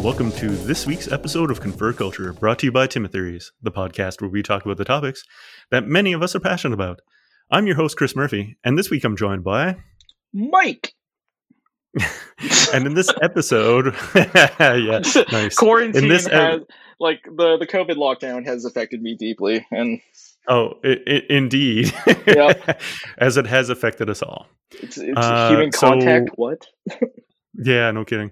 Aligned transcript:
Hello, 0.00 0.12
everyone, 0.12 0.32
and 0.32 0.40
welcome 0.40 0.40
to 0.58 0.64
this 0.66 0.86
week's 0.86 1.12
episode 1.12 1.50
of 1.50 1.60
Confer 1.60 1.92
Culture, 1.92 2.32
brought 2.32 2.58
to 2.60 2.66
you 2.66 2.72
by 2.72 2.86
Timotheries, 2.86 3.52
the 3.62 3.70
podcast 3.70 4.20
where 4.22 4.30
we 4.30 4.42
talk 4.42 4.64
about 4.64 4.78
the 4.78 4.84
topics 4.84 5.22
that 5.70 5.86
many 5.86 6.12
of 6.14 6.22
us 6.22 6.34
are 6.34 6.40
passionate 6.40 6.72
about. 6.74 7.00
I'm 7.50 7.66
your 7.66 7.76
host, 7.76 7.96
Chris 7.98 8.16
Murphy, 8.16 8.56
and 8.64 8.78
this 8.78 8.88
week 8.90 9.04
I'm 9.04 9.14
joined 9.16 9.44
by 9.44 9.76
Mike. 10.32 10.94
and 12.72 12.86
in 12.86 12.94
this 12.94 13.10
episode, 13.20 13.94
yeah, 14.14 15.02
nice. 15.32 15.54
Quarantine 15.56 16.04
In 16.04 16.08
this 16.08 16.26
has 16.28 16.60
ep- 16.62 16.68
like 16.98 17.20
the 17.24 17.56
the 17.58 17.66
COVID 17.66 17.96
lockdown 17.96 18.46
has 18.46 18.64
affected 18.64 19.02
me 19.02 19.16
deeply, 19.16 19.66
and 19.70 20.00
Oh, 20.48 20.78
i 20.82 20.96
i 21.06 21.22
indeed, 21.28 21.92
Yep. 22.26 22.80
as 23.18 23.36
it 23.36 23.46
has 23.46 23.68
affected 23.68 24.08
us 24.08 24.22
all. 24.22 24.46
it's, 24.82 24.96
it's 24.98 25.12
Uh, 25.16 25.50
human 25.50 25.72
so- 25.72 25.88
contact. 25.88 26.30
What? 26.36 26.66
Yeah, 27.54 27.90
no 27.90 28.04
kidding. 28.04 28.30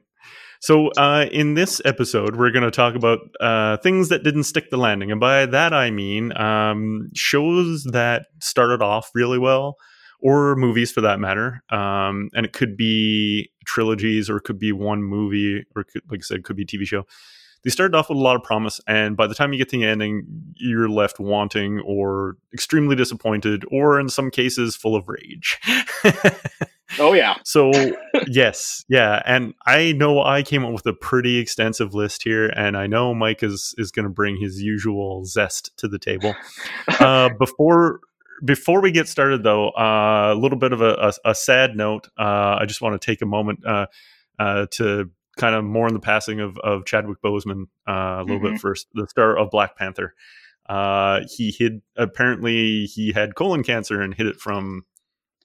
So, 0.60 0.88
uh, 0.96 1.26
in 1.30 1.54
this 1.54 1.80
episode, 1.84 2.36
we're 2.36 2.50
going 2.50 2.64
to 2.64 2.70
talk 2.70 2.94
about 2.94 3.20
uh, 3.40 3.76
things 3.76 4.08
that 4.08 4.24
didn't 4.24 4.44
stick 4.44 4.70
the 4.70 4.76
landing. 4.76 5.10
And 5.12 5.20
by 5.20 5.46
that, 5.46 5.72
I 5.72 5.90
mean 5.90 6.36
um, 6.36 7.10
shows 7.14 7.84
that 7.84 8.26
started 8.40 8.82
off 8.82 9.10
really 9.14 9.38
well, 9.38 9.76
or 10.20 10.56
movies 10.56 10.90
for 10.90 11.00
that 11.02 11.20
matter. 11.20 11.62
Um, 11.70 12.30
and 12.34 12.44
it 12.44 12.52
could 12.52 12.76
be 12.76 13.50
trilogies, 13.66 14.28
or 14.28 14.38
it 14.38 14.44
could 14.44 14.58
be 14.58 14.72
one 14.72 15.02
movie, 15.02 15.64
or 15.76 15.84
could, 15.84 16.02
like 16.10 16.20
I 16.20 16.22
said, 16.22 16.44
could 16.44 16.56
be 16.56 16.64
TV 16.64 16.84
show. 16.84 17.06
They 17.64 17.70
started 17.70 17.96
off 17.96 18.08
with 18.08 18.18
a 18.18 18.20
lot 18.20 18.36
of 18.36 18.42
promise, 18.42 18.80
and 18.86 19.16
by 19.16 19.26
the 19.26 19.34
time 19.34 19.52
you 19.52 19.58
get 19.58 19.68
to 19.70 19.78
the 19.78 19.84
ending, 19.84 20.24
you're 20.56 20.88
left 20.88 21.18
wanting, 21.18 21.80
or 21.80 22.36
extremely 22.52 22.94
disappointed, 22.94 23.64
or 23.70 23.98
in 23.98 24.08
some 24.08 24.30
cases, 24.30 24.76
full 24.76 24.94
of 24.94 25.08
rage. 25.08 25.58
Oh 26.98 27.12
yeah, 27.12 27.36
So 27.44 27.70
yes, 28.26 28.84
yeah, 28.88 29.22
and 29.26 29.54
I 29.66 29.92
know 29.92 30.22
I 30.22 30.42
came 30.42 30.64
up 30.64 30.72
with 30.72 30.86
a 30.86 30.92
pretty 30.92 31.38
extensive 31.38 31.94
list 31.94 32.22
here, 32.22 32.48
and 32.48 32.76
I 32.76 32.86
know 32.86 33.14
Mike 33.14 33.42
is 33.42 33.74
is 33.78 33.90
going 33.90 34.04
to 34.04 34.10
bring 34.10 34.36
his 34.36 34.62
usual 34.62 35.24
zest 35.24 35.76
to 35.78 35.88
the 35.88 35.98
table. 35.98 36.34
Uh, 37.00 37.28
before 37.38 38.00
before 38.44 38.80
we 38.80 38.90
get 38.90 39.08
started, 39.08 39.42
though, 39.42 39.68
uh, 39.70 40.32
a 40.34 40.38
little 40.38 40.58
bit 40.58 40.72
of 40.72 40.80
a, 40.80 41.12
a, 41.24 41.30
a 41.30 41.34
sad 41.34 41.76
note. 41.76 42.08
Uh, 42.18 42.56
I 42.60 42.64
just 42.66 42.80
want 42.80 43.00
to 43.00 43.04
take 43.04 43.22
a 43.22 43.26
moment 43.26 43.64
uh, 43.64 43.86
uh, 44.38 44.66
to 44.72 45.10
kind 45.36 45.54
of 45.54 45.64
mourn 45.64 45.92
the 45.92 46.00
passing 46.00 46.40
of 46.40 46.58
of 46.58 46.84
Chadwick 46.86 47.18
Boseman 47.22 47.64
uh, 47.86 48.20
a 48.20 48.24
little 48.24 48.40
bit 48.40 48.60
first, 48.60 48.88
the 48.94 49.06
star 49.06 49.36
of 49.38 49.50
Black 49.50 49.76
Panther. 49.76 50.14
Uh, 50.68 51.20
he 51.34 51.50
hid 51.50 51.82
apparently 51.96 52.84
he 52.84 53.12
had 53.12 53.34
colon 53.34 53.62
cancer 53.62 54.00
and 54.02 54.14
hid 54.14 54.26
it 54.26 54.36
from 54.36 54.84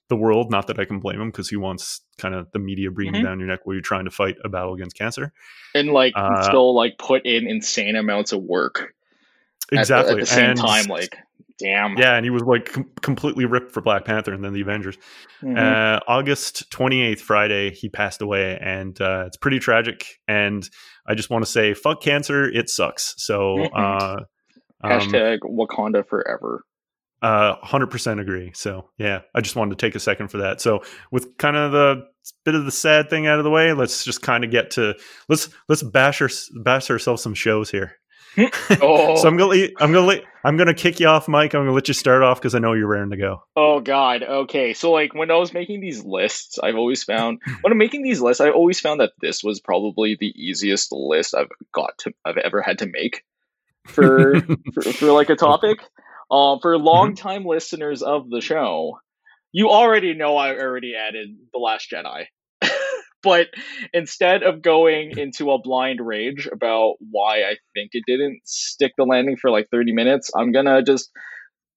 the 0.08 0.16
world. 0.16 0.50
Not 0.50 0.66
that 0.66 0.78
I 0.78 0.84
can 0.84 1.00
blame 1.00 1.20
him 1.20 1.30
because 1.30 1.48
he 1.48 1.56
wants 1.56 2.02
kind 2.18 2.34
of 2.34 2.50
the 2.52 2.58
media 2.58 2.90
breathing 2.90 3.22
Mhm. 3.22 3.24
down 3.24 3.38
your 3.38 3.48
neck 3.48 3.60
while 3.64 3.74
you're 3.74 3.82
trying 3.82 4.04
to 4.04 4.10
fight 4.10 4.36
a 4.44 4.48
battle 4.48 4.74
against 4.74 4.96
cancer. 4.96 5.32
and 5.74 5.88
like 5.90 6.12
Uh, 6.14 6.42
still 6.42 6.74
like 6.74 6.96
put 6.98 7.24
in 7.26 7.48
insane 7.48 7.96
amounts 7.96 8.32
of 8.32 8.40
work 8.42 8.80
at 8.80 8.88
the- 9.70 9.78
Exactly. 9.80 10.14
at 10.14 10.20
the, 10.20 10.26
same 10.26 10.50
And- 10.50 10.58
time. 10.60 10.84
Like, 10.86 11.16
damn. 11.58 11.96
yeah, 11.96 12.14
and 12.16 12.24
he 12.24 12.30
was 12.30 12.42
like 12.42 12.66
com- 12.66 12.90
completely 13.02 13.44
ripped 13.44 13.72
for 13.72 13.80
Black 13.80 14.04
Panther 14.04 14.32
and 14.32 14.44
then 14.44 14.52
the 14.52 14.60
Avengers. 14.60 14.96
Mhm. 15.42 15.58
Uh, 15.58 15.98
August 16.06 16.70
28th, 16.70 17.20
Friday, 17.20 17.70
he 17.72 17.88
passed 17.88 18.22
away, 18.22 18.56
and 18.60 19.00
uh, 19.00 19.24
it's 19.26 19.36
pretty 19.36 19.58
tragic. 19.58 20.20
And 20.28 20.68
I 21.08 21.14
just 21.14 21.28
want 21.30 21.44
to 21.44 21.50
say, 21.50 21.74
fuck 21.74 22.00
cancer, 22.02 22.44
it 22.44 22.68
sucks. 22.70 23.14
So, 23.18 23.56
Mhm. 23.56 23.70
uh, 23.74 24.16
um, 24.84 24.90
Hashtag 25.00 25.38
Wakanda 25.40 26.06
forever. 26.06 26.62
Uh, 27.24 27.56
100% 27.64 28.20
agree. 28.20 28.52
So, 28.54 28.90
yeah, 28.98 29.22
I 29.34 29.40
just 29.40 29.56
wanted 29.56 29.78
to 29.78 29.86
take 29.86 29.94
a 29.94 30.00
second 30.00 30.28
for 30.28 30.38
that. 30.38 30.60
So, 30.60 30.82
with 31.10 31.38
kind 31.38 31.56
of 31.56 31.72
the 31.72 32.02
bit 32.44 32.54
of 32.54 32.66
the 32.66 32.70
sad 32.70 33.08
thing 33.08 33.26
out 33.26 33.38
of 33.38 33.44
the 33.44 33.50
way, 33.50 33.72
let's 33.72 34.04
just 34.04 34.20
kind 34.20 34.44
of 34.44 34.50
get 34.50 34.72
to 34.72 34.94
let's 35.30 35.48
let's 35.68 35.82
bash 35.82 36.20
our, 36.20 36.28
bash 36.62 36.90
ourselves 36.90 37.22
some 37.22 37.32
shows 37.32 37.70
here. 37.70 37.96
Oh, 38.82 39.16
So 39.22 39.26
I'm 39.26 39.38
gonna 39.38 39.68
I'm 39.78 39.92
gonna 39.92 40.20
I'm 40.44 40.58
gonna 40.58 40.74
kick 40.74 41.00
you 41.00 41.06
off, 41.06 41.26
Mike. 41.26 41.54
I'm 41.54 41.62
gonna 41.62 41.72
let 41.72 41.88
you 41.88 41.94
start 41.94 42.22
off 42.22 42.40
because 42.40 42.54
I 42.54 42.58
know 42.58 42.74
you're 42.74 42.88
raring 42.88 43.10
to 43.10 43.16
go. 43.16 43.42
Oh 43.56 43.80
God. 43.80 44.22
Okay. 44.22 44.74
So 44.74 44.92
like 44.92 45.14
when 45.14 45.30
I 45.30 45.36
was 45.36 45.54
making 45.54 45.80
these 45.80 46.04
lists, 46.04 46.58
I've 46.62 46.76
always 46.76 47.04
found 47.04 47.40
when 47.62 47.72
I'm 47.72 47.78
making 47.78 48.02
these 48.02 48.20
lists, 48.20 48.42
I 48.42 48.50
always 48.50 48.80
found 48.80 49.00
that 49.00 49.12
this 49.22 49.42
was 49.42 49.60
probably 49.60 50.14
the 50.20 50.34
easiest 50.36 50.92
list 50.92 51.34
I've 51.34 51.48
got 51.72 51.96
to 52.00 52.12
I've 52.26 52.36
ever 52.36 52.60
had 52.60 52.80
to 52.80 52.86
make 52.86 53.24
for 53.86 54.40
for, 54.74 54.82
for 54.92 55.12
like 55.12 55.30
a 55.30 55.36
topic. 55.36 55.78
Um, 56.30 56.58
for 56.60 56.78
longtime 56.78 57.44
listeners 57.44 58.02
of 58.02 58.28
the 58.30 58.40
show, 58.40 58.98
you 59.52 59.70
already 59.70 60.14
know 60.14 60.36
I 60.36 60.56
already 60.56 60.94
added 60.96 61.28
the 61.52 61.58
Last 61.58 61.90
Jedi. 61.90 62.26
but 63.22 63.48
instead 63.92 64.42
of 64.42 64.62
going 64.62 65.16
into 65.16 65.50
a 65.50 65.60
blind 65.60 66.00
rage 66.04 66.48
about 66.50 66.94
why 66.98 67.42
I 67.42 67.56
think 67.74 67.90
it 67.92 68.04
didn't 68.06 68.40
stick 68.44 68.92
the 68.96 69.04
landing 69.04 69.36
for 69.36 69.50
like 69.50 69.68
30 69.70 69.92
minutes, 69.92 70.30
I'm 70.36 70.52
gonna 70.52 70.82
just 70.82 71.10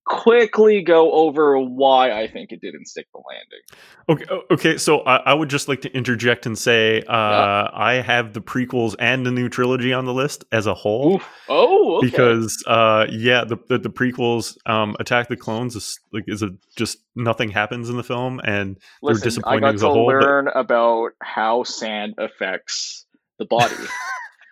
quickly 0.08 0.82
go 0.82 1.12
over 1.12 1.60
why 1.60 2.12
I 2.12 2.28
think 2.28 2.52
it 2.52 2.62
didn't 2.62 2.86
stick 2.88 3.08
the 3.14 3.20
landing. 3.28 4.26
Okay, 4.32 4.44
okay. 4.54 4.78
So 4.78 5.00
I, 5.02 5.18
I 5.18 5.34
would 5.34 5.50
just 5.50 5.68
like 5.68 5.82
to 5.82 5.92
interject 5.94 6.46
and 6.46 6.58
say 6.58 7.02
uh, 7.02 7.04
Yeah. 7.14 7.70
I 7.74 7.94
have 7.96 8.34
the 8.34 8.42
prequels 8.42 8.96
and 9.00 9.26
the 9.26 9.32
new 9.32 9.50
trilogy 9.50 9.92
on 9.94 10.06
the 10.06 10.14
list 10.14 10.46
as 10.52 10.66
a 10.66 10.74
whole. 10.74 11.16
Oof. 11.16 11.30
Oh, 11.50 11.98
okay. 11.98 12.08
Because 12.08 12.64
uh, 12.68 13.06
yeah, 13.10 13.44
the, 13.44 13.58
the 13.68 13.78
the 13.80 13.90
prequels, 13.90 14.58
um, 14.66 14.96
Attack 15.00 15.28
the 15.28 15.36
Clones 15.38 15.76
is 15.76 16.00
like 16.14 16.24
is 16.28 16.42
a 16.42 16.52
just 16.78 17.00
nothing 17.16 17.50
happens 17.52 17.90
in 17.90 17.98
the 17.98 18.04
film, 18.04 18.40
and 18.46 18.76
they're 19.04 19.14
Listen, 19.14 19.24
I 19.24 19.26
disappointing 19.26 19.62
got 19.62 19.76
as 19.76 19.82
to 19.82 19.88
a 19.88 19.90
whole. 19.92 20.06
but- 20.08 20.24
learn 20.26 20.48
about 20.56 21.10
how 21.22 21.64
sand 21.64 22.16
affects 22.18 23.06
the 23.40 23.46
body. 23.46 23.76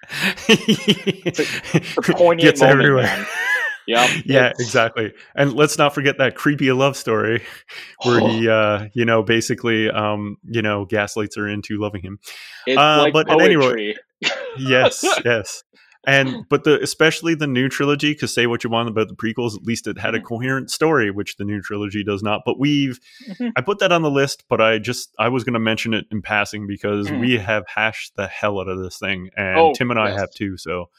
it's 0.48 1.40
a 1.40 2.02
poignant 2.14 2.42
Gets 2.42 2.62
moment, 2.62 2.80
everywhere. 2.82 3.04
man. 3.04 3.26
Yep. 3.88 4.10
yeah, 4.26 4.52
exactly. 4.60 5.14
And 5.36 5.54
let's 5.54 5.78
not 5.78 5.94
forget 5.94 6.18
that 6.18 6.36
creepy 6.36 6.72
love 6.72 6.98
story 6.98 7.44
where 8.04 8.20
he, 8.20 8.50
uh, 8.50 8.88
you 8.94 9.06
know, 9.06 9.22
basically, 9.24 9.90
um, 9.90 10.38
you 10.44 10.62
know, 10.62 10.86
gaslights 10.86 11.36
her 11.36 11.48
into 11.48 11.78
loving 11.80 12.02
him. 12.02 12.20
It's 12.66 12.78
Uh, 12.78 12.98
like 13.04 13.14
but 13.14 13.30
at 13.30 13.40
any 13.42 13.56
rate- 13.56 13.98
Yes, 14.58 15.04
yes. 15.26 15.64
And 16.08 16.46
but 16.50 16.64
the 16.66 16.80
especially 16.84 17.34
the 17.34 17.48
new 17.48 17.68
trilogy, 17.68 18.14
because 18.14 18.32
say 18.32 18.46
what 18.46 18.64
you 18.64 18.70
want 18.70 18.88
about 18.90 19.08
the 19.08 19.16
prequels, 19.16 19.56
at 19.56 19.64
least 19.64 19.88
it 19.88 19.98
had 19.98 20.14
a 20.14 20.20
Mhm. 20.20 20.24
coherent 20.26 20.70
story, 20.70 21.10
which 21.10 21.38
the 21.38 21.44
new 21.44 21.62
trilogy 21.64 22.04
does 22.04 22.22
not. 22.22 22.42
But 22.46 22.60
we've 22.60 23.00
Mhm. 23.28 23.54
I 23.56 23.62
put 23.62 23.80
that 23.80 23.92
on 23.92 24.04
the 24.04 24.12
list, 24.12 24.44
but 24.48 24.62
I 24.62 24.78
just 24.78 25.10
I 25.18 25.30
was 25.30 25.44
going 25.44 25.56
to 25.56 25.60
mention 25.60 25.96
it 25.96 26.06
in 26.12 26.22
passing 26.22 26.68
because 26.68 27.08
Mhm. 27.10 27.22
we 27.22 27.38
have 27.40 27.64
hashed 27.68 28.16
the 28.16 28.28
hell 28.28 28.60
out 28.60 28.68
of 28.68 28.78
this 28.84 29.00
thing, 29.00 29.30
and 29.36 29.58
Oh, 29.58 29.74
Tim 29.76 29.90
and 29.90 30.00
I 30.00 30.10
yes. 30.10 30.20
have 30.20 30.30
too. 30.32 30.58
So 30.58 30.90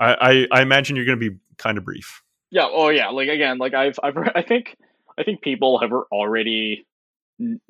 I 0.00 0.46
I, 0.52 0.58
I 0.58 0.62
imagine 0.62 0.96
you're 0.96 1.04
going 1.06 1.20
to 1.20 1.30
be 1.30 1.36
kind 1.58 1.78
of 1.78 1.84
brief. 1.84 2.22
Yeah. 2.50 2.68
Oh, 2.70 2.88
yeah. 2.90 3.08
Like 3.08 3.28
again, 3.28 3.58
like 3.58 3.74
I've, 3.74 3.98
I've, 4.02 4.16
I 4.34 4.42
think, 4.42 4.76
I 5.18 5.24
think 5.24 5.42
people 5.42 5.78
have 5.80 5.92
already, 5.92 6.86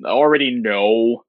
already 0.03 0.51
know 0.51 1.23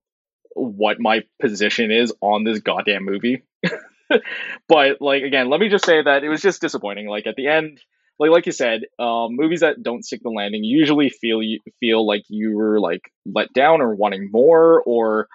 what 0.55 0.99
my 1.01 1.23
position 1.41 1.91
is 1.91 2.13
on 2.21 2.45
this 2.45 2.59
goddamn 2.61 3.05
movie. 3.05 3.43
but 4.69 5.01
like 5.01 5.23
again, 5.23 5.49
let 5.51 5.61
me 5.61 5.69
just 5.69 5.85
say 5.85 6.03
that 6.03 6.25
it 6.25 6.29
was 6.29 6.43
just 6.43 6.61
disappointing. 6.61 7.07
Like 7.09 7.27
at 7.27 7.37
the 7.37 7.47
end, 7.49 7.81
like 8.19 8.31
like 8.31 8.47
you 8.47 8.53
said, 8.53 8.83
um, 8.99 9.37
movies 9.37 9.61
that 9.61 9.83
don't 9.83 10.05
stick 10.05 10.23
the 10.23 10.31
landing 10.31 10.65
usually 10.65 11.09
feel 11.11 11.43
you 11.43 11.61
feel 11.81 12.07
like 12.07 12.25
you 12.29 12.57
were 12.57 12.81
like 12.81 13.03
let 13.27 13.53
down 13.53 13.81
or 13.81 13.95
wanting 13.95 14.29
more 14.33 14.83
or 14.83 15.29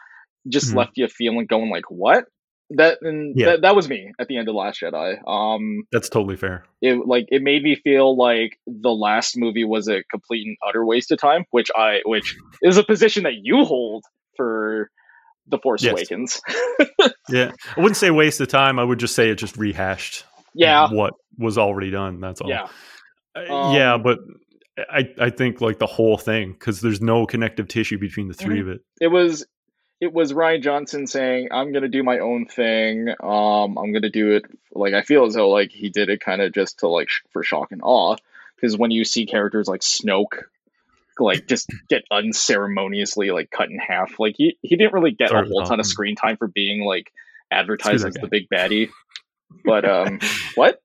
just 0.48 0.72
Mhm. 0.72 0.78
left 0.78 0.92
you 0.98 1.08
feeling 1.08 1.46
going 1.46 1.70
like 1.70 1.90
what 1.90 2.26
that 2.72 3.00
and 3.02 3.34
Yeah. 3.38 3.52
that, 3.52 3.62
that 3.62 3.76
was 3.76 3.88
me 3.90 4.12
at 4.20 4.28
the 4.28 4.38
end 4.38 4.48
of 4.50 4.56
Last 4.56 4.82
Jedi. 4.82 5.18
Um, 5.28 5.84
That's 5.92 6.10
totally 6.10 6.38
fair. 6.38 6.66
it 6.82 7.06
like 7.06 7.26
it 7.30 7.42
made 7.42 7.64
me 7.64 7.76
feel 7.76 8.16
like 8.18 8.58
the 8.68 8.90
last 8.92 9.38
movie 9.38 9.66
was 9.66 9.88
a 9.88 10.04
complete 10.12 10.48
and 10.48 10.58
utter 10.68 10.86
waste 10.86 11.12
of 11.12 11.20
time, 11.20 11.46
which 11.52 11.70
I 11.76 12.00
which 12.06 12.36
is 12.62 12.78
a 12.78 12.84
position 12.84 13.24
that 13.24 13.36
you 13.42 13.64
hold 13.66 14.04
for 14.38 14.90
the 15.48 15.58
Force 15.60 15.84
Yes. 15.84 15.92
Awakens. 15.94 16.42
Yeah, 17.30 17.52
I 17.78 17.80
wouldn't 17.80 17.96
say 17.98 18.12
waste 18.12 18.42
of 18.42 18.50
time. 18.50 18.80
I 18.80 18.84
would 18.84 19.00
just 19.00 19.16
say 19.16 19.30
it 19.30 19.36
just 19.36 19.56
rehashed 19.58 20.26
yeah, 20.54 20.90
what 20.92 21.14
was 21.38 21.58
already 21.58 21.90
done. 21.90 22.20
That's 22.20 22.42
all. 22.42 22.50
yeah, 22.50 22.68
Uh, 23.36 23.72
yeah, 23.74 23.94
Um, 23.94 24.04
but 24.04 24.20
I 24.78 25.08
I 25.20 25.30
think 25.30 25.62
like 25.62 25.80
the 25.80 25.86
whole 25.88 26.18
thing 26.18 26.52
because 26.52 26.82
there's 26.82 27.02
no 27.02 27.26
connective 27.26 27.68
tissue 27.70 27.98
between 27.98 28.28
the 28.28 28.34
3 28.34 28.60
of 28.60 28.68
it. 28.68 28.82
it 29.00 29.08
was 29.08 29.46
it 30.04 30.12
was 30.12 30.34
Rian 30.34 30.62
Johnson 30.62 31.08
saying, 31.08 31.48
"I'm 31.52 31.72
gonna 31.72 31.88
do 31.88 32.04
my 32.04 32.20
own 32.20 32.46
thing. 32.46 33.08
Um, 33.22 33.78
I'm 33.78 33.94
gonna 33.94 34.10
do 34.10 34.32
it." 34.32 34.44
Like 34.74 34.94
I 34.94 35.02
feel 35.02 35.26
as 35.26 35.36
though 35.36 35.50
like 35.50 35.72
he 35.72 35.90
did 35.90 36.10
it 36.10 36.20
kind 36.20 36.42
of 36.42 36.52
just 36.52 36.80
to 36.80 36.90
like 36.90 37.10
sh- 37.10 37.22
for 37.30 37.42
shock 37.42 37.72
and 37.72 37.82
awe, 37.82 38.18
because 38.56 38.78
when 38.78 38.92
you 38.92 39.06
see 39.06 39.26
characters 39.26 39.68
like 39.68 39.82
Snoke. 39.82 40.44
Like 41.20 41.46
just 41.48 41.70
get 41.90 42.06
unceremoniously 42.10 43.30
like 43.30 43.52
cut 43.52 43.70
in 43.70 43.78
half. 43.78 44.20
Like 44.20 44.34
he, 44.36 44.58
he 44.64 44.76
didn't 44.76 44.94
really 44.94 45.12
get 45.12 45.30
Sorry 45.30 45.46
a 45.46 45.48
whole 45.48 45.64
ton 45.64 45.80
of 45.80 45.86
screen 45.86 46.16
time 46.16 46.38
for 46.38 46.48
being 46.48 46.84
like 46.84 47.14
advertised 47.52 48.04
as 48.04 48.16
the 48.16 48.28
big 48.28 48.50
baddie. 48.50 48.90
But 49.64 49.88
um, 49.88 50.20
what? 50.56 50.82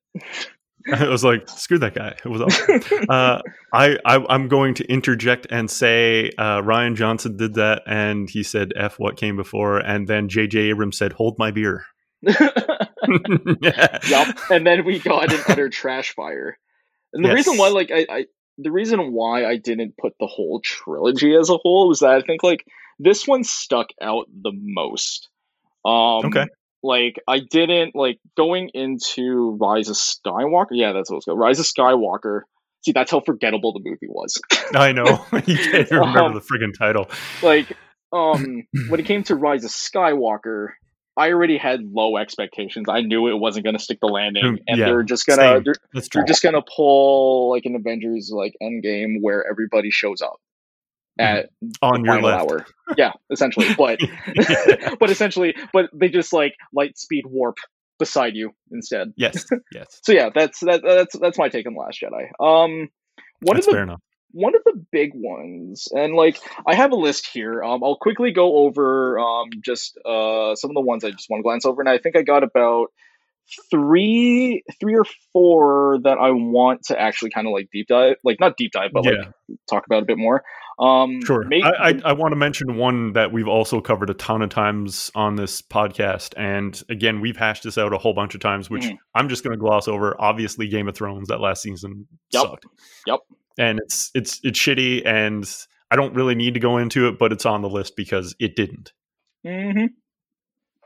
I 0.93 1.09
was 1.09 1.25
like, 1.25 1.49
screw 1.49 1.79
that 1.79 1.95
guy. 1.95 2.17
It 2.25 2.29
was 2.29 2.41
awesome. 2.41 3.05
uh, 3.09 3.41
I, 3.73 3.99
I 4.05 4.25
I'm 4.29 4.49
going 4.49 4.75
to 4.75 4.85
interject 4.91 5.47
and 5.51 5.71
say 5.71 6.31
uh, 6.39 6.63
Rian 6.63 6.97
Johnson 6.97 7.37
did 7.37 7.55
that, 7.55 7.83
and 7.87 8.29
he 8.29 8.43
said 8.43 8.73
"f 8.77 8.99
what 8.99 9.17
came 9.17 9.37
before," 9.37 9.79
and 9.79 10.09
then 10.09 10.29
J.J. 10.29 10.59
Abrams 10.71 10.99
said, 10.99 11.13
"Hold 11.13 11.39
my 11.39 11.51
beer." 11.51 11.85
yep. 13.61 14.39
And 14.51 14.67
then 14.67 14.85
we 14.85 14.99
got 14.99 15.33
an 15.33 15.41
utter 15.49 15.69
trash 15.69 16.15
fire. 16.15 16.59
And 17.13 17.25
the 17.25 17.29
yes. 17.29 17.37
reason 17.37 17.57
why, 17.57 17.69
like, 17.69 17.91
I, 17.91 18.07
I, 18.09 18.27
the 18.59 18.71
reason 18.71 19.13
why 19.13 19.47
I 19.47 19.57
didn't 19.57 19.97
put 19.97 20.15
the 20.19 20.27
whole 20.27 20.61
trilogy 20.61 21.35
as 21.35 21.49
a 21.49 21.57
whole 21.57 21.89
was 21.89 22.01
that 22.01 22.11
I 22.11 22.21
think 22.21 22.43
like 22.43 22.65
this 22.99 23.27
one 23.27 23.45
stuck 23.45 23.89
out 24.03 24.27
the 24.29 24.53
most. 24.53 25.29
Um, 25.85 26.27
okay. 26.27 26.47
Like 26.83 27.17
I 27.27 27.41
didn't 27.41 27.95
like 27.95 28.19
going 28.37 28.71
into 28.75 29.57
Rise 29.61 29.89
of 29.89 29.97
Skywalker. 29.97 30.69
Yeah, 30.73 30.93
that's 30.93 31.11
what 31.11 31.19
it's 31.19 31.27
called. 31.27 31.39
Rise 31.39 31.59
of 31.59 31.67
Skywalker. 31.67 32.43
See, 32.85 32.93
that's 32.93 33.11
how 33.11 33.21
forgettable 33.21 33.73
the 33.73 33.81
movie 33.81 34.07
was. 34.09 34.41
I 34.75 34.93
know. 34.93 35.05
you 35.47 35.57
can't 35.57 35.91
remember 35.91 36.21
um, 36.21 36.35
the 36.35 36.41
friggin' 36.41 36.79
title. 36.79 37.11
Like, 37.43 37.77
um, 38.13 38.65
when 38.89 39.01
it 39.01 39.07
came 39.07 39.25
to 39.25 39.35
Rise 39.35 39.65
of 39.65 39.71
Skywalker, 39.71 40.69
I 41.17 41.33
already 41.33 41.59
had 41.59 41.81
low 41.83 42.17
expectations. 42.17 42.87
I 42.89 43.01
knew 43.01 43.27
it 43.27 43.35
wasn't 43.35 43.65
going 43.65 43.77
to 43.77 43.83
stick 43.83 43.99
the 44.01 44.07
landing, 44.07 44.61
and 44.69 44.79
yeah, 44.79 44.87
they're 44.87 45.03
just 45.03 45.27
gonna 45.27 45.61
they're, 45.61 45.75
they're, 45.93 46.25
just 46.25 46.43
gonna 46.45 46.63
pull 46.63 47.51
like 47.51 47.65
an 47.65 47.75
Avengers 47.75 48.31
like 48.33 48.55
Endgame 48.63 49.17
where 49.21 49.45
everybody 49.51 49.91
shows 49.91 50.23
up. 50.23 50.39
At 51.19 51.51
on 51.83 52.05
your 52.05 52.23
left. 52.23 52.51
hour. 52.51 52.67
Yeah, 52.97 53.13
essentially, 53.31 53.75
but 53.79 54.01
but 55.01 55.11
essentially, 55.11 55.55
but 55.73 55.91
they 55.93 56.09
just 56.09 56.33
like 56.33 56.55
light 56.73 56.99
speed 56.99 57.25
warp 57.27 57.57
beside 57.99 58.37
you 58.37 58.53
instead. 58.71 59.13
Yes, 59.17 59.47
yes. 59.73 60.01
so 60.03 60.13
yeah, 60.13 60.31
that's 60.35 60.61
that, 60.61 60.83
that's 60.85 61.19
that's 61.19 61.39
my 61.39 61.49
take 61.49 61.67
on 61.67 61.75
the 61.75 61.81
Last 61.81 62.01
Jedi. 62.03 62.29
Um, 62.41 62.89
one 63.41 63.57
that's 63.57 63.67
of 63.67 63.73
the, 63.73 63.77
fair 63.77 63.83
enough 63.83 64.01
one 64.33 64.55
of 64.55 64.63
the 64.65 64.85
big 64.93 65.13
ones 65.15 65.89
and 65.91 66.15
like 66.15 66.39
i 66.67 66.75
have 66.75 66.93
a 66.93 66.97
list 66.97 67.29
here 67.33 67.63
um, 67.63 67.83
i'll 67.83 67.97
quickly 67.97 68.31
go 68.31 68.57
over 68.59 69.19
um, 69.19 69.49
just 69.65 69.97
uh, 70.05 70.55
some 70.55 70.71
of 70.71 70.75
the 70.75 70.83
ones 70.83 71.03
i 71.03 71.11
just 71.11 71.31
want 71.31 71.41
to 71.41 71.43
glance 71.43 71.65
over 71.65 71.81
and 71.81 71.89
i 71.89 71.99
think 71.99 72.17
i 72.17 72.23
got 72.23 72.43
about 72.43 72.89
three 73.71 74.63
three 74.79 74.95
or 74.95 75.07
four 75.33 75.99
that 76.05 76.19
i 76.19 76.31
want 76.31 76.83
to 76.83 77.01
actually 77.01 77.31
kind 77.31 77.47
of 77.47 77.53
like 77.53 77.69
deep 77.73 77.87
dive 77.89 78.17
like 78.23 78.39
not 78.41 78.57
deep 78.59 78.73
dive 78.73 78.91
but 78.93 79.05
yeah. 79.05 79.13
like 79.13 79.59
talk 79.69 79.87
about 79.87 80.03
a 80.03 80.07
bit 80.07 80.19
more 80.19 80.43
um 80.79 81.21
sure 81.25 81.45
make, 81.45 81.65
I, 81.65 81.91
I, 81.91 82.01
I 82.05 82.13
want 82.13 82.33
to 82.33 82.37
mention 82.37 82.77
one 82.77 83.13
that 83.15 83.33
we've 83.33 83.49
also 83.49 83.81
covered 83.81 84.11
a 84.11 84.15
ton 84.15 84.43
of 84.43 84.51
times 84.51 85.11
on 85.15 85.37
this 85.37 85.61
podcast 85.61 86.35
and 86.37 86.81
again 86.89 87.21
we've 87.21 87.37
hashed 87.37 87.65
this 87.65 87.77
out 87.79 87.93
a 87.93 87.99
whole 87.99 88.15
bunch 88.15 88.35
of 88.35 88.41
times 88.41 88.71
which 88.71 88.85
mm-hmm. 88.85 88.95
i'm 89.15 89.29
just 89.29 89.43
going 89.43 89.53
to 89.53 89.59
gloss 89.59 89.89
over 89.89 90.15
obviously 90.21 90.69
game 90.69 90.89
of 90.89 90.95
thrones 90.95 91.29
that 91.29 91.41
last 91.41 91.63
season 91.63 92.07
yep. 92.31 92.43
sucked 92.43 92.67
yep 93.07 93.21
and 93.59 93.81
it's 93.81 94.11
it's 94.15 94.41
it's 94.45 94.59
shitty 94.59 95.05
and 95.05 95.45
I 95.91 95.97
don't 95.97 96.15
really 96.15 96.35
need 96.35 96.55
to 96.55 96.61
go 96.61 96.79
into 96.79 97.09
it, 97.09 97.19
but 97.19 97.33
it's 97.33 97.47
on 97.47 97.63
the 97.63 97.69
list 97.69 97.97
because 97.97 98.35
it 98.39 98.57
didn't. 98.57 98.93
Mm-hmm. 99.45 99.87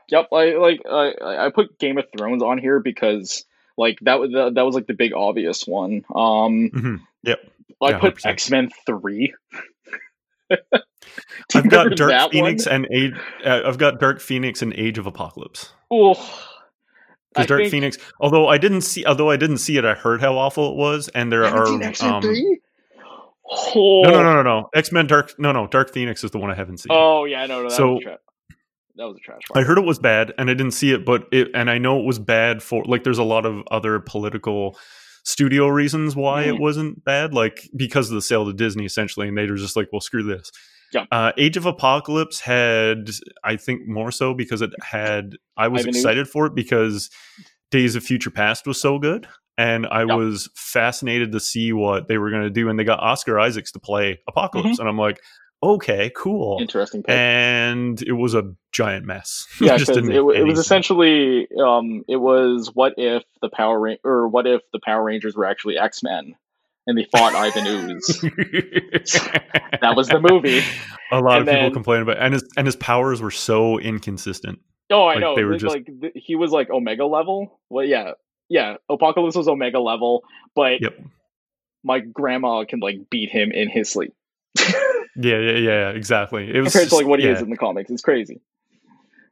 Yep, 0.09 0.27
I 0.31 0.53
like 0.55 0.81
I 0.89 1.13
I 1.21 1.49
put 1.49 1.79
Game 1.79 1.97
of 1.97 2.05
Thrones 2.15 2.43
on 2.43 2.57
here 2.57 2.79
because 2.79 3.45
like 3.77 3.99
that 4.01 4.19
was 4.19 4.31
that, 4.31 4.55
that 4.55 4.61
was 4.65 4.75
like 4.75 4.87
the 4.87 4.93
big 4.93 5.13
obvious 5.13 5.65
one. 5.65 6.03
Um, 6.13 6.69
mm-hmm. 6.73 6.95
Yep. 7.23 7.39
I 7.81 7.89
yeah, 7.89 7.99
put 7.99 8.25
X 8.25 8.49
Men 8.49 8.69
Three. 8.85 9.33
I've 11.55 11.69
got 11.69 11.95
Dark 11.95 12.31
Phoenix 12.31 12.65
one? 12.65 12.75
and 12.75 12.87
Age. 12.93 13.13
Uh, 13.45 13.61
I've 13.65 13.77
got 13.77 13.99
Dark 13.99 14.19
Phoenix 14.19 14.61
and 14.61 14.73
Age 14.73 14.97
of 14.97 15.07
Apocalypse. 15.07 15.73
Oh, 15.91 16.13
because 17.33 17.47
Dark 17.47 17.61
think... 17.61 17.71
Phoenix, 17.71 17.97
although 18.19 18.47
I 18.47 18.57
didn't 18.57 18.81
see, 18.81 19.05
although 19.05 19.29
I 19.29 19.37
didn't 19.37 19.57
see 19.57 19.77
it, 19.77 19.85
I 19.85 19.93
heard 19.93 20.21
how 20.21 20.37
awful 20.37 20.71
it 20.71 20.75
was, 20.75 21.09
and 21.09 21.31
there 21.31 21.45
are 21.45 21.67
um, 21.67 21.81
oh. 23.51 24.01
no, 24.03 24.11
no, 24.11 24.23
no, 24.23 24.33
no, 24.33 24.43
no, 24.43 24.69
X 24.73 24.91
Men 24.91 25.07
Dark, 25.07 25.33
no, 25.39 25.51
no, 25.51 25.67
Dark 25.67 25.91
Phoenix 25.91 26.23
is 26.23 26.31
the 26.31 26.39
one 26.39 26.51
I 26.51 26.55
haven't 26.55 26.77
seen. 26.77 26.89
Oh 26.91 27.25
yeah, 27.25 27.45
no, 27.45 27.63
no, 27.63 27.69
that 27.69 27.75
so. 27.75 27.93
Was 27.93 28.03
that 28.95 29.05
was 29.05 29.17
a 29.17 29.19
trash. 29.21 29.41
I 29.55 29.63
heard 29.63 29.79
it 29.79 29.85
was 29.85 29.97
bad, 29.97 30.33
and 30.37 30.49
I 30.49 30.53
didn't 30.53 30.73
see 30.73 30.91
it, 30.93 31.05
but 31.05 31.27
it, 31.31 31.49
and 31.55 31.69
I 31.69 31.79
know 31.79 31.99
it 31.99 32.05
was 32.05 32.19
bad 32.19 32.61
for 32.61 32.83
like. 32.85 33.03
There's 33.03 33.17
a 33.17 33.23
lot 33.23 33.45
of 33.45 33.63
other 33.71 33.99
political 33.99 34.77
studio 35.23 35.67
reasons 35.67 36.15
why 36.15 36.45
mm. 36.45 36.47
it 36.47 36.59
wasn't 36.59 37.03
bad, 37.03 37.33
like 37.33 37.69
because 37.75 38.09
of 38.09 38.15
the 38.15 38.21
sale 38.21 38.45
to 38.45 38.53
Disney, 38.53 38.85
essentially, 38.85 39.27
and 39.27 39.37
they 39.37 39.49
were 39.49 39.55
just 39.55 39.75
like, 39.75 39.89
"Well, 39.91 40.01
screw 40.01 40.23
this." 40.23 40.51
Yeah. 40.93 41.05
Uh, 41.11 41.31
Age 41.37 41.57
of 41.57 41.65
Apocalypse 41.65 42.39
had, 42.39 43.09
I 43.43 43.55
think, 43.55 43.87
more 43.87 44.11
so 44.11 44.33
because 44.33 44.61
it 44.61 44.71
had. 44.81 45.35
I 45.57 45.67
was 45.67 45.85
excited 45.85 46.27
for 46.27 46.45
it 46.45 46.55
because 46.55 47.09
Days 47.71 47.95
of 47.95 48.03
Future 48.03 48.29
Past 48.29 48.67
was 48.67 48.79
so 48.79 48.99
good, 48.99 49.27
and 49.57 49.87
I 49.87 50.01
yep. 50.01 50.17
was 50.17 50.49
fascinated 50.55 51.31
to 51.31 51.39
see 51.39 51.73
what 51.73 52.07
they 52.07 52.17
were 52.17 52.29
going 52.29 52.43
to 52.43 52.49
do. 52.49 52.69
And 52.69 52.77
they 52.77 52.83
got 52.83 52.99
Oscar 52.99 53.39
Isaacs 53.39 53.71
to 53.71 53.79
play 53.79 54.19
Apocalypse, 54.27 54.73
mm-hmm. 54.73 54.81
and 54.81 54.89
I'm 54.89 54.97
like, 54.97 55.19
okay, 55.63 56.11
cool, 56.15 56.57
interesting. 56.59 57.03
Pick. 57.03 57.15
And 57.15 58.01
it 58.01 58.13
was 58.13 58.33
a 58.33 58.53
giant 58.71 59.05
mess. 59.05 59.47
Yeah, 59.61 59.75
it, 59.75 59.89
it, 59.89 60.09
it, 60.09 60.43
was 60.43 60.59
essentially, 60.59 61.47
um, 61.57 62.03
it 62.07 62.17
was 62.17 62.71
what 62.73 62.93
if 62.97 63.23
the 63.41 63.49
Power 63.49 63.79
Ra- 63.79 63.95
or 64.03 64.27
what 64.27 64.45
if 64.45 64.61
the 64.73 64.79
Power 64.83 65.03
Rangers 65.03 65.35
were 65.35 65.45
actually 65.45 65.77
X 65.77 66.03
Men. 66.03 66.35
And 66.85 66.97
they 66.97 67.05
fought 67.05 67.33
Ivan 67.33 67.65
Ooze. 67.65 68.07
that 69.79 69.93
was 69.95 70.09
the 70.09 70.19
movie. 70.19 70.61
A 71.13 71.21
lot 71.21 71.39
and 71.39 71.47
of 71.47 71.55
people 71.55 71.71
complained 71.71 72.01
about, 72.01 72.17
and 72.17 72.33
his 72.33 72.43
and 72.57 72.67
his 72.67 72.75
powers 72.75 73.21
were 73.21 73.31
so 73.31 73.79
inconsistent. 73.79 74.59
Oh, 74.89 75.05
I 75.05 75.13
like, 75.13 75.21
know. 75.21 75.35
They 75.35 75.45
were 75.45 75.57
just 75.57 75.73
like 75.73 75.89
he 76.15 76.35
was 76.35 76.51
like 76.51 76.69
Omega 76.69 77.05
level. 77.05 77.59
Well, 77.69 77.85
yeah, 77.85 78.11
yeah. 78.49 78.75
Apocalypse 78.89 79.35
was 79.35 79.47
Omega 79.47 79.79
level, 79.79 80.23
but 80.55 80.81
yep. 80.81 80.99
my 81.85 81.99
grandma 81.99 82.65
can 82.65 82.81
like 82.81 83.09
beat 83.09 83.29
him 83.29 83.51
in 83.51 83.69
his 83.69 83.89
sleep. 83.89 84.13
yeah, 85.15 85.39
yeah, 85.39 85.57
yeah, 85.57 85.89
exactly. 85.89 86.49
It 86.53 86.61
was 86.61 86.71
compared 86.71 86.89
to 86.89 86.95
like 86.95 87.07
what 87.07 87.19
he 87.19 87.25
yeah. 87.25 87.33
is 87.33 87.41
in 87.41 87.49
the 87.49 87.57
comics. 87.57 87.89
It's 87.91 88.01
crazy. 88.01 88.41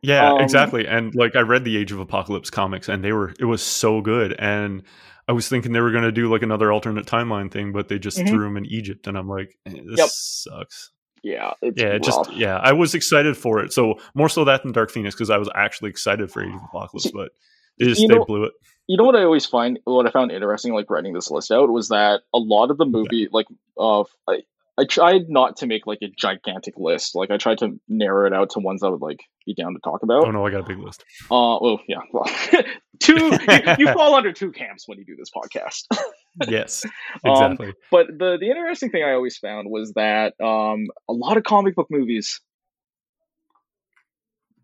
Yeah, 0.01 0.33
um, 0.33 0.42
exactly. 0.42 0.88
And 0.88 1.13
like 1.13 1.36
I 1.36 1.42
read 1.42 1.63
the 1.63 1.78
Age 1.78 1.92
of 1.92 2.00
Apocalypse 2.00 2.50
comics, 2.50 2.89
and 2.89 3.03
they 3.03 3.12
were 3.12 3.34
it 3.39 3.46
was 3.46 3.62
so 3.62 4.01
good. 4.01 4.36
And 4.39 4.84
I 5.27 5.34
was 5.34 5.48
thinking 5.48 5.74
they 5.74 5.82
were 5.82 5.91
going 5.91 6.03
to 6.03 6.12
do 6.12 6.32
like 6.32 6.41
another 6.41 6.72
alternate 6.72 7.05
timeline 7.05 7.51
thing, 7.51 7.72
but 7.72 7.88
they 7.88 8.00
just 8.00 8.17
mm-hmm. 8.17 8.27
threw 8.27 8.48
him 8.48 8.58
in 8.58 8.65
Egypt, 8.65 9.08
and 9.08 9.17
I'm 9.17 9.29
like, 9.29 9.58
eh, 9.65 9.72
this 9.72 10.00
yep. 10.00 10.10
sucks 10.10 10.91
yeah, 11.24 11.53
yeah, 11.75 12.00
just 12.00 12.32
yeah. 12.34 12.58
I 12.58 12.74
was 12.74 12.96
excited 12.96 13.38
for 13.38 13.63
it, 13.63 13.72
so 13.72 14.00
more 14.15 14.27
so 14.27 14.44
that 14.46 14.63
than 14.63 14.72
Dark 14.72 14.89
Phoenix 14.89 15.13
because 15.13 15.29
I 15.29 15.38
was 15.38 15.50
actually 15.53 15.91
excited 15.91 16.32
for 16.32 16.44
Age 16.44 16.53
of 16.53 16.62
Apocalypse, 16.63 17.12
but 17.12 17.32
they 17.77 17.86
just 17.86 18.08
they 18.08 18.17
blew 18.17 18.46
it. 18.46 18.53
You 18.88 18.98
know 18.98 19.03
what 19.03 19.15
I 19.15 19.24
always 19.24 19.46
find, 19.46 19.79
what 19.84 20.08
I 20.08 20.12
found 20.12 20.32
interesting, 20.32 20.74
like 20.74 20.89
writing 20.89 21.13
this 21.13 21.29
list 21.29 21.51
out, 21.51 21.70
was 21.70 21.89
that 21.89 22.22
a 22.34 22.39
lot 22.39 22.72
of 22.72 22.77
the 22.77 22.86
movie, 22.86 23.17
yeah. 23.17 23.27
like, 23.32 23.46
of 23.77 24.08
uh, 24.27 24.34
I, 24.78 24.86
tried 24.86 25.30
not 25.30 25.58
to 25.58 25.68
make 25.68 25.86
like 25.86 26.00
a 26.01 26.08
gigantic 26.18 26.75
list. 26.78 27.16
Like 27.16 27.32
I 27.32 27.38
tried 27.38 27.60
to 27.60 27.80
narrow 27.88 28.28
it 28.28 28.34
out 28.34 28.51
to 28.51 28.60
ones 28.60 28.84
I 28.84 28.90
would 28.90 29.01
like 29.01 29.20
be 29.46 29.54
down 29.54 29.74
to 29.74 29.80
talk 29.84 30.04
about. 30.04 30.25
Oh 30.25 30.32
no, 30.32 30.46
I 30.46 30.51
got 30.51 30.62
a 30.62 30.68
big 30.68 30.80
list. 30.80 31.04
Uh, 31.30 31.58
well, 31.62 31.80
yeah, 31.88 32.00
well, 32.12 32.30
two. 33.00 33.16
you, 33.16 33.75
you, 33.80 33.88
fall 33.94 34.16
under 34.16 34.32
two 34.32 34.51
camps 34.51 34.88
when 34.88 34.98
you 34.98 35.06
do 35.06 35.16
this 35.16 35.30
podcast. 35.30 35.86
yes, 36.48 36.84
um, 37.25 37.32
exactly. 37.32 37.68
Um, 37.68 37.74
but 37.92 38.08
the 38.08 38.38
the 38.40 38.50
interesting 38.50 38.90
thing 38.90 39.04
I 39.04 39.13
always 39.13 39.38
found 39.38 39.70
was 39.70 39.94
that 39.94 40.34
um, 40.42 40.88
a 41.10 41.13
lot 41.13 41.38
of 41.38 41.44
comic 41.44 41.75
book 41.75 41.88
movies. 41.90 42.40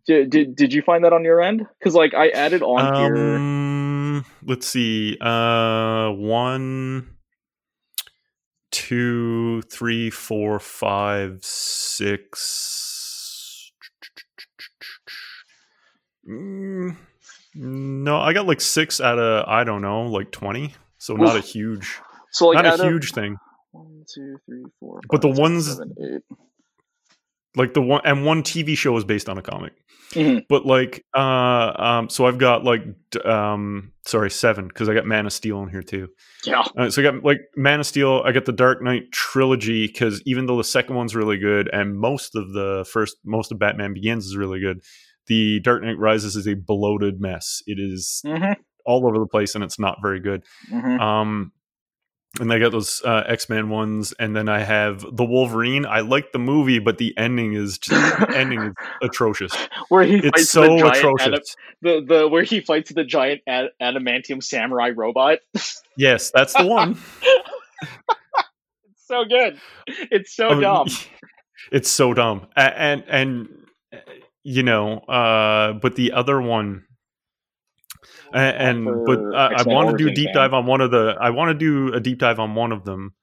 Did, 0.06 0.30
did, 0.30 0.56
did 0.56 0.72
you 0.72 0.80
find 0.80 1.04
that 1.04 1.12
on 1.12 1.22
your 1.22 1.42
end? 1.42 1.66
Because 1.78 1.94
like 1.94 2.14
I 2.14 2.30
added 2.30 2.62
on 2.62 2.94
um, 2.94 4.24
here. 4.24 4.24
Let's 4.42 4.66
see. 4.66 5.18
Uh, 5.20 6.10
one 6.12 7.17
two, 8.78 9.60
three, 9.62 10.08
four, 10.08 10.60
five, 10.60 11.44
six. 11.44 12.92
Mm, 16.28 16.94
no, 17.56 18.18
I 18.18 18.32
got 18.32 18.46
like 18.46 18.60
six 18.60 19.00
out 19.00 19.18
of 19.18 19.48
I 19.48 19.64
don't 19.64 19.82
know, 19.82 20.02
like 20.02 20.30
twenty. 20.30 20.74
So 20.98 21.14
not 21.14 21.34
a 21.34 21.40
huge, 21.40 21.98
so 22.30 22.50
like 22.50 22.64
not 22.64 22.78
a 22.78 22.84
huge 22.84 23.10
thing. 23.12 23.36
One, 23.72 24.04
two, 24.14 24.38
three, 24.46 24.62
four. 24.78 25.00
Five, 25.00 25.08
but 25.10 25.22
the 25.22 25.28
six, 25.28 25.40
ones, 25.40 25.66
seven, 25.66 25.94
eight. 26.00 26.22
Like 27.58 27.74
the 27.74 27.82
one, 27.82 28.00
and 28.04 28.24
one 28.24 28.42
TV 28.42 28.76
show 28.76 28.96
is 28.96 29.04
based 29.04 29.28
on 29.28 29.36
a 29.36 29.42
comic. 29.42 29.72
Mm-hmm. 30.12 30.38
But 30.48 30.64
like, 30.64 31.04
uh, 31.14 31.72
um, 31.76 32.08
so 32.08 32.26
I've 32.26 32.38
got 32.38 32.64
like, 32.64 32.82
um, 33.26 33.92
sorry, 34.06 34.30
seven 34.30 34.68
because 34.68 34.88
I 34.88 34.94
got 34.94 35.04
Man 35.04 35.26
of 35.26 35.32
Steel 35.32 35.62
in 35.62 35.68
here 35.68 35.82
too. 35.82 36.08
Yeah. 36.46 36.64
Uh, 36.76 36.88
so 36.88 37.02
I 37.02 37.04
got 37.04 37.24
like 37.24 37.40
Man 37.56 37.80
of 37.80 37.86
Steel. 37.86 38.22
I 38.24 38.32
got 38.32 38.46
the 38.46 38.52
Dark 38.52 38.82
Knight 38.82 39.12
trilogy 39.12 39.86
because 39.86 40.22
even 40.24 40.46
though 40.46 40.56
the 40.56 40.64
second 40.64 40.96
one's 40.96 41.14
really 41.14 41.36
good 41.36 41.68
and 41.72 41.98
most 41.98 42.34
of 42.36 42.52
the 42.52 42.86
first, 42.90 43.16
most 43.24 43.52
of 43.52 43.58
Batman 43.58 43.92
Begins 43.92 44.24
is 44.26 44.36
really 44.36 44.60
good, 44.60 44.80
the 45.26 45.60
Dark 45.60 45.82
Knight 45.82 45.98
Rises 45.98 46.36
is 46.36 46.48
a 46.48 46.54
bloated 46.54 47.20
mess. 47.20 47.62
It 47.66 47.78
is 47.78 48.22
mm-hmm. 48.24 48.52
all 48.86 49.06
over 49.06 49.18
the 49.18 49.26
place 49.26 49.54
and 49.54 49.62
it's 49.62 49.78
not 49.78 49.98
very 50.00 50.20
good. 50.20 50.44
Mm-hmm. 50.72 51.00
Um, 51.00 51.52
and 52.40 52.52
I 52.52 52.58
got 52.58 52.72
those 52.72 53.02
uh, 53.04 53.24
X 53.26 53.48
Men 53.48 53.70
ones, 53.70 54.12
and 54.18 54.36
then 54.36 54.48
I 54.48 54.60
have 54.60 55.04
the 55.12 55.24
Wolverine. 55.24 55.86
I 55.86 56.00
like 56.00 56.32
the 56.32 56.38
movie, 56.38 56.78
but 56.78 56.98
the 56.98 57.16
ending 57.16 57.54
is 57.54 57.78
just 57.78 58.18
the 58.18 58.30
ending 58.36 58.62
is 58.62 58.74
atrocious. 59.02 59.52
Where 59.88 60.04
he 60.04 60.16
it's 60.16 60.28
fights 60.28 60.50
so 60.50 60.62
the 60.62 60.76
giant 60.78 60.96
atrocious. 60.96 61.26
Adam, 61.26 61.42
the 61.82 62.14
the 62.14 62.28
where 62.28 62.42
he 62.42 62.60
fights 62.60 62.92
the 62.92 63.04
giant 63.04 63.40
ad- 63.46 63.70
adamantium 63.82 64.42
samurai 64.42 64.90
robot. 64.90 65.38
yes, 65.96 66.30
that's 66.32 66.52
the 66.54 66.66
one. 66.66 66.98
it's 67.22 69.06
so 69.06 69.24
good. 69.24 69.58
It's 69.86 70.34
so 70.34 70.48
I 70.48 70.52
mean, 70.52 70.62
dumb. 70.62 70.86
It's 71.70 71.90
so 71.90 72.14
dumb, 72.14 72.46
and 72.56 72.74
and, 72.76 73.04
and 73.08 73.48
you 74.42 74.62
know, 74.62 74.98
uh, 75.00 75.74
but 75.74 75.96
the 75.96 76.12
other 76.12 76.40
one 76.40 76.84
and, 78.32 78.86
and 78.86 79.06
but 79.06 79.18
I 79.34 79.52
X-Men 79.54 79.74
want 79.74 79.90
to 79.90 79.96
do 79.96 80.08
a 80.10 80.14
deep 80.14 80.30
dive 80.34 80.52
on 80.54 80.66
one 80.66 80.80
of 80.80 80.90
the. 80.90 81.16
I 81.20 81.30
want 81.30 81.50
to 81.50 81.54
do 81.54 81.94
a 81.94 82.00
deep 82.00 82.18
dive 82.18 82.38
on 82.38 82.54
one 82.54 82.72
of 82.72 82.84
them. 82.84 83.14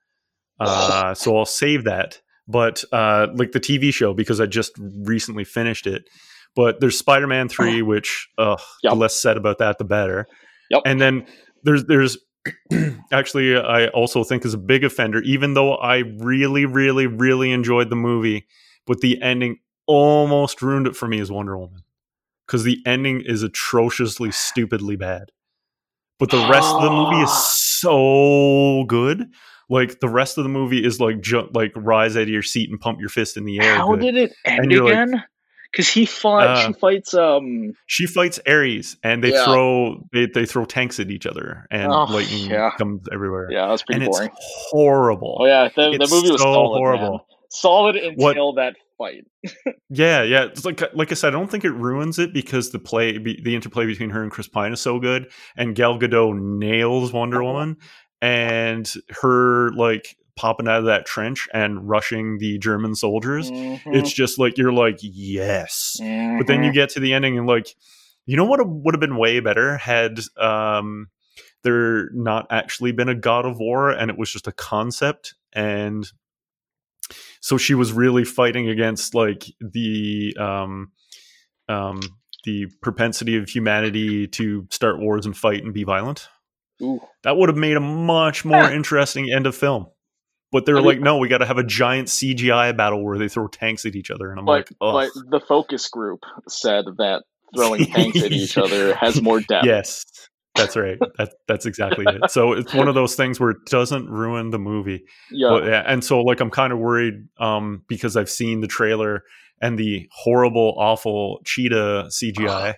Uh, 0.57 1.13
so 1.13 1.35
I'll 1.37 1.45
save 1.45 1.83
that. 1.83 2.21
But 2.47 2.85
uh, 2.93 3.27
like 3.33 3.51
the 3.51 3.59
TV 3.59 3.93
show 3.93 4.13
because 4.13 4.39
I 4.39 4.45
just 4.45 4.71
recently 4.79 5.43
finished 5.43 5.85
it. 5.85 6.07
But 6.55 6.79
there's 6.79 6.97
Spider-Man 6.97 7.49
three, 7.49 7.81
which 7.81 8.29
uh, 8.37 8.55
Yep. 8.83 8.91
the 8.91 8.95
less 8.95 9.15
said 9.17 9.35
about 9.35 9.57
that, 9.57 9.79
the 9.79 9.83
better. 9.83 10.27
Yep. 10.69 10.83
And 10.85 11.01
then 11.01 11.25
there's 11.63 11.83
there's 11.85 12.17
actually 13.11 13.57
I 13.57 13.87
also 13.87 14.23
think 14.23 14.45
is 14.45 14.53
a 14.53 14.57
big 14.57 14.85
offender, 14.85 15.19
even 15.23 15.55
though 15.55 15.75
I 15.75 16.03
really 16.19 16.65
really 16.65 17.07
really 17.07 17.51
enjoyed 17.51 17.89
the 17.89 17.97
movie, 17.97 18.47
but 18.87 19.01
the 19.01 19.21
ending 19.21 19.57
almost 19.87 20.61
ruined 20.61 20.87
it 20.87 20.95
for 20.95 21.07
me 21.07 21.19
as 21.19 21.29
Wonder 21.29 21.57
Woman 21.57 21.81
because 22.47 22.63
the 22.63 22.77
ending 22.85 23.21
is 23.25 23.43
atrociously 23.43 24.31
stupidly 24.31 24.95
bad. 24.95 25.31
But 26.19 26.31
the 26.31 26.47
rest 26.49 26.73
of 26.73 26.81
the 26.81 26.91
movie 26.91 27.21
is 27.21 27.31
so 27.79 28.85
good. 28.87 29.25
Like 29.69 29.99
the 29.99 30.09
rest 30.09 30.37
of 30.37 30.43
the 30.43 30.49
movie 30.49 30.83
is 30.85 30.99
like 30.99 31.21
ju- 31.21 31.49
like 31.53 31.71
rise 31.75 32.15
out 32.15 32.23
of 32.23 32.29
your 32.29 32.43
seat 32.43 32.69
and 32.69 32.79
pump 32.79 32.99
your 32.99 33.09
fist 33.09 33.35
in 33.35 33.45
the 33.45 33.59
air. 33.59 33.75
How 33.75 33.95
good. 33.95 34.01
did 34.01 34.17
it 34.17 34.33
end 34.45 34.71
you're 34.71 34.83
like- 34.85 34.93
again? 34.93 35.23
Because 35.71 35.89
he 35.89 36.05
fought. 36.05 36.47
Uh, 36.47 36.67
she 36.67 36.73
fights. 36.73 37.13
Um. 37.13 37.73
she 37.85 38.05
fights 38.05 38.39
Ares, 38.47 38.95
and 39.03 39.21
they 39.21 39.33
Yeah. 39.33 39.43
throw 39.43 40.07
they, 40.13 40.25
they 40.27 40.45
throw 40.45 40.63
tanks 40.63 41.01
at 41.01 41.11
each 41.11 41.25
other, 41.25 41.67
and 41.69 41.91
Oh, 41.91 42.05
lightning 42.05 42.49
yeah. 42.49 42.71
comes 42.77 43.05
everywhere. 43.11 43.49
Yeah, 43.51 43.67
that's 43.67 43.81
pretty 43.83 44.03
and 44.05 44.09
boring. 44.09 44.29
it's 44.29 44.37
horrible. 44.69 45.37
Oh 45.41 45.45
yeah, 45.45 45.67
the, 45.75 45.97
the 45.97 46.07
movie 46.09 46.31
was 46.31 46.39
so 46.41 46.53
solid. 46.53 46.77
horrible. 46.77 47.11
man. 47.11 47.19
Solid 47.49 47.95
until 47.97 48.53
What- 48.53 48.55
that 48.55 48.75
fight. 48.97 49.25
Yeah, 49.89 50.23
yeah. 50.23 50.45
It's 50.45 50.65
like 50.65 50.81
like 50.95 51.11
I 51.11 51.15
said, 51.15 51.29
I 51.29 51.31
don't 51.37 51.49
think 51.49 51.63
it 51.63 51.71
ruins 51.71 52.17
it 52.17 52.33
because 52.33 52.71
the 52.71 52.79
play, 52.79 53.17
be, 53.19 53.39
the 53.41 53.53
interplay 53.55 53.85
between 53.85 54.09
her 54.09 54.23
and 54.23 54.31
Chris 54.31 54.47
Pine 54.47 54.73
is 54.73 54.81
so 54.81 54.99
good, 54.99 55.31
and 55.55 55.75
Gal 55.75 55.99
Gadot 55.99 56.35
nails 56.39 57.13
Wonder 57.13 57.37
Uh-huh. 57.43 57.53
Woman, 57.53 57.77
and 58.21 58.91
her 59.21 59.71
like 59.73 60.17
popping 60.35 60.67
out 60.67 60.79
of 60.79 60.85
that 60.85 61.05
trench 61.05 61.47
and 61.53 61.87
rushing 61.87 62.39
the 62.39 62.57
German 62.57 62.95
soldiers. 62.95 63.51
Mhm, 63.51 63.79
It's 63.93 64.11
just 64.11 64.39
like 64.39 64.57
you're 64.57 64.73
like 64.73 64.97
yes, 65.01 65.97
but 66.39 66.47
then 66.47 66.63
you 66.63 66.73
get 66.73 66.89
to 66.89 66.99
the 66.99 67.13
ending 67.13 67.37
and 67.37 67.47
like, 67.47 67.67
you 68.25 68.35
know 68.35 68.43
what 68.45 68.59
would 68.67 68.95
have 68.95 68.99
been 68.99 69.17
way 69.17 69.39
better 69.39 69.77
had 69.77 70.19
um 70.37 71.09
there 71.63 72.09
not 72.11 72.47
actually 72.49 72.91
been 72.91 73.07
a 73.09 73.15
God 73.15 73.45
of 73.45 73.59
War 73.59 73.91
and 73.91 74.09
it 74.11 74.17
was 74.17 74.31
just 74.31 74.47
a 74.47 74.51
concept 74.51 75.35
and 75.53 76.11
so 77.45 77.57
she 77.59 77.75
was 77.75 77.93
really 77.93 78.25
fighting 78.25 78.69
against 78.69 79.13
like 79.13 79.45
the 79.61 80.35
um 80.39 80.91
um 81.69 81.99
the 82.43 82.65
propensity 82.81 83.37
of 83.37 83.47
humanity 83.47 84.27
to 84.27 84.65
start 84.71 84.99
wars 84.99 85.27
and 85.27 85.37
fight 85.37 85.63
and 85.63 85.71
be 85.71 85.83
violent. 85.83 86.27
Ooh. 86.81 86.99
that 87.23 87.37
would 87.37 87.49
have 87.49 87.57
made 87.57 87.77
a 87.77 87.79
much 87.79 88.43
more 88.45 88.69
interesting 88.79 89.31
end 89.31 89.45
of 89.45 89.55
film. 89.55 89.85
But 90.51 90.65
they're 90.65 90.75
I 90.77 90.79
mean- 90.79 90.87
like 90.87 90.99
no 91.01 91.19
we 91.19 91.27
got 91.27 91.37
to 91.39 91.45
have 91.45 91.59
a 91.59 91.63
giant 91.63 92.07
cgi 92.07 92.75
battle 92.75 93.03
where 93.05 93.19
they 93.19 93.27
throw 93.29 93.47
tanks 93.47 93.85
at 93.85 93.95
each 93.95 94.09
other. 94.09 94.31
And 94.31 94.39
i'm 94.39 94.45
But 94.45 94.51
like 94.51 94.69
oh 94.81 94.93
but 94.93 95.11
the 95.29 95.45
focus 95.45 95.87
group 95.87 96.21
said 96.49 96.85
that 96.97 97.23
throwing 97.55 97.85
tanks 97.93 98.23
at 98.23 98.31
each 98.31 98.57
other 98.57 98.95
has 98.95 99.21
more 99.21 99.39
depth. 99.39 99.65
yes 99.67 100.03
that's 100.55 100.75
right. 100.75 100.97
That, 101.17 101.33
that's 101.47 101.65
exactly 101.65 102.05
it. 102.07 102.31
So 102.31 102.53
it's 102.53 102.73
one 102.73 102.87
of 102.87 102.95
those 102.95 103.15
things 103.15 103.39
where 103.39 103.51
it 103.51 103.57
doesn't 103.67 104.09
ruin 104.09 104.51
the 104.51 104.59
movie. 104.59 105.03
Yeah. 105.31 105.49
but 105.49 105.65
yeah 105.65 105.83
and 105.85 106.03
so 106.03 106.21
like 106.21 106.39
i'm 106.39 106.49
kind 106.49 106.71
of 106.71 106.79
worried 106.79 107.27
um 107.39 107.83
because 107.87 108.15
i've 108.15 108.29
seen 108.29 108.61
the 108.61 108.67
trailer 108.67 109.23
and 109.61 109.77
the 109.77 110.07
horrible 110.11 110.75
awful 110.77 111.39
cheetah 111.45 112.07
cgi 112.09 112.73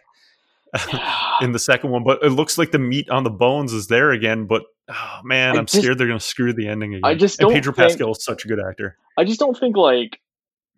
in 1.42 1.52
the 1.52 1.60
second 1.60 1.92
one. 1.92 2.04
But 2.04 2.24
it 2.24 2.30
looks 2.32 2.58
like 2.58 2.72
the 2.72 2.80
meat 2.80 3.10
on 3.10 3.24
the 3.24 3.30
bones 3.30 3.74
is 3.74 3.88
there 3.88 4.12
again 4.12 4.46
but 4.48 4.64
oh 4.90 5.20
man 5.24 5.56
I 5.56 5.60
i'm 5.60 5.66
just- 5.66 5.82
scared 5.84 5.98
they're 5.98 6.08
gonna 6.08 6.20
screw 6.20 6.54
the 6.54 6.68
ending 6.68 6.94
again. 6.96 7.10
I 7.10 7.16
just 7.16 7.40
and 7.42 7.52
pedro 7.52 7.74
think- 7.74 7.90
pascal 7.90 8.12
is 8.12 8.24
such 8.24 8.46
a 8.46 8.48
good 8.48 8.60
actor. 8.60 8.98
I 9.18 9.24
just 9.24 9.40
don't 9.40 9.58
think 9.58 9.76
like 9.78 10.20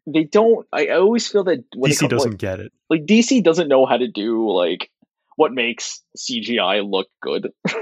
they 0.07 0.23
don't. 0.23 0.65
I, 0.73 0.87
I 0.87 0.95
always 0.97 1.27
feel 1.27 1.43
that 1.43 1.63
when 1.75 1.91
dc 1.91 1.99
comes, 1.99 2.09
doesn't 2.09 2.31
like, 2.31 2.39
get 2.39 2.59
it. 2.59 2.71
like 2.89 3.05
DC 3.05 3.43
doesn't 3.43 3.67
know 3.67 3.85
how 3.85 3.97
to 3.97 4.07
do 4.07 4.49
like 4.51 4.89
what 5.39 5.53
makes 5.53 6.03
CGI 6.17 6.83
look 6.87 7.07
good. 7.21 7.49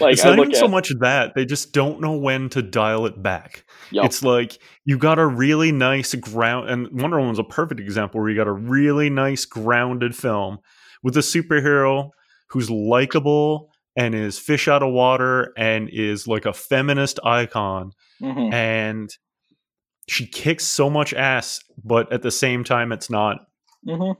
like 0.00 0.14
it's 0.14 0.24
not 0.24 0.38
even 0.38 0.50
at 0.52 0.56
so 0.56 0.66
much 0.66 0.90
that 1.00 1.34
they 1.34 1.44
just 1.44 1.72
don't 1.74 2.00
know 2.00 2.16
when 2.16 2.48
to 2.48 2.62
dial 2.62 3.04
it 3.04 3.22
back 3.22 3.64
Yup. 3.90 4.06
It's 4.06 4.22
like 4.22 4.58
you 4.86 4.96
got 4.96 5.18
a 5.18 5.26
really 5.26 5.72
nice 5.72 6.14
ground, 6.14 6.70
and 6.70 6.88
Wonder 7.02 7.18
Woman's 7.18 7.38
a 7.38 7.44
perfect 7.44 7.80
example 7.80 8.20
where 8.20 8.30
you 8.30 8.36
got 8.36 8.46
a 8.46 8.52
really 8.52 9.10
nice 9.10 9.44
grounded 9.44 10.16
film 10.16 10.58
with 11.02 11.16
a 11.18 11.20
superhero 11.20 12.10
who's 12.48 12.70
likable 12.70 13.70
and 13.94 14.14
is 14.14 14.38
fish 14.38 14.68
out 14.68 14.82
of 14.82 14.90
water 14.92 15.52
and 15.58 15.90
is 15.92 16.26
like 16.26 16.46
a 16.46 16.52
feminist 16.54 17.18
icon, 17.24 17.92
Mhm. 18.22 18.52
and 18.54 19.10
she 20.08 20.26
kicks 20.26 20.64
so 20.64 20.88
much 20.88 21.12
ass, 21.12 21.60
but 21.84 22.10
at 22.10 22.22
the 22.22 22.30
same 22.30 22.64
time, 22.64 22.90
it's 22.92 23.10
not 23.10 23.36
Mhm. 23.86 24.16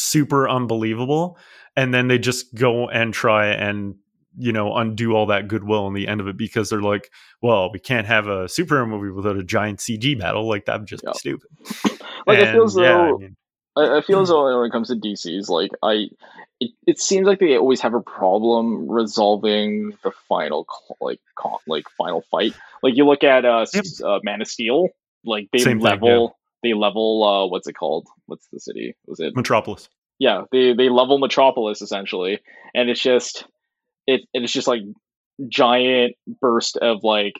Super 0.00 0.48
unbelievable. 0.48 1.38
And 1.76 1.94
then 1.94 2.08
they 2.08 2.18
just 2.18 2.54
go 2.54 2.88
and 2.88 3.14
try 3.14 3.46
and 3.48 3.94
you 4.38 4.52
know 4.52 4.74
undo 4.76 5.14
all 5.14 5.26
that 5.26 5.48
goodwill 5.48 5.86
in 5.88 5.94
the 5.94 6.06
end 6.06 6.20
of 6.20 6.28
it 6.28 6.36
because 6.36 6.70
they're 6.70 6.82
like, 6.82 7.10
well, 7.42 7.70
we 7.72 7.78
can't 7.78 8.06
have 8.06 8.26
a 8.26 8.44
superhero 8.44 8.88
movie 8.88 9.10
without 9.10 9.36
a 9.36 9.44
giant 9.44 9.80
CG 9.80 10.18
battle. 10.18 10.48
Like 10.48 10.66
that 10.66 10.80
would 10.80 10.88
just 10.88 11.04
Yeah. 11.04 11.12
be 11.12 11.18
stupid. 11.18 11.50
Like 12.26 12.38
I 12.38 12.52
feel 12.52 12.62
And, 12.62 12.70
as 12.70 12.76
yeah, 12.76 12.96
I 12.98 13.12
mean, 13.18 13.36
I, 13.76 13.98
I 13.98 14.00
feel 14.02 14.20
as 14.20 14.28
though 14.28 14.58
when 14.58 14.68
it 14.68 14.72
comes 14.72 14.88
to 14.88 14.94
DC's, 14.94 15.48
like 15.48 15.70
I, 15.82 16.08
it, 16.60 16.72
it 16.86 17.00
seems 17.00 17.26
like 17.26 17.38
they 17.38 17.56
always 17.56 17.80
have 17.80 17.94
a 17.94 18.00
problem 18.00 18.88
resolving 18.88 19.96
the 20.02 20.12
final, 20.28 20.66
like, 21.00 21.20
con, 21.36 21.58
like 21.66 21.88
final 21.96 22.22
fight. 22.30 22.54
Like 22.82 22.96
you 22.96 23.06
look 23.06 23.24
at 23.24 23.44
uh, 23.44 23.66
Yep. 23.72 23.84
uh 24.04 24.20
Man 24.22 24.42
of 24.42 24.48
Steel, 24.48 24.88
like 25.24 25.48
they 25.52 25.60
Same 25.60 25.78
level, 25.78 26.36
they 26.62 26.74
level, 26.74 27.22
uh, 27.24 27.46
what's 27.46 27.66
it 27.66 27.74
called? 27.74 28.08
What's 28.26 28.46
the 28.52 28.60
city? 28.60 28.94
Was 29.06 29.20
it? 29.20 29.34
Metropolis. 29.34 29.88
Yeah, 30.18 30.42
they 30.52 30.74
they 30.74 30.88
level 30.90 31.18
Metropolis 31.18 31.80
essentially, 31.80 32.40
and 32.74 32.90
it's 32.90 33.00
just, 33.00 33.46
it 34.06 34.22
it's 34.34 34.52
just 34.52 34.68
like 34.68 34.82
giant 35.48 36.14
burst 36.40 36.76
of 36.76 37.02
like 37.02 37.34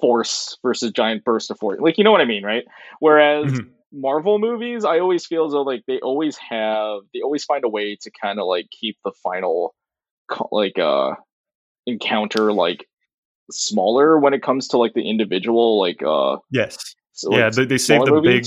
force 0.00 0.56
versus 0.62 0.92
giant 0.92 1.24
burst 1.24 1.50
of 1.50 1.58
force. 1.58 1.80
Like 1.80 1.96
you 1.98 2.04
know 2.04 2.12
what 2.12 2.20
I 2.20 2.26
mean, 2.26 2.44
right? 2.44 2.64
Whereas 2.98 3.52
Mhm. 3.52 3.70
Marvel 3.92 4.38
movies, 4.38 4.84
I 4.84 5.00
always 5.00 5.26
feel 5.26 5.46
as 5.46 5.52
though 5.52 5.62
like 5.62 5.82
they 5.86 5.98
always 6.00 6.36
have 6.36 7.00
they 7.14 7.20
always 7.22 7.44
find 7.44 7.64
a 7.64 7.68
way 7.68 7.96
to 8.02 8.10
kind 8.20 8.38
of 8.38 8.46
like 8.46 8.66
keep 8.70 8.98
the 9.04 9.12
final 9.22 9.74
like 10.52 10.78
uh 10.78 11.14
encounter 11.86 12.52
like 12.52 12.86
smaller 13.50 14.18
when 14.18 14.32
it 14.32 14.42
comes 14.42 14.68
to 14.68 14.78
like 14.78 14.94
the 14.94 15.08
individual 15.08 15.80
like 15.80 16.02
uh 16.02 16.36
Yes. 16.50 16.94
So, 17.20 17.36
yeah, 17.36 17.44
like, 17.46 17.54
they, 17.54 17.64
they 17.66 17.78
save 17.78 18.00
the 18.00 18.06
smaller 18.06 18.22
big, 18.22 18.46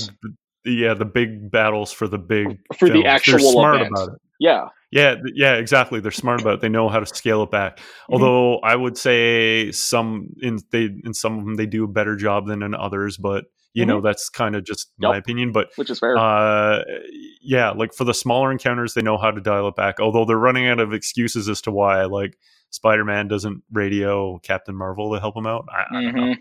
yeah, 0.64 0.94
the 0.94 1.04
big 1.04 1.50
battles 1.50 1.92
for 1.92 2.08
the 2.08 2.18
big 2.18 2.58
For 2.78 2.88
the 2.88 3.06
actual 3.06 3.38
They're 3.38 3.52
smart 3.52 3.76
event. 3.76 3.92
about 3.92 4.08
it. 4.14 4.22
yeah 4.40 4.68
Yeah, 4.90 5.16
yeah, 5.34 5.54
exactly. 5.56 6.00
They're 6.00 6.10
smart 6.12 6.40
about 6.40 6.54
it. 6.54 6.60
They 6.60 6.68
know 6.68 6.88
how 6.88 7.00
to 7.00 7.06
scale 7.06 7.42
it 7.42 7.50
back. 7.50 7.78
Mm-hmm. 7.78 8.12
Although 8.14 8.58
I 8.58 8.74
would 8.76 8.96
say 8.96 9.70
some 9.72 10.28
in 10.40 10.58
they 10.70 10.88
in 11.04 11.14
some 11.14 11.38
of 11.38 11.44
them 11.44 11.54
they 11.56 11.66
do 11.66 11.84
a 11.84 11.88
better 11.88 12.16
job 12.16 12.46
than 12.46 12.62
in 12.62 12.74
others, 12.74 13.16
but 13.16 13.44
you 13.74 13.84
know 13.84 14.00
that's 14.00 14.28
kind 14.28 14.54
of 14.56 14.64
just 14.64 14.90
my 14.98 15.08
Mm-hmm. 15.10 15.18
Opinion. 15.18 15.52
But 15.52 15.70
which 15.76 15.90
is 15.90 15.98
fair. 15.98 16.16
uh, 16.16 16.82
yeah, 17.42 17.70
like 17.70 17.92
for 17.92 18.04
the 18.04 18.14
smaller 18.14 18.52
encounters, 18.52 18.94
they 18.94 19.02
know 19.02 19.18
how 19.18 19.30
to 19.32 19.40
dial 19.40 19.68
it 19.68 19.76
back. 19.76 20.00
Although 20.00 20.24
they're 20.24 20.38
running 20.38 20.66
out 20.68 20.78
of 20.80 20.92
excuses 20.94 21.48
as 21.48 21.60
to 21.62 21.70
why, 21.72 22.04
like 22.04 22.38
Spider 22.74 23.04
Man 23.04 23.28
doesn't 23.28 23.62
radio 23.72 24.38
Captain 24.38 24.74
Marvel 24.74 25.14
to 25.14 25.20
help 25.20 25.36
him 25.36 25.46
out. 25.46 25.64
I, 25.70 25.96
I 25.96 26.02
don't 26.02 26.14
know. 26.16 26.34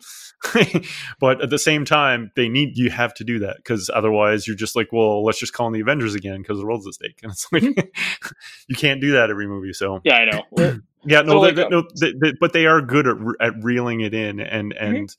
Mm-hmm. 0.46 0.78
but 1.20 1.42
at 1.42 1.52
the 1.52 1.60
same 1.60 1.86
time, 1.86 2.32
they 2.36 2.50
need 2.50 2.76
you 2.76 2.90
have 2.90 3.14
to 3.16 3.24
do 3.24 3.38
that 3.40 3.58
because 3.58 3.88
otherwise, 3.94 4.48
you're 4.48 4.56
just 4.56 4.76
like, 4.76 4.92
well, 4.92 5.24
let's 5.24 5.38
just 5.40 5.54
call 5.54 5.68
in 5.68 5.74
the 5.74 5.82
Avengers 5.82 6.16
again 6.16 6.42
because 6.42 6.58
the 6.58 6.66
world's 6.66 6.88
at 6.88 6.96
stake, 6.96 7.20
and 7.22 7.32
it's 7.32 7.48
like 7.52 7.64
you 8.68 8.76
can't 8.76 9.00
do 9.00 9.12
that 9.12 9.30
every 9.30 9.48
movie. 9.48 9.74
So 9.74 10.02
yeah, 10.04 10.16
I 10.16 10.26
know. 10.26 10.80
Yeah, 11.06 11.22
no, 11.22 11.44
they, 11.44 11.52
they- 11.52 11.68
no, 11.68 11.84
they, 12.00 12.14
they- 12.14 12.34
but 12.40 12.54
they 12.54 12.66
are 12.66 12.82
good 12.82 13.08
at 13.10 13.20
re- 13.20 13.36
at 13.42 13.54
reeling 13.62 14.00
it 14.00 14.14
in 14.14 14.40
and 14.40 14.74
Mm-hmm. 14.74 14.96
and 14.96 15.16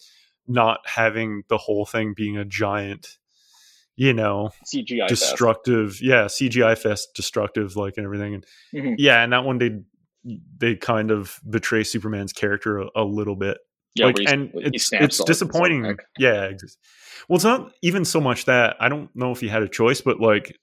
not 0.48 0.80
having 0.86 1.42
the 1.48 1.58
whole 1.58 1.84
thing 1.86 2.14
being 2.16 2.38
a 2.38 2.44
giant, 2.46 3.06
you 3.94 4.12
know, 4.14 4.50
CGI 4.64 5.00
fest. 5.00 5.08
destructive. 5.10 5.98
Yeah, 6.00 6.24
CGI 6.24 6.76
fest, 6.78 7.08
destructive, 7.14 7.76
like 7.76 7.98
and 7.98 8.04
everything. 8.06 8.34
And 8.34 8.46
Mhm. 8.74 8.94
yeah, 8.98 9.22
and 9.22 9.32
that 9.34 9.44
one 9.44 9.58
they 9.58 9.80
they 10.58 10.76
kind 10.76 11.10
of 11.10 11.40
betray 11.48 11.84
Superman's 11.84 12.32
character 12.32 12.78
a, 12.78 12.86
a 12.96 13.04
little 13.04 13.36
bit. 13.36 13.58
Yeah, 13.94 14.06
like, 14.06 14.16
and 14.26 14.50
it's 14.54 14.92
it's 14.92 15.22
disappointing. 15.22 15.96
yeah, 16.18 16.50
well, 17.28 17.36
it's 17.36 17.44
not 17.44 17.72
even 17.82 18.04
so 18.04 18.20
much 18.20 18.44
that 18.46 18.76
I 18.80 18.88
don't 18.88 19.08
know 19.14 19.30
if 19.30 19.40
he 19.40 19.48
had 19.48 19.62
a 19.62 19.68
choice, 19.68 20.00
but 20.00 20.20
like 20.20 20.58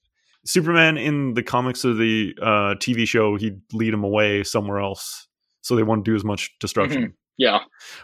Superman 0.46 0.98
in 0.98 1.34
the 1.34 1.44
comics 1.44 1.84
of 1.84 1.98
the 1.98 2.36
uh, 2.42 2.76
TV 2.76 3.08
show, 3.08 3.38
he'd 3.38 3.62
lead 3.74 3.94
him 3.94 4.04
away 4.04 4.44
somewhere 4.44 4.80
else, 4.80 5.28
so 5.62 5.76
they 5.76 5.84
won't 5.84 6.04
do 6.04 6.16
as 6.16 6.24
much 6.24 6.52
destruction. 6.60 7.02
Yeah, 7.04 7.60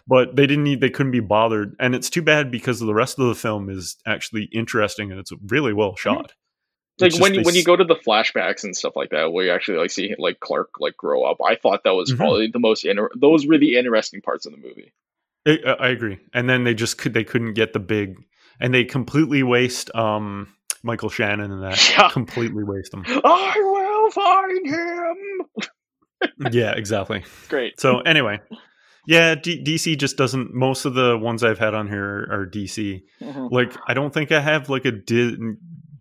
But 0.07 0.35
they 0.35 0.47
didn't 0.47 0.63
need, 0.63 0.81
they 0.81 0.89
couldn't 0.89 1.11
be 1.11 1.19
bothered, 1.19 1.75
and 1.79 1.93
it's 1.93 2.09
too 2.09 2.21
bad 2.21 2.49
because 2.49 2.79
the 2.79 2.93
rest 2.93 3.19
of 3.19 3.27
the 3.27 3.35
film 3.35 3.69
is 3.69 3.97
actually 4.05 4.49
interesting 4.53 5.11
and 5.11 5.19
it's 5.19 5.31
really 5.47 5.73
well 5.73 5.95
Mm-hmm. 6.29 6.31
Like 6.99 7.11
just 7.11 7.21
when 7.21 7.33
you 7.35 7.41
when 7.43 7.55
you 7.55 7.63
go 7.63 7.75
to 7.75 7.83
the 7.83 7.95
flashbacks 7.95 8.63
and 8.63 8.75
stuff 8.75 8.95
like 8.95 9.09
that, 9.11 9.31
where 9.31 9.45
you 9.45 9.51
actually 9.51 9.77
like 9.77 9.91
see 9.91 10.15
like 10.17 10.39
Clark 10.39 10.79
like 10.79 10.97
grow 10.97 11.23
up. 11.23 11.37
I 11.45 11.55
thought 11.55 11.83
that 11.83 11.93
was 11.95 12.11
Mhm. 12.11 12.17
probably 12.17 12.47
the 12.47 12.59
most 12.59 12.83
inter- 12.85 13.11
those 13.15 13.45
were 13.45 13.57
the 13.57 13.77
interesting 13.77 14.21
parts 14.21 14.45
of 14.45 14.51
the 14.53 14.57
movie. 14.57 14.91
I, 15.45 15.59
I 15.79 15.87
agree. 15.89 16.19
And 16.33 16.49
then 16.49 16.63
they 16.63 16.73
just 16.73 16.97
could 16.97 17.13
they 17.13 17.23
couldn't 17.23 17.53
get 17.53 17.73
the 17.73 17.79
big, 17.79 18.15
and 18.59 18.73
they 18.73 18.83
completely 18.83 19.43
waste 19.43 19.93
um 19.95 20.53
Michael 20.83 21.09
Shannon 21.09 21.51
and 21.51 21.63
that 21.63 21.89
Yeah. 21.91 22.09
completely 22.09 22.63
waste 22.63 22.93
him. 22.93 23.03
I 23.07 23.55
will 23.57 24.11
find 24.11 24.67
him. 24.67 26.51
yeah, 26.51 26.71
exactly. 26.71 27.23
Great. 27.49 27.79
So 27.79 27.99
anyway, 28.01 28.39
yeah, 29.05 29.35
D- 29.35 29.63
DC 29.63 29.97
just 29.97 30.17
doesn't. 30.17 30.53
Most 30.53 30.85
of 30.85 30.93
the 30.95 31.17
ones 31.17 31.43
I've 31.43 31.59
had 31.59 31.73
on 31.73 31.87
here 31.87 32.27
are 32.31 32.45
DC. 32.45 33.03
Mhm. 33.21 33.51
Like 33.51 33.73
I 33.87 33.93
don't 33.93 34.13
think 34.13 34.31
I 34.31 34.39
have 34.39 34.69
like 34.69 34.85
a 34.85 34.91
Di- 34.91 35.37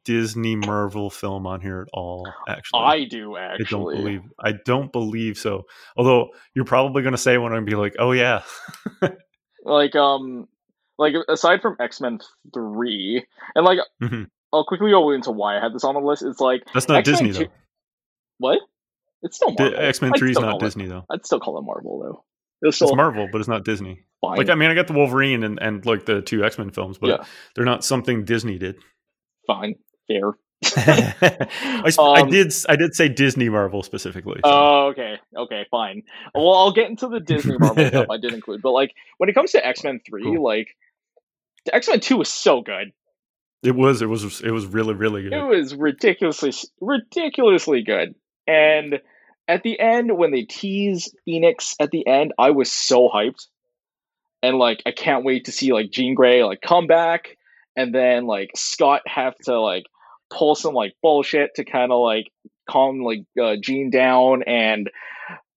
Disney 0.06 0.56
Marvel 0.56 1.10
film 1.10 1.46
on 1.46 1.60
here 1.60 1.82
at 1.82 1.88
all. 1.92 2.26
Actually, 2.48 2.80
I 2.82 3.04
do 3.04 3.36
I 3.36 3.42
actually. 3.54 3.66
don't 3.66 3.96
believe. 3.96 4.22
I 4.42 4.52
don't 4.64 4.90
believe 4.90 5.36
so. 5.36 5.64
Although 5.98 6.30
you're 6.54 6.64
probably 6.64 7.02
going 7.02 7.12
to 7.12 7.18
say 7.18 7.36
when 7.36 7.52
I'm 7.52 7.66
be 7.66 7.75
like, 7.75 7.96
oh 7.98 8.12
yeah, 8.12 8.42
like 9.64 9.94
um 9.96 10.48
like 10.98 11.14
aside 11.28 11.60
from 11.60 11.76
X-Men 11.80 12.20
3 12.54 13.25
and 13.54 13.64
like 13.64 13.78
Mhm. 14.02 14.28
I'll 14.52 14.64
quickly 14.64 14.90
go 14.90 15.10
into 15.10 15.32
why 15.32 15.58
I 15.58 15.60
had 15.60 15.75
this 15.75 15.84
on 15.84 15.94
the 15.94 16.00
list. 16.00 16.22
It's 16.22 16.40
like 16.40 16.62
that's 16.72 16.88
not 16.88 16.98
X-Men 16.98 17.12
Disney 17.14 17.32
two- 17.32 17.50
though. 17.50 17.52
what? 18.38 18.60
It's 19.22 19.36
still 19.36 19.54
Marvel. 19.58 19.78
X 19.80 20.00
Men 20.00 20.12
Three 20.16 20.30
is 20.30 20.38
not 20.38 20.50
call 20.50 20.56
it- 20.58 20.60
Disney 20.60 20.86
though. 20.86 21.04
I'd 21.10 21.26
still 21.26 21.40
call 21.40 21.58
it 21.58 21.62
Marvel 21.62 21.98
though. 22.00 22.25
It's 22.68 22.76
still 22.76 22.88
It's 22.88 22.96
Marvel, 22.96 23.28
but 23.30 23.38
it's 23.40 23.48
not 23.48 23.64
Disney. 23.64 24.04
fine. 24.20 24.38
Like 24.38 24.48
I 24.50 24.54
mean, 24.54 24.70
I 24.70 24.75
got 24.75 24.86
the 24.86 24.92
Wolverine 24.94 25.42
and, 25.42 25.58
and 25.60 25.84
like 25.84 26.06
the 26.06 26.22
two 26.22 26.44
X 26.44 26.58
Men 26.58 26.70
films, 26.70 26.96
but 26.98 27.08
Yeah. 27.08 27.25
they're 27.54 27.64
not 27.64 27.84
something 27.84 28.25
Disney 28.25 28.58
did. 28.58 28.76
fine. 29.46 29.75
Fair. 30.08 30.32
I, 30.64 31.82
s- 31.86 31.98
I 31.98 32.20
Um, 32.22 32.30
did 32.30 32.52
I 32.68 32.76
did 32.76 32.94
say 32.94 33.08
Disney 33.08 33.48
Marvel 33.48 33.82
specifically. 33.82 34.40
so- 34.44 34.50
Oh, 34.50 34.86
okay. 34.92 35.16
Okay, 35.36 35.66
fine. 35.70 36.02
Well, 36.34 36.52
I'll 36.54 36.72
get 36.72 36.88
into 36.88 37.08
the 37.08 37.20
Disney 37.20 37.56
Marvel 37.58 37.86
stuff 37.88 38.06
I 38.10 38.16
did 38.16 38.32
include, 38.32 38.62
but 38.62 38.70
like 38.72 38.92
when 39.18 39.28
it 39.28 39.34
comes 39.34 39.52
to 39.52 39.64
X-Men 39.66 40.00
3, 40.08 40.22
Cool. 40.22 40.42
like 40.42 40.68
X-Men 41.72 42.00
2 42.00 42.16
was 42.16 42.32
so 42.32 42.62
good. 42.62 42.92
it 43.62 43.75
was 43.75 44.00
it 44.02 44.06
was 44.08 44.40
it 44.40 44.50
was 44.50 44.66
really 44.66 44.94
really 44.94 45.22
good. 45.25 45.32
It 45.34 45.42
was 45.44 45.75
ridiculously 45.75 46.52
ridiculously 46.80 47.82
good. 47.82 48.14
And 48.46 49.00
at 49.48 49.62
the 49.62 49.78
end 49.78 50.16
when 50.16 50.30
they 50.32 50.42
tease 50.42 51.14
Phoenix 51.25 51.75
at 51.80 51.90
the 51.90 52.06
end, 52.06 52.32
I 52.38 52.50
was 52.52 52.70
so 52.72 53.08
hyped. 53.08 53.46
And 54.42 54.56
like 54.58 54.82
I 54.86 54.92
can't 54.92 55.25
wait 55.25 55.46
to 55.46 55.52
see 55.52 55.72
like 55.72 55.90
Jean 55.90 56.14
Grey 56.14 56.44
like 56.44 56.60
come 56.60 56.86
back 56.86 57.36
and 57.76 57.94
then 57.94 58.26
like 58.26 58.50
Scott 58.56 59.02
have 59.06 59.34
to 59.44 59.58
like 59.60 59.84
pull 60.30 60.54
some 60.54 60.75
like 60.75 60.95
bullshit 61.02 61.54
to 61.56 61.64
kind 61.64 61.92
of 61.92 62.00
like 62.00 62.26
calm 62.68 63.00
like 63.02 63.25
uh, 63.40 63.56
Jean 63.62 63.90
down 63.90 64.42
and 64.45 64.90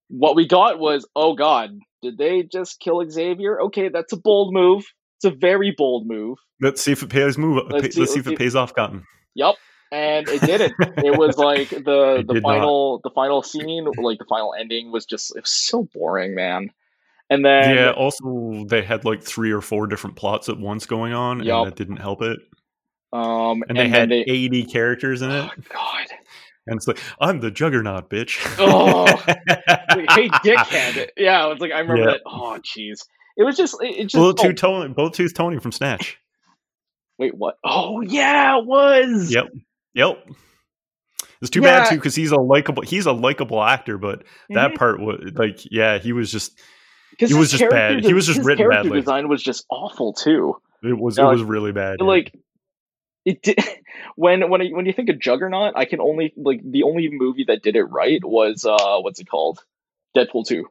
what 0.10 0.36
we 0.36 0.48
got 0.48 0.80
was 0.80 1.08
oh 1.16 1.36
god, 1.36 1.72
did 2.01 2.18
they 2.18 2.44
just 2.44 2.79
kill 2.79 3.08
Xavier? 3.10 3.62
Okay, 3.62 3.90
that's 3.90 4.14
a 4.14 4.18
bold 4.18 4.53
move. 4.53 4.86
It's 5.18 5.25
a 5.25 5.32
very 5.32 5.74
bold 5.77 6.08
move. 6.08 6.38
Let's 6.62 6.82
see 6.82 6.92
if 6.92 7.03
it 7.03 7.10
pays 7.10 7.38
move. 7.38 7.64
Let's 7.70 7.84
Let's, 7.84 7.96
see- 7.96 8.05
see, 8.05 8.20
if 8.20 8.27
it 8.27 8.38
pays 8.38 8.55
off, 8.55 8.74
Cotton. 8.74 9.03
Yep. 9.36 9.55
And 9.92 10.29
it 10.29 10.42
didn't. 10.42 10.74
it 10.98 11.18
was 11.18 11.38
like 11.38 11.70
the 11.70 12.18
It 12.20 12.27
the 12.27 12.34
did 12.36 12.44
not. 12.44 12.50
final 12.50 13.01
the 13.03 13.10
final 13.10 13.42
scene, 13.42 13.86
like 13.98 14.20
the 14.20 14.25
final 14.25 14.53
ending 14.58 14.92
was 14.92 15.05
just 15.05 15.36
it 15.36 15.42
was 15.42 15.51
so 15.51 15.88
boring, 15.94 16.36
man. 16.36 16.70
And 17.29 17.46
then 17.46 17.75
yeah. 17.75 17.92
Also, 17.92 18.66
they 18.68 18.82
had 18.82 19.05
like 19.05 19.22
three 19.22 19.51
or 19.51 19.62
four 19.62 19.88
different 19.88 20.16
plots 20.16 20.50
at 20.50 20.58
once 20.60 20.86
going 20.86 21.14
on, 21.14 21.44
Yup. 21.44 21.58
and 21.64 21.68
that 21.72 21.75
didn't 21.75 21.98
help 21.98 22.22
it. 22.22 22.40
Um 23.13 23.63
And 23.67 23.77
they 23.77 23.87
had 23.89 24.09
they, 24.09 24.22
eighty 24.27 24.63
characters 24.63 25.22
in 25.22 25.31
it, 25.31 25.50
oh 25.51 25.61
god. 25.74 26.07
and 26.67 26.77
it's 26.77 26.87
like 26.87 27.00
I'm 27.19 27.39
the 27.39 27.51
Juggernaut, 27.51 28.09
bitch. 28.09 28.39
Oh. 28.59 29.03
Like, 29.95 30.11
hey 30.11 30.29
dickhead. 30.29 31.07
Yeah, 31.17 31.45
it 31.45 31.50
was 31.50 31.59
like 31.59 31.72
I 31.72 31.79
remember 31.79 32.03
Yeah. 32.03 32.11
that. 32.11 32.22
Oh 32.25 32.59
jeez. 32.63 33.05
It 33.37 33.43
was 33.43 33.57
just 33.57 33.75
it, 33.81 33.95
it 33.95 34.03
just 34.03 34.15
Bullet 34.15 34.39
oh, 34.39 34.51
Tony, 34.87 35.29
Tony 35.33 35.59
from 35.59 35.72
Snatch. 35.72 36.17
wait 37.17 37.33
what? 37.35 37.55
Oh 37.63 38.01
yeah, 38.01 38.57
it 38.59 38.65
was. 38.65 39.33
Yep. 39.33 39.45
Yep. 39.95 40.29
It's 41.41 41.50
too 41.50 41.61
Yeah. 41.61 41.79
bad 41.83 41.89
too 41.89 41.95
because 41.95 42.15
he's 42.15 42.31
a 42.31 42.37
likable. 42.39 42.83
He's 42.83 43.05
a 43.05 43.13
likable 43.13 43.63
actor, 43.63 43.98
but 43.98 44.24
that 44.50 44.72
Mhm. 44.72 44.75
part 44.75 45.00
was 45.00 45.31
like, 45.35 45.59
yeah, 45.72 45.98
he 45.98 46.11
was 46.13 46.31
just. 46.31 46.59
He 47.17 47.33
was 47.33 47.51
just 47.51 47.69
bad. 47.69 48.03
He 48.05 48.13
was 48.13 48.25
just 48.27 48.39
written 48.39 48.63
character 48.69 48.83
badly. 48.83 49.00
design 49.01 49.27
was 49.29 49.41
just 49.43 49.65
awful 49.69 50.13
too. 50.13 50.55
It 50.83 50.98
was. 50.98 51.17
It 51.17 51.24
like- 51.24 51.33
was 51.33 51.43
really 51.43 51.72
bad. 51.72 51.98
yeah. 52.00 52.05
It 53.29 53.42
did 53.44 53.59
when 54.15 54.50
when 54.50 54.61
I, 54.61 54.70
when 54.70 54.85
you 54.87 54.94
think 54.94 55.09
of 55.09 55.20
Juggernaut, 55.20 55.74
I 55.75 55.85
can 55.85 56.01
only 56.01 56.33
like 56.37 56.61
the 56.63 56.83
only 56.83 57.09
movie 57.11 57.46
that 57.48 57.63
did 57.63 57.75
it 57.75 57.83
right 57.85 58.24
was 58.24 58.65
uh 58.65 59.00
what's 59.01 59.20
it 59.20 59.29
called? 59.29 59.63
Deadpool 60.18 60.48
two. 60.48 60.68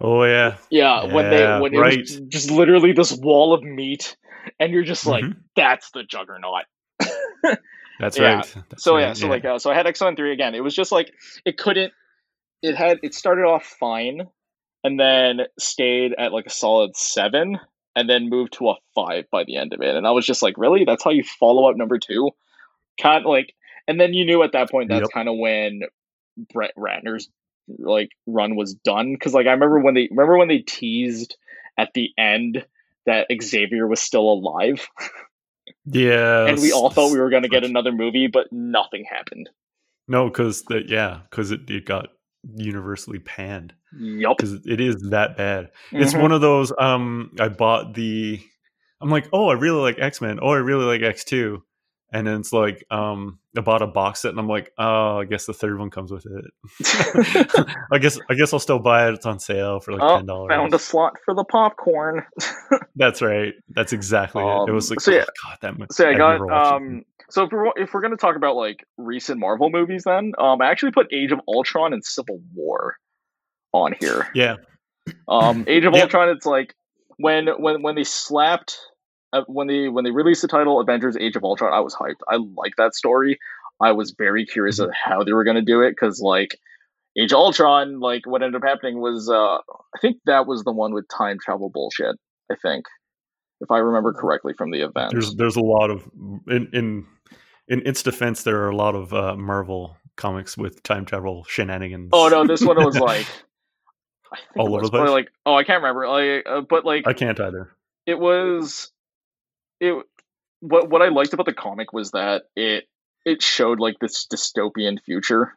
oh 0.00 0.24
yeah, 0.24 0.56
Yeah, 0.70 1.04
when 1.04 1.30
they 1.30 1.46
Yeah, 1.46 1.56
when 1.60 1.74
it 1.74 1.80
was 1.80 2.20
just 2.28 2.50
literally 2.50 2.92
this 2.92 3.12
wall 3.12 3.54
of 3.54 3.62
meat, 3.62 4.16
and 4.60 4.72
you're 4.72 4.84
just 4.84 5.06
like, 5.06 5.24
Mhm. 5.24 5.36
that's 5.56 5.90
the 5.92 6.02
Juggernaut. 6.02 6.64
that's 7.98 8.18
yeah. 8.18 8.42
right. 8.42 8.56
That's 8.70 8.82
So 8.82 8.94
right, 8.94 9.00
yeah, 9.00 9.12
so 9.14 9.28
like 9.28 9.44
uh, 9.44 9.58
so 9.58 9.70
I 9.70 9.74
had 9.74 9.86
X 9.86 10.00
Men 10.00 10.16
three 10.16 10.32
again. 10.32 10.54
It 10.54 10.60
was 10.64 10.74
just 10.74 10.92
like 10.92 11.12
it 11.44 11.58
couldn't. 11.58 11.92
It 12.62 12.76
had 12.76 13.00
it 13.02 13.14
started 13.14 13.42
off 13.44 13.64
fine, 13.64 14.28
and 14.84 14.98
then 15.00 15.40
stayed 15.58 16.14
at 16.18 16.32
like 16.32 16.46
a 16.46 16.50
solid 16.50 16.96
seven, 16.96 17.58
and 17.94 18.08
then 18.08 18.28
moved 18.30 18.54
to 18.54 18.70
a 18.70 18.74
five 18.94 19.24
by 19.30 19.44
the 19.44 19.56
end 19.56 19.72
of 19.72 19.80
it. 19.80 19.94
And 19.94 20.06
I 20.06 20.10
was 20.12 20.26
just 20.26 20.42
like, 20.42 20.56
really? 20.58 20.84
That's 20.84 21.04
how 21.04 21.10
you 21.10 21.24
follow 21.24 21.68
up 21.68 21.76
number 21.76 21.98
two? 21.98 22.30
Kind 23.00 23.24
of 23.24 23.30
like, 23.30 23.54
and 23.86 24.00
then 24.00 24.14
you 24.14 24.24
knew 24.24 24.42
at 24.42 24.52
that 24.52 24.70
point 24.70 24.88
that's 24.88 25.02
Yep. 25.02 25.10
kind 25.12 25.28
of 25.28 25.36
when 25.38 25.82
Brett 26.52 26.72
Ratner's 26.76 27.28
like 27.78 28.10
run 28.26 28.56
was 28.56 28.74
done 28.74 29.12
because 29.12 29.34
like 29.34 29.46
I 29.46 29.52
remember 29.52 29.78
when 29.80 29.94
they 29.94 30.08
remember 30.10 30.36
when 30.36 30.48
they 30.48 30.58
teased 30.58 31.36
at 31.78 31.90
the 31.94 32.10
end 32.18 32.64
that 33.06 33.28
Xavier 33.42 33.86
was 33.86 34.00
still 34.00 34.22
alive, 34.32 34.88
yeah, 35.84 36.46
and 36.48 36.60
we 36.60 36.72
all 36.72 36.90
thought 36.90 37.12
we 37.12 37.20
were 37.20 37.30
going 37.30 37.42
to 37.44 37.48
get 37.48 37.64
another 37.64 37.92
movie, 37.92 38.26
but 38.26 38.52
nothing 38.52 39.04
happened. 39.04 39.48
no, 40.08 40.26
because 40.28 40.62
the 40.64 40.82
yeah, 40.86 41.20
because 41.30 41.50
it, 41.50 41.68
it 41.70 41.86
got 41.86 42.08
universally 42.56 43.18
panned 43.18 43.72
Yup. 43.98 44.36
because 44.36 44.54
it 44.66 44.80
is 44.80 44.96
that 45.10 45.36
bad. 45.36 45.70
It's 45.92 46.14
Mhm. 46.14 46.22
one 46.22 46.32
of 46.32 46.40
those. 46.40 46.72
Um, 46.78 47.32
I 47.40 47.48
bought 47.48 47.94
the. 47.94 48.40
I'm 49.00 49.10
like, 49.10 49.28
oh, 49.32 49.48
I 49.48 49.54
really 49.54 49.80
like 49.80 49.98
X 49.98 50.20
Men. 50.20 50.38
Oh, 50.40 50.50
I 50.50 50.56
really 50.58 50.84
like 50.84 51.02
X 51.02 51.24
two. 51.24 51.62
And 52.14 52.26
then 52.26 52.40
it's 52.40 52.52
like, 52.52 52.84
um, 52.90 53.38
I 53.56 53.62
bought 53.62 53.80
a 53.80 53.86
box 53.86 54.20
set, 54.20 54.32
and 54.32 54.38
I'm 54.38 54.46
like, 54.46 54.70
oh, 54.76 55.20
I 55.20 55.24
guess 55.24 55.46
the 55.46 55.54
third 55.54 55.78
one 55.78 55.88
comes 55.88 56.10
with 56.12 56.26
it. 56.26 56.44
I 57.90 57.96
guess, 57.98 58.18
I 58.28 58.34
guess 58.34 58.52
I'll 58.52 58.58
still 58.58 58.78
buy 58.78 59.08
it. 59.08 59.14
It's 59.14 59.24
on 59.24 59.38
sale 59.38 59.80
for 59.80 59.92
like 59.92 60.02
Oh, 60.02 60.16
ten 60.18 60.26
dollars. 60.26 60.50
Found 60.50 60.74
a 60.74 60.78
slot 60.78 61.14
for 61.24 61.34
the 61.34 61.44
popcorn. 61.44 62.22
That's 62.96 63.22
right. 63.22 63.54
That's 63.70 63.94
exactly 63.94 64.42
it. 64.42 64.46
It 64.46 64.68
Um, 64.68 64.74
was 64.74 64.90
like, 64.90 65.00
so 65.00 65.10
yeah- 65.10 65.24
oh, 65.26 65.54
God, 65.62 65.76
that. 65.78 65.92
So 65.92 66.06
I 66.08 66.14
got 66.14 66.32
never 66.32 66.46
watched 66.46 66.72
it. 66.72 66.74
um. 66.76 67.04
So 67.32 67.44
if 67.44 67.50
we're 67.50 67.72
if 67.76 67.94
we're 67.94 68.02
gonna 68.02 68.18
talk 68.18 68.36
about 68.36 68.56
like 68.56 68.84
recent 68.98 69.40
Marvel 69.40 69.70
movies, 69.70 70.04
then 70.04 70.32
um, 70.38 70.60
I 70.60 70.70
actually 70.70 70.92
put 70.92 71.06
Age 71.14 71.32
of 71.32 71.40
Ultron 71.48 71.94
and 71.94 72.04
Civil 72.04 72.40
War 72.54 72.96
on 73.72 73.94
here. 73.98 74.28
yeah, 74.34 74.56
Um, 75.28 75.64
Age 75.66 75.84
of 75.86 75.94
Yep. 75.94 76.02
Ultron. 76.02 76.28
It's 76.28 76.44
like 76.46 76.74
when 77.16 77.48
when 77.58 77.82
when 77.82 77.94
they 77.94 78.04
slapped 78.04 78.78
uh, 79.32 79.44
when 79.46 79.66
they 79.66 79.88
when 79.88 80.04
they 80.04 80.10
released 80.10 80.42
the 80.42 80.48
title 80.48 80.78
Avengers: 80.78 81.16
Age 81.16 81.36
of 81.36 81.44
Ultron. 81.44 81.72
I 81.72 81.80
was 81.80 81.94
hyped. 81.94 82.20
I 82.28 82.36
like 82.36 82.76
that 82.76 82.94
story. 82.94 83.38
I 83.80 83.92
was 83.92 84.14
very 84.18 84.44
curious 84.44 84.78
Mm-hmm. 84.78 84.90
of 84.90 84.90
how 84.92 85.24
they 85.24 85.32
were 85.32 85.44
gonna 85.44 85.62
do 85.62 85.80
it 85.80 85.92
because 85.92 86.20
like 86.20 86.58
Age 87.18 87.32
of 87.32 87.38
Ultron, 87.38 87.98
like 88.00 88.26
what 88.26 88.42
ended 88.42 88.62
up 88.62 88.68
happening 88.68 89.00
was 89.00 89.30
uh, 89.30 89.56
I 89.56 89.98
think 90.02 90.18
that 90.26 90.46
was 90.46 90.64
the 90.64 90.72
one 90.72 90.92
with 90.92 91.06
time 91.08 91.38
travel 91.42 91.70
bullshit. 91.70 92.16
I 92.50 92.56
think. 92.60 92.84
If 93.62 93.70
I 93.70 93.78
remember 93.78 94.12
correctly 94.12 94.52
from 94.52 94.70
the 94.70 94.80
event, 94.82 95.12
there's 95.12 95.34
there's 95.36 95.56
a 95.56 95.62
lot 95.62 95.90
of 95.90 96.08
in 96.48 96.68
in 96.72 97.06
in 97.68 97.86
its 97.86 98.02
defense, 98.02 98.42
there 98.42 98.60
are 98.64 98.68
a 98.70 98.76
lot 98.76 98.94
of 98.94 99.14
uh, 99.14 99.36
Marvel 99.36 99.96
comics 100.16 100.58
with 100.58 100.82
time 100.82 101.04
travel 101.06 101.44
shenanigans. 101.48 102.10
Oh 102.12 102.28
no, 102.28 102.46
this 102.46 102.60
one 102.62 102.76
was 102.84 102.98
like 102.98 103.26
I 104.32 104.38
All 104.58 104.66
it 104.66 104.70
over 104.70 104.80
was 104.80 104.90
the 104.90 104.98
place? 104.98 105.10
like 105.10 105.28
oh 105.46 105.54
I 105.54 105.64
can't 105.64 105.82
remember 105.82 106.08
like 106.08 106.46
uh, 106.46 106.60
but 106.62 106.84
like 106.84 107.06
I 107.06 107.12
can't 107.12 107.38
either. 107.38 107.70
it 108.06 108.18
was 108.18 108.90
it 109.80 109.94
what 110.60 110.90
what 110.90 111.02
I 111.02 111.08
liked 111.08 111.32
about 111.32 111.46
the 111.46 111.52
comic 111.54 111.92
was 111.92 112.10
that 112.12 112.42
it 112.56 112.84
it 113.24 113.42
showed 113.42 113.78
like 113.78 113.98
this 114.00 114.26
dystopian 114.26 115.00
future 115.00 115.56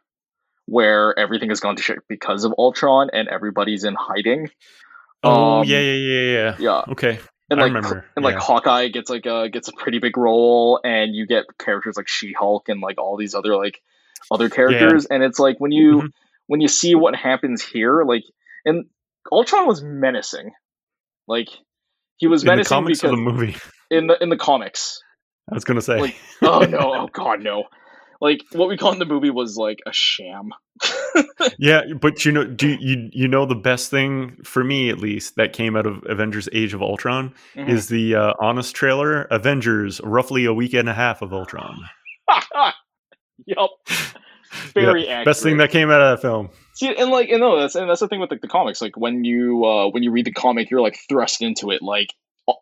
where 0.66 1.16
everything 1.18 1.48
has 1.48 1.60
gone 1.60 1.76
to 1.76 1.82
shit 1.82 1.98
because 2.08 2.44
of 2.44 2.52
Ultron 2.58 3.08
and 3.12 3.28
everybody's 3.28 3.84
in 3.84 3.94
hiding. 3.98 4.50
Oh 5.22 5.60
Um, 5.60 5.66
yeah, 5.66 5.80
yeah, 5.80 5.92
yeah, 5.94 6.22
yeah. 6.32 6.56
Yeah, 6.58 6.82
Okay, 6.92 7.18
and 7.50 7.60
I 7.60 7.64
like 7.64 7.74
remember, 7.74 8.04
and 8.16 8.24
like 8.24 8.34
yeah. 8.34 8.40
Hawkeye 8.40 8.88
gets 8.88 9.08
like 9.10 9.26
a 9.26 9.48
gets 9.48 9.68
a 9.68 9.72
pretty 9.72 9.98
big 9.98 10.16
role, 10.16 10.80
and 10.84 11.14
you 11.14 11.26
get 11.26 11.44
characters 11.58 11.96
like 11.96 12.08
She 12.08 12.32
Hulk 12.32 12.68
and 12.68 12.80
like 12.80 12.98
all 12.98 13.16
these 13.16 13.34
other 13.34 13.56
like 13.56 13.80
other 14.30 14.48
characters, 14.48 15.06
and 15.06 15.22
it's 15.22 15.38
like 15.38 15.58
when 15.58 15.72
you 15.72 16.02
Mhm. 16.02 16.08
when 16.46 16.60
you 16.60 16.68
see 16.68 16.94
what 16.94 17.14
happens 17.14 17.62
here, 17.62 18.04
like 18.04 18.24
and 18.64 18.86
Ultron 19.30 19.66
was 19.66 19.82
menacing, 19.82 20.52
like 21.28 21.48
he 22.16 22.26
was 22.26 22.42
in 22.42 22.46
the 22.46 22.52
menacing 22.52 22.68
comics 22.68 23.00
because 23.00 23.12
of 23.12 23.16
the 23.18 23.22
movie. 23.22 23.56
in 23.90 24.06
the 24.08 24.22
in 24.22 24.28
the 24.30 24.36
comics. 24.36 25.00
I 25.50 25.54
was 25.54 25.64
gonna 25.64 25.80
say. 25.82 26.00
Like, 26.00 26.16
oh 26.42 26.60
no, 26.60 26.78
oh 26.94 27.08
god, 27.12 27.42
no. 27.42 27.64
Like 28.20 28.40
what 28.52 28.68
we 28.68 28.76
call 28.76 28.92
in 28.92 28.98
the 28.98 29.04
movie 29.04 29.30
was 29.30 29.56
like 29.56 29.80
a 29.86 29.92
sham. 29.92 30.50
yeah, 31.58 31.82
but 32.00 32.24
you 32.24 32.32
know, 32.32 32.44
do 32.44 32.68
you 32.68 33.08
you 33.12 33.28
know 33.28 33.46
the 33.46 33.54
best 33.54 33.90
thing 33.90 34.36
for 34.44 34.62
me 34.64 34.90
at 34.90 34.98
least 34.98 35.36
that 35.36 35.52
came 35.52 35.76
out 35.76 35.86
of 35.86 36.02
Avengers: 36.06 36.48
Age 36.52 36.74
of 36.74 36.82
Ultron 36.82 37.34
Mhm. 37.54 37.68
is 37.68 37.88
the 37.88 38.14
uh, 38.14 38.32
honest 38.40 38.74
trailer 38.74 39.22
Avengers 39.22 40.00
roughly 40.02 40.44
a 40.44 40.52
week 40.54 40.74
and 40.74 40.88
a 40.88 40.94
half 40.94 41.22
of 41.22 41.32
Ultron. 41.32 41.78
yep. 43.46 43.68
Very 44.74 45.06
Yeah, 45.06 45.24
best 45.24 45.42
thing 45.42 45.58
that 45.58 45.70
came 45.70 45.90
out 45.90 46.00
of 46.00 46.16
that 46.16 46.22
film. 46.22 46.50
See, 46.74 46.94
and 46.94 47.10
like, 47.10 47.28
you 47.28 47.38
know, 47.38 47.58
that's 47.60 47.74
and 47.74 47.88
that's 47.88 48.00
the 48.00 48.08
thing 48.08 48.20
with 48.20 48.30
like 48.30 48.40
the 48.40 48.48
comics. 48.48 48.80
Like 48.82 48.96
when 48.96 49.24
you 49.24 49.64
uh 49.64 49.88
when 49.90 50.02
you 50.02 50.10
read 50.10 50.26
the 50.26 50.32
comic, 50.32 50.70
you're 50.70 50.80
like 50.80 50.98
thrust 51.08 51.42
into 51.42 51.70
it. 51.70 51.82
Like 51.82 52.08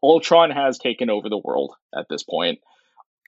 Ultron 0.03 0.51
has 0.51 0.79
taken 0.79 1.11
over 1.11 1.29
the 1.29 1.39
world 1.43 1.75
at 1.97 2.07
this 2.09 2.23
point. 2.23 2.61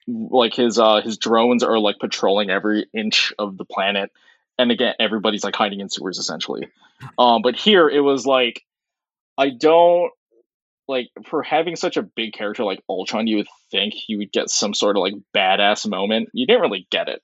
Like 0.07 0.53
his 0.53 0.79
uh 0.79 1.01
his 1.01 1.17
drones 1.17 1.63
are 1.63 1.77
like 1.79 1.99
patrolling 1.99 2.49
every 2.49 2.87
inch 2.93 3.33
of 3.37 3.57
the 3.57 3.65
planet, 3.65 4.11
and 4.57 4.71
again, 4.71 4.93
everybody's 4.99 5.43
like 5.43 5.55
hiding 5.55 5.81
in 5.81 5.89
sewers 5.89 6.17
essentially. 6.17 6.67
Um, 7.17 7.41
but 7.41 7.55
here 7.55 7.89
it 7.89 7.99
was 7.99 8.25
like, 8.25 8.63
I 9.37 9.49
don't 9.49 10.11
like 10.87 11.09
for 11.25 11.43
having 11.43 11.75
such 11.75 11.97
a 11.97 12.01
big 12.01 12.33
character 12.33 12.63
like 12.63 12.81
Ultron. 12.89 13.27
You 13.27 13.37
would 13.37 13.47
think 13.71 13.93
you 14.07 14.17
would 14.19 14.31
get 14.31 14.49
some 14.49 14.73
sort 14.73 14.95
of 14.97 15.01
like 15.01 15.13
badass 15.35 15.87
moment. 15.87 16.29
You 16.33 16.47
didn't 16.47 16.61
really 16.61 16.87
get 16.89 17.09
it 17.09 17.21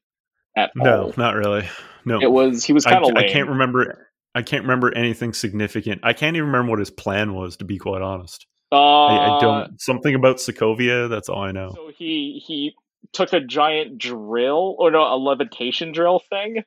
at 0.56 0.72
all. 0.78 0.86
No, 0.86 1.04
all. 1.04 1.13
not 1.17 1.36
really. 1.36 1.67
No, 2.06 2.19
It 2.22 2.32
was 2.32 2.63
he 2.63 2.74
was 2.74 2.86
kind 2.86 3.06
of 3.06 3.15
I 3.15 3.30
can't 3.30 3.50
remember. 3.50 4.10
I 4.36 4.41
can't 4.41 4.63
remember 4.63 4.96
anything 4.96 5.34
significant. 5.34 6.02
I 6.04 6.13
can't 6.13 6.36
even 6.36 6.48
remember 6.48 6.72
what 6.72 6.80
his 6.80 6.89
plan 6.89 7.34
was, 7.34 7.58
to 7.58 7.65
be 7.65 7.78
quite 7.78 8.02
honest. 8.02 8.48
Uh, 8.74 9.06
I, 9.06 9.38
I 9.38 9.42
don't. 9.42 9.80
Something 9.82 10.16
about 10.16 10.38
Sokovia. 10.38 11.10
That's 11.10 11.30
all 11.30 11.44
I 11.44 11.52
know. 11.52 11.72
So 11.76 11.92
he 11.96 12.42
he 12.46 12.74
took 13.12 13.32
a 13.34 13.40
giant 13.40 13.98
drill 14.00 14.76
or 14.80 14.90
no 14.90 15.04
a 15.04 15.18
levitation 15.18 15.92
drill 15.92 16.20
thing. 16.20 16.64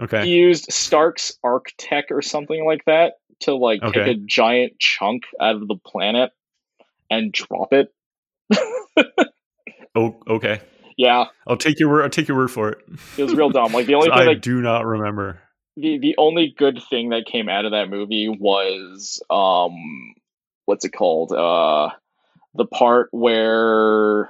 Okay. 0.00 0.24
He 0.26 0.32
used 0.32 0.72
Stark's 0.72 1.38
Arc 1.44 1.66
Tech 1.78 2.06
or 2.10 2.20
something 2.22 2.66
like 2.66 2.84
that 2.86 3.14
to 3.40 3.54
like 3.54 3.80
take 3.82 4.06
a 4.08 4.14
giant 4.14 4.78
chunk 4.78 5.22
out 5.40 5.54
of 5.56 5.68
the 5.68 5.76
planet 5.76 6.32
and 7.10 7.32
drop 7.32 7.72
it. 7.72 7.88
Oh, 9.94 10.16
okay. 10.28 10.60
Yeah, 10.98 11.26
I'll 11.46 11.56
take 11.56 11.78
your 11.80 11.88
word. 11.90 12.02
I'll 12.02 12.10
take 12.10 12.28
your 12.28 12.36
word 12.36 12.50
for 12.50 12.70
it. 12.70 12.78
it 13.16 13.22
was 13.22 13.34
real 13.34 13.50
dumb. 13.50 13.72
Like 13.72 13.86
the 13.86 13.94
only 13.94 14.08
thing 14.10 14.18
I 14.18 14.34
that 14.34 14.42
do 14.42 14.60
not 14.60 14.84
remember. 14.84 15.40
the 15.76 15.98
the 15.98 16.14
only 16.18 16.54
good 16.56 16.82
thing 16.90 17.10
that 17.10 17.24
came 17.26 17.48
out 17.48 17.64
of 17.64 17.72
that 17.72 17.88
movie 17.88 18.28
was 18.28 19.22
um 19.30 19.74
what's 20.66 20.84
it 20.84 20.90
called 20.90 21.32
uh 21.32 21.88
the 22.54 22.66
part 22.66 23.08
where 23.12 24.28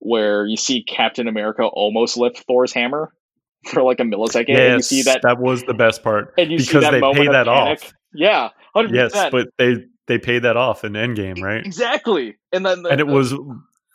where 0.00 0.46
you 0.46 0.56
see 0.56 0.82
Captain 0.82 1.26
America 1.28 1.64
almost 1.64 2.16
lift 2.16 2.44
Thor's 2.46 2.72
hammer 2.72 3.12
for 3.66 3.82
like 3.82 3.98
a 4.00 4.02
millisecond 4.02 4.48
and 4.66 4.76
you 4.76 4.82
Yes, 4.82 4.88
see 4.88 5.02
that 5.02 5.22
that 5.22 5.38
was 5.40 5.62
the 5.64 5.74
best 5.74 6.02
part 6.02 6.34
and 6.36 6.50
you 6.52 6.58
see 6.58 6.66
because 6.66 6.82
that 6.82 6.92
they 6.92 7.00
moment 7.00 7.26
pay 7.26 7.32
that 7.32 7.46
panic. 7.46 7.82
off. 7.82 7.92
yeah 8.12 8.50
100% 8.76 8.92
Yes, 8.92 9.12
but 9.30 9.48
they 9.58 9.76
they 10.06 10.18
paid 10.18 10.40
that 10.40 10.56
off 10.58 10.84
in 10.84 10.92
Endgame, 10.92 11.42
right? 11.42 11.64
exactly 11.64 12.36
and 12.52 12.64
then 12.66 12.82
the, 12.82 12.90
And 12.90 13.00
it 13.00 13.06
the- 13.06 13.12
was 13.14 13.34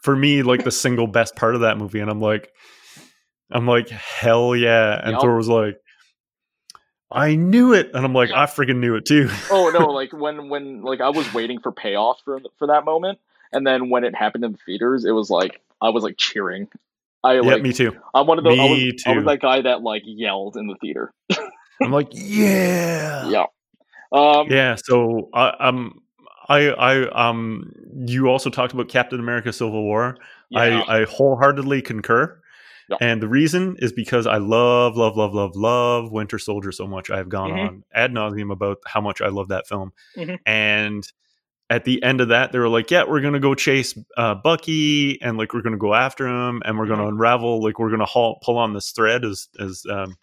for 0.02 0.16
me 0.16 0.42
like 0.44 0.64
the 0.64 0.72
single 0.72 1.06
best 1.08 1.36
part 1.36 1.54
of 1.56 1.62
that 1.62 1.78
movie, 1.78 2.00
and 2.00 2.10
I'm 2.10 2.22
like, 2.22 2.50
I'm 3.52 3.68
like, 3.68 3.90
hell 3.90 4.56
yeah! 4.56 5.00
And 5.04 5.12
Yup. 5.12 5.22
Thor 5.22 5.36
was 5.36 5.50
like, 5.50 5.76
I 7.12 7.36
knew 7.36 7.74
it, 7.74 7.92
and 7.94 8.06
I'm 8.06 8.14
like, 8.14 8.32
I 8.32 8.46
freaking 8.46 8.78
knew 8.78 8.96
it 8.96 9.06
too. 9.06 9.30
oh 9.52 9.70
no 9.72 9.86
like 9.92 10.14
when 10.14 10.50
when 10.50 10.82
like 10.82 11.02
I 11.02 11.10
was 11.10 11.32
waiting 11.34 11.60
for 11.60 11.72
payoff 11.72 12.20
for 12.24 12.40
for 12.58 12.68
that 12.68 12.86
moment 12.86 13.20
and 13.52 13.66
then 13.66 13.90
when 13.90 14.04
it 14.04 14.16
happened 14.16 14.44
in 14.44 14.52
the 14.52 14.60
theaters 14.66 15.06
it 15.06 15.12
was 15.12 15.30
like 15.30 15.62
I 15.82 15.90
was 15.90 16.04
like 16.04 16.18
cheering 16.18 16.68
I 17.24 17.36
yeah, 17.36 17.42
like 17.42 17.62
me 17.62 17.74
too. 17.74 17.98
I'm 18.14 18.28
one 18.28 18.38
of 18.38 18.44
those. 18.44 18.60
I 18.60 18.64
was, 18.64 19.04
I 19.06 19.16
was 19.16 19.26
that 19.26 19.42
guy 19.42 19.62
that 19.62 19.82
like 19.82 20.04
yelled 20.06 20.56
in 20.56 20.68
the 20.68 20.76
theater. 20.76 21.14
I'm 21.82 21.92
like, 21.92 22.10
yeah, 22.12 23.30
Yeah. 23.30 23.46
Um. 24.12 24.48
yeah. 24.50 24.76
So 24.76 25.30
I, 25.34 25.50
um, 25.60 26.02
I, 26.48 26.70
I, 26.70 27.30
um, 27.30 27.72
you 28.06 28.28
also 28.28 28.50
talked 28.50 28.74
about 28.74 28.88
Captain 28.88 29.20
America: 29.20 29.52
Civil 29.52 29.84
War. 29.84 30.18
yeah. 30.50 30.82
I, 30.88 31.02
I 31.02 31.06
wholeheartedly 31.06 31.82
concur. 31.82 32.42
Yeah. 32.90 32.98
And 33.02 33.22
the 33.22 33.28
reason 33.28 33.76
is 33.80 33.92
because 33.94 34.26
I 34.28 34.38
love, 34.38 34.98
love, 34.98 35.16
love, 35.16 35.34
love, 35.34 35.56
love 35.56 36.12
Winter 36.12 36.40
Soldier 36.40 36.72
so 36.72 36.88
much. 36.88 37.10
I 37.12 37.18
have 37.18 37.30
gone 37.30 37.52
Mhm. 37.52 37.68
on 37.68 37.84
ad 37.94 38.12
nauseum 38.14 38.52
about 38.52 38.78
how 38.88 39.00
much 39.02 39.22
I 39.22 39.28
love 39.28 39.50
that 39.50 39.68
film. 39.68 39.92
Mhm. 40.18 40.40
And 40.46 41.08
at 41.70 41.86
the 41.86 42.02
end 42.02 42.20
of 42.20 42.30
that, 42.30 42.52
they 42.52 42.58
were 42.58 42.68
like, 42.68 42.90
"Yeah, 42.90 43.04
we're 43.08 43.22
gonna 43.22 43.40
go 43.40 43.54
chase 43.54 43.96
uh, 44.18 44.34
Bucky, 44.34 45.22
and 45.22 45.38
like 45.38 45.54
we're 45.54 45.62
gonna 45.62 45.78
go 45.78 45.94
after 45.94 46.28
him, 46.28 46.64
and 46.66 46.80
we're 46.80 46.88
gonna 46.88 47.04
Mhm. 47.04 47.10
unravel, 47.10 47.62
like 47.64 47.78
we're 47.78 47.92
gonna 47.92 48.06
haul, 48.06 48.40
pull 48.44 48.58
on 48.58 48.74
this 48.74 48.90
thread, 48.92 49.24
as 49.24 49.50
as 49.60 49.84
um, 49.88 50.16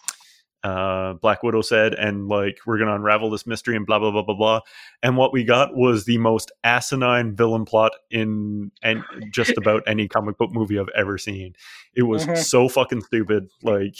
uh, 0.66 1.14
Black 1.14 1.42
Widow 1.42 1.60
said, 1.62 1.94
and 1.94 2.28
like 2.28 2.58
we're 2.66 2.78
gonna 2.78 2.94
unravel 2.94 3.30
this 3.30 3.46
mystery, 3.46 3.76
and 3.76 3.86
blah 3.86 3.98
blah 3.98 4.10
blah 4.10 4.22
blah 4.22 4.34
blah." 4.34 4.60
And 5.02 5.16
what 5.16 5.32
we 5.32 5.44
got 5.44 5.76
was 5.76 6.04
the 6.04 6.18
most 6.18 6.50
asinine 6.64 7.36
villain 7.36 7.64
plot 7.64 7.92
in 8.10 8.70
and 8.82 9.04
just 9.30 9.56
about 9.56 9.82
any 9.86 10.08
comic 10.08 10.38
book 10.38 10.50
movie 10.52 10.78
I've 10.78 10.88
ever 10.96 11.18
seen. 11.18 11.54
It 11.94 12.02
was 12.02 12.26
Mhm. 12.26 12.36
so 12.36 12.68
fucking 12.68 13.02
stupid. 13.02 13.48
Like, 13.62 13.96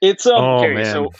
It's 0.00 0.26
um. 0.26 0.32
oh 0.36 0.58
okay, 0.64 0.74
man, 0.74 0.84
so 0.92 1.12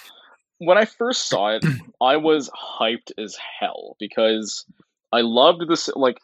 when 0.58 0.78
I 0.78 0.84
first 0.86 1.28
saw 1.28 1.50
it, 1.56 1.64
I 2.00 2.16
was 2.16 2.50
hyped 2.80 3.12
as 3.18 3.36
hell 3.60 3.96
because 4.00 4.64
I 5.12 5.20
loved 5.20 5.68
this. 5.68 5.88
Like, 5.94 6.18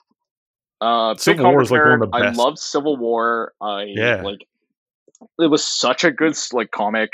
uh, 0.81 1.15
Civil 1.17 1.51
War 1.51 1.63
is, 1.63 1.71
like, 1.71 1.85
one 1.85 2.03
of 2.03 2.11
the 2.11 2.17
I 2.17 2.31
loved 2.31 2.59
Civil 2.59 2.97
War. 2.97 3.53
I 3.61 3.85
Yeah. 3.89 4.23
like. 4.23 4.47
It 5.39 5.49
was 5.51 5.63
such 5.63 6.03
a 6.05 6.11
good 6.11 6.35
like 6.53 6.71
comic, 6.71 7.11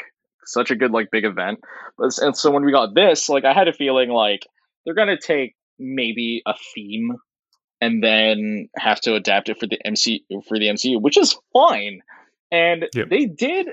such 0.46 0.70
a 0.70 0.76
good 0.76 0.90
like 0.92 1.10
big 1.10 1.24
event. 1.24 1.60
But 1.98 2.16
and 2.18 2.36
so 2.36 2.50
when 2.50 2.64
we 2.64 2.72
got 2.72 2.94
this, 2.94 3.28
like, 3.28 3.44
I 3.44 3.52
had 3.52 3.68
a 3.68 3.72
feeling 3.72 4.10
like 4.10 4.46
they're 4.84 4.94
gonna 4.94 5.18
take 5.20 5.54
maybe 5.78 6.42
a 6.46 6.54
theme 6.74 7.16
and 7.80 8.02
then 8.02 8.68
have 8.78 9.00
to 9.02 9.14
adapt 9.14 9.48
it 9.48 9.58
for 9.58 9.66
the 9.66 9.78
MC 9.84 10.24
for 10.48 10.58
the 10.58 10.68
MCU, 10.68 11.00
which 11.00 11.16
is 11.16 11.36
fine. 11.52 12.00
And 12.50 12.86
Yep. 12.94 13.08
they 13.10 13.26
did 13.26 13.68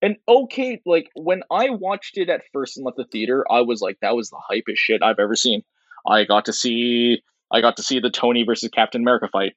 an 0.00 0.16
okay 0.26 0.80
like 0.86 1.10
when 1.14 1.42
I 1.50 1.70
watched 1.70 2.18
it 2.18 2.28
at 2.28 2.42
first 2.52 2.76
and 2.76 2.84
left 2.86 2.96
the 2.96 3.04
theater, 3.04 3.44
I 3.50 3.60
was 3.60 3.80
like, 3.80 3.98
that 4.00 4.16
was 4.16 4.30
the 4.30 4.40
hypest 4.50 4.76
shit 4.76 5.02
I've 5.02 5.18
ever 5.18 5.36
seen. 5.36 5.62
I 6.06 6.24
got 6.24 6.46
to 6.46 6.52
see 6.52 7.22
I 7.50 7.60
got 7.60 7.76
to 7.76 7.82
see 7.82 8.00
the 8.00 8.10
Tony 8.10 8.44
versus 8.44 8.70
Captain 8.72 9.02
America 9.02 9.28
fight. 9.30 9.52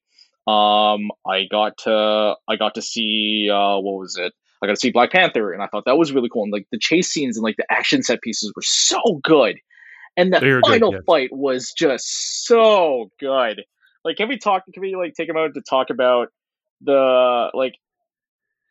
Um 0.47 1.11
I 1.25 1.45
got 1.49 1.77
to 1.79 2.35
I 2.47 2.55
got 2.57 2.75
to 2.75 2.81
see 2.81 3.49
uh 3.51 3.77
what 3.77 3.99
was 3.99 4.17
it? 4.17 4.33
I 4.61 4.67
got 4.67 4.73
to 4.73 4.79
see 4.79 4.91
Black 4.91 5.11
Panther 5.11 5.53
and 5.53 5.61
I 5.61 5.67
thought 5.67 5.85
that 5.85 5.97
was 5.97 6.11
really 6.11 6.29
cool. 6.29 6.43
And 6.43 6.51
like 6.51 6.67
the 6.71 6.79
chase 6.79 7.09
scenes 7.09 7.37
and 7.37 7.43
like 7.43 7.57
the 7.57 7.71
action 7.71 8.03
set 8.03 8.21
pieces 8.21 8.51
were 8.55 8.61
so 8.61 9.19
good. 9.23 9.57
And 10.17 10.33
the 10.33 10.39
They 10.39 10.51
were 10.51 10.61
good, 10.61 10.71
final 10.71 10.93
yes. 10.93 11.03
fight 11.05 11.29
was 11.35 11.73
just 11.73 12.45
so 12.45 13.11
good. 13.19 13.63
Like 14.03 14.17
can 14.17 14.29
we 14.29 14.37
talk 14.37 14.63
can 14.73 14.81
we 14.81 14.95
like 14.95 15.13
take 15.13 15.29
a 15.29 15.33
moment 15.33 15.55
to 15.55 15.61
talk 15.61 15.89
about 15.89 16.29
the 16.81 17.49
like 17.53 17.75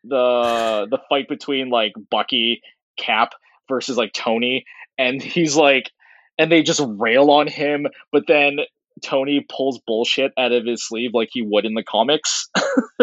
the 0.05 0.87
the 0.91 0.99
fight 1.09 1.29
between 1.29 1.71
like 1.71 1.93
Bucky, 2.11 2.63
Cap 2.97 3.33
versus 3.69 3.97
like 3.97 4.13
Tony, 4.13 4.65
and 4.99 5.23
he's 5.23 5.57
like, 5.57 5.91
and 6.39 6.51
they 6.51 6.63
just 6.63 6.81
rail 6.85 7.31
on 7.31 7.47
him, 7.47 7.87
but 8.13 8.27
then 8.27 8.59
Tony 9.03 9.45
pulls 9.49 9.81
bullshit 9.87 10.33
out 10.39 10.53
of 10.53 10.65
his 10.65 10.87
sleeve 10.87 11.11
like 11.15 11.29
he 11.33 11.43
would 11.43 11.65
in 11.65 11.75
the 11.75 11.83
comics, 11.83 12.49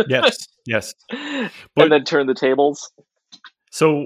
yes, 0.08 0.48
yes. 0.66 0.94
and 1.12 1.92
then 1.92 2.04
turn 2.04 2.28
the 2.28 2.34
tables. 2.34 2.92
So 3.72 4.06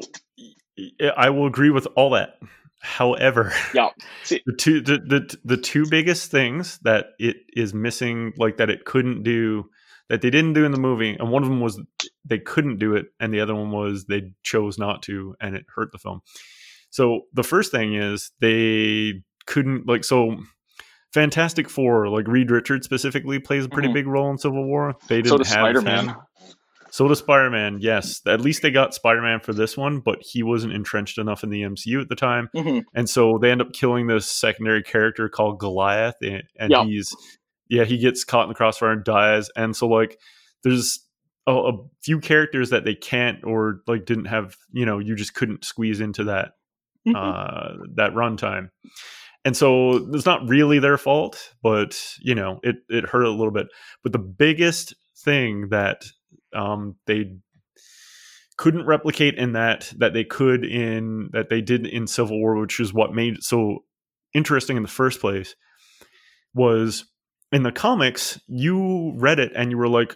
I 1.16 1.30
will 1.30 1.48
agree 1.48 1.70
with 1.70 1.88
all 1.96 2.12
that. 2.12 2.40
However, 2.82 3.52
Yeah. 3.74 3.90
See- 4.24 4.42
the 4.46 4.54
two 4.54 4.82
the, 4.82 4.98
the 5.00 5.38
the 5.44 5.58
two 5.58 5.86
biggest 5.90 6.30
things 6.30 6.80
that 6.84 7.08
it 7.20 7.38
is 7.56 7.74
missing, 7.74 8.34
like 8.38 8.58
that 8.58 8.70
it 8.70 8.86
couldn't 8.86 9.24
do, 9.24 9.70
that 10.10 10.22
they 10.22 10.30
didn't 10.30 10.54
do 10.54 10.66
in 10.66 10.72
the 10.72 10.80
movie, 10.80 11.16
and 11.20 11.32
one 11.32 11.42
of 11.44 11.50
them 11.50 11.62
was 11.62 11.82
they 12.26 12.38
couldn't 12.40 12.78
do 12.78 12.94
it, 12.96 13.08
and 13.20 13.34
the 13.34 13.40
other 13.40 13.56
one 13.56 13.72
was 13.72 14.06
they 14.06 14.32
chose 14.44 14.78
not 14.78 15.02
to, 15.04 15.36
and 15.42 15.56
it 15.56 15.66
hurt 15.74 15.92
the 15.92 15.98
film. 15.98 16.22
So 16.92 17.22
the 17.34 17.44
first 17.44 17.72
thing 17.72 17.96
is 17.96 18.32
they 18.40 19.22
couldn't 19.48 19.88
like 19.88 20.04
so. 20.04 20.38
Fantastic 21.16 21.70
Four, 21.70 22.10
like 22.10 22.28
Reed 22.28 22.52
Richards 22.52 22.86
specifically, 22.86 23.40
plays 23.40 23.66
a 23.66 23.70
pretty 23.70 23.88
Mhm. 23.88 23.94
big 23.94 24.08
role 24.08 24.30
in 24.30 24.38
Civil 24.38 24.66
War. 24.66 24.96
They 25.08 25.22
didn't 25.22 25.30
So 25.30 25.38
have 25.38 25.48
Spider 25.48 25.82
Man. 25.82 26.10
him. 26.10 26.16
So 26.92 27.08
does 27.08 27.20
Spider 27.20 27.50
Man. 27.50 27.78
Yes, 27.82 28.22
at 28.28 28.42
least 28.42 28.62
they 28.62 28.70
got 28.72 28.94
Spider 28.94 29.22
Man 29.22 29.40
for 29.40 29.54
this 29.54 29.76
one, 29.78 30.02
but 30.02 30.20
he 30.22 30.44
wasn't 30.44 30.74
entrenched 30.74 31.18
enough 31.18 31.44
in 31.44 31.50
the 31.50 31.64
MCU 31.64 32.00
at 32.02 32.10
the 32.10 32.16
time, 32.16 32.50
hmm 32.54 32.80
and 32.94 33.10
so 33.10 33.38
they 33.38 33.50
end 33.50 33.62
up 33.62 33.74
killing 33.74 34.08
this 34.08 34.28
secondary 34.28 34.84
character 34.84 35.28
called 35.30 35.58
Goliath, 35.60 36.16
and, 36.22 36.44
and 36.60 36.72
Yeah. 36.72 36.84
he's 36.86 37.16
yeah 37.70 37.84
he 37.86 37.98
gets 37.98 38.24
caught 38.24 38.44
in 38.44 38.50
the 38.50 38.56
crossfire 38.56 38.92
and 38.92 39.04
dies, 39.04 39.50
and 39.56 39.76
so 39.76 39.88
like 39.88 40.20
there's 40.64 41.00
a, 41.48 41.54
a 41.54 41.74
few 42.04 42.20
characters 42.20 42.70
that 42.72 42.84
they 42.86 42.96
can't 42.96 43.40
or 43.44 43.82
like 43.88 44.06
didn't 44.06 44.26
have 44.26 44.56
you 44.74 44.86
know 44.86 45.00
you 45.00 45.16
just 45.16 45.34
couldn't 45.34 45.64
squeeze 45.66 46.00
into 46.02 46.26
that 46.26 46.52
Mm-hmm. 47.08 47.16
uh, 47.16 47.86
that 47.98 48.14
runtime. 48.16 48.70
And 49.46 49.56
so 49.56 50.10
it's 50.12 50.26
not 50.26 50.50
really 50.50 50.80
their 50.80 50.98
fault, 50.98 51.54
but 51.62 51.98
you 52.20 52.34
know, 52.34 52.60
it 52.64 52.78
it 52.90 53.06
hurt 53.06 53.24
a 53.24 53.30
little 53.30 53.52
bit. 53.52 53.68
But 54.02 54.12
the 54.12 54.20
biggest 54.20 54.96
thing 55.16 55.70
that 55.70 56.04
um, 56.54 56.96
they 57.06 57.38
couldn't 58.58 58.88
replicate 58.88 59.36
in 59.36 59.54
that 59.54 59.94
that 59.98 60.14
they 60.14 60.24
could 60.24 60.66
in 60.66 61.30
that 61.34 61.50
they 61.50 61.62
did 61.62 61.86
in 61.86 62.08
Civil 62.08 62.40
War, 62.40 62.60
which 62.60 62.80
is 62.80 62.92
what 62.92 63.14
made 63.14 63.36
it 63.36 63.44
so 63.44 63.84
interesting 64.34 64.78
in 64.78 64.84
the 64.84 64.90
first 64.90 65.22
place. 65.22 65.56
Was 66.56 67.06
in 67.52 67.64
the 67.64 67.72
comics, 67.72 68.40
you 68.48 69.14
read 69.18 69.40
it 69.40 69.52
and 69.56 69.70
you 69.70 69.78
were 69.78 69.90
like, 69.90 70.16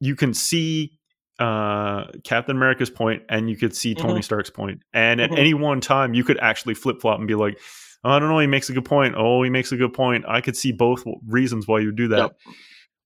you 0.00 0.16
can 0.16 0.34
see 0.34 0.98
uh, 1.38 2.06
Captain 2.24 2.56
America's 2.56 2.90
point 2.90 3.22
and 3.28 3.48
you 3.48 3.56
could 3.56 3.74
see 3.74 3.94
Tony 3.94 4.14
mm-hmm. 4.14 4.20
Stark's 4.22 4.50
point. 4.50 4.80
And 4.92 5.20
at 5.20 5.30
mm-hmm. 5.30 5.38
any 5.38 5.54
one 5.54 5.80
time, 5.80 6.12
you 6.12 6.24
could 6.24 6.38
actually 6.40 6.74
flip 6.74 7.00
flop 7.00 7.18
and 7.18 7.28
be 7.28 7.34
like, 7.34 7.58
oh, 8.04 8.10
I 8.10 8.18
don't 8.18 8.28
know, 8.28 8.38
he 8.38 8.46
makes 8.46 8.70
a 8.70 8.72
good 8.72 8.84
point. 8.84 9.14
Oh, 9.16 9.42
he 9.42 9.50
makes 9.50 9.72
a 9.72 9.76
good 9.76 9.92
point. 9.92 10.24
I 10.28 10.40
could 10.40 10.56
see 10.56 10.72
both 10.72 11.04
reasons 11.26 11.66
why 11.66 11.80
you 11.80 11.92
do 11.92 12.08
that. 12.08 12.18
Yep. 12.18 12.36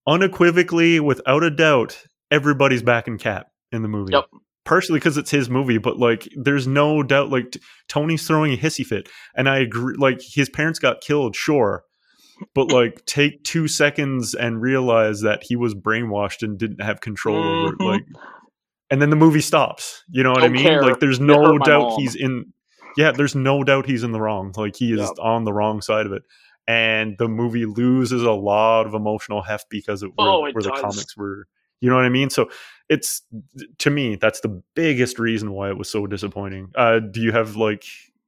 Unequivocally, 0.06 1.00
without 1.00 1.42
a 1.42 1.50
doubt, 1.50 2.02
everybody's 2.30 2.82
back 2.82 3.06
in 3.06 3.18
Cap 3.18 3.48
in 3.72 3.82
the 3.82 3.88
movie. 3.88 4.12
Yep. 4.12 4.26
Partially 4.64 4.98
because 4.98 5.16
it's 5.16 5.30
his 5.30 5.48
movie, 5.48 5.78
but 5.78 5.98
like, 5.98 6.28
there's 6.36 6.66
no 6.66 7.02
doubt. 7.02 7.30
Like, 7.30 7.52
t- 7.52 7.60
Tony's 7.88 8.26
throwing 8.26 8.52
a 8.52 8.56
hissy 8.56 8.84
fit, 8.84 9.08
and 9.34 9.48
I 9.48 9.58
agree. 9.58 9.96
Like, 9.98 10.20
his 10.22 10.48
parents 10.50 10.78
got 10.78 11.00
killed, 11.00 11.34
sure, 11.34 11.84
but 12.54 12.72
like 12.72 13.04
take 13.04 13.42
two 13.44 13.68
seconds 13.68 14.34
and 14.34 14.60
realize 14.60 15.20
that 15.22 15.42
he 15.42 15.56
was 15.56 15.74
brainwashed 15.74 16.42
and 16.42 16.58
didn't 16.58 16.82
have 16.82 17.00
control 17.00 17.36
mm-hmm. 17.36 17.64
over 17.64 17.72
it 17.72 17.78
mm-hmm. 17.78 17.84
like 17.84 18.04
and 18.90 19.00
then 19.00 19.10
the 19.10 19.16
movie 19.16 19.40
stops 19.40 20.04
you 20.10 20.22
know 20.22 20.30
what 20.30 20.40
Don't 20.40 20.50
i 20.50 20.52
mean 20.52 20.62
care. 20.62 20.82
like 20.82 21.00
there's 21.00 21.20
no 21.20 21.58
doubt 21.58 21.96
he's 21.98 22.14
in 22.14 22.52
yeah 22.96 23.12
there's 23.12 23.34
no 23.34 23.64
doubt 23.64 23.86
he's 23.86 24.02
in 24.02 24.12
the 24.12 24.20
wrong. 24.20 24.52
Like 24.56 24.76
he 24.76 24.92
is 24.92 25.00
yep. 25.00 25.10
on 25.20 25.44
the 25.44 25.52
wrong 25.52 25.80
side 25.80 26.06
of 26.06 26.12
it. 26.12 26.22
And 26.66 27.16
the 27.18 27.26
movie 27.26 27.66
loses 27.66 28.22
a 28.22 28.30
lot 28.30 28.86
of 28.86 28.94
emotional 28.94 29.42
heft 29.42 29.68
because 29.70 30.02
of 30.02 30.12
where, 30.14 30.28
oh, 30.28 30.40
where 30.40 30.62
the 30.62 30.70
comics 30.70 31.16
were 31.16 31.46
you 31.80 31.88
know 31.88 31.96
what 31.96 32.04
i 32.04 32.10
mean? 32.10 32.30
So 32.30 32.50
it's 32.88 33.22
to 33.78 33.90
me 33.90 34.16
that's 34.16 34.40
the 34.40 34.62
biggest 34.74 35.18
reason 35.18 35.52
why 35.52 35.70
it 35.70 35.78
was 35.78 35.90
so 35.90 36.06
disappointing. 36.06 36.72
Uh 36.74 37.00
do 37.00 37.20
you 37.20 37.32
have 37.32 37.56
like 37.56 37.84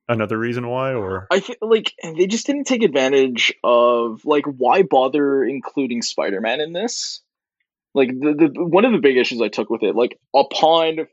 another 0.09 0.39
reason 0.39 0.69
why 0.69 0.95
or? 0.95 1.27
I 1.31 1.41
think 1.41 1.59
like 1.61 1.93
they 2.03 2.27
just 2.27 2.47
didn't 2.47 2.65
take 2.65 2.83
advantage 2.83 3.53
of 3.63 4.25
like 4.25 4.45
why 4.47 4.83
bother 4.83 5.45
including 5.45 6.03
spider-man 6.03 6.61
in 6.61 6.73
this? 6.73 7.21
Like 7.95 8.09
the, 8.09 8.51
the 8.55 8.65
one 8.65 8.85
of 8.85 8.93
the 8.93 8.99
big 8.99 9.19
issues 9.19 9.41
i 9.43 9.49
took 9.49 9.69
with 9.69 9.83
it 9.83 9.95
like 9.95 10.19
upon 10.35 11.07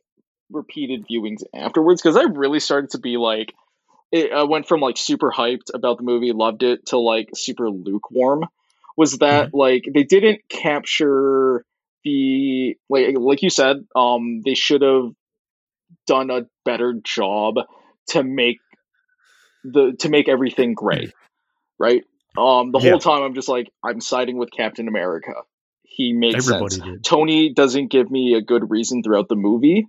repeated 0.51 1.05
viewings 1.07 1.43
afterwards 1.53 2.01
because 2.01 2.17
i 2.17 2.23
really 2.23 2.59
started 2.59 2.89
to 2.91 2.99
be 2.99 3.17
like 3.17 3.53
it, 4.11 4.31
i 4.31 4.43
went 4.43 4.67
from 4.67 4.79
like 4.79 4.97
super 4.97 5.31
hyped 5.31 5.73
about 5.73 5.97
the 5.97 6.03
movie 6.03 6.31
loved 6.31 6.63
it 6.63 6.85
to 6.87 6.97
like 6.97 7.29
super 7.35 7.69
lukewarm 7.69 8.45
was 8.97 9.17
that 9.19 9.47
mm-hmm. 9.47 9.57
like 9.57 9.85
they 9.93 10.03
didn't 10.03 10.41
capture 10.49 11.63
the 12.03 12.75
like 12.89 13.15
like 13.17 13.41
you 13.41 13.49
said 13.49 13.77
um 13.95 14.41
they 14.43 14.53
should 14.53 14.81
have 14.81 15.11
done 16.07 16.29
a 16.29 16.41
better 16.65 16.93
job 17.03 17.55
to 18.07 18.23
make 18.23 18.59
the 19.63 19.95
to 19.99 20.09
make 20.09 20.29
everything 20.29 20.73
great, 20.73 21.13
right? 21.77 22.03
Um, 22.37 22.71
the 22.71 22.79
yeah. 22.79 22.91
whole 22.91 22.99
time 22.99 23.23
I'm 23.23 23.33
just 23.33 23.49
like 23.49 23.71
I'm 23.83 24.01
siding 24.01 24.37
with 24.37 24.51
Captain 24.51 24.87
America. 24.87 25.33
He 25.83 26.13
makes 26.13 26.47
Everybody 26.47 26.75
sense. 26.75 26.85
Did. 26.85 27.03
Tony 27.03 27.53
doesn't 27.53 27.87
give 27.87 28.09
me 28.09 28.35
a 28.35 28.41
good 28.41 28.69
reason 28.69 29.03
throughout 29.03 29.27
the 29.27 29.35
movie 29.35 29.87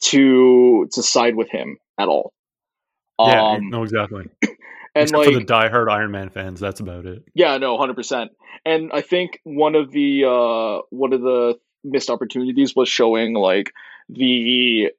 to 0.00 0.88
to 0.92 1.02
side 1.02 1.36
with 1.36 1.50
him 1.50 1.78
at 1.98 2.08
all. 2.08 2.32
Yeah, 3.18 3.52
um, 3.52 3.70
no, 3.70 3.82
exactly. 3.82 4.28
And 4.92 5.04
Except 5.04 5.18
like, 5.18 5.32
for 5.32 5.38
the 5.38 5.44
diehard 5.44 5.88
Iron 5.88 6.10
Man 6.10 6.30
fans, 6.30 6.58
that's 6.58 6.80
about 6.80 7.06
it. 7.06 7.22
Yeah, 7.32 7.58
no, 7.58 7.78
hundred 7.78 7.94
percent. 7.94 8.32
And 8.64 8.90
I 8.92 9.02
think 9.02 9.38
one 9.44 9.76
of 9.76 9.92
the 9.92 10.24
uh, 10.24 10.82
one 10.90 11.12
of 11.12 11.20
the 11.20 11.60
missed 11.84 12.10
opportunities 12.10 12.74
was 12.74 12.88
showing 12.88 13.34
like 13.34 13.72
the 14.08 14.90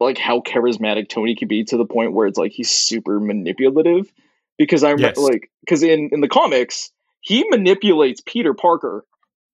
like 0.00 0.16
how 0.16 0.40
charismatic 0.40 1.10
Tony 1.10 1.36
can 1.36 1.48
be 1.48 1.64
to 1.64 1.76
the 1.76 1.84
point 1.84 2.14
where 2.14 2.26
it's 2.26 2.38
like 2.38 2.52
he's 2.52 2.70
super 2.70 3.20
manipulative. 3.20 4.10
Because 4.56 4.82
I'm 4.82 4.98
yes. 4.98 5.18
like, 5.18 5.50
because 5.60 5.82
in 5.82 6.08
in 6.10 6.22
the 6.22 6.28
comics 6.28 6.92
he 7.20 7.44
manipulates 7.50 8.22
Peter 8.24 8.52
Parker 8.52 9.04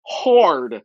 hard 0.06 0.82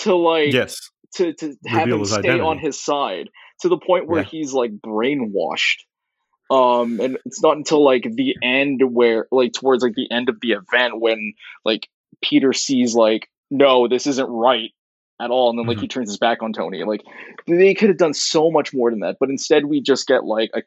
to 0.00 0.14
like 0.14 0.52
yes 0.52 0.90
to 1.14 1.32
to 1.34 1.56
have 1.66 1.88
him 1.88 2.04
stay 2.04 2.18
identity. 2.18 2.40
on 2.40 2.58
his 2.58 2.80
side 2.80 3.28
to 3.60 3.68
the 3.68 3.78
point 3.78 4.08
where 4.08 4.22
yeah. 4.22 4.28
he's 4.28 4.52
like 4.52 4.72
brainwashed. 4.72 5.80
Um, 6.50 6.98
and 7.00 7.16
it's 7.24 7.40
not 7.42 7.56
until 7.56 7.84
like 7.84 8.02
the 8.02 8.34
end 8.42 8.80
where 8.82 9.26
like 9.30 9.52
towards 9.52 9.84
like 9.84 9.94
the 9.94 10.10
end 10.10 10.28
of 10.28 10.40
the 10.40 10.52
event 10.52 11.00
when 11.00 11.34
like 11.64 11.88
Peter 12.22 12.52
sees 12.52 12.94
like 12.94 13.28
no 13.50 13.86
this 13.86 14.06
isn't 14.06 14.28
right 14.28 14.70
at 15.20 15.30
all. 15.30 15.50
And 15.50 15.58
then 15.58 15.66
like 15.66 15.76
mm-hmm. 15.76 15.82
he 15.82 15.88
turns 15.88 16.10
his 16.10 16.18
back 16.18 16.42
on 16.42 16.52
Tony. 16.52 16.82
Like 16.84 17.02
they 17.46 17.74
could 17.74 17.90
have 17.90 17.98
done 17.98 18.14
so 18.14 18.50
much 18.50 18.72
more 18.74 18.90
than 18.90 19.00
that, 19.00 19.18
but 19.20 19.30
instead 19.30 19.66
we 19.66 19.80
just 19.80 20.06
get 20.06 20.24
like 20.24 20.50
a 20.54 20.62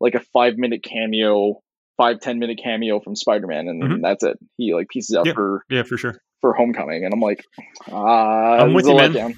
like 0.00 0.14
a 0.14 0.20
five 0.20 0.56
minute 0.56 0.82
cameo, 0.82 1.60
five 1.96 2.20
ten 2.20 2.38
minute 2.38 2.60
cameo 2.62 3.00
from 3.00 3.16
Spider 3.16 3.46
Man, 3.46 3.68
and 3.68 3.82
mm-hmm. 3.82 4.02
that's 4.02 4.22
it. 4.22 4.38
He 4.56 4.74
like 4.74 4.88
pieces 4.88 5.16
out 5.16 5.26
yeah. 5.26 5.32
for 5.32 5.64
yeah 5.68 5.82
for 5.82 5.96
sure 5.96 6.20
for 6.44 6.52
Homecoming, 6.52 7.06
and 7.06 7.14
I'm 7.14 7.20
like, 7.20 7.42
ah, 7.90 8.58
uh, 8.58 8.64
I'm 8.64 8.74
with 8.74 8.86
you, 8.86 8.94
man. 8.94 9.16
And 9.16 9.34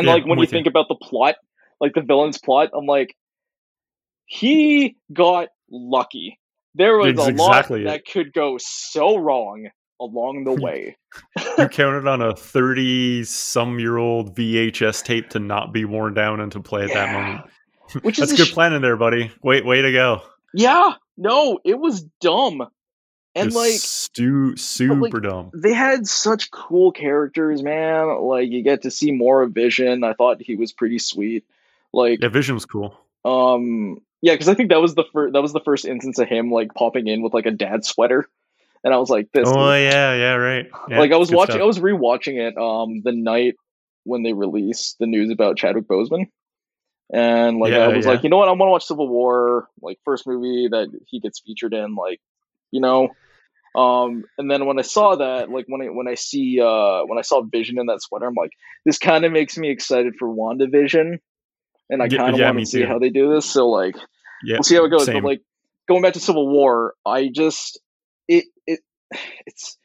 yeah, 0.00 0.14
like 0.14 0.26
when 0.26 0.40
you 0.40 0.46
think 0.46 0.66
you. 0.66 0.70
about 0.70 0.88
the 0.88 0.96
plot, 0.96 1.36
like 1.80 1.94
the 1.94 2.00
villain's 2.00 2.38
plot, 2.38 2.70
I'm 2.76 2.86
like, 2.86 3.14
he 4.26 4.96
got 5.12 5.50
lucky. 5.70 6.40
There 6.74 6.96
was 6.96 7.16
a 7.20 7.28
exactly 7.28 7.84
lot 7.84 7.94
it. 7.94 8.04
that 8.04 8.12
could 8.12 8.32
go 8.32 8.58
so 8.58 9.16
wrong 9.16 9.68
along 10.00 10.42
the 10.42 10.54
way. 10.60 10.96
you 11.56 11.68
counted 11.68 12.08
on 12.08 12.20
a 12.20 12.34
30 12.34 13.22
some 13.22 13.78
year 13.78 13.96
old 13.96 14.34
VHS 14.34 15.04
tape 15.04 15.30
to 15.30 15.38
not 15.38 15.72
be 15.72 15.84
worn 15.84 16.14
down 16.14 16.40
and 16.40 16.50
to 16.50 16.58
play 16.58 16.82
at 16.82 16.88
yeah. 16.88 16.94
that 16.94 17.12
moment. 17.12 17.50
Which 18.02 18.16
That's 18.16 18.32
good 18.32 18.48
sh- 18.48 18.52
planning 18.52 18.82
there, 18.82 18.96
buddy. 18.96 19.30
Wait, 19.44 19.64
way 19.64 19.82
to 19.82 19.92
go. 19.92 20.22
Yeah, 20.52 20.94
no, 21.16 21.60
it 21.64 21.78
was 21.78 22.02
dumb. 22.20 22.66
And 23.38 23.52
like 23.52 23.72
stu- 23.72 24.56
super 24.56 24.94
like, 24.94 25.12
dumb. 25.22 25.50
They 25.54 25.72
had 25.72 26.06
such 26.06 26.50
cool 26.50 26.92
characters, 26.92 27.62
man. 27.62 28.08
Like 28.22 28.48
you 28.50 28.62
get 28.62 28.82
to 28.82 28.90
see 28.90 29.12
more 29.12 29.42
of 29.42 29.52
Vision. 29.52 30.04
I 30.04 30.14
thought 30.14 30.40
he 30.40 30.56
was 30.56 30.72
pretty 30.72 30.98
sweet. 30.98 31.44
Like 31.92 32.20
Yeah, 32.22 32.28
Vision 32.28 32.54
was 32.54 32.66
cool. 32.66 32.98
Um 33.24 34.00
yeah, 34.20 34.34
because 34.34 34.48
I 34.48 34.54
think 34.54 34.70
that 34.70 34.80
was 34.80 34.94
the 34.94 35.04
first 35.12 35.32
that 35.32 35.42
was 35.42 35.52
the 35.52 35.60
first 35.60 35.84
instance 35.84 36.18
of 36.18 36.28
him 36.28 36.50
like 36.50 36.74
popping 36.74 37.06
in 37.06 37.22
with 37.22 37.34
like 37.34 37.46
a 37.46 37.50
dad 37.50 37.84
sweater 37.84 38.28
and 38.84 38.94
I 38.94 38.98
was 38.98 39.10
like, 39.10 39.30
"This." 39.32 39.48
Oh 39.48 39.74
yeah, 39.74 40.14
yeah, 40.14 40.34
right. 40.34 40.70
Yeah, 40.88 41.00
like 41.00 41.12
I 41.12 41.16
was 41.16 41.30
watching, 41.30 41.54
stuff. 41.54 41.62
I 41.62 41.66
was 41.66 41.78
rewatching 41.78 42.38
it 42.38 42.56
um 42.56 43.02
the 43.02 43.12
night 43.12 43.56
when 44.04 44.22
they 44.22 44.32
released 44.32 44.98
the 44.98 45.06
news 45.06 45.30
about 45.30 45.56
Chadwick 45.56 45.86
Boseman, 45.86 46.26
and 47.12 47.58
like 47.58 47.72
yeah, 47.72 47.80
I 47.80 47.88
was 47.88 48.06
like, 48.06 48.22
you 48.22 48.30
know 48.30 48.38
what, 48.38 48.48
I 48.48 48.52
want 48.52 48.68
to 48.68 48.72
watch 48.72 48.86
Civil 48.86 49.08
War, 49.08 49.68
like 49.82 49.98
first 50.04 50.26
movie 50.26 50.68
that 50.68 50.88
he 51.06 51.20
gets 51.20 51.40
featured 51.40 51.74
in, 51.74 51.94
like 51.94 52.20
you 52.70 52.80
know. 52.80 53.14
Um, 53.74 54.24
and 54.38 54.50
then 54.50 54.66
when 54.66 54.78
I 54.78 54.82
saw 54.82 55.16
that, 55.16 55.50
like 55.50 55.66
when 55.68 55.82
I 55.82 55.86
when 55.86 56.08
I 56.08 56.14
see 56.14 56.60
uh 56.60 57.02
when 57.04 57.18
I 57.18 57.22
saw 57.22 57.42
Vision 57.42 57.78
in 57.78 57.86
that 57.86 58.02
sweater, 58.02 58.26
I'm 58.26 58.34
like, 58.34 58.52
this 58.84 58.98
kind 58.98 59.24
of 59.24 59.32
makes 59.32 59.56
me 59.56 59.70
excited 59.70 60.14
for 60.18 60.28
WandaVision, 60.28 61.18
and 61.90 62.02
I 62.02 62.08
kind 62.08 62.34
of 62.34 62.40
want 62.40 62.58
to 62.58 62.66
see 62.66 62.82
how 62.82 62.98
they 62.98 63.10
do 63.10 63.32
this. 63.34 63.50
So 63.50 63.68
like, 63.68 63.96
yeah, 64.42 64.56
we'll 64.56 64.62
see 64.62 64.76
how 64.76 64.84
it 64.84 64.90
goes. 64.90 65.06
Same. 65.06 65.22
But 65.22 65.28
like 65.28 65.42
going 65.86 66.02
back 66.02 66.14
to 66.14 66.20
Civil 66.20 66.48
War, 66.48 66.94
I 67.04 67.28
just 67.28 67.80
it 68.26 68.46
it 68.66 68.80
it's 69.46 69.76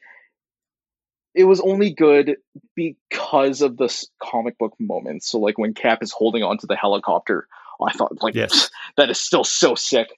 it 1.34 1.44
was 1.44 1.60
only 1.60 1.92
good 1.92 2.36
because 2.76 3.60
of 3.60 3.76
the 3.76 4.06
comic 4.22 4.56
book 4.58 4.74
moments. 4.78 5.28
So 5.28 5.38
like 5.38 5.58
when 5.58 5.74
Cap 5.74 6.02
is 6.02 6.12
holding 6.12 6.42
onto 6.42 6.66
the 6.66 6.76
helicopter, 6.76 7.48
I 7.84 7.92
thought 7.92 8.22
like 8.22 8.34
yes. 8.34 8.70
that 8.96 9.10
is 9.10 9.20
still 9.20 9.44
so 9.44 9.74
sick. 9.74 10.08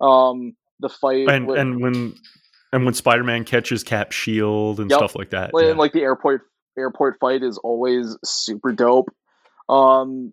Um, 0.00 0.56
the 0.80 0.88
fight 0.88 1.28
and 1.28 1.46
with, 1.46 1.58
and 1.58 1.80
when 1.80 2.14
and 2.74 2.84
when 2.84 2.94
Spider 2.94 3.24
Man 3.24 3.44
catches 3.44 3.82
Cap 3.82 4.12
shield 4.12 4.80
and 4.80 4.90
yep. 4.90 4.98
stuff 4.98 5.16
like 5.16 5.30
that, 5.30 5.50
and 5.54 5.68
yeah. 5.68 5.72
like 5.74 5.92
the 5.92 6.02
airport 6.02 6.42
airport 6.76 7.18
fight 7.20 7.42
is 7.42 7.58
always 7.58 8.16
super 8.24 8.72
dope. 8.72 9.08
Um, 9.68 10.32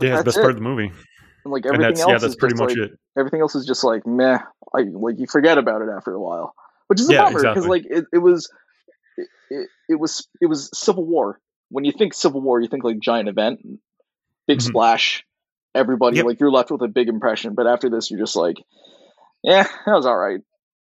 yeah, 0.00 0.10
it's 0.10 0.18
the 0.18 0.24
best 0.24 0.38
it. 0.38 0.40
part 0.40 0.50
of 0.50 0.56
the 0.56 0.62
movie. 0.62 0.92
And 1.44 1.52
like 1.52 1.66
everything 1.66 1.86
and 1.86 1.98
else, 1.98 2.08
yeah, 2.08 2.18
that's 2.18 2.36
pretty 2.36 2.56
much 2.56 2.70
like, 2.70 2.78
it. 2.78 2.98
Everything 3.18 3.40
else 3.40 3.54
is 3.54 3.66
just 3.66 3.82
like 3.84 4.06
meh. 4.06 4.38
I 4.74 4.80
like 4.92 5.18
you 5.18 5.26
forget 5.26 5.58
about 5.58 5.82
it 5.82 5.88
after 5.94 6.12
a 6.12 6.20
while 6.20 6.54
which 6.88 7.00
is 7.00 7.08
a 7.08 7.12
yeah, 7.12 7.24
bummer 7.24 7.38
because 7.38 7.64
exactly. 7.64 7.68
like 7.68 7.86
it, 7.86 8.04
it 8.12 8.18
was 8.18 8.50
it, 9.16 9.68
it, 9.88 9.94
was 9.94 10.26
it 10.40 10.46
was 10.46 10.70
Civil 10.74 11.06
War. 11.06 11.40
When 11.70 11.84
you 11.84 11.92
think 11.92 12.14
Civil 12.14 12.40
War, 12.40 12.60
you 12.60 12.68
think 12.68 12.82
like 12.82 12.98
giant 12.98 13.28
event, 13.28 13.60
big 14.46 14.58
mm-hmm. 14.58 14.68
splash, 14.68 15.24
everybody 15.74 16.16
yep. 16.16 16.26
like 16.26 16.40
you're 16.40 16.50
left 16.50 16.70
with 16.70 16.82
a 16.82 16.88
big 16.88 17.08
impression. 17.08 17.54
But 17.54 17.66
after 17.66 17.90
this, 17.90 18.10
you're 18.10 18.20
just 18.20 18.36
like, 18.36 18.56
yeah, 19.42 19.64
that 19.86 19.92
was 19.92 20.06
all 20.06 20.16
right. 20.16 20.40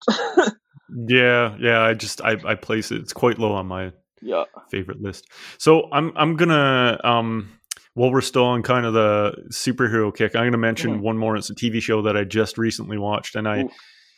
yeah, 0.90 1.57
yeah. 1.59 1.81
I 1.81 1.94
just 1.94 2.20
I 2.20 2.37
I 2.44 2.55
place 2.55 2.90
it. 2.90 3.01
It's 3.01 3.12
quite 3.12 3.38
low 3.38 3.53
on 3.53 3.66
my 3.66 3.92
yeah 4.20 4.44
favorite 4.70 5.01
list. 5.01 5.27
So 5.59 5.88
I'm 5.92 6.12
I'm 6.16 6.37
gonna 6.37 6.99
um 7.05 7.51
while 7.94 8.11
we're 8.11 8.20
still 8.20 8.47
on 8.47 8.62
kind 8.62 8.87
of 8.87 8.92
the 8.92 9.35
superhero 9.51 10.14
kick, 10.14 10.35
I'm 10.35 10.44
gonna 10.47 10.59
mention 10.59 10.94
mm-hmm. 10.94 11.03
one 11.03 11.18
more. 11.18 11.37
It's 11.37 11.51
a 11.51 11.55
TV 11.55 11.81
show 11.81 12.03
that 12.03 12.16
I 12.16 12.25
just 12.25 12.59
recently 12.59 12.99
watched, 12.99 13.37
and 13.37 13.49
I. 13.49 13.62
Ooh 13.62 13.70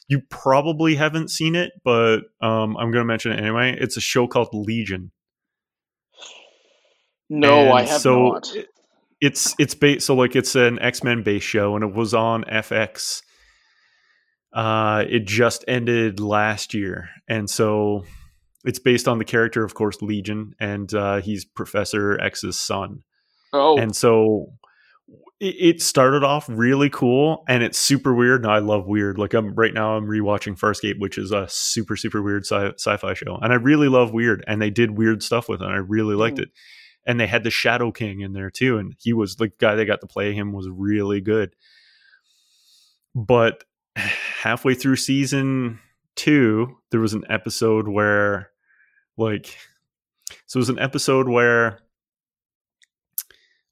you 0.09 0.23
probably 0.31 0.95
haven't 0.95 1.31
seen 1.31 1.55
it, 1.57 1.73
but 1.85 2.19
um, 2.41 2.77
I'm 2.77 2.91
going 2.93 3.03
to 3.03 3.05
mention 3.05 3.33
it 3.33 3.41
anyway. 3.41 3.77
It's 3.79 3.97
a 3.97 4.01
show 4.01 4.27
called 4.29 4.51
Legion. 4.53 5.11
No, 7.29 7.61
And 7.61 7.73
I 7.73 7.83
have 7.83 8.01
so 8.01 8.29
not. 8.29 8.55
it- 8.55 8.69
it's 9.19 9.55
it's 9.59 9.75
based 9.75 10.07
so 10.07 10.15
like 10.15 10.37
it's 10.37 10.55
an 10.55 10.79
X-Men 10.79 11.23
based 11.23 11.47
show 11.47 11.75
and 11.75 11.83
it 11.83 11.95
was 11.95 12.13
on 12.13 12.45
FX. 12.45 13.23
Uh 14.57 15.05
it 15.09 15.27
just 15.27 15.65
ended 15.69 16.19
last 16.19 16.73
year. 16.75 17.11
And 17.29 17.49
so 17.51 18.05
it's 18.65 18.79
based 18.81 19.07
on 19.07 19.19
the 19.19 19.25
character 19.25 19.63
of 19.63 19.75
course 19.75 20.01
Legion 20.01 20.55
and 20.59 20.93
uh 20.95 21.21
he's 21.21 21.45
Professor 21.45 22.19
X's 22.19 22.57
son. 22.59 23.03
Oh, 23.53 23.77
And 23.79 23.95
so 23.95 24.55
it, 25.39 25.55
it 25.77 25.83
started 25.83 26.25
off 26.25 26.47
really 26.49 26.89
cool 26.89 27.45
and 27.49 27.63
it's 27.63 27.79
super 27.79 28.15
weird 28.15 28.43
and 28.45 28.51
I 28.51 28.59
love 28.61 28.87
weird. 28.87 29.19
Like 29.19 29.35
I'm 29.35 29.55
right 29.55 29.75
now 29.75 29.97
I'm 29.97 30.07
rewatching 30.07 30.59
Farscape 30.59 30.99
which 30.99 31.19
is 31.19 31.33
a 31.33 31.47
super 31.51 31.95
super 31.95 32.23
weird 32.23 32.47
sci- 32.47 32.73
sci-fi 32.79 33.13
show 33.13 33.37
and 33.43 33.53
I 33.53 33.57
really 33.57 33.89
love 33.89 34.15
weird 34.15 34.43
and 34.49 34.63
they 34.63 34.71
did 34.71 34.97
weird 34.97 35.23
stuff 35.23 35.51
with 35.51 35.61
it. 35.61 35.65
And 35.67 35.75
I 35.75 35.79
really 35.79 36.15
liked 36.17 36.39
Mhm. 36.39 36.45
it. 36.45 36.49
And 37.09 37.21
they 37.21 37.27
had 37.27 37.45
the 37.45 37.51
Shadow 37.51 37.93
King 37.93 38.21
in 38.23 38.33
there 38.33 38.51
too 38.51 38.79
and 38.79 38.95
he 38.99 39.13
was 39.13 39.37
the 39.37 39.49
guy 39.61 39.75
that 39.75 39.85
got 39.85 40.01
to 40.01 40.07
play 40.07 40.33
him 40.33 40.53
was 40.55 40.67
really 40.73 41.21
good. 41.21 41.55
But 43.15 43.63
halfway 43.97 44.75
through 44.75 44.97
season 44.97 45.79
2 46.17 46.77
there 46.91 47.01
was 47.01 47.15
an 47.15 47.25
episode 47.29 47.89
where 47.89 48.51
like 49.17 49.57
so 50.47 50.59
it 50.59 50.61
was 50.61 50.69
an 50.69 50.79
episode 50.79 51.29
where 51.29 51.79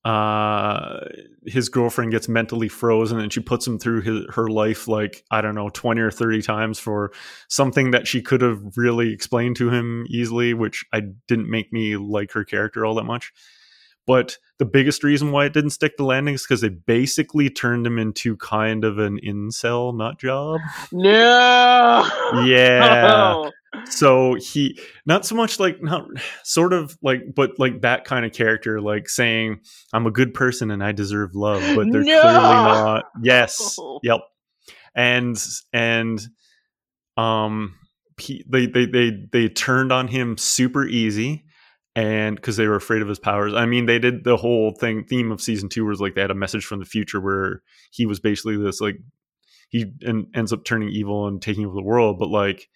uh 0.04 1.00
his 1.46 1.70
girlfriend 1.70 2.10
gets 2.10 2.28
mentally 2.28 2.68
frozen 2.68 3.18
and 3.18 3.32
she 3.32 3.40
puts 3.40 3.66
him 3.66 3.78
through 3.78 4.02
his, 4.02 4.26
her 4.34 4.48
life 4.48 4.87
like 4.87 5.24
i 5.30 5.40
don't 5.40 5.54
know 5.54 5.70
20 5.70 6.00
or 6.00 6.10
30 6.10 6.42
times 6.42 6.78
for 6.78 7.10
something 7.48 7.90
that 7.92 8.06
she 8.06 8.20
could 8.20 8.42
have 8.42 8.76
really 8.76 9.12
explained 9.12 9.56
to 9.56 9.70
him 9.70 10.04
easily 10.08 10.52
which 10.52 10.84
i 10.92 11.00
didn't 11.26 11.50
make 11.50 11.72
me 11.72 11.96
like 11.96 12.32
her 12.32 12.44
character 12.44 12.84
all 12.84 12.94
that 12.94 13.04
much. 13.04 13.32
But 14.06 14.38
the 14.59 14.64
biggest 14.64 15.03
reason 15.03 15.33
why 15.33 15.47
it 15.47 15.53
didn't 15.53 15.71
stick 15.71 15.97
the 15.97 16.05
landing 16.05 16.35
is 16.35 16.43
because 16.43 16.61
they 16.61 16.69
basically 16.69 17.51
turned 17.51 17.87
him 17.87 17.99
into 17.99 18.37
kind 18.37 18.85
of 18.85 18.99
an 18.99 19.19
incel 19.25 19.97
nut 19.97 20.19
job. 20.19 20.61
No. 20.93 22.09
yeah. 22.47 23.51
So 23.87 24.35
he 24.35 24.79
not 25.05 25.27
so 25.27 25.35
much 25.35 25.59
like 25.59 25.83
not 25.83 26.07
sort 26.45 26.73
of 26.73 26.97
like 27.03 27.23
but 27.35 27.59
like 27.59 27.81
that 27.81 28.05
kind 28.05 28.25
of 28.25 28.33
character 28.33 28.81
like 28.81 29.09
saying 29.09 29.59
i'm 29.93 30.07
a 30.07 30.12
good 30.12 30.33
person 30.33 30.71
and 30.71 30.83
i 30.83 30.93
deserve 30.93 31.35
love 31.35 31.61
but 31.75 31.90
they're 31.90 32.05
No! 32.05 32.21
clearly 32.23 32.38
not. 32.40 33.05
Yes. 33.21 33.77
Yep. 34.05 34.21
And 34.95 35.37
and 35.73 36.25
um 37.17 37.75
he, 38.17 38.45
they, 38.49 38.67
they 38.67 38.87
they 38.87 39.11
they 39.33 39.49
turned 39.49 39.90
on 39.90 40.07
him 40.07 40.38
super 40.38 40.87
easy 40.87 41.45
and 41.96 42.37
because 42.37 42.57
they 42.57 42.66
were 42.66 42.76
afraid 42.76 43.02
of 43.02 43.09
his 43.09 43.18
powers 43.18 43.54
i 43.54 43.66
mean 43.66 43.87
they 43.87 43.98
did 43.98 44.24
the 44.24 44.37
whole 44.37 44.72
thing 44.72 45.04
theme 45.04 45.30
of 45.30 45.40
season 45.40 45.68
two 45.68 45.85
was 45.85 46.00
like 46.00 46.14
they 46.14 46.20
had 46.20 46.30
a 46.30 46.35
message 46.35 46.64
from 46.64 46.80
the 46.80 46.85
future 46.85 47.20
where 47.20 47.62
he 47.90 48.07
was 48.07 48.20
basically 48.20 48.57
this 48.57 48.80
like 48.80 48.98
he 49.68 49.92
en- 50.04 50.26
ends 50.35 50.52
up 50.52 50.64
turning 50.64 50.88
evil 50.88 51.26
and 51.26 51.40
taking 51.40 51.64
over 51.64 51.74
the 51.74 51.83
world 51.83 52.18
but 52.18 52.28
like 52.28 52.68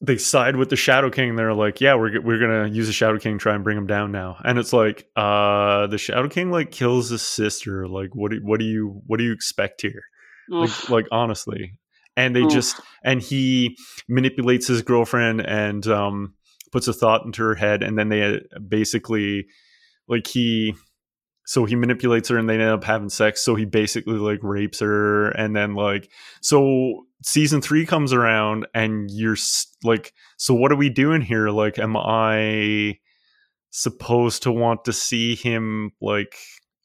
they 0.00 0.18
side 0.18 0.56
with 0.56 0.68
the 0.68 0.76
Shadow 0.76 1.10
King. 1.10 1.36
They're 1.36 1.54
like, 1.54 1.80
yeah, 1.80 1.94
we're 1.94 2.20
we're 2.20 2.38
gonna 2.38 2.68
use 2.68 2.86
the 2.86 2.92
Shadow 2.92 3.18
King, 3.18 3.38
try 3.38 3.54
and 3.54 3.64
bring 3.64 3.78
him 3.78 3.86
down 3.86 4.12
now. 4.12 4.36
And 4.44 4.58
it's 4.58 4.72
like, 4.72 5.08
uh, 5.16 5.86
the 5.86 5.98
Shadow 5.98 6.28
King 6.28 6.50
like 6.50 6.70
kills 6.70 7.08
his 7.08 7.22
sister. 7.22 7.88
Like, 7.88 8.10
what 8.14 8.30
do 8.30 8.40
what 8.42 8.60
do 8.60 8.66
you 8.66 9.00
what 9.06 9.18
do 9.18 9.24
you 9.24 9.32
expect 9.32 9.82
here? 9.82 10.02
Like, 10.48 10.90
like 10.90 11.06
honestly, 11.10 11.78
and 12.16 12.36
they 12.36 12.42
Oof. 12.42 12.52
just 12.52 12.80
and 13.02 13.20
he 13.20 13.76
manipulates 14.08 14.66
his 14.66 14.82
girlfriend 14.82 15.40
and 15.40 15.86
um 15.86 16.34
puts 16.76 16.88
a 16.88 16.92
thought 16.92 17.24
into 17.24 17.42
her 17.42 17.54
head, 17.54 17.82
and 17.82 17.98
then 17.98 18.10
they 18.10 18.22
uh, 18.22 18.58
basically 18.68 19.46
like 20.08 20.26
he 20.26 20.74
so 21.46 21.64
he 21.64 21.74
manipulates 21.74 22.28
her 22.28 22.36
and 22.36 22.50
they 22.50 22.54
end 22.56 22.64
up 22.64 22.84
having 22.84 23.08
sex 23.08 23.42
so 23.42 23.54
he 23.54 23.64
basically 23.64 24.18
like 24.18 24.40
rapes 24.42 24.80
her 24.80 25.28
and 25.30 25.56
then 25.56 25.74
like 25.74 26.10
so 26.42 27.06
season 27.22 27.62
three 27.62 27.86
comes 27.86 28.12
around 28.12 28.66
and 28.74 29.10
you're 29.10 29.38
like 29.84 30.12
so 30.36 30.52
what 30.52 30.70
are 30.70 30.76
we 30.76 30.90
doing 30.90 31.22
here? 31.22 31.48
Like 31.48 31.78
am 31.78 31.96
i 31.96 32.98
supposed 33.70 34.42
to 34.42 34.52
want 34.52 34.84
to 34.84 34.92
see 34.92 35.34
him 35.34 35.92
like 36.02 36.36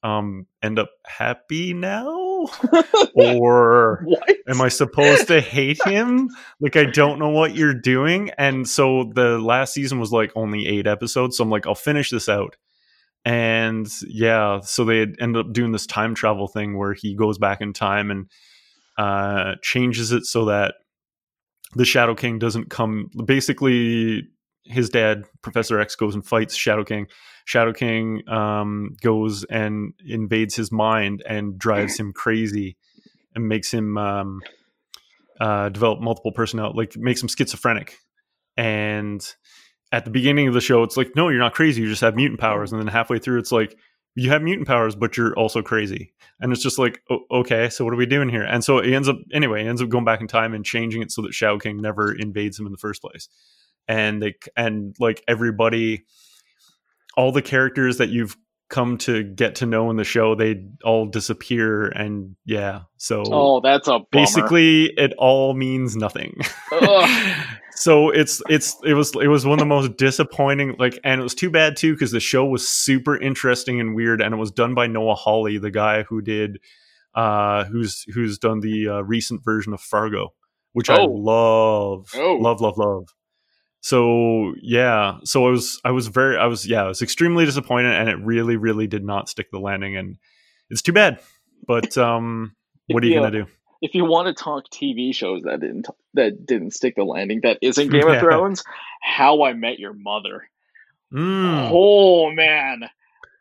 um 0.03 0.47
end 0.63 0.79
up 0.79 0.91
happy 1.05 1.73
now 1.73 2.30
or 3.15 4.05
am 4.47 4.61
I 4.61 4.69
supposed 4.69 5.27
to 5.27 5.41
hate 5.41 5.81
him? 5.85 6.29
Like 6.59 6.75
I 6.75 6.85
don't 6.85 7.19
know 7.19 7.29
what 7.29 7.55
you're 7.55 7.73
doing. 7.73 8.31
And 8.37 8.67
so 8.67 9.11
the 9.13 9.39
last 9.39 9.73
season 9.73 9.99
was 9.99 10.11
like 10.11 10.31
only 10.35 10.67
eight 10.67 10.87
episodes. 10.87 11.37
So 11.37 11.43
I'm 11.43 11.49
like, 11.49 11.67
I'll 11.67 11.75
finish 11.75 12.09
this 12.09 12.29
out. 12.29 12.55
And 13.23 13.87
yeah, 14.07 14.61
so 14.61 14.83
they 14.83 15.01
ended 15.01 15.37
up 15.37 15.53
doing 15.53 15.71
this 15.71 15.85
time 15.85 16.15
travel 16.15 16.47
thing 16.47 16.77
where 16.77 16.93
he 16.93 17.15
goes 17.15 17.37
back 17.37 17.61
in 17.61 17.73
time 17.73 18.11
and 18.11 18.29
uh 18.97 19.55
changes 19.61 20.11
it 20.11 20.25
so 20.25 20.45
that 20.45 20.75
the 21.75 21.85
Shadow 21.85 22.15
King 22.15 22.39
doesn't 22.39 22.69
come 22.69 23.09
basically 23.25 24.27
his 24.63 24.89
dad, 24.89 25.25
Professor 25.41 25.79
X, 25.79 25.95
goes 25.95 26.15
and 26.15 26.25
fights 26.25 26.55
Shadow 26.55 26.83
King. 26.83 27.07
Shadow 27.45 27.73
King 27.73 28.21
um, 28.29 28.95
goes 29.01 29.43
and 29.45 29.93
invades 30.05 30.55
his 30.55 30.71
mind 30.71 31.23
and 31.27 31.57
drives 31.57 31.99
him 31.99 32.13
crazy 32.13 32.77
and 33.35 33.47
makes 33.47 33.73
him 33.73 33.97
um, 33.97 34.41
uh, 35.39 35.69
develop 35.69 35.99
multiple 35.99 36.31
personality, 36.31 36.77
like 36.77 36.95
makes 36.95 37.21
him 37.21 37.29
schizophrenic. 37.29 37.97
And 38.57 39.25
at 39.91 40.05
the 40.05 40.11
beginning 40.11 40.47
of 40.47 40.53
the 40.53 40.61
show, 40.61 40.83
it's 40.83 40.97
like, 40.97 41.15
no, 41.15 41.29
you're 41.29 41.39
not 41.39 41.53
crazy. 41.53 41.81
You 41.81 41.89
just 41.89 42.01
have 42.01 42.15
mutant 42.15 42.39
powers. 42.39 42.71
And 42.71 42.79
then 42.79 42.87
halfway 42.87 43.19
through, 43.19 43.39
it's 43.39 43.51
like, 43.51 43.77
you 44.15 44.29
have 44.29 44.41
mutant 44.41 44.67
powers, 44.67 44.95
but 44.95 45.15
you're 45.15 45.33
also 45.35 45.61
crazy. 45.61 46.13
And 46.39 46.51
it's 46.51 46.61
just 46.61 46.77
like, 46.77 47.01
okay, 47.31 47.69
so 47.69 47.85
what 47.85 47.93
are 47.93 47.97
we 47.97 48.05
doing 48.05 48.29
here? 48.29 48.43
And 48.43 48.63
so 48.63 48.79
it 48.79 48.93
ends 48.93 49.07
up, 49.07 49.17
anyway, 49.33 49.63
it 49.63 49.69
ends 49.69 49.81
up 49.81 49.89
going 49.89 50.05
back 50.05 50.21
in 50.21 50.27
time 50.27 50.53
and 50.53 50.65
changing 50.65 51.01
it 51.01 51.11
so 51.11 51.21
that 51.21 51.33
Shadow 51.33 51.57
King 51.59 51.81
never 51.81 52.13
invades 52.13 52.59
him 52.59 52.65
in 52.65 52.71
the 52.71 52.77
first 52.77 53.01
place. 53.01 53.29
And 53.87 54.21
they, 54.21 54.35
and 54.55 54.95
like 54.99 55.23
everybody, 55.27 56.03
all 57.17 57.31
the 57.31 57.41
characters 57.41 57.97
that 57.97 58.09
you've 58.09 58.35
come 58.69 58.97
to 58.97 59.23
get 59.23 59.55
to 59.55 59.65
know 59.65 59.89
in 59.89 59.97
the 59.97 60.03
show, 60.05 60.33
they 60.33 60.63
all 60.85 61.05
disappear. 61.05 61.87
And 61.87 62.35
yeah, 62.45 62.83
so 62.97 63.23
Oh, 63.29 63.59
that's 63.59 63.87
a 63.87 63.91
bummer. 63.99 64.05
basically 64.11 64.85
it 64.97 65.13
all 65.17 65.53
means 65.53 65.97
nothing 65.97 66.37
so 67.75 68.09
it's 68.09 68.41
it's 68.49 68.77
it 68.85 68.93
was 68.93 69.11
it 69.21 69.27
was 69.27 69.45
one 69.45 69.53
of 69.53 69.59
the 69.59 69.65
most 69.65 69.97
disappointing 69.97 70.75
like 70.79 70.99
and 71.03 71.19
it 71.19 71.23
was 71.23 71.33
too 71.35 71.49
bad 71.49 71.75
too 71.75 71.93
because 71.93 72.11
the 72.11 72.19
show 72.19 72.45
was 72.45 72.67
super 72.67 73.17
interesting 73.17 73.79
and 73.79 73.95
weird 73.95 74.21
and 74.21 74.33
it 74.33 74.37
was 74.37 74.51
done 74.51 74.73
by 74.73 74.87
noah 74.87 75.15
hawley 75.15 75.57
the 75.57 75.71
guy 75.71 76.03
who 76.03 76.21
did 76.21 76.59
uh 77.15 77.63
who's 77.65 78.05
who's 78.13 78.37
done 78.37 78.59
the 78.59 78.87
uh, 78.87 79.01
recent 79.01 79.43
version 79.43 79.73
of 79.73 79.81
fargo 79.81 80.33
which 80.73 80.89
i 80.89 80.97
Oh. 80.99 81.05
love 81.05 82.09
Oh. 82.15 82.35
love 82.35 82.61
love 82.61 82.77
love 82.77 83.07
so 83.81 84.53
yeah 84.61 85.17
so 85.23 85.45
i 85.45 85.49
was 85.49 85.81
i 85.83 85.91
was 85.91 86.07
very 86.07 86.37
i 86.37 86.45
was 86.45 86.67
yeah 86.67 86.83
i 86.83 86.87
was 86.87 87.01
extremely 87.01 87.45
disappointed 87.45 87.93
and 87.93 88.07
it 88.09 88.17
really 88.23 88.55
really 88.55 88.87
did 88.87 89.03
not 89.03 89.27
stick 89.27 89.49
the 89.51 89.59
landing 89.59 89.97
and 89.97 90.17
it's 90.69 90.81
too 90.81 90.93
bad 90.93 91.19
but 91.67 91.97
um 91.97 92.55
what 92.87 93.03
are 93.03 93.07
you 93.07 93.15
gonna 93.15 93.31
do 93.31 93.45
if 93.81 93.95
you 93.95 94.05
want 94.05 94.27
to 94.27 94.43
talk 94.43 94.65
TV 94.69 95.13
shows 95.13 95.41
that 95.43 95.59
didn't 95.59 95.87
that 96.13 96.45
didn't 96.45 96.71
stick 96.71 96.95
the 96.95 97.03
landing, 97.03 97.41
that 97.41 97.57
isn't 97.61 97.89
Game 97.89 98.03
Yeah. 98.07 98.13
of 98.13 98.19
Thrones, 98.19 98.63
How 99.01 99.43
I 99.43 99.53
Met 99.53 99.79
Your 99.79 99.93
Mother. 99.93 100.47
Mm. 101.11 101.69
Oh 101.73 102.31
man, 102.31 102.83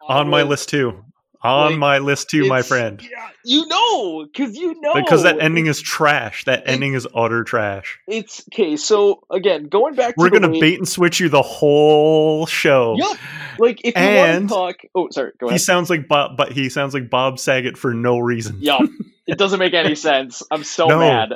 on 0.08 0.28
my 0.28 0.42
list 0.42 0.70
too. 0.70 1.04
On 1.42 1.70
like, 1.70 1.78
my 1.78 1.98
list 1.98 2.28
too, 2.28 2.46
my 2.48 2.60
friend. 2.62 3.00
Yeah, 3.02 3.28
you 3.44 3.66
know, 3.66 4.26
because 4.26 4.56
you 4.56 4.78
know, 4.80 4.92
Because 4.94 5.22
that 5.22 5.40
ending 5.40 5.66
is 5.66 5.80
trash. 5.80 6.44
That 6.44 6.60
It- 6.60 6.68
ending 6.68 6.92
is 6.94 7.08
utter 7.14 7.44
trash. 7.44 7.98
It's 8.06 8.44
okay. 8.52 8.76
So 8.76 9.22
again, 9.30 9.68
going 9.68 9.94
back, 9.94 10.14
to 10.16 10.20
We're 10.20 10.28
gonna 10.30 10.50
way- 10.50 10.60
bait 10.60 10.78
and 10.78 10.86
switch 10.88 11.18
you 11.18 11.30
the 11.30 11.40
whole 11.42 12.44
show. 12.46 12.94
Yup. 12.98 13.16
Like 13.58 13.80
if 13.84 13.96
you 13.96 14.16
want 14.16 14.48
to 14.48 14.54
talk, 14.54 14.76
oh 14.94 15.08
sorry, 15.10 15.32
go 15.38 15.46
ahead. 15.46 15.54
He 15.54 15.58
sounds 15.64 15.88
like 15.88 16.08
Bob, 16.08 16.36
but 16.36 16.52
he 16.52 16.68
sounds 16.68 16.92
like 16.92 17.08
Bob 17.08 17.38
Saget 17.38 17.78
for 17.78 17.94
no 17.94 18.18
reason. 18.18 18.58
Yup. 18.60 18.82
it 19.26 19.38
doesn't 19.38 19.58
make 19.58 19.72
any 19.74 19.94
sense. 20.10 20.42
I'm 20.50 20.64
so 20.64 20.88
No. 20.88 20.98
mad. 20.98 21.34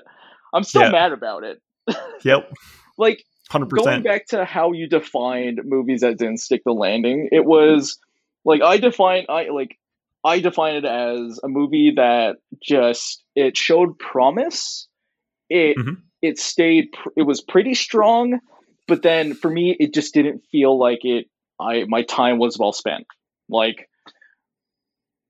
I'm 0.52 0.64
so 0.64 0.80
Yeah. 0.82 0.90
mad 0.90 1.12
about 1.12 1.44
it. 1.44 1.60
Yep, 2.24 2.52
Like 2.98 3.24
100%. 3.50 3.68
going 3.84 4.02
back 4.02 4.26
to 4.28 4.44
how 4.44 4.72
you 4.72 4.86
defined 4.88 5.60
movies 5.64 6.00
that 6.02 6.16
didn't 6.18 6.38
stick 6.38 6.62
the 6.64 6.72
landing, 6.72 7.28
it 7.32 7.44
was 7.44 7.98
like 8.44 8.60
I 8.62 8.76
define 8.78 9.26
I 9.28 9.48
like 9.48 9.78
I 10.24 10.40
define 10.40 10.76
it 10.76 10.84
as 10.84 11.38
a 11.44 11.48
movie 11.48 11.92
that 11.96 12.36
just 12.62 13.22
it 13.36 13.56
showed 13.56 13.98
promise. 13.98 14.88
It 15.50 15.76
Mhm. 15.76 16.02
it 16.22 16.38
stayed 16.38 16.88
it 17.16 17.22
was 17.22 17.42
pretty 17.42 17.74
strong, 17.74 18.40
but 18.88 19.02
then 19.02 19.34
for 19.34 19.50
me 19.50 19.76
it 19.78 19.92
just 19.92 20.14
didn't 20.14 20.42
feel 20.50 20.78
like 20.78 21.04
it 21.04 21.26
I 21.60 21.84
my 21.84 22.02
time 22.02 22.38
was 22.38 22.58
well 22.58 22.72
spent. 22.72 23.06
Like 23.48 23.88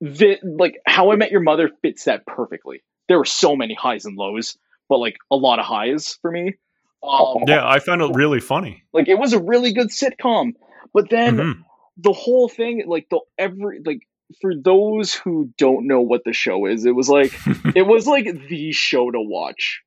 the 0.00 0.38
like 0.42 0.76
how 0.86 1.10
I 1.12 1.16
met 1.16 1.30
your 1.30 1.40
mother 1.40 1.70
fits 1.82 2.04
that 2.04 2.26
perfectly. 2.26 2.82
There 3.08 3.18
were 3.18 3.24
so 3.24 3.56
many 3.56 3.74
highs 3.74 4.04
and 4.04 4.16
lows, 4.16 4.56
but 4.88 4.98
like 4.98 5.16
a 5.30 5.36
lot 5.36 5.58
of 5.58 5.64
highs 5.66 6.18
for 6.22 6.30
me. 6.30 6.54
Um, 7.02 7.44
Yeah, 7.46 7.68
I 7.68 7.80
found 7.80 8.00
it 8.00 8.10
really 8.14 8.40
funny. 8.40 8.82
like 8.92 9.08
it 9.08 9.18
was 9.18 9.32
a 9.32 9.42
really 9.42 9.72
good 9.72 9.88
sitcom. 9.88 10.52
But 10.92 11.10
then 11.10 11.36
Mhm. 11.38 11.64
the 11.96 12.12
whole 12.12 12.48
thing, 12.48 12.84
like 12.86 13.08
the 13.10 13.20
every 13.38 13.80
like 13.84 14.06
for 14.40 14.52
those 14.54 15.14
who 15.14 15.50
don't 15.58 15.86
know 15.86 16.00
what 16.00 16.22
the 16.24 16.32
show 16.32 16.66
is, 16.66 16.84
it 16.84 16.94
was 16.94 17.08
like 17.08 17.32
it 17.74 17.86
was 17.86 18.06
like 18.06 18.26
the 18.48 18.72
show 18.72 19.10
to 19.10 19.20
watch 19.20 19.82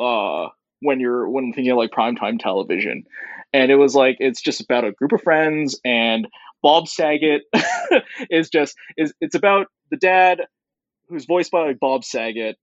uh 0.00 0.48
when 0.80 1.00
you're 1.00 1.28
when 1.28 1.52
thinking 1.52 1.70
of 1.70 1.78
like 1.78 1.90
primetime 1.90 2.38
television 2.38 3.04
and 3.52 3.70
it 3.70 3.76
was 3.76 3.94
like 3.94 4.16
it's 4.20 4.40
just 4.40 4.62
about 4.62 4.84
a 4.84 4.92
group 4.92 5.12
of 5.12 5.20
friends 5.20 5.78
and 5.84 6.26
bob 6.62 6.88
saget 6.88 7.42
is 8.30 8.48
just 8.48 8.74
is 8.96 9.12
it's 9.20 9.34
about 9.34 9.66
the 9.90 9.98
dad 9.98 10.40
who's 11.08 11.26
voiced 11.26 11.50
by 11.50 11.66
like, 11.66 11.78
bob 11.78 12.04
saget 12.04 12.56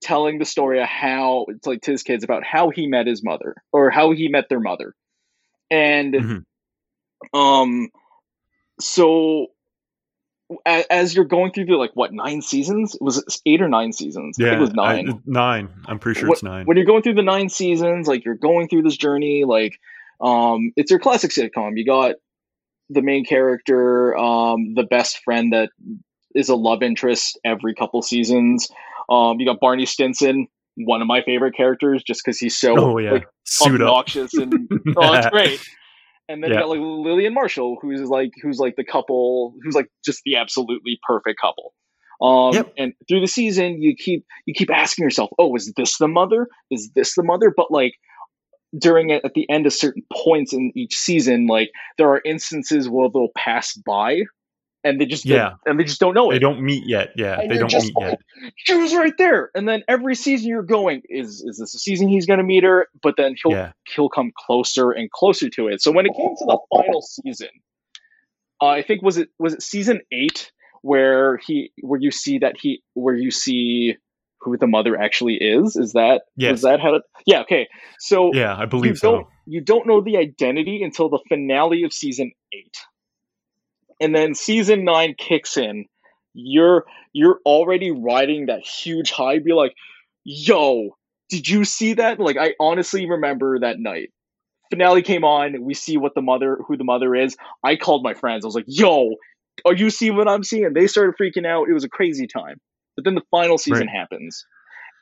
telling 0.00 0.38
the 0.38 0.44
story 0.44 0.80
of 0.80 0.86
how 0.86 1.44
it's 1.48 1.66
like 1.66 1.80
to 1.82 1.90
his 1.90 2.04
kids 2.04 2.22
about 2.22 2.44
how 2.44 2.70
he 2.70 2.86
met 2.86 3.08
his 3.08 3.24
mother 3.24 3.56
or 3.72 3.90
how 3.90 4.12
he 4.12 4.28
met 4.28 4.48
their 4.48 4.60
mother 4.60 4.94
and 5.70 6.14
Mhm. 6.14 6.44
um 7.34 7.88
so 8.80 9.48
as 10.66 11.14
you're 11.14 11.24
going 11.24 11.52
through 11.52 11.66
the 11.66 11.74
like 11.74 11.92
what 11.94 12.12
nine 12.12 12.42
seasons 12.42 12.96
was 13.00 13.18
it 13.18 13.24
eight 13.46 13.62
or 13.62 13.68
nine 13.68 13.92
seasons 13.92 14.36
i 14.38 14.42
think 14.42 14.52
yeah, 14.52 14.58
it 14.58 14.60
was 14.60 14.72
nine 14.72 15.10
I, 15.10 15.18
nine. 15.24 15.68
I'm 15.86 15.98
pretty 15.98 16.20
sure 16.20 16.28
What- 16.28 16.36
it's 16.36 16.42
nine. 16.42 16.66
when 16.66 16.76
you're 16.76 16.86
going 16.86 17.02
through 17.02 17.14
the 17.14 17.22
nine 17.22 17.48
seasons, 17.48 18.08
like 18.08 18.24
you're 18.24 18.34
going 18.34 18.68
through 18.68 18.82
this 18.82 18.96
journey, 18.96 19.44
like 19.44 19.78
um, 20.20 20.72
it's 20.76 20.90
your 20.90 21.00
classic 21.00 21.30
sitcom. 21.30 21.72
You 21.76 21.86
got 21.86 22.16
the 22.90 23.02
main 23.02 23.24
character, 23.24 24.16
um, 24.16 24.74
the 24.74 24.82
best 24.82 25.22
friend 25.24 25.52
that 25.52 25.70
is 26.34 26.48
a 26.48 26.56
love 26.56 26.82
interest 26.82 27.38
every 27.44 27.74
couple 27.74 28.02
seasons. 28.02 28.68
Um, 29.08 29.40
you 29.40 29.46
got 29.46 29.60
Barney 29.60 29.86
Stinson, 29.86 30.48
one 30.76 31.00
of 31.00 31.06
my 31.06 31.22
favorite 31.22 31.56
characters, 31.56 32.02
just 32.02 32.22
because 32.24 32.38
he's 32.38 32.56
so 32.58 32.76
oh 32.78 32.98
yeah, 32.98 33.12
like, 33.12 33.26
obnoxious 33.62 34.34
and 34.34 34.68
oh, 34.96 35.14
it's 35.14 35.28
great. 35.28 35.60
And 36.30 36.42
then 36.44 36.50
Yeah. 36.50 36.58
you 36.58 36.62
got 36.62 36.68
like 36.68 36.80
Lily 36.80 37.26
and 37.26 37.34
Marshall, 37.34 37.76
who's 37.82 38.02
like 38.02 38.30
who's 38.40 38.58
like 38.58 38.76
the 38.76 38.84
couple, 38.84 39.54
who's 39.62 39.74
like 39.74 39.88
just 40.04 40.22
the 40.24 40.36
absolutely 40.36 40.98
perfect 41.06 41.40
couple. 41.40 41.74
Um, 42.22 42.54
Yep. 42.54 42.72
and 42.78 42.92
through 43.08 43.20
the 43.20 43.26
season, 43.26 43.82
you 43.82 43.96
keep 43.96 44.24
you 44.46 44.54
keep 44.54 44.70
asking 44.70 45.02
yourself, 45.02 45.30
"Oh, 45.38 45.56
is 45.56 45.72
this 45.76 45.98
the 45.98 46.06
mother? 46.06 46.46
Is 46.70 46.90
this 46.94 47.14
the 47.16 47.24
mother?" 47.24 47.52
But 47.54 47.72
like 47.72 47.94
during 48.78 49.10
it 49.10 49.24
at 49.24 49.34
the 49.34 49.50
end 49.50 49.66
of 49.66 49.72
certain 49.72 50.04
points 50.12 50.52
in 50.52 50.70
each 50.76 50.94
season, 50.96 51.48
like 51.48 51.70
there 51.98 52.08
are 52.10 52.22
instances 52.24 52.88
where 52.88 53.08
they'll 53.12 53.32
pass 53.36 53.74
by, 53.74 54.20
and 54.84 55.00
they 55.00 55.06
just 55.06 55.24
don't- 55.26 55.36
Yeah. 55.36 55.52
and 55.66 55.78
they 55.78 55.84
just 55.84 56.00
don't 56.00 56.14
know 56.14 56.30
it. 56.30 56.34
They 56.34 56.38
don't 56.38 56.60
meet 56.62 56.84
yet. 56.86 57.10
Yeah, 57.16 57.38
And 57.40 57.50
they 57.50 57.58
don't 57.58 57.72
meet 57.72 57.94
like, 57.96 58.18
yet. 58.42 58.52
she 58.56 58.74
was 58.76 58.94
right 58.94 59.12
there. 59.18 59.50
And 59.54 59.68
then 59.68 59.82
every 59.88 60.14
season 60.14 60.48
you're 60.48 60.62
going, 60.62 61.02
is 61.08 61.42
is 61.46 61.58
this 61.58 61.72
the 61.72 61.78
season 61.78 62.08
he's 62.08 62.26
going 62.26 62.38
to 62.38 62.44
meet 62.44 62.64
her? 62.64 62.88
But 63.02 63.14
then 63.16 63.34
he'll 63.42 63.52
Yeah, 63.52 63.72
he'll 63.94 64.08
come 64.08 64.30
closer 64.46 64.90
and 64.90 65.10
closer 65.10 65.48
to 65.50 65.68
it. 65.68 65.82
So 65.82 65.92
when 65.92 66.06
it 66.06 66.12
came 66.16 66.34
to 66.36 66.44
the 66.46 66.58
final 66.74 67.02
season, 67.02 67.48
uh, 68.62 68.66
I 68.66 68.82
think 68.82 69.02
was 69.02 69.16
it 69.18 69.28
was 69.38 69.54
it 69.54 69.62
season 69.62 70.00
eight 70.12 70.50
where 70.82 71.38
he 71.46 71.72
where 71.82 72.00
you 72.00 72.10
see 72.10 72.38
that 72.38 72.56
he 72.60 72.82
where 72.94 73.14
you 73.14 73.30
see 73.30 73.96
who 74.42 74.56
the 74.56 74.66
mother 74.66 74.98
actually 74.98 75.34
is. 75.34 75.76
Is 75.76 75.92
that 75.92 76.22
Yes. 76.36 76.56
is 76.58 76.62
that 76.62 76.80
how? 76.80 76.94
It, 76.94 77.02
yeah. 77.26 77.42
Okay. 77.42 77.68
So 77.98 78.30
yeah, 78.34 78.54
I 78.54 78.62
you 78.62 78.66
believe 78.68 79.00
don't 79.00 79.24
so. 79.24 79.28
you 79.46 79.60
don't 79.60 79.86
know 79.86 80.00
the 80.00 80.16
identity 80.16 80.82
until 80.82 81.10
the 81.10 81.18
finale 81.28 81.82
of 81.84 81.92
season 81.92 82.32
eight, 82.54 82.76
and 84.00 84.14
then 84.14 84.34
season 84.34 84.84
nine 84.84 85.14
kicks 85.18 85.56
in. 85.56 85.86
You're 86.34 86.84
you're 87.12 87.40
already 87.44 87.90
riding 87.90 88.46
that 88.46 88.60
huge 88.64 89.10
high. 89.10 89.38
Be 89.40 89.52
like, 89.52 89.74
yo, 90.24 90.90
did 91.28 91.48
you 91.48 91.64
see 91.64 91.94
that? 91.94 92.20
Like, 92.20 92.36
I 92.36 92.54
honestly 92.60 93.08
remember 93.08 93.58
that 93.60 93.78
night. 93.78 94.10
Finale 94.70 95.02
came 95.02 95.24
on. 95.24 95.64
We 95.64 95.74
see 95.74 95.96
what 95.96 96.14
the 96.14 96.22
mother, 96.22 96.58
who 96.66 96.76
the 96.76 96.84
mother 96.84 97.14
is. 97.16 97.36
I 97.64 97.74
called 97.74 98.04
my 98.04 98.14
friends. 98.14 98.44
I 98.44 98.48
was 98.48 98.54
like, 98.54 98.66
yo, 98.68 99.16
are 99.64 99.74
you 99.74 99.90
seeing 99.90 100.16
what 100.16 100.28
I'm 100.28 100.44
seeing? 100.44 100.72
They 100.72 100.86
started 100.86 101.16
freaking 101.20 101.44
out. 101.44 101.68
It 101.68 101.72
was 101.72 101.82
a 101.82 101.88
crazy 101.88 102.28
time. 102.28 102.58
But 102.96 103.04
then 103.04 103.16
the 103.16 103.22
final 103.32 103.58
season 103.58 103.88
Right. 103.88 103.96
happens, 103.96 104.44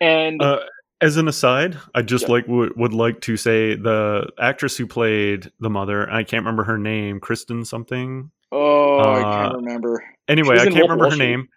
and 0.01 0.43
Uh, 0.43 0.61
as 1.01 1.17
an 1.17 1.29
aside, 1.29 1.77
I 1.95 2.03
just 2.03 2.25
Yeah. 2.27 2.33
like 2.33 2.49
would, 2.49 2.77
would 2.77 2.93
like 2.95 3.21
to 3.23 3.37
say 3.37 3.75
the 3.75 4.31
actress 4.39 4.77
who 4.77 4.87
played 4.87 5.51
the 5.61 5.71
mother. 5.71 6.11
I 6.11 6.23
can't 6.25 6.43
remember 6.45 6.65
her 6.65 6.79
name. 6.79 7.21
Kristen 7.21 7.65
something. 7.65 8.31
Oh, 8.53 8.99
I 8.99 9.21
uh, 9.21 9.43
can't 9.43 9.57
remember. 9.57 10.05
Anyway, 10.29 10.57
I 10.57 10.65
can't 10.65 10.75
Wolf 10.75 10.91
remember 10.91 11.11
her 11.11 11.17
name. 11.17 11.49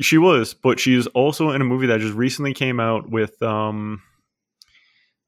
She 0.00 0.18
was, 0.18 0.54
but 0.54 0.80
she's 0.80 1.06
also 1.08 1.50
in 1.50 1.60
a 1.60 1.64
movie 1.64 1.86
that 1.86 2.00
just 2.00 2.14
recently 2.14 2.52
came 2.52 2.80
out 2.80 3.08
with 3.08 3.40
um, 3.42 4.02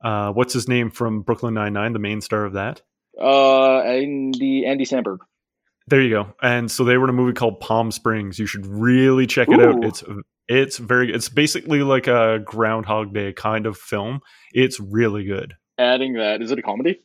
uh, 0.02 0.32
what's 0.32 0.52
his 0.52 0.68
name 0.68 0.90
from 0.90 1.22
Brooklyn 1.22 1.54
Nine 1.54 1.72
Nine, 1.72 1.92
the 1.92 1.98
main 1.98 2.20
star 2.20 2.44
of 2.44 2.54
that. 2.54 2.82
Uh, 3.20 3.80
Andy 3.80 4.64
Andy 4.66 4.84
Samberg. 4.84 5.18
There 5.86 6.00
you 6.00 6.10
go. 6.10 6.34
And 6.40 6.70
so 6.70 6.84
they 6.84 6.96
were 6.96 7.04
in 7.04 7.10
a 7.10 7.14
movie 7.14 7.32
called 7.32 7.60
Palm 7.60 7.90
Springs. 7.90 8.38
You 8.38 8.46
should 8.46 8.66
really 8.66 9.26
check 9.26 9.48
it 9.50 9.60
out. 9.60 9.84
It's 9.84 10.04
it's 10.48 10.78
very 10.78 11.12
it's 11.12 11.28
basically 11.28 11.82
like 11.82 12.06
a 12.06 12.38
Groundhog 12.44 13.12
Day 13.12 13.32
kind 13.32 13.66
of 13.66 13.76
film. 13.76 14.20
It's 14.52 14.78
really 14.78 15.24
good. 15.24 15.54
Adding 15.78 16.14
that 16.14 16.42
is 16.42 16.50
it 16.50 16.58
a 16.58 16.62
comedy? 16.62 17.00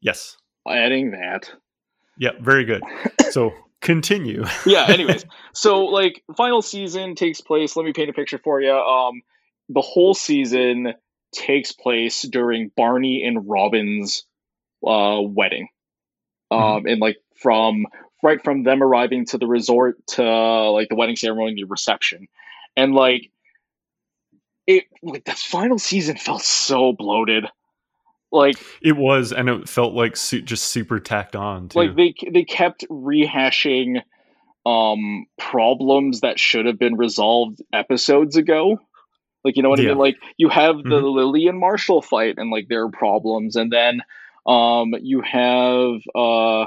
Yes. 0.00 0.36
Adding 0.68 1.12
that. 1.12 1.50
Yeah, 2.18 2.30
very 2.40 2.64
good. 2.64 2.82
So 3.30 3.52
continue. 3.80 4.44
yeah 4.66 4.86
anyways. 4.88 5.24
So 5.52 5.84
like 5.86 6.22
final 6.36 6.62
season 6.62 7.14
takes 7.14 7.40
place. 7.40 7.76
Let 7.76 7.84
me 7.84 7.92
paint 7.92 8.10
a 8.10 8.12
picture 8.12 8.38
for 8.38 8.60
you 8.60 8.72
um 8.72 9.22
the 9.68 9.80
whole 9.80 10.14
season 10.14 10.94
takes 11.32 11.72
place 11.72 12.22
during 12.22 12.70
barney 12.76 13.24
and 13.24 13.48
robin's 13.48 14.24
uh 14.86 15.20
wedding. 15.20 15.68
Um 16.50 16.86
and 16.86 17.00
like 17.00 17.16
from 17.40 17.86
right 18.22 18.42
from 18.42 18.62
them 18.62 18.82
arriving 18.82 19.26
to 19.26 19.38
the 19.38 19.46
resort 19.46 19.96
to 20.06 20.22
like 20.22 20.88
the 20.88 20.96
wedding 20.96 21.16
ceremony 21.16 21.54
the 21.56 21.64
reception. 21.64 22.28
And 22.76 22.94
like 22.94 23.30
it 24.66 24.84
like 25.02 25.24
the 25.24 25.32
final 25.32 25.78
season 25.78 26.16
felt 26.16 26.42
so 26.42 26.92
bloated 26.92 27.44
like 28.34 28.56
It 28.82 28.96
was, 28.96 29.32
and 29.32 29.48
it 29.48 29.68
felt 29.68 29.94
like 29.94 30.16
su- 30.16 30.42
just 30.42 30.64
super 30.66 31.00
tacked 31.00 31.36
on 31.36 31.68
too. 31.68 31.78
like 31.78 31.94
they 31.96 32.14
they 32.30 32.44
kept 32.44 32.84
rehashing 32.88 34.02
um 34.66 35.26
problems 35.38 36.20
that 36.20 36.38
should 36.40 36.66
have 36.66 36.78
been 36.78 36.96
resolved 36.96 37.60
episodes 37.72 38.36
ago 38.36 38.78
like 39.44 39.56
you 39.56 39.62
know 39.62 39.68
what 39.68 39.78
i 39.78 39.82
mean 39.82 39.98
like 39.98 40.16
you 40.38 40.48
have 40.48 40.76
the 40.76 41.00
Mhm. 41.02 41.14
lily 41.14 41.46
and 41.48 41.58
marshall 41.58 42.00
fight 42.00 42.38
and 42.38 42.50
like 42.50 42.66
their 42.68 42.88
problems 42.88 43.56
and 43.56 43.70
then 43.70 44.00
um 44.46 44.94
you 45.02 45.20
have 45.20 46.00
uh 46.14 46.66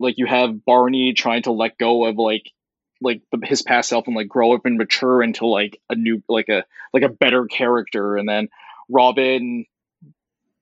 like 0.00 0.18
you 0.18 0.26
have 0.26 0.64
barney 0.64 1.12
trying 1.12 1.42
to 1.42 1.52
let 1.52 1.78
go 1.78 2.04
of 2.06 2.16
like 2.16 2.50
like 3.00 3.22
the, 3.30 3.38
his 3.46 3.62
past 3.62 3.88
self 3.88 4.06
and 4.06 4.16
like 4.16 4.28
grow 4.28 4.52
up 4.52 4.66
and 4.66 4.76
mature 4.78 5.22
into 5.22 5.46
like 5.46 5.80
a 5.88 5.94
new 5.94 6.22
like 6.28 6.48
a 6.48 6.64
like 6.92 7.02
a 7.02 7.08
better 7.08 7.46
character 7.46 8.16
and 8.16 8.28
then 8.28 8.48
robin 8.88 9.64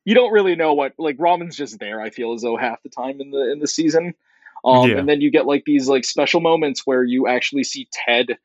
you 0.04 0.14
don't 0.14 0.32
really 0.32 0.56
know 0.56 0.74
what 0.74 0.94
like 0.98 1.16
Robin's 1.18 1.56
just 1.56 1.78
there. 1.78 2.00
I 2.00 2.10
feel 2.10 2.32
as 2.32 2.42
though 2.42 2.56
half 2.56 2.82
the 2.82 2.88
time 2.88 3.20
in 3.20 3.30
the 3.30 3.52
in 3.52 3.58
the 3.58 3.66
season, 3.66 4.14
um, 4.64 4.90
Yeah. 4.90 4.98
and 4.98 5.08
then 5.08 5.20
you 5.20 5.30
get 5.30 5.46
like 5.46 5.64
these 5.64 5.88
like 5.88 6.04
special 6.04 6.40
moments 6.40 6.86
where 6.86 7.04
you 7.04 7.26
actually 7.28 7.64
see 7.64 7.88
Ted 7.92 8.38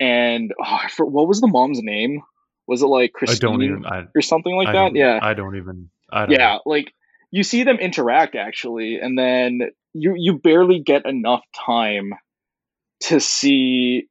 and 0.00 0.52
oh, 0.64 0.80
for, 0.90 1.06
what 1.06 1.28
was 1.28 1.40
the 1.40 1.48
mom's 1.48 1.82
name? 1.82 2.22
Was 2.66 2.82
it 2.82 2.86
like 2.86 3.12
I 3.16 3.18
Christine 3.18 3.50
don't 3.50 3.62
even. 3.62 3.86
I, 3.86 4.04
or 4.14 4.22
something 4.22 4.54
like 4.54 4.68
I 4.68 4.72
that? 4.72 4.94
Yeah, 4.94 5.18
I 5.20 5.34
don't 5.34 5.56
even. 5.56 5.90
I 6.10 6.26
don't 6.26 6.32
yeah. 6.32 6.58
Like 6.64 6.92
you 7.30 7.42
see 7.42 7.64
them 7.64 7.78
interact 7.78 8.34
actually, 8.34 8.96
and 8.96 9.18
then 9.18 9.70
you 9.94 10.14
you 10.16 10.38
barely 10.38 10.78
get 10.80 11.06
enough 11.06 11.42
time 11.54 12.12
to 13.00 13.20
see 13.20 14.08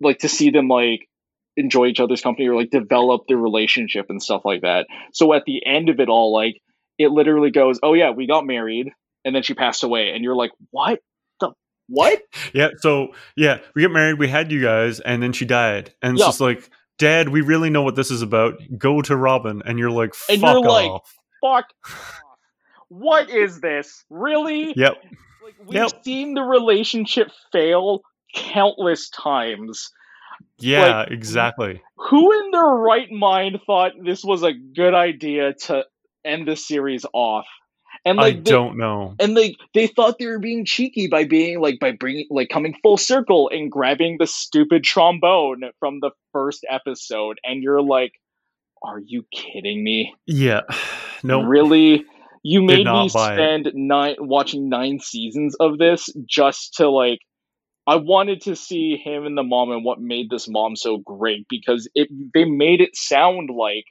like 0.00 0.18
to 0.18 0.28
see 0.28 0.50
them 0.50 0.68
like 0.68 1.08
enjoy 1.56 1.86
each 1.86 2.00
other's 2.00 2.20
company 2.20 2.48
or 2.48 2.54
like 2.56 2.70
develop 2.70 3.22
their 3.28 3.36
relationship 3.36 4.06
and 4.08 4.22
stuff 4.22 4.42
like 4.44 4.62
that. 4.62 4.86
So 5.12 5.32
at 5.32 5.44
the 5.46 5.64
end 5.66 5.88
of 5.88 6.00
it 6.00 6.08
all, 6.08 6.32
like 6.32 6.60
it 6.98 7.10
literally 7.10 7.50
goes, 7.50 7.78
"Oh 7.82 7.94
yeah, 7.94 8.10
we 8.10 8.26
got 8.26 8.46
married," 8.46 8.90
and 9.24 9.34
then 9.34 9.42
she 9.42 9.54
passed 9.54 9.82
away, 9.84 10.10
and 10.12 10.22
you're 10.24 10.36
like, 10.36 10.50
"What 10.70 11.00
the 11.40 11.50
what?" 11.88 12.22
Yeah. 12.54 12.68
So 12.78 13.08
yeah, 13.36 13.58
we 13.74 13.82
get 13.82 13.90
married. 13.90 14.18
We 14.18 14.28
had 14.28 14.50
you 14.52 14.62
guys, 14.62 15.00
and 15.00 15.22
then 15.22 15.32
she 15.32 15.44
died, 15.44 15.92
and 16.02 16.12
it's 16.14 16.20
Yeah. 16.20 16.26
just 16.28 16.40
like, 16.40 16.70
Dad, 16.98 17.28
we 17.28 17.40
really 17.42 17.68
know 17.70 17.82
what 17.82 17.96
this 17.96 18.10
is 18.10 18.22
about. 18.22 18.54
Go 18.78 19.02
to 19.02 19.16
Robin, 19.16 19.62
and 19.66 19.78
you're 19.78 19.90
like, 19.90 20.14
fuck 20.14 20.34
And 20.34 20.42
you're 20.42 20.60
like- 20.60 20.90
off. 20.90 21.14
Fuck. 21.42 21.66
What 22.88 23.30
is 23.30 23.60
this? 23.60 24.04
Really? 24.10 24.72
Yep. 24.76 24.94
Like 25.44 25.54
we've 25.66 25.74
Yep. 25.74 26.04
seen 26.04 26.34
the 26.34 26.42
relationship 26.42 27.28
fail 27.52 28.02
countless 28.34 29.10
times. 29.10 29.90
Yeah. 30.58 31.02
exactly. 31.08 31.82
Who 31.96 32.32
in 32.32 32.50
their 32.50 32.62
right 32.62 33.10
mind 33.10 33.60
thought 33.66 33.92
this 34.02 34.24
was 34.24 34.42
a 34.42 34.52
good 34.52 34.94
idea 34.94 35.54
to 35.66 35.84
end 36.24 36.48
the 36.48 36.56
series 36.56 37.04
off? 37.12 37.46
And 38.04 38.18
like 38.18 38.36
I 38.36 38.36
they- 38.38 38.50
don't 38.50 38.78
know. 38.78 39.14
and 39.18 39.34
like 39.34 39.56
they 39.74 39.86
thought 39.88 40.18
they 40.18 40.26
were 40.26 40.38
being 40.38 40.64
cheeky 40.64 41.08
by 41.08 41.24
being 41.24 41.60
like 41.60 41.80
by 41.80 41.90
bringing 41.92 42.26
like 42.30 42.48
coming 42.48 42.76
full 42.82 42.96
circle 42.96 43.50
and 43.52 43.70
grabbing 43.70 44.16
the 44.18 44.26
stupid 44.28 44.84
trombone 44.84 45.62
from 45.80 45.98
the 46.00 46.10
first 46.32 46.64
episode 46.70 47.38
and 47.42 47.62
you're 47.64 47.82
like 47.82 48.12
are 48.84 49.00
you 49.00 49.24
kidding 49.32 49.82
me 49.82 50.14
Yeah. 50.26 50.60
No. 51.24 51.42
really 51.42 52.04
you 52.44 52.62
made 52.62 52.86
me 52.86 53.10
buy 53.12 53.32
it. 53.32 53.36
spend 53.36 53.70
nine 53.74 54.14
watching 54.20 54.68
nine 54.68 55.00
seasons 55.00 55.56
of 55.58 55.78
this 55.78 56.08
just 56.28 56.74
to 56.74 56.88
like 56.88 57.18
I 57.86 57.96
wanted 57.96 58.40
to 58.42 58.56
see 58.56 58.96
him 58.96 59.26
and 59.26 59.38
the 59.38 59.42
mom 59.44 59.70
and 59.70 59.84
what 59.84 60.00
made 60.00 60.28
this 60.30 60.48
mom 60.48 60.76
so 60.76 60.98
great 60.98 61.46
because 61.48 61.88
it 61.94 62.08
they 62.34 62.44
made 62.44 62.80
it 62.80 62.96
sound 62.96 63.50
like 63.50 63.84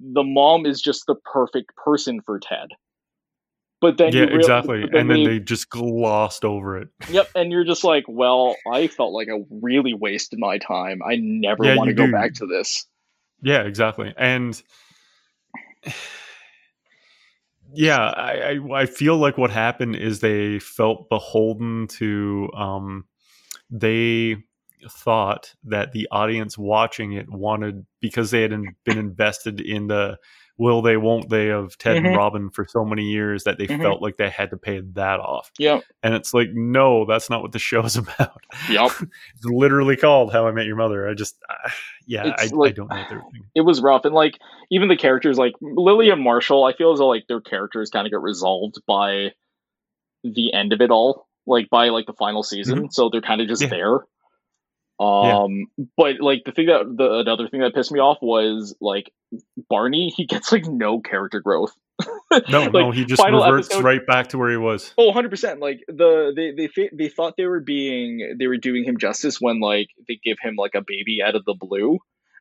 the 0.00 0.22
mom 0.22 0.66
is 0.66 0.80
just 0.80 1.04
the 1.06 1.16
perfect 1.32 1.70
person 1.76 2.20
for 2.24 2.38
Ted. 2.38 2.68
But 3.80 3.96
then 3.98 4.12
yeah, 4.14 4.24
real- 4.24 4.38
exactly. 4.40 4.82
but 4.82 4.96
And 4.98 5.10
then 5.10 5.24
they- 5.24 5.38
they 5.38 5.38
just 5.40 5.70
glossed 5.70 6.44
over 6.44 6.78
it. 6.78 6.88
Yep, 7.08 7.30
and 7.34 7.50
you're 7.50 7.64
just 7.64 7.82
like, 7.82 8.04
well, 8.06 8.56
I 8.72 8.86
felt 8.86 9.12
like 9.12 9.28
I 9.28 9.42
really 9.50 9.94
wasted 9.94 10.38
my 10.38 10.58
time. 10.58 11.00
I 11.02 11.16
never 11.16 11.64
Yeah, 11.64 11.76
want 11.76 11.88
to 11.88 11.94
go 11.94 12.06
do. 12.06 12.12
back 12.12 12.34
to 12.34 12.46
this. 12.46 12.86
Yeah, 13.42 13.62
exactly. 13.62 14.14
And 14.16 14.62
yeah, 17.72 17.98
I, 17.98 18.32
I 18.72 18.80
I 18.82 18.86
feel 18.86 19.16
like 19.16 19.38
what 19.38 19.50
happened 19.50 19.96
is 19.96 20.20
they 20.20 20.58
felt 20.58 21.08
beholden 21.08 21.86
to 21.98 22.50
um 22.54 23.04
they 23.70 24.36
thought 24.88 25.54
that 25.64 25.92
the 25.92 26.08
audience 26.10 26.56
watching 26.56 27.12
it 27.12 27.28
wanted 27.30 27.84
because 28.00 28.30
they 28.30 28.42
had 28.42 28.52
been 28.84 28.98
invested 28.98 29.60
in 29.60 29.86
the 29.88 30.18
will 30.56 30.82
they 30.82 30.96
won't 30.98 31.28
they 31.30 31.48
of 31.50 31.76
Ted 31.78 31.96
Mhm. 32.02 32.06
and 32.08 32.16
Robin 32.16 32.50
for 32.50 32.66
so 32.66 32.84
many 32.84 33.04
years 33.10 33.44
that 33.44 33.56
they 33.58 33.66
Mhm. 33.66 33.80
felt 33.80 34.02
like 34.02 34.16
they 34.18 34.28
had 34.28 34.50
to 34.50 34.58
pay 34.58 34.80
that 34.92 35.18
off. 35.20 35.50
Yep, 35.58 35.84
And 36.02 36.14
it's 36.14 36.34
like 36.34 36.48
no, 36.52 37.04
that's 37.06 37.30
not 37.30 37.40
what 37.42 37.52
the 37.52 37.58
show's 37.58 37.96
about. 37.96 38.40
yep. 38.70 38.90
It's 39.36 39.44
literally 39.44 39.96
called 39.96 40.32
How 40.32 40.46
I 40.46 40.52
Met 40.52 40.66
Your 40.66 40.76
Mother. 40.76 41.08
I 41.08 41.14
just 41.14 41.36
uh, 41.48 41.70
yeah, 42.06 42.34
I, 42.38 42.44
It's 42.44 42.52
I 42.52 42.70
don't 42.70 42.90
know 42.90 43.22
it 43.54 43.62
was 43.62 43.80
rough 43.80 44.04
and 44.04 44.14
like 44.14 44.38
even 44.70 44.88
the 44.88 44.96
characters 44.96 45.38
like 45.38 45.54
lily 45.60 46.10
and 46.10 46.22
marshall 46.22 46.64
i 46.64 46.72
feel 46.74 46.92
as 46.92 46.98
though 46.98 47.08
like 47.08 47.26
their 47.26 47.40
characters 47.40 47.90
kind 47.90 48.06
of 48.06 48.10
get 48.10 48.20
resolved 48.20 48.76
by 48.86 49.32
the 50.24 50.52
end 50.52 50.72
of 50.72 50.80
it 50.80 50.90
all 50.90 51.26
like 51.46 51.68
by 51.70 51.88
like 51.88 52.06
the 52.06 52.12
final 52.12 52.42
season 52.42 52.90
so 52.90 53.08
they're 53.10 53.20
kind 53.20 53.40
of 53.40 53.48
just 53.48 53.62
Mm-hmm. 53.62 53.72
Yeah. 53.74 53.78
there 53.78 53.98
um 54.98 55.66
but 55.96 56.20
like 56.20 56.42
the 56.44 56.52
thing 56.52 56.66
that 56.66 56.84
the 56.96 57.20
another 57.20 57.48
thing 57.48 57.60
that 57.60 57.74
pissed 57.74 57.90
me 57.90 58.00
off 58.00 58.18
was 58.20 58.74
like 58.80 59.10
barney 59.70 60.12
he 60.14 60.26
gets 60.32 60.52
like 60.52 60.66
no 60.66 61.00
character 61.00 61.40
growth 61.40 61.72
No, 62.48 62.62
Like, 62.62 62.72
no, 62.72 62.90
he 62.90 63.04
just 63.04 63.22
reverts 63.24 63.68
episode- 63.68 63.84
right 63.84 64.06
back 64.06 64.28
to 64.28 64.38
where 64.38 64.50
he 64.50 64.56
was. 64.56 64.94
Oh, 64.96 65.12
100%. 65.12 65.60
Like 65.60 65.80
the 65.88 66.32
they 66.34 66.52
they 66.52 66.88
they 66.92 67.08
thought 67.10 67.34
they 67.36 67.44
were 67.46 67.60
being 67.60 68.36
they 68.38 68.46
were 68.46 68.56
doing 68.56 68.84
him 68.84 68.96
justice 68.98 69.38
when 69.40 69.60
like 69.60 69.88
they 70.08 70.18
give 70.22 70.38
him 70.40 70.54
like 70.56 70.74
a 70.74 70.80
baby 70.86 71.20
out 71.24 71.34
of 71.34 71.44
the 71.44 71.54
blue 71.58 71.98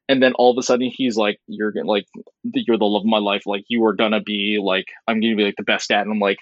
and 0.07 0.21
then 0.23 0.33
all 0.33 0.51
of 0.51 0.57
a 0.57 0.63
sudden 0.63 0.89
he's 0.93 1.17
like 1.17 1.39
you're 1.47 1.73
like 1.85 2.05
you're 2.43 2.77
the 2.77 2.85
love 2.85 3.01
of 3.01 3.05
my 3.07 3.17
life 3.17 3.43
like 3.47 3.63
you 3.67 3.83
are 3.85 3.93
gonna 3.95 4.21
be 4.21 4.59
like 4.63 4.85
I'm 5.07 5.19
going 5.19 5.33
to 5.33 5.37
be 5.37 5.43
like 5.45 5.57
the 5.57 5.63
best 5.63 5.89
dad 5.89 6.01
and 6.01 6.11
I'm 6.11 6.19
like 6.19 6.39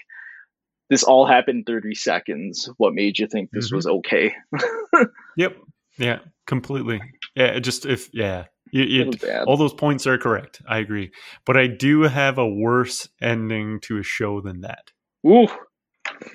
this 0.90 1.02
all 1.02 1.26
happened 1.26 1.58
in 1.58 1.64
30 1.64 1.94
seconds. 1.94 2.70
What 2.78 2.94
made 2.94 3.18
you 3.18 3.26
think 3.26 3.50
this 3.50 3.70
Mhm. 3.70 3.76
was 3.76 3.86
okay? 3.86 4.34
Yep. 5.36 5.56
Yeah, 5.98 6.20
completely. 6.46 7.00
Yeah, 7.34 7.46
it 7.56 7.60
just 7.60 7.84
if 7.86 8.08
yeah, 8.12 8.44
you, 8.70 8.82
It 8.82 9.22
you, 9.22 9.28
all 9.46 9.56
those 9.56 9.74
points 9.74 10.06
are 10.06 10.18
correct. 10.18 10.62
I 10.66 10.78
agree, 10.78 11.10
but 11.44 11.56
I 11.56 11.66
do 11.66 12.02
have 12.02 12.38
a 12.38 12.48
worse 12.48 13.08
ending 13.20 13.80
to 13.80 13.98
a 13.98 14.02
show 14.02 14.40
than 14.40 14.60
that. 14.62 14.92
Ooh. 15.26 15.48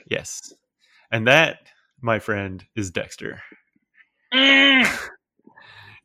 Yes, 0.09 0.53
and 1.11 1.27
that, 1.27 1.67
my 2.01 2.19
friend, 2.19 2.63
is 2.75 2.91
Dexter. 2.91 3.41
Mm. 4.33 4.85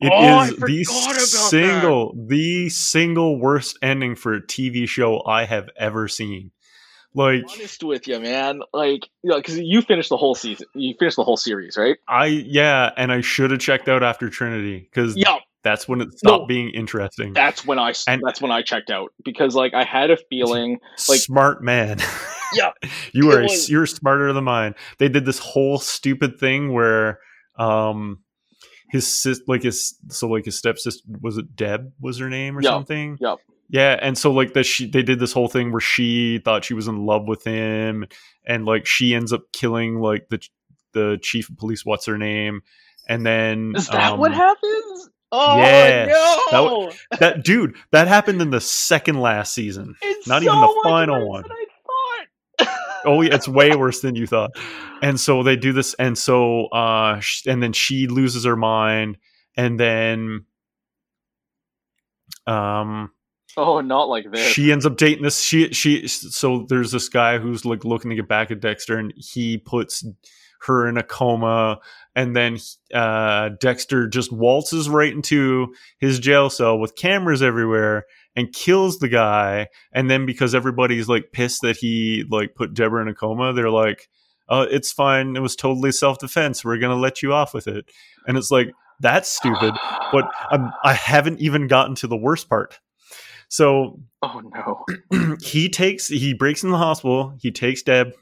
It 0.01 0.07
is 0.07 0.13
Oh, 0.13 0.39
I 0.39 0.51
the 0.51 0.85
forgot 0.85 1.11
about 1.17 1.25
single, 1.51 2.15
the 2.29 2.69
single 2.69 3.41
worst 3.41 3.79
ending 3.83 4.15
for 4.15 4.35
a 4.35 4.41
TV 4.47 4.89
show 4.89 5.23
I 5.27 5.45
have 5.45 5.69
ever 5.77 6.07
seen. 6.07 6.53
Like 7.15 7.43
honest 7.51 7.83
with 7.83 8.07
you, 8.07 8.21
man. 8.21 8.61
Like, 8.73 9.09
you 9.23 9.31
know, 9.31 9.37
because 9.37 9.59
you 9.59 9.83
finished 9.83 10.09
the 10.11 10.17
whole 10.17 10.35
season, 10.35 10.67
you 10.75 10.95
finished 10.99 11.17
the 11.17 11.25
whole 11.25 11.37
series, 11.39 11.77
right? 11.77 11.97
I, 12.09 12.27
yeah, 12.27 12.91
and 12.97 13.11
I 13.11 13.23
should 13.23 13.51
have 13.51 13.61
checked 13.61 13.89
out 13.89 14.03
after 14.03 14.29
Trinity 14.29 14.89
because 14.93 15.17
Yeah, 15.17 15.37
that's 15.65 15.89
when 15.89 16.01
it 16.03 16.13
stopped 16.19 16.43
No. 16.43 16.47
being 16.47 16.71
interesting. 16.71 17.33
that's 17.33 17.65
when 17.67 17.79
I 17.79 17.95
And- 18.07 18.23
that's 18.25 18.41
when 18.43 18.53
I 18.53 18.63
checked 18.63 18.91
out 18.91 19.11
because 19.25 19.55
like 19.55 19.75
I 19.75 19.85
had 19.85 20.11
a 20.11 20.17
feeling 20.31 20.79
like- 21.09 21.21
smart 21.21 21.63
man. 21.63 21.99
Yeah, 22.55 22.71
you 23.13 23.31
are 23.31 23.43
was- 23.43 23.69
you're 23.69 23.85
smarter 23.85 24.33
than 24.33 24.45
mine. 24.45 24.75
They 24.99 25.11
did 25.11 25.27
this 25.27 25.39
whole 25.39 25.79
stupid 25.79 26.39
thing 26.39 26.73
where 26.73 27.19
um 27.59 28.21
his 28.91 29.07
sis 29.07 29.43
like 29.47 29.63
his 29.65 29.99
so 30.09 30.29
like 30.29 30.47
his 30.47 30.57
stepsister 30.57 31.03
was 31.21 31.37
it 31.37 31.55
Deb 31.57 31.93
was 32.01 32.19
her 32.21 32.31
name 32.31 32.57
or 32.57 32.63
Yep, 32.63 32.71
something? 32.71 33.19
yep. 33.21 33.37
Yeah, 33.71 33.99
and 34.01 34.17
so 34.17 34.33
like 34.33 34.55
that 34.55 34.65
she 34.65 34.89
they 34.89 35.03
did 35.03 35.19
this 35.19 35.33
whole 35.33 35.49
thing 35.49 35.73
where 35.73 35.81
she 35.81 36.41
thought 36.45 36.65
she 36.65 36.75
was 36.75 36.89
in 36.89 37.05
love 37.05 37.29
with 37.29 37.45
him 37.45 38.07
and 38.47 38.65
like 38.65 38.87
she 38.87 39.15
ends 39.15 39.33
up 39.33 39.43
killing 39.53 40.01
like 40.01 40.29
the 40.31 40.41
the 40.95 41.19
chief 41.21 41.51
of 41.51 41.59
police 41.59 41.85
what's 41.85 42.07
her 42.07 42.17
name 42.17 42.63
and 43.09 43.25
then 43.25 43.73
is 43.77 43.89
that 43.89 44.13
um, 44.13 44.21
what 44.21 44.33
happens? 44.33 45.11
Oh 45.33 45.57
no! 45.57 46.91
that 46.91 46.99
that 47.21 47.45
dude 47.45 47.77
that 47.91 48.09
happened 48.09 48.41
in 48.41 48.51
the 48.51 48.61
second 48.61 49.21
last 49.21 49.55
season. 49.55 49.95
it's 50.03 50.27
not 50.29 50.43
so 50.43 50.49
even 50.49 50.61
the 50.61 50.81
final 50.85 51.29
worse 51.29 51.29
one. 51.29 51.43
than 51.43 51.53
I 51.53 51.65
thought. 52.65 52.79
Oh, 53.05 53.21
yeah, 53.23 53.35
it's 53.35 53.49
way 53.49 53.75
worse 53.77 54.01
than 54.01 54.15
you 54.15 54.27
thought. 54.27 54.51
and 55.03 55.19
so 55.19 55.43
they 55.43 55.57
do 55.57 55.73
this 55.73 55.95
and 55.95 56.17
so 56.19 56.67
uh 56.67 57.21
sh- 57.21 57.47
and 57.47 57.63
then 57.63 57.73
she 57.73 58.09
loses 58.09 58.45
her 58.45 58.57
mind 58.57 59.17
and 59.57 59.79
then 59.79 60.45
um 62.47 63.11
oh, 63.59 63.81
not 63.81 64.09
like 64.09 64.31
this. 64.31 64.47
she 64.53 64.73
ends 64.73 64.87
up 64.87 64.97
dating 64.97 65.23
this 65.25 65.41
she 65.41 65.73
she 65.73 66.07
so 66.09 66.67
there's 66.69 66.93
this 66.93 67.09
guy 67.09 67.39
who's 67.39 67.65
like 67.65 67.85
looking 67.85 68.11
to 68.11 68.17
get 68.17 68.29
back 68.29 68.51
at 68.51 68.61
Dexter 68.61 68.97
and 68.99 69.13
he 69.17 69.59
puts 69.59 70.05
her 70.63 70.89
in 70.89 70.97
a 70.97 71.03
coma 71.03 71.79
and 72.17 72.35
then 72.35 72.57
uh 72.95 73.51
Dexter 73.61 74.09
just 74.09 74.33
waltzes 74.33 74.89
right 74.89 75.13
into 75.13 75.75
his 75.99 76.19
jail 76.19 76.51
cell 76.51 76.79
with 76.79 76.97
cameras 76.97 77.43
everywhere 77.43 78.05
and 78.35 78.53
kills 78.53 78.99
the 78.99 79.09
guy 79.09 79.69
and 79.93 80.11
then 80.11 80.27
because 80.27 80.55
everybody's 80.55 81.09
like 81.09 81.33
pissed 81.33 81.63
that 81.63 81.77
he 81.77 82.25
like 82.31 82.55
put 82.55 82.75
Deborah 82.75 83.03
in 83.03 83.09
a 83.09 83.15
coma 83.15 83.53
they're 83.53 83.71
like 83.71 84.09
oh 84.49 84.63
it's 84.63 84.93
fine. 84.93 85.37
It 85.37 85.41
was 85.41 85.55
totally 85.55 85.93
self-defense. 85.93 86.65
We're 86.65 86.79
going 86.79 86.95
to 86.95 87.01
let 87.01 87.23
you 87.23 87.35
off 87.35 87.53
with 87.53 87.69
it. 87.69 87.85
And 88.27 88.39
it's 88.39 88.51
like 88.51 88.73
that's 89.01 89.29
stupid 89.29 89.75
but 90.13 90.31
um, 90.51 90.73
I 90.85 90.93
haven't 90.95 91.41
even 91.41 91.67
gotten 91.67 91.95
to 91.97 92.07
the 92.07 92.17
worst 92.17 92.49
part 92.49 92.79
so 93.49 94.01
oh 94.23 94.43
no! 95.11 95.37
he 95.41 95.69
takes 95.69 96.09
he 96.09 96.35
breaks 96.35 96.63
in 96.63 96.71
the 96.71 96.79
hospital 96.79 97.35
he 97.41 97.51
takes 97.51 97.83
deb 97.83 98.13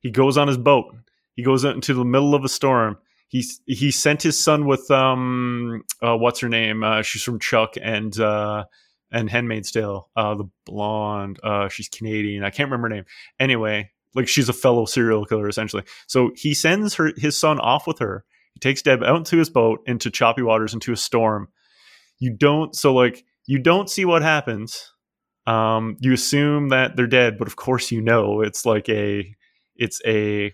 he 0.00 0.10
goes 0.10 0.36
on 0.36 0.48
his 0.48 0.56
boat 0.58 0.94
he 1.34 1.42
goes 1.42 1.64
out 1.64 1.74
into 1.74 1.94
the 1.94 2.04
middle 2.04 2.34
of 2.34 2.44
a 2.44 2.48
storm. 2.48 2.98
He's 3.28 3.60
he 3.66 3.90
sent 3.90 4.22
his 4.22 4.38
son 4.42 4.66
with 4.66 4.90
um 4.90 5.82
uh, 6.02 6.16
what's 6.16 6.40
her 6.40 6.48
name? 6.48 6.84
Uh, 6.84 7.02
she's 7.02 7.22
from 7.22 7.38
chuck 7.38 7.74
and 7.80 8.18
uh 8.20 8.64
and 9.10 9.30
handmaid's 9.30 9.70
tale. 9.70 10.10
Uh 10.14 10.34
the 10.34 10.44
blonde 10.66 11.38
uh 11.42 11.68
she's 11.68 11.88
canadian 11.88 12.44
i 12.44 12.50
can't 12.50 12.70
remember 12.70 12.88
her 12.88 12.94
name. 12.96 13.04
Anyway 13.38 13.90
like 14.14 14.28
she's 14.28 14.50
a 14.50 14.54
fellow 14.54 14.84
serial 14.84 15.24
killer 15.24 15.48
essentially. 15.48 15.84
So 16.06 16.32
he 16.36 16.52
sends 16.52 16.94
her 16.94 17.12
his 17.16 17.38
son 17.38 17.58
off 17.58 17.86
with 17.86 17.98
her. 18.00 18.24
He 18.52 18.60
takes 18.60 18.82
deb 18.82 19.02
out 19.02 19.16
into 19.16 19.38
his 19.38 19.48
boat 19.48 19.80
into 19.86 20.10
choppy 20.10 20.42
waters 20.42 20.74
into 20.74 20.92
a 20.92 20.96
storm. 20.96 21.48
You 22.18 22.36
don't 22.36 22.76
so 22.76 22.92
like 22.92 23.24
you 23.46 23.58
don't 23.58 23.90
see 23.90 24.04
what 24.04 24.22
happens. 24.22 24.92
Um 25.46 25.96
you 26.00 26.12
assume 26.12 26.68
that 26.68 26.96
they're 26.96 27.06
dead 27.06 27.36
but 27.36 27.48
of 27.48 27.56
course 27.56 27.90
you 27.90 28.00
know 28.00 28.42
it's 28.42 28.64
like 28.64 28.88
a 28.88 29.34
it's 29.74 30.00
a 30.06 30.52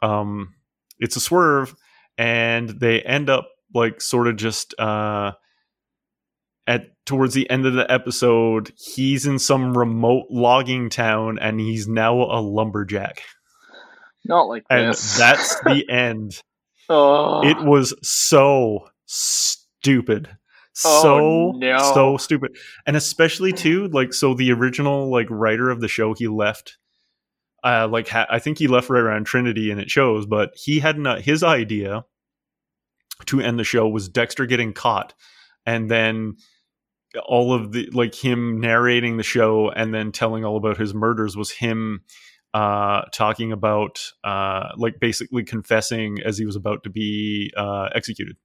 um 0.00 0.54
it's 0.98 1.16
a 1.16 1.20
swerve 1.20 1.74
and 2.16 2.70
they 2.70 3.02
end 3.02 3.28
up 3.28 3.48
like 3.74 4.00
sort 4.00 4.28
of 4.28 4.36
just 4.36 4.74
uh 4.78 5.32
at 6.66 6.86
towards 7.04 7.34
the 7.34 7.48
end 7.50 7.66
of 7.66 7.74
the 7.74 7.90
episode 7.92 8.72
he's 8.76 9.26
in 9.26 9.38
some 9.38 9.76
remote 9.76 10.26
logging 10.30 10.88
town 10.88 11.38
and 11.38 11.60
he's 11.60 11.86
now 11.86 12.14
a 12.22 12.40
lumberjack. 12.40 13.22
Not 14.24 14.44
like 14.44 14.64
and 14.70 14.90
this. 14.92 15.18
that's 15.18 15.60
the 15.60 15.84
end. 15.90 16.40
Oh, 16.88 17.46
it 17.46 17.58
was 17.62 17.94
so 18.02 18.88
stupid 19.06 20.28
Oh, 20.84 21.02
so 21.02 21.58
no. 21.58 21.78
so 21.94 22.16
stupid 22.16 22.56
and 22.84 22.96
especially 22.96 23.52
too 23.52 23.86
like 23.88 24.12
so 24.12 24.34
the 24.34 24.50
original 24.50 25.08
like 25.08 25.28
writer 25.30 25.70
of 25.70 25.80
the 25.80 25.86
show 25.86 26.14
he 26.14 26.26
left 26.26 26.78
uh 27.62 27.86
like 27.86 28.08
ha- 28.08 28.26
i 28.28 28.40
think 28.40 28.58
he 28.58 28.66
left 28.66 28.90
right 28.90 29.00
around 29.00 29.24
trinity 29.24 29.70
and 29.70 29.80
it 29.80 29.88
shows 29.88 30.26
but 30.26 30.52
he 30.56 30.80
had 30.80 30.98
not 30.98 31.20
his 31.20 31.44
idea 31.44 32.04
to 33.26 33.40
end 33.40 33.56
the 33.56 33.64
show 33.64 33.88
was 33.88 34.08
dexter 34.08 34.46
getting 34.46 34.72
caught 34.72 35.14
and 35.64 35.88
then 35.88 36.36
all 37.24 37.52
of 37.52 37.70
the 37.70 37.88
like 37.92 38.14
him 38.14 38.60
narrating 38.60 39.16
the 39.16 39.22
show 39.22 39.70
and 39.70 39.94
then 39.94 40.10
telling 40.10 40.44
all 40.44 40.56
about 40.56 40.76
his 40.76 40.92
murders 40.92 41.36
was 41.36 41.52
him 41.52 42.02
uh 42.52 43.02
talking 43.12 43.52
about 43.52 44.00
uh 44.24 44.70
like 44.76 44.98
basically 44.98 45.44
confessing 45.44 46.18
as 46.24 46.36
he 46.36 46.44
was 46.44 46.56
about 46.56 46.82
to 46.82 46.90
be 46.90 47.52
uh 47.56 47.88
executed 47.94 48.36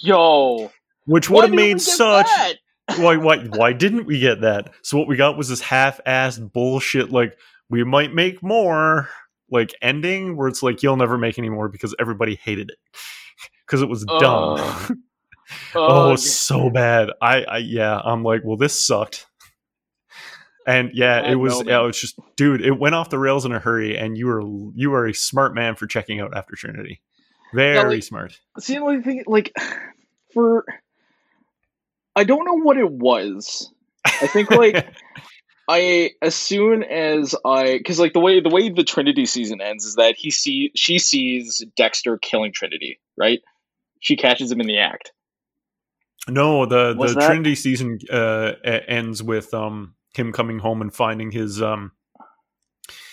yo. 0.00 0.70
Which 1.08 1.30
would 1.30 1.44
have 1.44 1.52
made 1.52 1.80
such 1.80 2.26
that? 2.26 2.54
why 2.98 3.16
why 3.16 3.38
why 3.38 3.72
didn't 3.72 4.06
we 4.06 4.20
get 4.20 4.42
that? 4.42 4.72
So 4.82 4.98
what 4.98 5.08
we 5.08 5.16
got 5.16 5.36
was 5.36 5.48
this 5.48 5.60
half-assed 5.60 6.52
bullshit 6.52 7.10
like 7.10 7.36
we 7.70 7.82
might 7.84 8.14
make 8.14 8.42
more 8.42 9.08
like 9.50 9.74
ending 9.82 10.36
where 10.36 10.48
it's 10.48 10.62
like 10.62 10.82
you'll 10.82 10.96
never 10.96 11.18
make 11.18 11.38
any 11.38 11.48
more 11.48 11.68
because 11.68 11.94
everybody 11.98 12.36
hated 12.36 12.70
it 12.70 12.78
because 13.66 13.82
it 13.82 13.88
was 13.88 14.04
dumb. 14.04 14.58
Ugh. 15.74 15.76
oh, 15.76 16.16
so 16.16 16.68
bad. 16.68 17.10
I, 17.22 17.42
I 17.42 17.56
yeah, 17.58 17.98
I'm 17.98 18.22
like, 18.22 18.42
well, 18.44 18.58
this 18.58 18.86
sucked. 18.86 19.24
And 20.66 20.90
yeah, 20.92 21.22
Bad 21.22 21.30
it 21.32 21.36
was. 21.36 21.62
Yeah, 21.64 21.80
it 21.80 21.86
was 21.86 21.98
just, 21.98 22.18
dude. 22.36 22.60
It 22.60 22.78
went 22.78 22.94
off 22.94 23.08
the 23.08 23.18
rails 23.18 23.46
in 23.46 23.52
a 23.52 23.58
hurry, 23.58 23.96
and 23.96 24.18
you 24.18 24.26
were 24.26 24.42
you 24.74 24.92
are 24.92 25.06
a 25.06 25.14
smart 25.14 25.54
man 25.54 25.74
for 25.74 25.86
checking 25.86 26.20
out 26.20 26.36
after 26.36 26.54
Trinity. 26.54 27.00
Very 27.54 27.94
like- 27.94 28.02
smart. 28.02 28.38
See, 28.58 28.74
the 28.74 28.80
only 28.80 29.00
thing, 29.00 29.24
like, 29.26 29.56
for 30.34 30.66
I 32.18 32.24
don't 32.24 32.44
know 32.44 32.58
what 32.58 32.76
it 32.76 32.90
was. 32.90 33.72
I 34.04 34.26
think 34.26 34.50
like 34.50 34.88
I 35.68 36.10
as 36.22 36.34
soon 36.34 36.82
as 36.82 37.34
I 37.44 37.78
because 37.78 37.98
like 38.00 38.12
the 38.14 38.20
way 38.20 38.40
the 38.40 38.48
way 38.48 38.70
the 38.70 38.84
Trinity 38.84 39.26
season 39.26 39.60
ends 39.60 39.84
is 39.84 39.94
that 39.96 40.16
he 40.16 40.30
see 40.30 40.70
she 40.74 40.98
sees 40.98 41.64
Dexter 41.76 42.18
killing 42.18 42.52
Trinity, 42.52 42.98
right? 43.16 43.40
She 44.00 44.16
catches 44.16 44.50
him 44.50 44.60
in 44.60 44.66
the 44.66 44.78
act. 44.78 45.12
no, 46.28 46.66
the 46.66 46.94
Was 46.96 47.14
the 47.14 47.20
that- 47.20 47.26
Trinity 47.26 47.54
season 47.54 47.98
uh, 48.10 48.52
ends 48.64 49.22
with 49.22 49.52
um 49.54 49.94
him 50.14 50.32
coming 50.32 50.58
home 50.58 50.80
and 50.82 50.92
finding 50.94 51.30
his 51.30 51.60
um 51.62 51.92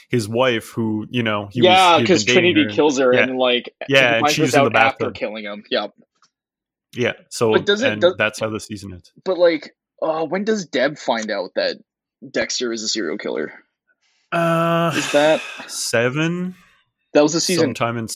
his 0.10 0.28
wife, 0.30 0.70
who 0.70 1.06
you 1.10 1.24
know 1.24 1.50
he 1.52 1.62
yeah, 1.62 2.00
because 2.00 2.22
he'd 2.22 2.28
been 2.28 2.36
dating 2.36 2.54
Trinity 2.54 2.70
her. 2.72 2.76
kills 2.76 3.00
her 3.00 3.14
Yeah. 3.14 3.24
and 3.24 3.38
like 3.38 3.74
Yeah, 3.90 4.18
and 4.18 4.30
she's 4.30 4.52
this 4.52 4.56
in 4.56 4.64
the 4.72 4.78
out 4.80 4.86
after 4.94 5.12
killing 5.12 5.44
him. 5.44 5.64
Yeah, 5.70 5.88
Yeah, 6.96 7.14
so 7.30 7.52
But 7.54 7.66
does 7.66 7.82
it- 7.82 8.00
does- 8.00 8.16
that's 8.18 8.40
how 8.40 8.50
the 8.50 8.60
season 8.60 8.94
ends. 8.94 9.12
but 9.24 9.38
like, 9.38 9.76
uh, 10.02 10.26
when 10.26 10.44
does 10.44 10.66
Deb 10.66 10.98
find 10.98 11.30
out 11.30 11.52
that 11.56 11.78
Dexter 12.32 12.72
is 12.74 12.84
a 12.84 12.88
serial 12.88 13.18
killer? 13.18 13.52
Uh, 14.32 14.92
Is 14.96 15.12
that- 15.12 15.42
seven? 15.68 16.56
That 17.14 17.24
was 17.24 17.34
the 17.34 17.40
season. 17.42 17.66
sometime 17.66 17.98
in 17.98 18.08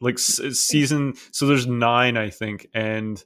like 0.00 0.18
season 0.18 1.14
so 1.32 1.46
there's 1.46 1.66
nine 1.66 2.16
i 2.16 2.30
think 2.30 2.68
and 2.72 3.24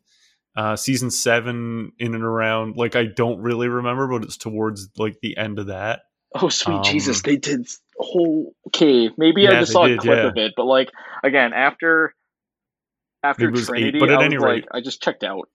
uh 0.56 0.74
season 0.74 1.10
seven 1.10 1.92
in 1.98 2.14
and 2.14 2.24
around 2.24 2.76
like 2.76 2.96
i 2.96 3.04
don't 3.04 3.40
really 3.40 3.68
remember 3.68 4.08
but 4.08 4.22
it's 4.24 4.38
towards 4.38 4.88
like 4.96 5.18
the 5.20 5.36
end 5.36 5.58
of 5.58 5.66
that 5.66 6.00
Oh 6.34 6.48
sweet 6.48 6.76
Um, 6.76 6.82
Jesus! 6.84 7.20
They 7.20 7.36
did 7.36 7.66
whole. 7.98 8.54
Okay, 8.68 9.10
maybe 9.18 9.46
I 9.46 9.60
just 9.60 9.72
saw 9.72 9.86
did, 9.86 9.98
a 9.98 10.00
clip 10.00 10.16
yeah. 10.16 10.26
of 10.28 10.36
it, 10.38 10.54
but 10.56 10.64
like 10.64 10.88
again, 11.22 11.52
after 11.52 12.14
after 13.22 13.48
It 13.48 13.52
was 13.52 13.70
eight, 13.70 13.94
but 13.98 14.08
at 14.10 14.14
I 14.14 14.18
was 14.18 14.24
any 14.26 14.36
rate- 14.38 14.64
like, 14.64 14.68
I 14.72 14.80
just 14.80 15.02
checked 15.02 15.22
out. 15.24 15.48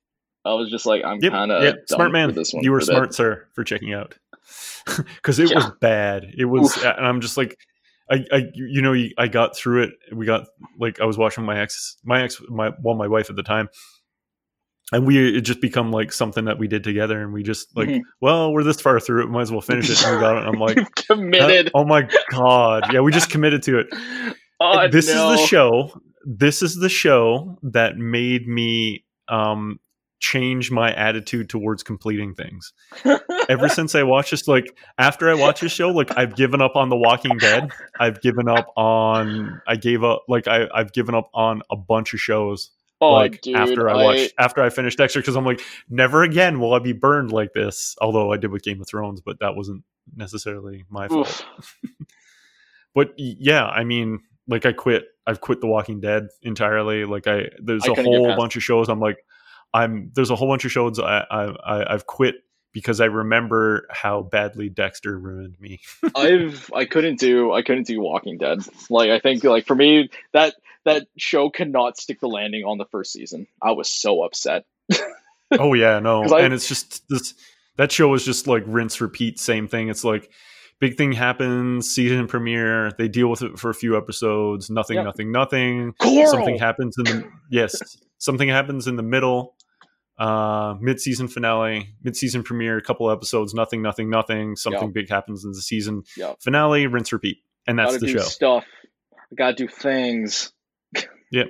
I 0.45 0.53
was 0.53 0.70
just 0.70 0.86
like, 0.86 1.03
I'm 1.03 1.20
yep, 1.22 1.34
kind 1.34 1.51
of 1.51 1.61
yep. 1.63 1.76
smart 1.88 2.11
man 2.11 2.34
this 2.34 2.53
one 2.53 2.63
you 2.63 2.72
were 2.72 2.80
that. 2.80 2.86
smart 2.86 3.13
sir 3.13 3.47
for 3.53 3.65
checking 3.65 3.93
out 3.93 4.15
because 5.15 5.39
it 5.39 5.53
was 5.53 5.70
bad 5.82 6.26
it 6.38 6.45
was 6.45 6.78
Oof. 6.78 6.86
and 6.86 7.05
i'm 7.05 7.20
just 7.20 7.36
like 7.36 7.57
I, 8.09 8.24
I, 8.32 8.43
you 8.53 8.82
know, 8.82 8.95
I 9.18 9.28
got 9.28 9.57
through 9.57 9.84
it. 9.84 9.89
We 10.13 10.26
got 10.26 10.45
like 10.80 11.01
I 11.01 11.03
was 11.05 11.18
watching 11.18 11.43
my 11.43 11.59
ex, 11.59 11.97
my 12.05 12.22
ex, 12.24 12.41
my 12.47 12.72
well, 12.82 12.95
my 12.95 13.05
wife 13.09 13.30
at 13.30 13.36
the 13.36 13.43
time, 13.43 13.68
and 14.93 15.05
we 15.05 15.36
it 15.38 15.41
just 15.41 15.59
become 15.59 15.91
like 15.91 16.13
something 16.13 16.45
that 16.45 16.57
we 16.57 16.70
did 16.70 16.86
together, 16.86 17.22
and 17.22 17.34
we 17.34 17.43
just 17.43 17.76
like, 17.76 17.89
Mhm. 17.89 18.03
well, 18.22 18.53
we're 18.53 18.63
this 18.63 18.80
far 18.80 19.01
through 19.01 19.24
it, 19.24 19.28
might 19.28 19.41
as 19.41 19.51
well 19.51 19.59
finish 19.59 19.89
it. 19.89 20.01
And 20.05 20.15
we 20.15 20.22
got 20.22 20.38
it. 20.38 20.45
And 20.45 20.55
I'm 20.55 20.59
like, 20.61 20.95
committed. 20.95 21.70
oh 21.76 21.84
my 21.84 22.07
god, 22.32 22.93
yeah, 22.93 23.01
we 23.01 23.11
just 23.11 23.30
committed 23.30 23.61
to 23.63 23.80
it. 23.80 23.88
Oh, 24.59 24.88
this 24.88 25.07
no. 25.13 25.34
is 25.34 25.41
the 25.41 25.45
show. 25.45 26.01
This 26.30 26.61
is 26.61 26.75
the 26.75 26.89
show 26.89 27.57
that 27.63 27.97
made 27.97 28.47
me 28.47 29.05
um 29.30 29.80
change 30.19 30.71
my 30.71 30.93
attitude 30.93 31.47
towards 31.47 31.84
completing 31.84 32.34
things. 32.34 32.73
Ever 33.49 33.69
since 33.69 33.95
I 33.95 34.03
watched 34.03 34.32
this, 34.32 34.47
like 34.47 34.78
after 34.97 35.30
I 35.30 35.36
watched 35.36 35.61
this 35.61 35.71
show, 35.71 35.89
like 35.89 36.17
I've 36.17 36.36
given 36.36 36.61
up 36.61 36.75
on 36.75 36.89
The 36.89 36.97
Walking 36.97 37.38
Dead. 37.38 37.69
I've 37.99 38.19
given 38.21 38.49
up 38.49 38.67
on. 38.75 39.61
I 39.67 39.78
gave 39.78 40.03
up. 40.03 40.23
Like 40.28 40.47
I, 40.47 40.67
I've 40.73 40.91
given 40.91 41.15
up 41.15 41.30
on 41.34 41.61
a 41.71 41.78
bunch 41.78 42.13
of 42.13 42.19
shows. 42.19 42.71
oh, 42.99 43.13
like 43.13 43.39
dude, 43.41 43.55
after 43.55 43.89
I 43.89 43.93
watched, 44.03 44.34
after 44.38 44.61
I 44.61 44.69
finished 44.69 44.97
Dexter, 44.97 45.19
because 45.21 45.36
I'm 45.38 45.45
like, 45.45 45.61
never 45.89 46.23
again 46.23 46.59
will 46.59 46.73
I 46.73 46.80
be 46.80 46.93
burned 46.93 47.32
like 47.32 47.53
this. 47.53 47.95
Although 48.01 48.34
I 48.34 48.38
did 48.38 48.51
with 48.51 48.63
Game 48.63 48.82
of 48.82 48.88
Thrones, 48.88 49.21
but 49.21 49.39
that 49.39 49.55
wasn't 49.55 49.84
necessarily 50.15 50.84
my 50.89 51.07
fault. 51.07 51.45
But 52.95 53.13
yeah, 53.15 53.63
I 53.63 53.84
mean, 53.84 54.21
like 54.47 54.65
I 54.65 54.73
quit. 54.73 55.05
I've 55.25 55.41
quit 55.41 55.61
The 55.61 55.67
Walking 55.67 55.99
Dead 55.99 56.27
entirely. 56.41 57.05
Like 57.05 57.27
I, 57.27 57.49
there's 57.61 57.87
I 57.87 57.91
a 57.91 58.03
whole 58.03 58.35
bunch 58.35 58.55
of 58.55 58.63
shows. 58.63 58.89
I'm 58.89 58.99
like, 58.99 59.17
I'm 59.73 60.11
there's 60.15 60.29
a 60.29 60.35
whole 60.35 60.47
bunch 60.47 60.65
of 60.65 60.71
shows 60.71 60.99
I, 60.99 61.25
I, 61.29 61.93
I've 61.93 62.05
quit 62.05 62.35
because 62.71 63.01
I 63.01 63.05
remember 63.05 63.87
how 63.89 64.21
badly 64.21 64.69
Dexter 64.69 65.17
ruined 65.17 65.59
me. 65.59 65.81
I've 66.15 66.71
I 66.73 66.85
couldn't 66.85 67.19
do 67.19 67.51
I 67.51 67.61
couldn't 67.61 67.87
do 67.87 67.99
Walking 67.99 68.37
Dead. 68.37 68.59
Like 68.89 69.09
I 69.09 69.19
think 69.19 69.43
like 69.43 69.65
for 69.65 69.75
me 69.75 70.09
that 70.33 70.55
that 70.85 71.07
show 71.17 71.49
cannot 71.49 71.97
stick 71.97 72.19
the 72.19 72.27
landing 72.29 72.63
on 72.63 72.77
the 72.77 72.85
first 72.85 73.11
season. 73.11 73.47
I 73.61 73.71
was 73.71 73.89
so 73.89 74.23
upset. 74.23 74.65
oh 75.51 75.73
yeah, 75.73 75.99
no, 75.99 76.23
I- 76.33 76.41
and 76.41 76.53
it's 76.53 76.67
just 76.67 77.03
this 77.09 77.33
that 77.77 77.91
show 77.91 78.07
was 78.07 78.25
just 78.25 78.47
like 78.47 78.63
rinse 78.65 79.01
repeat, 79.01 79.39
same 79.39 79.67
thing. 79.67 79.89
It's 79.89 80.03
like 80.03 80.29
big 80.80 80.95
thing 80.97 81.11
happens, 81.11 81.89
season 81.89 82.28
premiere, 82.28 82.91
they 82.97 83.07
deal 83.07 83.28
with 83.30 83.41
it 83.41 83.57
for 83.57 83.69
a 83.69 83.73
few 83.73 83.97
episodes, 83.97 84.69
nothing, 84.69 84.95
Yep. 84.97 85.05
nothing, 85.05 85.32
nothing. 85.32 85.93
Coral. 85.99 86.28
something 86.32 86.57
happens 86.59 86.95
in 86.97 87.03
the 87.05 87.30
yes 87.49 87.97
something 88.19 88.49
happens 88.49 88.88
in 88.88 88.95
the 88.95 89.03
middle 89.03 89.55
uh 90.17 90.73
mid-season 90.82 91.28
finale 91.28 91.89
mid-season 92.03 92.41
premiere 92.41 92.78
a 92.78 92.82
couple 92.82 93.09
episodes 93.11 93.53
nothing 93.53 93.82
nothing 93.84 94.09
nothing 94.09 94.55
something 94.55 94.86
Yep. 94.88 94.93
big 94.93 95.09
happens 95.09 95.45
in 95.45 95.51
the 95.51 95.61
season 95.61 96.01
Yep. 96.17 96.38
finale 96.41 96.88
rinse 96.88 97.13
repeat 97.13 97.38
and 97.67 97.78
that's 97.78 97.91
gotta 97.93 97.99
the 97.99 98.07
do 98.13 98.13
show 98.19 98.23
stuff. 98.25 98.65
I 99.13 99.36
gotta 99.36 99.53
do 99.55 99.67
things. 99.67 100.51
Yep. 101.32 101.47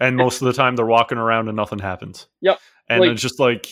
And 0.00 0.16
most 0.16 0.42
of 0.42 0.46
the 0.46 0.52
time 0.52 0.74
they're 0.76 0.84
walking 0.84 1.16
around 1.16 1.48
and 1.48 1.56
nothing 1.56 1.78
happens 1.78 2.26
Yep. 2.42 2.58
and 2.88 3.00
Like- 3.00 3.10
it's 3.12 3.22
just 3.22 3.38
like 3.40 3.66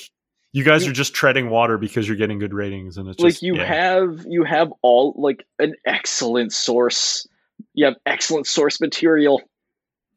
you 0.53 0.65
guys 0.65 0.87
are 0.87 0.93
just 0.93 1.15
treading 1.15 1.51
water 1.51 1.79
because 1.79 2.07
you're 2.07 2.17
getting 2.17 2.39
good 2.39 2.55
ratings 2.55 2.97
and 2.97 3.09
it's 3.09 3.21
like 3.21 3.33
just 3.33 3.43
you 3.43 3.57
yeah. 3.57 3.65
have 3.65 4.25
you 4.29 4.45
have 4.45 4.73
all 4.83 5.15
like 5.17 5.47
an 5.59 5.75
excellent 5.87 6.53
source. 6.53 7.27
You 7.75 7.87
have 7.87 7.97
excellent 8.07 8.47
source 8.47 8.81
material. 8.81 9.43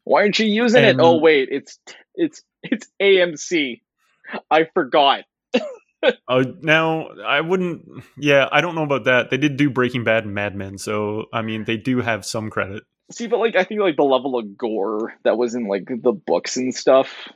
Why 0.06 0.22
aren't 0.22 0.40
you 0.40 0.48
using 0.48 0.84
And- 0.84 1.00
it? 1.00 1.04
Oh 1.04 1.20
wait, 1.20 1.50
it's 1.52 1.80
it's 2.16 2.42
it's 2.64 2.88
AMC. 3.02 3.82
I 4.50 4.66
forgot. 4.74 5.26
uh, 6.28 6.44
now 6.62 7.08
i 7.26 7.40
wouldn't 7.40 7.88
yeah 8.18 8.50
i 8.52 8.60
don't 8.60 8.76
know 8.76 8.84
about 8.84 9.06
that 9.06 9.30
they 9.30 9.38
did 9.38 9.56
do 9.56 9.70
breaking 9.70 10.04
bad 10.04 10.26
and 10.26 10.34
mad 10.34 10.54
men 10.54 10.78
so 10.78 11.28
i 11.32 11.42
mean 11.42 11.64
they 11.64 11.78
do 11.78 12.02
have 12.02 12.26
some 12.26 12.50
credit 12.50 12.84
See, 13.12 13.28
but 13.28 13.40
like 13.40 13.56
I 13.56 13.64
think 13.64 13.82
like 13.82 13.98
the 13.98 14.04
level 14.04 14.38
of 14.38 14.58
gore 14.58 15.14
that 15.24 15.38
was 15.38 15.56
in 15.56 15.68
like 15.68 15.86
the 15.88 16.14
books 16.14 16.58
and 16.58 16.74
stuff. 16.74 17.30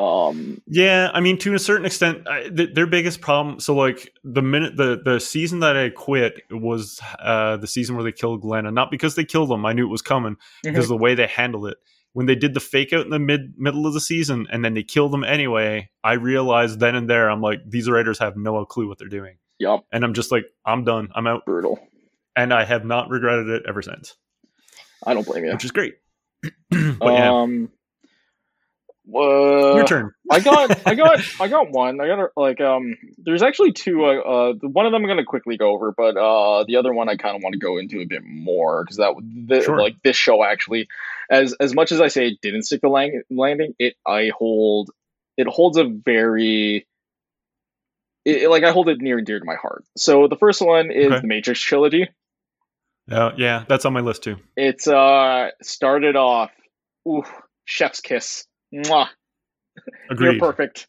Um, 0.00 0.62
Yeah, 0.66 1.10
I 1.12 1.20
mean, 1.20 1.36
to 1.38 1.54
a 1.54 1.58
certain 1.58 1.84
extent, 1.84 2.26
I, 2.26 2.48
th- 2.48 2.74
their 2.74 2.86
biggest 2.86 3.20
problem. 3.20 3.60
So, 3.60 3.74
like 3.74 4.12
the 4.24 4.40
minute 4.42 4.76
the 4.76 5.00
the 5.04 5.18
season 5.20 5.60
that 5.60 5.76
I 5.76 5.90
quit 5.90 6.40
was 6.50 7.00
uh, 7.18 7.58
the 7.58 7.66
season 7.66 7.96
where 7.96 8.04
they 8.04 8.12
killed 8.12 8.40
Glenn, 8.40 8.64
and 8.66 8.74
not 8.74 8.90
because 8.90 9.14
they 9.14 9.24
killed 9.24 9.50
him. 9.50 9.66
I 9.66 9.72
knew 9.74 9.84
it 9.86 9.90
was 9.90 10.02
coming 10.02 10.36
because 10.62 10.88
the 10.88 10.96
way 10.96 11.14
they 11.14 11.26
handled 11.26 11.66
it. 11.66 11.76
When 12.12 12.26
they 12.26 12.34
did 12.34 12.54
the 12.54 12.60
fake 12.60 12.92
out 12.92 13.04
in 13.04 13.10
the 13.10 13.18
mid 13.20 13.54
middle 13.58 13.86
of 13.86 13.92
the 13.94 14.00
season, 14.00 14.46
and 14.50 14.64
then 14.64 14.74
they 14.74 14.82
killed 14.82 15.12
them 15.12 15.22
anyway, 15.22 15.90
I 16.02 16.14
realized 16.14 16.80
then 16.80 16.94
and 16.96 17.08
there, 17.08 17.30
I'm 17.30 17.40
like, 17.40 17.60
these 17.68 17.88
writers 17.88 18.18
have 18.18 18.36
no 18.36 18.64
clue 18.64 18.88
what 18.88 18.98
they're 18.98 19.06
doing, 19.08 19.36
yup, 19.60 19.84
and 19.92 20.02
I'm 20.02 20.14
just 20.14 20.32
like, 20.32 20.46
I'm 20.64 20.82
done, 20.82 21.10
I'm 21.14 21.28
out, 21.28 21.44
brutal. 21.46 21.78
and 22.34 22.52
I 22.52 22.64
have 22.64 22.84
not 22.84 23.10
regretted 23.10 23.48
it 23.48 23.62
ever 23.68 23.80
since, 23.80 24.16
I 25.06 25.14
don't 25.14 25.24
blame 25.24 25.44
you. 25.44 25.52
which 25.52 25.64
is 25.64 25.70
great. 25.70 25.94
but 26.42 27.12
yeah, 27.12 27.30
Um, 27.32 27.70
uh, 29.14 29.74
your 29.76 29.86
turn. 29.86 30.12
I 30.30 30.40
got, 30.40 30.70
I 30.86 30.94
got, 30.94 31.20
I 31.40 31.48
got 31.48 31.70
one. 31.70 32.00
I 32.00 32.06
got 32.06 32.18
a- 32.18 32.30
like, 32.40 32.60
um, 32.60 32.96
there's 33.18 33.42
actually 33.42 33.72
two. 33.72 34.04
Uh, 34.04 34.18
uh 34.18 34.52
one 34.62 34.86
of 34.86 34.92
them 34.92 35.02
I'm 35.02 35.08
gonna 35.08 35.24
quickly 35.24 35.56
go 35.56 35.70
over, 35.70 35.92
but 35.96 36.16
uh, 36.16 36.64
the 36.66 36.76
other 36.76 36.92
one 36.92 37.08
I 37.08 37.16
kind 37.16 37.36
of 37.36 37.42
want 37.42 37.54
to 37.54 37.58
go 37.58 37.78
into 37.78 38.00
a 38.00 38.04
bit 38.06 38.22
more 38.24 38.84
because 38.84 38.96
that, 38.98 39.12
the, 39.48 39.62
Sure. 39.62 39.80
like, 39.80 39.96
this 40.04 40.16
show 40.16 40.44
actually, 40.44 40.88
as 41.30 41.54
as 41.60 41.74
much 41.74 41.92
as 41.92 42.00
I 42.00 42.08
say 42.08 42.28
it 42.28 42.38
didn't 42.42 42.62
stick 42.64 42.80
the 42.80 42.88
lang- 42.88 43.22
landing, 43.30 43.74
it 43.78 43.94
I 44.06 44.30
hold, 44.36 44.90
it 45.36 45.46
holds 45.46 45.76
a 45.78 45.84
very, 45.84 46.86
it, 48.24 48.42
it- 48.42 48.50
like 48.50 48.64
I 48.64 48.70
hold 48.72 48.88
it 48.88 48.98
near 49.00 49.18
and 49.18 49.26
dear 49.26 49.38
to 49.40 49.44
my 49.44 49.56
heart. 49.56 49.84
So 49.96 50.28
the 50.28 50.36
first 50.36 50.60
one 50.62 50.90
is 50.90 51.06
Okay. 51.12 51.20
the 51.20 51.26
Matrix 51.26 51.60
trilogy. 51.60 52.08
Uh, 53.10 53.32
yeah, 53.36 53.64
that's 53.68 53.84
on 53.84 53.92
my 53.92 54.00
list 54.00 54.22
too. 54.22 54.36
It's 54.56 54.86
uh 54.86 55.48
started 55.62 56.14
off, 56.14 56.52
ooh, 57.08 57.24
chef's 57.64 58.00
kiss. 58.00 58.44
Mwah. 58.74 59.08
You're 60.18 60.38
perfect. 60.38 60.86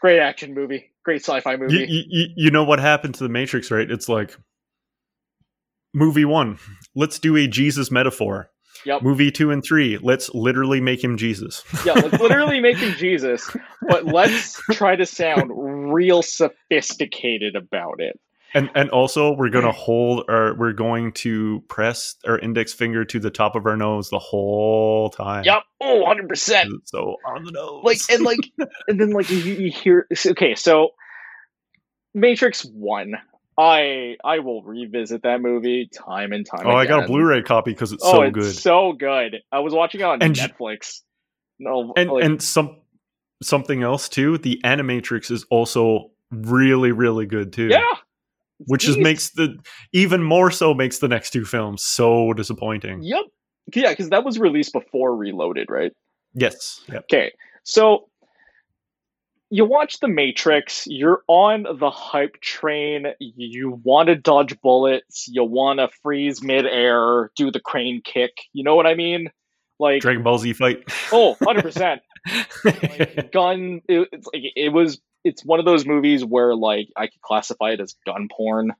Great 0.00 0.18
action 0.20 0.54
movie. 0.54 0.90
Great 1.04 1.22
sci-fi 1.22 1.56
movie. 1.56 1.74
you, 1.74 1.86
you, 1.88 2.02
you- 2.08 2.28
you 2.36 2.50
know 2.50 2.64
what 2.64 2.78
happened 2.78 3.14
to 3.16 3.22
the 3.24 3.28
matrix 3.30 3.70
right 3.70 3.90
it's 3.90 4.08
like 4.08 4.36
movie 5.94 6.24
one 6.26 6.58
let's 6.94 7.18
do 7.18 7.36
a 7.36 7.46
jesus 7.48 7.90
metaphor 7.90 8.50
Yep. 8.86 9.02
movie 9.02 9.30
two 9.30 9.50
and 9.50 9.62
three 9.64 9.98
let's 9.98 10.32
literally 10.34 10.80
make 10.80 11.02
him 11.02 11.16
jesus 11.16 11.64
yeah, 11.84 11.94
let's 11.94 12.18
literally 12.20 12.60
make 12.60 12.76
him 12.78 12.92
Jesus, 12.94 13.50
but 13.86 14.04
let's 14.06 14.54
try 14.72 14.96
to 14.96 15.04
sound 15.06 15.50
real 15.92 16.22
sophisticated 16.22 17.56
about 17.56 17.96
it. 18.00 18.18
And 18.52 18.70
and 18.74 18.90
also 18.90 19.32
we're 19.32 19.50
gonna 19.50 19.72
hold 19.72 20.24
or 20.28 20.54
we're 20.54 20.72
going 20.72 21.12
to 21.12 21.62
press 21.68 22.16
our 22.26 22.38
index 22.38 22.72
finger 22.72 23.04
to 23.04 23.20
the 23.20 23.30
top 23.30 23.54
of 23.54 23.66
our 23.66 23.76
nose 23.76 24.10
the 24.10 24.18
whole 24.18 25.10
time. 25.10 25.44
Yep. 25.44 25.62
Oh, 25.80 25.98
100 25.98 26.28
percent. 26.28 26.72
So 26.84 27.16
on 27.26 27.44
the 27.44 27.52
nose. 27.52 27.82
Like 27.84 27.98
and 28.10 28.24
like 28.24 28.40
and 28.88 29.00
then 29.00 29.10
like 29.10 29.30
you, 29.30 29.36
you 29.36 29.70
hear 29.70 30.06
okay, 30.26 30.54
so 30.54 30.90
Matrix 32.14 32.62
One. 32.62 33.14
I 33.58 34.16
I 34.24 34.38
will 34.38 34.62
revisit 34.62 35.22
that 35.24 35.42
movie 35.42 35.90
time 35.92 36.32
and 36.32 36.46
time. 36.46 36.66
oh, 36.66 36.70
I 36.70 36.86
got 36.86 37.04
a. 37.04 37.06
Blu-ray 37.06 37.42
copy 37.42 37.72
because 37.72 37.92
it's 37.92 38.02
oh, 38.04 38.12
so 38.12 38.22
it's 38.22 38.34
good. 38.34 38.54
so 38.54 38.92
good. 38.92 39.36
I 39.52 39.58
was 39.58 39.74
watching 39.74 40.00
it 40.00 40.04
on 40.04 40.22
And 40.22 40.34
Netflix. 40.34 41.00
No, 41.58 41.92
and 41.94 42.10
like, 42.10 42.24
and 42.24 42.42
some 42.42 42.78
something 43.42 43.82
else 43.82 44.08
too. 44.08 44.38
The 44.38 44.60
Animatrix 44.64 45.30
is 45.30 45.44
also 45.50 46.10
really 46.30 46.92
really 46.92 47.26
good 47.26 47.52
too. 47.52 47.66
yeah, 47.66 47.84
which 48.66 48.88
is 48.88 48.96
Jeez. 48.96 49.02
makes 49.02 49.30
the 49.30 49.56
even 49.92 50.22
more 50.22 50.50
so 50.50 50.74
makes 50.74 50.98
the 50.98 51.08
next 51.08 51.30
two 51.30 51.44
films 51.44 51.84
so 51.84 52.32
disappointing. 52.32 53.02
Yep. 53.02 53.24
Yeah, 53.74 53.90
because 53.90 54.10
that 54.10 54.24
was 54.24 54.38
released 54.38 54.72
before 54.72 55.16
Reloaded, 55.16 55.70
right? 55.70 55.92
Yes. 56.34 56.82
Yep. 56.88 57.04
Okay, 57.04 57.32
so 57.64 58.08
you 59.50 59.64
watch 59.64 59.98
The 59.98 60.08
Matrix, 60.08 60.86
you're 60.86 61.22
on 61.26 61.66
the 61.78 61.90
hype 61.90 62.40
train, 62.40 63.06
you 63.18 63.80
want 63.82 64.06
to 64.08 64.14
dodge 64.14 64.58
bullets, 64.60 65.26
you 65.28 65.42
want 65.42 65.80
to 65.80 65.88
freeze 66.02 66.42
midair, 66.42 67.30
do 67.36 67.50
the 67.50 67.60
crane 67.60 68.00
kick. 68.04 68.30
You 68.52 68.62
know 68.62 68.76
what 68.76 68.86
I 68.86 68.94
mean? 68.94 69.28
Like, 69.80 70.02
Dragon 70.02 70.22
Ball 70.22 70.38
Z 70.38 70.52
fight. 70.52 70.84
oh, 71.10 71.36
100%. 71.42 71.98
like, 72.64 73.32
gun, 73.32 73.80
it, 73.88 74.08
it's 74.12 74.28
like, 74.32 74.42
it 74.54 74.68
was, 74.72 75.00
it's 75.24 75.44
one 75.44 75.58
of 75.58 75.64
those 75.64 75.84
movies 75.86 76.24
where, 76.24 76.54
like, 76.54 76.88
I 76.96 77.06
could 77.06 77.20
classify 77.20 77.70
it 77.70 77.80
as 77.80 77.94
gun 78.06 78.28
porn, 78.30 78.72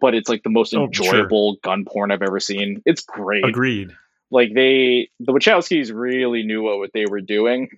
but 0.00 0.14
it's 0.14 0.28
like 0.28 0.42
the 0.42 0.50
most 0.50 0.74
Oh, 0.74 0.88
sure. 0.92 1.06
enjoyable 1.06 1.56
gun 1.62 1.84
porn 1.86 2.10
I've 2.10 2.22
ever 2.22 2.40
seen. 2.40 2.82
It's 2.86 3.02
great 3.02 3.44
Agreed. 3.44 3.92
like 4.30 4.52
they 4.54 5.10
the 5.20 5.32
Wachowskis 5.32 5.92
really 5.94 6.42
knew 6.42 6.62
what 6.62 6.90
they 6.92 7.06
were 7.06 7.20
doing 7.20 7.68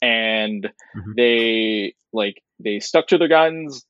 and 0.00 0.70
Mhm. 0.96 1.14
they 1.16 1.94
like 2.12 2.42
they 2.60 2.80
stuck 2.80 3.08
to 3.08 3.18
their 3.18 3.28
guns 3.28 3.84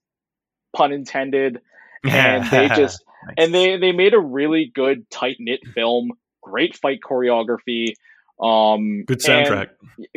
pun 0.74 0.92
intended 0.92 1.60
and 2.04 2.44
they 2.50 2.68
just 2.74 3.04
Nice. 3.26 3.34
and 3.38 3.54
they 3.54 3.76
they 3.76 3.92
made 3.92 4.14
a 4.14 4.18
really 4.18 4.70
good 4.74 5.08
tight 5.10 5.36
knit 5.38 5.60
film 5.74 6.12
great 6.42 6.76
fight 6.76 6.98
choreography 7.08 7.94
um 8.40 9.04
good 9.04 9.20
soundtrack. 9.20 9.68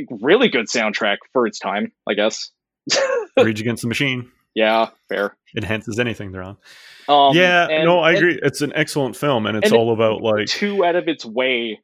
really 0.09 0.47
good 0.49 0.65
soundtrack 0.67 1.17
for 1.33 1.45
its 1.45 1.59
time 1.59 1.91
i 2.07 2.13
guess 2.15 2.49
Rage 3.37 3.61
Against 3.61 3.81
the 3.81 3.87
Machine 3.87 4.31
yeah 4.53 4.89
fair 5.09 5.35
enhances 5.57 5.99
anything 5.99 6.31
they're 6.31 6.41
on. 6.43 6.57
um 7.09 7.35
yeah, 7.35 7.67
and- 7.69 7.85
no, 7.85 7.99
I 7.99 8.09
and- 8.11 8.17
agree. 8.17 8.39
It's 8.41 8.61
an 8.61 8.71
excellent 8.75 9.15
film, 9.17 9.45
and 9.45 9.57
it's 9.57 9.71
and 9.71 9.77
all 9.77 9.91
about 9.93 10.21
like 10.21 10.47
too 10.47 10.85
out 10.85 10.95
of 10.95 11.07
its 11.07 11.25
way 11.25 11.81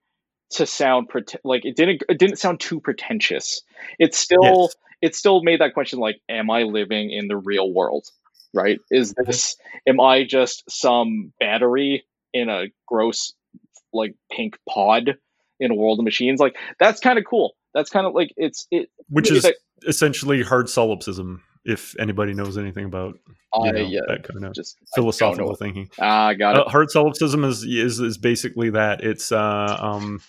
to 0.51 0.65
sound 0.65 1.09
prete- 1.09 1.35
like 1.43 1.65
it 1.65 1.75
didn't 1.75 2.03
it 2.09 2.17
didn't 2.19 2.37
sound 2.37 2.59
too 2.59 2.79
pretentious. 2.79 3.61
It 3.99 4.13
still 4.15 4.39
Yes. 4.43 4.75
it 5.01 5.15
still 5.15 5.43
made 5.43 5.59
that 5.61 5.73
question 5.73 5.99
like 5.99 6.19
am 6.29 6.49
I 6.49 6.63
living 6.63 7.11
in 7.11 7.27
the 7.27 7.37
real 7.37 7.71
world? 7.71 8.05
Right? 8.53 8.79
Is 8.89 9.13
this 9.17 9.55
am 9.87 9.99
I 9.99 10.23
just 10.23 10.63
some 10.69 11.33
battery 11.39 12.05
in 12.33 12.49
a 12.49 12.65
gross 12.87 13.33
like 13.93 14.15
pink 14.31 14.57
pod 14.69 15.17
in 15.59 15.71
a 15.71 15.75
world 15.75 15.99
of 15.99 16.05
machines? 16.05 16.39
Like 16.39 16.55
that's 16.79 16.99
kind 17.01 17.17
of 17.19 17.25
cool. 17.29 17.53
That's 17.73 17.89
kind 17.89 18.05
of 18.05 18.13
like 18.13 18.33
it's 18.37 18.67
it 18.71 18.89
which 19.09 19.31
is 19.31 19.43
that- 19.43 19.55
essentially 19.87 20.41
hard 20.43 20.69
solipsism. 20.69 21.41
If 21.63 21.95
anybody 21.99 22.33
knows 22.33 22.57
anything 22.57 22.85
about 22.85 23.19
you 23.27 23.69
I 23.69 23.71
know, 23.71 23.79
yeah, 23.81 23.99
that 24.07 24.23
kind 24.27 24.45
of 24.45 24.53
just 24.53 24.77
I 24.79 24.81
don't 24.81 25.05
know. 25.05 25.11
philosophical 25.11 25.55
thinking, 25.55 25.89
Ah, 25.99 26.33
got 26.33 26.55
it. 26.57 26.65
uh, 26.65 26.69
hard 26.69 26.89
solipsism 26.89 27.43
is, 27.43 27.63
is 27.63 27.99
is 27.99 28.17
basically 28.17 28.71
that. 28.71 29.03
It's 29.03 29.31
uh, 29.31 29.77
um, 29.79 30.21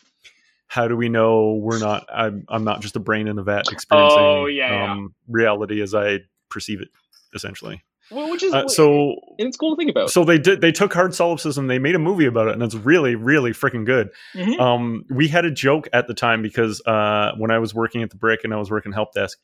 how 0.66 0.88
do 0.88 0.96
we 0.96 1.08
know 1.08 1.54
we're 1.54 1.78
not? 1.78 2.06
I'm 2.12 2.44
I'm 2.48 2.64
not 2.64 2.82
just 2.82 2.96
a 2.96 3.00
brain 3.00 3.28
in 3.28 3.38
a 3.38 3.42
vat 3.42 3.64
experiencing 3.72 4.18
Oh, 4.20 4.44
yeah, 4.46 4.72
yeah. 4.84 4.92
um, 4.92 5.14
reality 5.26 5.80
as 5.80 5.94
I 5.94 6.18
perceive 6.50 6.82
it, 6.82 6.88
essentially. 7.34 7.82
Well, 8.10 8.30
which 8.30 8.42
is 8.42 8.52
Uh, 8.52 8.68
so 8.68 9.14
and 9.38 9.48
it's 9.48 9.56
cool 9.56 9.74
to 9.74 9.78
think 9.78 9.90
about. 9.90 10.10
so 10.10 10.24
they 10.24 10.38
did 10.38 10.60
they 10.60 10.72
took 10.72 10.92
hard 10.92 11.14
solipsism 11.14 11.66
they 11.68 11.78
made 11.78 11.94
a 11.94 11.98
movie 11.98 12.26
about 12.26 12.48
it 12.48 12.54
and 12.54 12.62
it's 12.62 12.74
really 12.74 13.14
really 13.14 13.52
freaking 13.52 13.86
good 13.86 14.10
Mhm. 14.34 14.58
um 14.60 15.04
we 15.10 15.28
had 15.28 15.44
a 15.44 15.50
joke 15.50 15.88
at 15.92 16.06
the 16.08 16.14
time 16.14 16.42
because 16.42 16.82
uh 16.86 17.32
when 17.38 17.50
i 17.50 17.58
was 17.58 17.74
working 17.74 18.02
at 18.02 18.10
the 18.10 18.16
brick 18.16 18.40
and 18.44 18.52
i 18.52 18.56
was 18.56 18.70
working 18.70 18.92
help 18.92 19.12
desk 19.14 19.38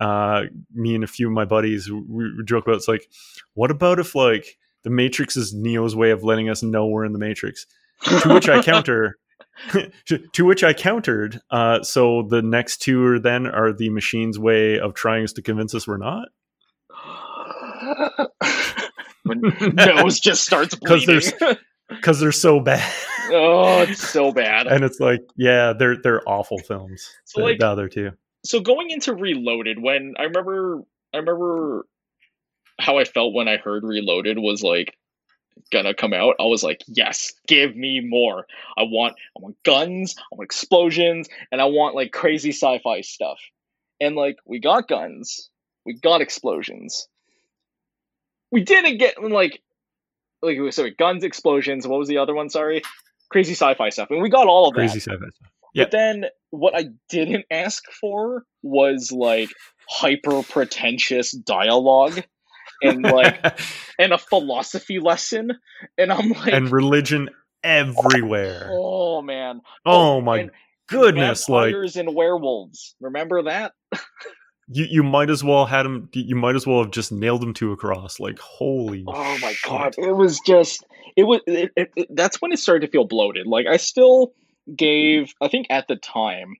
uh 0.00 0.42
me 0.74 0.94
and 0.94 1.04
a 1.04 1.06
few 1.06 1.26
of 1.28 1.32
my 1.32 1.44
buddies 1.44 1.90
we 1.90 2.00
we 2.36 2.44
joke 2.44 2.64
about 2.66 2.76
it's 2.76 2.88
like 2.88 3.08
what 3.54 3.70
about 3.70 3.98
if 3.98 4.14
like 4.14 4.58
the 4.84 4.90
matrix 4.90 5.36
is 5.36 5.54
neo's 5.54 5.94
way 5.96 6.10
of 6.10 6.22
letting 6.24 6.48
us 6.48 6.62
know 6.62 6.86
we're 6.86 7.04
in 7.04 7.12
the 7.12 7.18
matrix 7.18 7.66
to 8.20 8.32
which 8.34 8.48
i 8.48 8.60
counter 8.62 9.16
to, 10.06 10.18
to 10.32 10.44
which 10.44 10.64
i 10.64 10.72
countered 10.72 11.40
uh 11.50 11.82
so 11.82 12.22
the 12.28 12.42
next 12.42 12.78
two 12.78 13.04
are 13.04 13.18
then 13.18 13.46
are 13.46 13.72
the 13.72 13.90
machine's 13.90 14.38
way 14.38 14.78
of 14.78 14.94
trying 14.94 15.24
us 15.24 15.32
to 15.32 15.42
convince 15.42 15.74
us 15.74 15.86
we're 15.86 15.96
not 15.98 16.28
when 19.24 19.40
nose 19.74 20.20
just 20.20 20.44
starts 20.44 20.74
'Cause 20.86 21.04
bleeding. 21.06 21.32
there's- 21.40 21.56
because 21.88 22.20
they're 22.20 22.32
so 22.32 22.58
bad 22.58 22.90
oh, 23.32 23.82
it's 23.82 24.08
so 24.08 24.32
bad. 24.32 24.66
and 24.66 24.82
it's 24.82 24.98
like 25.00 25.20
yeah 25.36 25.72
they're 25.78 25.96
they're 26.02 26.26
awful 26.28 26.56
films 26.58 27.06
So, 27.24 27.40
the, 27.40 27.44
like- 27.46 27.58
the 27.58 27.66
other 27.68 27.88
two 27.88 28.12
so 28.44 28.58
going 28.58 28.90
into 28.90 29.14
Reloaded, 29.14 29.80
when 29.80 30.14
I 30.18 30.24
remember, 30.24 30.82
I 31.14 31.18
remember 31.18 31.86
how 32.80 32.98
I 32.98 33.04
felt 33.04 33.34
when 33.34 33.46
I 33.46 33.56
heard 33.56 33.84
Reloaded 33.84 34.36
was 34.36 34.64
like 34.64 34.96
gonna 35.70 35.94
come 35.94 36.12
out. 36.12 36.34
I 36.40 36.46
was 36.46 36.64
like, 36.64 36.82
yes, 36.88 37.32
give 37.46 37.76
me 37.76 38.00
more. 38.00 38.46
I 38.76 38.82
want, 38.82 39.14
I 39.36 39.40
want 39.40 39.62
guns, 39.64 40.16
I 40.18 40.22
want 40.34 40.46
explosions, 40.46 41.28
and 41.52 41.60
I 41.60 41.66
want 41.66 41.94
like 41.94 42.10
crazy 42.10 42.50
sci-fi 42.50 43.02
stuff. 43.02 43.38
And 44.00 44.16
like, 44.16 44.38
we 44.44 44.58
got 44.58 44.88
guns, 44.88 45.48
we 45.86 45.94
got 45.94 46.20
explosions. 46.20 47.06
We 48.52 48.62
didn't 48.62 48.98
get 48.98 49.22
like, 49.22 49.60
like 50.42 50.58
sorry, 50.72 50.94
guns, 50.96 51.24
explosions. 51.24 51.86
What 51.86 51.98
was 51.98 52.08
the 52.08 52.18
other 52.18 52.34
one? 52.34 52.50
Sorry, 52.50 52.82
crazy 53.30 53.54
sci-fi 53.54 53.88
stuff. 53.88 54.10
And 54.10 54.22
we 54.22 54.28
got 54.28 54.46
all 54.46 54.68
of 54.68 54.74
that. 54.74 54.80
crazy 54.80 55.00
sci-fi 55.00 55.16
stuff. 55.16 55.50
Yeah. 55.74 55.84
But 55.84 55.90
then 55.92 56.24
what 56.50 56.76
I 56.76 56.90
didn't 57.08 57.46
ask 57.50 57.82
for 58.00 58.44
was 58.62 59.10
like 59.10 59.48
hyper 59.88 60.42
pretentious 60.42 61.32
dialogue 61.32 62.22
and 62.82 63.02
like 63.02 63.58
and 63.98 64.12
a 64.12 64.18
philosophy 64.18 64.98
lesson. 64.98 65.52
And 65.96 66.12
I'm 66.12 66.30
like 66.30 66.52
and 66.52 66.70
religion 66.70 67.30
everywhere 67.64 68.68
oh, 68.72 69.18
oh 69.18 69.22
man. 69.22 69.60
oh 69.86 70.20
my 70.20 70.40
and 70.40 70.50
goodness 70.88 71.48
like 71.48 71.66
vampires 71.66 71.96
and 71.96 72.14
werewolves. 72.14 72.94
Remember 73.00 73.44
that? 73.44 73.72
you, 74.68 74.84
you 74.88 75.02
might 75.02 75.30
as 75.30 75.42
well 75.44 75.66
had 75.66 75.84
him 75.86 76.08
you 76.12 76.36
might 76.36 76.54
as 76.54 76.66
well 76.66 76.82
have 76.82 76.90
just 76.90 77.12
nailed 77.12 77.42
him 77.42 77.52
to 77.54 77.72
a 77.72 77.76
cross 77.76 78.20
like 78.20 78.38
holy 78.38 79.04
Oh 79.06 79.38
my 79.38 79.52
shit. 79.52 79.70
god. 79.70 79.94
It 79.98 80.16
was 80.16 80.40
just 80.46 80.84
it 81.16 81.24
was 81.24 81.40
it, 81.46 81.70
it, 81.76 81.90
it- 81.96 82.08
that's 82.10 82.40
when 82.40 82.52
it 82.52 82.58
started 82.58 82.86
to 82.86 82.90
feel 82.92 83.04
bloated. 83.04 83.46
Like 83.46 83.66
I 83.66 83.76
still 83.76 84.32
gave 84.74 85.32
I 85.40 85.48
think 85.48 85.66
at 85.70 85.88
the 85.88 85.96
time 85.96 86.56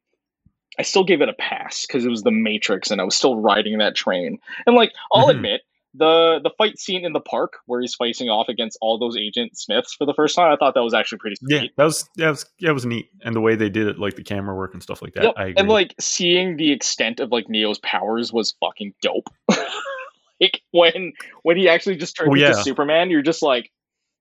I 0.79 0.83
still 0.83 1.05
gave 1.05 1.21
it 1.21 1.29
a 1.29 1.35
pass 1.35 1.87
because 1.87 2.05
it 2.05 2.09
was 2.11 2.23
the 2.23 2.31
Matrix 2.31 2.91
and 2.91 3.01
I 3.01 3.05
was 3.05 3.15
still 3.15 3.37
riding 3.37 3.79
that 3.79 3.95
train. 3.95 4.39
And 4.67 4.75
like 4.75 4.93
I'll 5.13 5.27
Mhm. 5.29 5.37
admit 5.37 5.61
the 5.95 6.41
the 6.43 6.51
fight 6.57 6.79
scene 6.79 7.05
in 7.05 7.13
the 7.13 7.21
park 7.21 7.55
where 7.67 7.81
he's 7.81 7.95
facing 7.95 8.29
off 8.29 8.49
against 8.49 8.79
all 8.81 8.99
those 8.99 9.17
Agent 9.17 9.59
Smiths 9.59 9.95
for 9.95 10.07
the 10.07 10.15
first 10.15 10.35
time, 10.35 10.51
I 10.53 10.57
thought 10.57 10.75
that 10.75 10.83
was 10.83 10.95
actually 10.95 11.19
pretty 11.19 11.37
yeah 11.43 11.65
that 11.77 11.85
was 11.85 12.09
that 12.17 12.31
was 12.31 12.47
that 12.61 12.73
was 12.73 12.87
neat 12.87 13.11
and 13.23 13.35
the 13.37 13.41
way 13.41 13.57
they 13.57 13.69
did 13.69 13.87
it 13.89 13.99
like 13.99 14.17
the 14.17 14.23
camera 14.23 14.55
work 14.57 14.73
and 14.73 14.83
stuff 14.83 15.03
like 15.03 15.13
that 15.15 15.25
Yep. 15.25 15.35
i 15.37 15.43
agree 15.45 15.55
And 15.59 15.69
like 15.69 15.95
seeing 16.01 16.57
the 16.57 16.73
extent 16.73 17.21
of 17.21 17.31
like 17.31 17.49
Neo's 17.49 17.79
powers 17.81 18.33
was 18.33 18.55
fucking 18.61 18.95
dope. 19.03 19.29
like 20.41 20.61
when 20.73 21.13
when 21.43 21.57
he 21.57 21.69
actually 21.69 21.97
just 21.97 22.17
turned 22.17 22.31
Oh, 22.31 22.35
into 22.35 22.47
yeah. 22.47 22.63
Superman, 22.63 23.11
you're 23.11 23.23
just 23.23 23.43
like, 23.43 23.71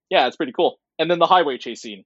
yeah, 0.10 0.28
it's 0.28 0.36
pretty 0.36 0.52
cool. 0.52 0.80
And 1.00 1.10
then 1.10 1.20
the 1.20 1.26
highway 1.28 1.58
chase 1.58 1.82
scene. 1.82 2.04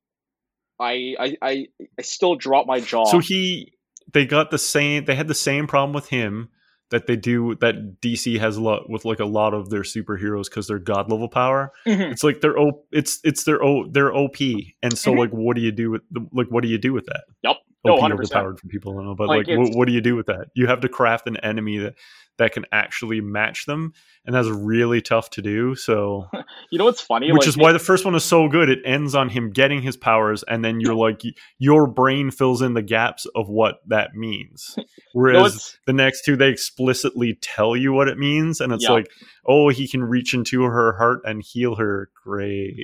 I 0.79 1.15
I 1.19 1.37
I, 1.41 1.67
I 1.97 2.01
still 2.01 2.35
drop 2.35 2.67
my 2.67 2.79
jaw. 2.81 3.05
so 3.05 3.19
he 3.19 3.73
they 4.13 4.25
got 4.25 4.51
the 4.51 4.57
same 4.59 5.05
they 5.05 5.15
had 5.15 5.27
the 5.27 5.33
same 5.33 5.67
problem 5.67 5.93
with 5.93 6.07
him 6.09 6.49
that 6.91 7.07
they 7.07 7.15
do 7.15 7.55
that 7.61 7.99
dc 8.01 8.39
has 8.39 8.57
a 8.57 8.61
lot 8.61 8.89
with 8.89 9.05
like 9.05 9.19
a 9.19 9.25
lot 9.25 9.53
of 9.53 9.69
their 9.69 9.81
superheroes 9.81 10.45
because 10.45 10.67
they're 10.67 10.79
god 10.79 11.09
level 11.09 11.27
power 11.27 11.71
Mhm. 11.85 12.11
it's 12.11 12.23
like 12.23 12.41
they're 12.41 12.57
o 12.59 12.83
it's 12.91 13.19
it's 13.23 13.43
their 13.43 13.63
o 13.63 13.87
their 13.87 14.13
op 14.15 14.35
and 14.83 14.97
so 14.97 15.11
Mhm. 15.13 15.17
like 15.19 15.29
what 15.31 15.55
do 15.55 15.61
you 15.61 15.71
do 15.71 15.89
with 15.91 16.01
the, 16.11 16.25
like 16.31 16.47
what 16.47 16.61
do 16.63 16.69
you 16.69 16.77
do 16.77 16.93
with 16.93 17.05
that 17.07 17.23
Yep. 17.43 17.57
OP 17.91 17.99
100%. 18.01 18.13
overpowered 18.13 18.59
for 18.59 18.67
people 18.67 19.01
know 19.01 19.15
but 19.15 19.27
Like, 19.29 19.47
like, 19.47 19.57
what, 19.57 19.75
what 19.75 19.87
do 19.87 19.93
you 19.93 20.01
do 20.01 20.15
with 20.15 20.25
that 20.27 20.47
you 20.55 20.67
have 20.67 20.81
to 20.81 20.89
craft 20.89 21.27
an 21.27 21.37
enemy 21.37 21.77
that 21.79 21.95
that 22.37 22.51
can 22.51 22.65
actually 22.73 23.21
match 23.21 23.65
them 23.65 23.93
and 24.25 24.35
that's 24.35 24.49
really 24.49 25.01
tough 25.01 25.29
to 25.29 25.41
do 25.41 25.73
so 25.75 26.27
You 26.71 26.79
know 26.79 26.85
what's 26.85 26.99
funny? 27.01 27.31
which 27.31 27.41
Like, 27.41 27.47
is 27.47 27.57
why 27.57 27.71
the 27.71 27.79
first 27.79 28.03
one 28.05 28.15
is 28.15 28.23
so 28.25 28.49
good 28.49 28.69
it 28.69 28.79
ends 28.85 29.15
on 29.15 29.29
him 29.29 29.51
getting 29.51 29.81
his 29.81 29.95
powers 29.95 30.43
and 30.43 30.63
then 30.65 30.79
you're 30.81 30.95
like 30.95 31.21
your 31.59 31.87
brain 31.87 32.31
fills 32.31 32.61
in 32.61 32.73
the 32.73 32.81
gaps 32.81 33.25
of 33.35 33.47
what 33.47 33.75
that 33.87 34.15
means 34.15 34.75
Whereas 35.13 35.77
the 35.87 35.93
next 35.93 36.25
two, 36.25 36.35
they 36.35 36.49
explicitly 36.49 37.37
tell 37.41 37.73
you 37.77 37.93
what 37.93 38.09
it 38.09 38.17
means, 38.17 38.59
and 38.59 38.73
it's 38.73 38.83
Yeah. 38.83 38.91
like, 38.91 39.09
oh, 39.47 39.69
he 39.69 39.87
can 39.87 40.03
reach 40.03 40.33
into 40.33 40.63
her 40.63 40.91
heart 40.97 41.21
and 41.23 41.41
heal 41.41 41.75
her. 41.75 42.09
Great. 42.21 42.75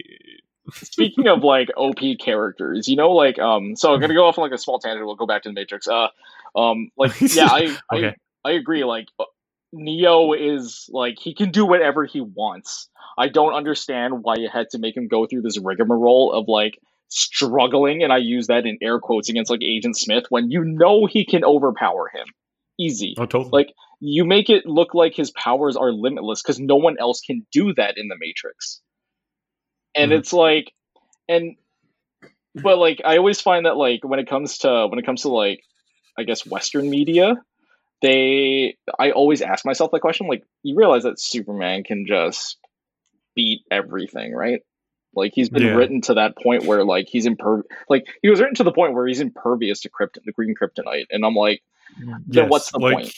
Speaking 0.74 1.28
of 1.28 1.44
like 1.44 1.70
OP 1.76 2.00
characters, 2.20 2.88
you 2.88 2.96
know, 2.96 3.12
like 3.12 3.40
um, 3.40 3.76
so 3.76 3.94
I'm 3.94 4.00
gonna 4.00 4.14
go 4.14 4.26
off 4.26 4.38
on 4.38 4.44
like 4.44 4.52
a 4.52 4.58
small 4.58 4.80
tangent. 4.80 5.06
We'll 5.06 5.16
go 5.16 5.26
back 5.26 5.44
to 5.44 5.50
the 5.50 5.54
Matrix. 5.54 5.88
Uh, 5.88 6.08
um, 6.56 6.90
like 6.98 7.20
yeah, 7.22 7.48
I 7.48 7.78
I, 7.90 7.98
Okay. 7.98 8.16
I 8.46 8.52
agree. 8.52 8.84
Like 8.84 9.08
uh, 9.20 9.26
Neo 9.74 10.34
is 10.34 10.90
like 10.92 11.18
he 11.20 11.34
can 11.34 11.52
do 11.52 11.66
whatever 11.66 12.06
he 12.06 12.22
wants. 12.22 12.90
I 13.18 13.28
don't 13.28 13.54
understand 13.54 14.24
why 14.24 14.36
you 14.38 14.50
had 14.52 14.70
to 14.72 14.80
make 14.80 14.96
him 14.96 15.08
go 15.08 15.26
through 15.26 15.42
this 15.42 15.60
rigmarole 15.60 16.32
of 16.32 16.48
like 16.48 16.78
struggling, 17.10 18.04
and 18.04 18.14
I 18.14 18.18
use 18.18 18.48
that 18.48 18.66
in 18.66 18.78
air 18.82 19.00
quotes 19.00 19.30
against 19.30 19.52
like 19.52 19.64
Agent 19.64 19.98
Smith 19.98 20.26
when 20.30 20.52
you 20.52 20.64
know 20.64 21.06
he 21.06 21.26
can 21.26 21.44
overpower 21.44 22.10
him. 22.14 22.28
Easy. 22.80 23.16
Oh, 23.18 23.26
totally. 23.26 23.50
Like 23.52 23.74
you 24.00 24.26
make 24.26 24.50
it 24.50 24.66
look 24.66 24.94
like 24.94 25.16
his 25.16 25.32
powers 25.32 25.76
are 25.76 25.92
limitless 25.92 26.42
because 26.42 26.60
no 26.60 26.76
one 26.76 26.98
else 27.00 27.22
can 27.22 27.46
do 27.52 27.74
that 27.76 27.98
in 27.98 28.08
the 28.08 28.16
Matrix. 28.20 28.82
And 29.96 30.12
Mhm. 30.12 30.18
it's 30.20 30.34
like, 30.34 30.74
and 31.28 31.56
but 32.56 32.78
like 32.78 33.02
I 33.06 33.18
always 33.18 33.42
find 33.42 33.66
that 33.66 33.78
like 33.78 34.04
when 34.04 34.20
it 34.20 34.28
comes 34.30 34.60
to 34.60 34.88
when 34.88 35.00
it 35.00 35.06
comes 35.06 35.24
to 35.24 35.30
like 35.30 35.64
I 36.18 36.24
guess 36.24 36.46
Western 36.46 36.90
media, 36.90 37.36
they 38.02 38.78
I 39.00 39.12
always 39.12 39.42
ask 39.42 39.66
myself 39.66 39.92
that 39.92 40.02
question. 40.02 40.28
Like 40.28 40.44
you 40.64 40.76
realize 40.76 41.04
that 41.04 41.20
Superman 41.20 41.84
can 41.84 42.06
just 42.06 42.58
beat 43.36 43.62
everything, 43.72 44.34
right? 44.34 44.62
Like 45.14 45.32
he's 45.34 45.50
been 45.50 45.64
Yeah. 45.64 45.76
written 45.76 46.02
to 46.02 46.14
that 46.16 46.38
point 46.38 46.66
where 46.66 46.84
like 46.86 47.08
he's 47.10 47.26
imper 47.26 47.64
like 47.90 48.06
he 48.22 48.30
was 48.30 48.40
written 48.40 48.56
to 48.56 48.64
the 48.64 48.72
point 48.72 48.94
where 48.94 49.08
he's 49.08 49.20
impervious 49.20 49.82
to 49.82 49.90
krypton 49.90 50.24
the 50.26 50.32
green 50.32 50.56
kryptonite, 50.56 51.06
and 51.10 51.26
I'm 51.26 51.36
like, 51.36 51.62
then 52.28 52.50
what's 52.50 52.72
the 52.72 52.80
point? 52.80 53.14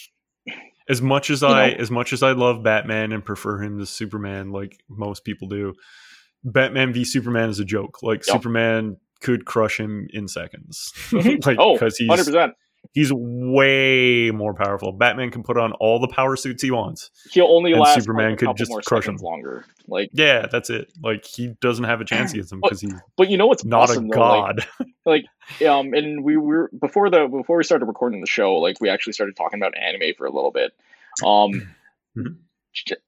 As 0.89 1.01
much 1.01 1.29
as 1.29 1.41
You 1.41 1.49
I, 1.49 1.69
know? 1.69 1.75
as 1.77 1.91
much 1.91 2.11
as 2.11 2.23
I 2.23 2.33
love 2.33 2.63
Batman 2.63 3.11
and 3.13 3.23
prefer 3.23 3.61
him 3.61 3.79
to 3.79 3.85
Superman, 3.85 4.51
like 4.51 4.83
most 4.89 5.23
people 5.23 5.47
do, 5.47 5.73
Batman 6.43 6.93
v 6.93 7.03
Superman 7.05 7.49
is 7.49 7.59
a 7.59 7.65
joke. 7.65 8.01
Like 8.03 8.25
Yep. 8.27 8.35
Superman 8.35 8.97
could 9.21 9.45
crush 9.45 9.79
him 9.79 10.07
in 10.11 10.27
seconds, 10.27 10.93
like 11.11 11.57
oh, 11.59 11.73
because 11.73 11.97
he's 11.97 12.09
100%. 12.09 12.51
he's 12.93 13.11
way 13.13 14.31
more 14.31 14.53
powerful. 14.53 14.91
Batman 14.91 15.31
can 15.31 15.43
put 15.43 15.57
on 15.57 15.71
all 15.73 15.99
the 15.99 16.09
power 16.09 16.35
suits 16.35 16.61
he 16.61 16.71
wants. 16.71 17.09
He'll 17.31 17.47
only 17.47 17.73
last 17.73 17.95
Superman 18.01 18.35
could 18.35 18.57
just 18.57 18.71
crush 18.85 19.07
him. 19.07 19.15
longer. 19.17 19.65
Like, 19.87 20.09
Yeah, 20.13 20.47
that's 20.51 20.69
it. 20.69 20.91
Like 21.01 21.25
he 21.25 21.55
doesn't 21.61 21.85
have 21.85 22.01
a 22.01 22.05
chance 22.05 22.31
against 22.33 22.51
him 22.51 22.59
because 22.61 22.81
he's 22.81 22.93
but 23.17 23.29
you 23.29 23.37
know 23.37 23.47
what's 23.47 23.63
not 23.65 23.89
awesome, 23.89 24.05
a 24.05 24.15
though? 24.15 24.19
Like, 25.05 25.25
god. 25.61 25.65
um 25.65 25.93
and 25.93 26.23
we 26.23 26.37
were 26.37 26.69
before 26.79 27.09
the 27.09 27.27
before 27.29 27.57
we 27.57 27.63
started 27.63 27.85
recording 27.85 28.21
the 28.21 28.27
show 28.27 28.55
like 28.55 28.79
we 28.81 28.89
actually 28.89 29.13
started 29.13 29.35
talking 29.35 29.59
about 29.59 29.77
anime 29.77 30.13
for 30.17 30.25
a 30.25 30.31
little 30.31 30.51
bit 30.51 30.71
um 31.25 31.51
Mhm. 32.17 32.37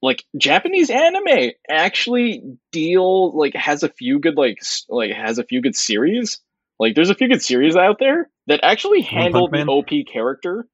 Like 0.02 0.24
japanese 0.38 0.90
anime 0.90 1.50
actually 1.68 2.42
deal 2.72 3.36
like 3.36 3.54
has 3.54 3.82
a 3.82 3.88
few 3.88 4.18
good 4.18 4.36
like 4.36 4.58
like 4.88 5.12
has 5.12 5.38
a 5.38 5.44
few 5.44 5.60
good 5.60 5.74
series 5.74 6.40
like 6.78 6.94
there's 6.94 7.10
a 7.10 7.14
few 7.14 7.28
good 7.28 7.42
series 7.42 7.76
out 7.76 7.98
there 7.98 8.30
that 8.46 8.60
actually 8.62 9.02
handle 9.02 9.48
the 9.48 9.64
op 9.64 9.90
character 10.12 10.66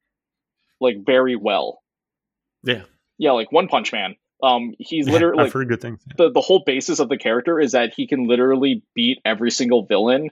like 0.80 0.96
very 1.06 1.36
well 1.36 1.82
yeah, 2.64 2.82
yeah 3.18 3.32
like 3.32 3.50
one 3.50 3.68
punch 3.68 3.92
man 3.92 4.14
um 4.42 4.74
he's 4.78 5.06
yeah 5.06 5.12
literally 5.12 5.40
I've 5.40 5.46
like 5.46 5.52
heard 5.52 5.68
good 5.68 5.80
things. 5.80 6.00
the, 6.16 6.30
the 6.30 6.40
whole 6.40 6.62
basis 6.64 6.98
of 6.98 7.08
the 7.08 7.16
character 7.16 7.60
is 7.60 7.72
that 7.72 7.94
he 7.94 8.06
can 8.06 8.26
literally 8.26 8.82
beat 8.94 9.18
every 9.24 9.50
single 9.50 9.86
villain 9.86 10.30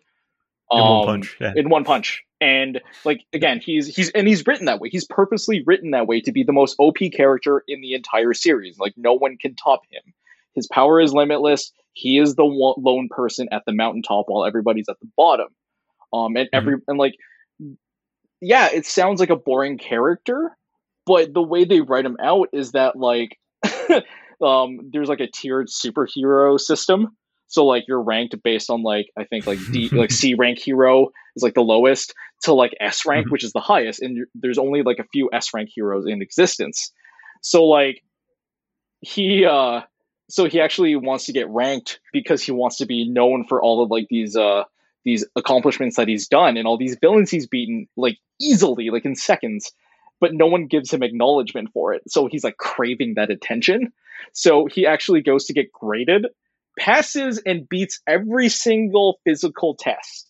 In 0.71 0.79
one 0.81 1.01
um, 1.01 1.07
punch. 1.07 1.37
Yeah. 1.41 1.53
in 1.57 1.69
one 1.69 1.85
punch. 1.85 2.23
And 2.41 2.81
like 3.05 3.25
again, 3.33 3.61
he's 3.61 3.95
he's 3.95 4.11
and 4.11 4.27
he's 4.27 4.47
written 4.47 4.67
that 4.67 4.81
way. 4.81 4.89
He's 4.91 5.07
purposely 5.07 5.63
written 5.67 5.91
that 5.91 6.07
way 6.07 6.21
to 6.23 6.33
be 6.33 6.43
the 6.43 6.53
most 6.53 6.75
OP 6.79 6.97
character 7.15 7.63
in 7.69 7.81
the 7.83 7.93
entire 7.93 8.33
series. 8.33 8.79
Like 8.79 8.95
no 8.97 9.13
one 9.13 9.37
can 9.37 9.55
top 9.55 9.81
him. 9.91 10.15
His 10.55 10.67
power 10.67 11.01
is 11.01 11.13
limitless. 11.13 11.73
He 11.93 12.19
is 12.19 12.35
the 12.35 12.45
one, 12.45 12.75
lone 12.79 13.09
person 13.11 13.49
at 13.53 13.63
the 13.67 13.73
mountaintop 13.73 14.27
while 14.29 14.45
everybody's 14.45 14.89
at 14.89 14.99
the 15.01 15.09
bottom. 15.17 15.49
Um, 16.13 16.37
and 16.37 16.49
every 16.53 16.77
and 16.89 16.99
like, 16.99 17.15
yeah, 18.41 18.69
it 18.73 18.87
sounds 18.87 19.21
like 19.21 19.31
a 19.31 19.37
boring 19.37 19.79
character, 19.79 20.57
but 21.07 21.33
the 21.33 21.43
way 21.43 21.65
they 21.65 21.81
write 21.81 22.05
him 22.05 22.17
out 22.21 22.49
is 22.53 22.73
that 22.73 22.97
like, 22.97 23.39
um, 24.43 24.91
there's 24.93 25.09
like 25.09 25.21
a 25.21 25.31
tiered 25.31 25.69
superhero 25.69 26.59
system. 26.59 27.17
So 27.51 27.67
like 27.67 27.85
you're 27.87 28.01
ranked 28.03 28.35
based 28.43 28.71
on 28.71 28.83
like 28.83 29.11
I 29.19 29.25
think 29.25 29.47
like 29.47 29.59
D 29.73 29.89
like 29.93 30.11
C 30.11 30.35
rank 30.35 30.59
hero 30.59 31.09
is 31.37 31.43
like 31.43 31.55
the 31.55 31.61
lowest 31.61 32.15
to 32.45 32.55
like 32.55 32.75
S 32.81 33.05
rank, 33.05 33.27
Mhm. 33.27 33.33
which 33.33 33.45
is 33.45 33.53
the 33.53 33.61
highest, 33.61 34.01
and 34.01 34.27
there's 34.35 34.57
only 34.59 34.83
like 34.83 34.99
a 34.99 35.05
few 35.13 35.29
S 35.33 35.53
rank 35.53 35.69
heroes 35.75 36.07
in 36.07 36.23
existence. 36.23 36.93
So 37.43 37.65
like 37.65 38.03
he 39.01 39.45
uh 39.45 39.81
so 40.29 40.45
he 40.45 40.61
actually 40.61 40.95
wants 40.97 41.27
to 41.27 41.33
get 41.33 41.49
ranked 41.49 42.01
because 42.13 42.43
he 42.43 42.53
wants 42.53 42.77
to 42.79 42.87
be 42.87 43.09
known 43.09 43.45
for 43.49 43.61
all 43.61 43.83
of 43.83 43.91
like 43.91 44.07
these 44.09 44.37
uh 44.37 44.65
these 45.05 45.27
accomplishments 45.35 45.97
that 45.97 46.09
he's 46.09 46.29
done 46.29 46.57
and 46.57 46.67
all 46.67 46.77
these 46.77 46.97
villains 47.01 47.31
he's 47.31 47.47
beaten 47.47 47.89
like 47.97 48.19
easily 48.41 48.91
like 48.91 49.05
in 49.05 49.15
seconds 49.17 49.73
but 50.21 50.35
no 50.35 50.47
one 50.47 50.67
gives 50.67 50.93
him 50.93 51.03
acknowledgement 51.03 51.71
for 51.73 51.95
it 51.95 52.03
so 52.07 52.27
he's 52.31 52.45
like 52.45 52.59
craving 52.59 53.15
that 53.15 53.31
attention 53.31 53.91
so 54.35 54.67
he 54.67 54.87
actually 54.87 55.23
goes 55.23 55.47
to 55.47 55.55
get 55.55 55.73
graded 55.73 56.27
passes 56.81 57.41
and 57.47 57.69
beats 57.69 58.01
every 58.09 58.49
single 58.49 59.21
physical 59.25 59.77
test 59.79 60.29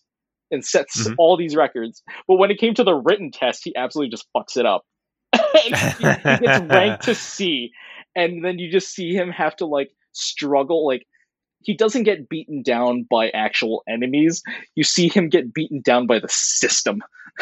and 0.51 0.63
sets 0.65 1.07
Mhm. 1.07 1.15
all 1.17 1.37
these 1.37 1.55
records 1.55 2.03
but 2.27 2.35
when 2.35 2.51
it 2.51 2.59
came 2.59 2.73
to 2.75 2.83
the 2.83 2.93
written 2.93 3.31
test 3.31 3.61
he 3.63 3.73
absolutely 3.75 4.11
just 4.11 4.27
fucks 4.35 4.57
it 4.57 4.65
up 4.65 4.83
and 5.33 5.75
he, 5.75 6.07
he 6.07 6.45
gets 6.45 6.65
ranked 6.69 7.03
to 7.05 7.15
C 7.15 7.71
and 8.15 8.43
then 8.43 8.59
you 8.59 8.69
just 8.69 8.93
see 8.93 9.13
him 9.15 9.29
have 9.31 9.55
to 9.55 9.65
like 9.65 9.91
struggle 10.11 10.85
like 10.85 11.07
he 11.63 11.73
doesn't 11.75 12.03
get 12.03 12.27
beaten 12.27 12.63
down 12.63 13.05
by 13.09 13.29
actual 13.29 13.81
enemies 13.87 14.43
you 14.75 14.83
see 14.83 15.07
him 15.07 15.29
get 15.29 15.53
beaten 15.53 15.79
down 15.81 16.05
by 16.07 16.19
the 16.19 16.27
system. 16.29 17.01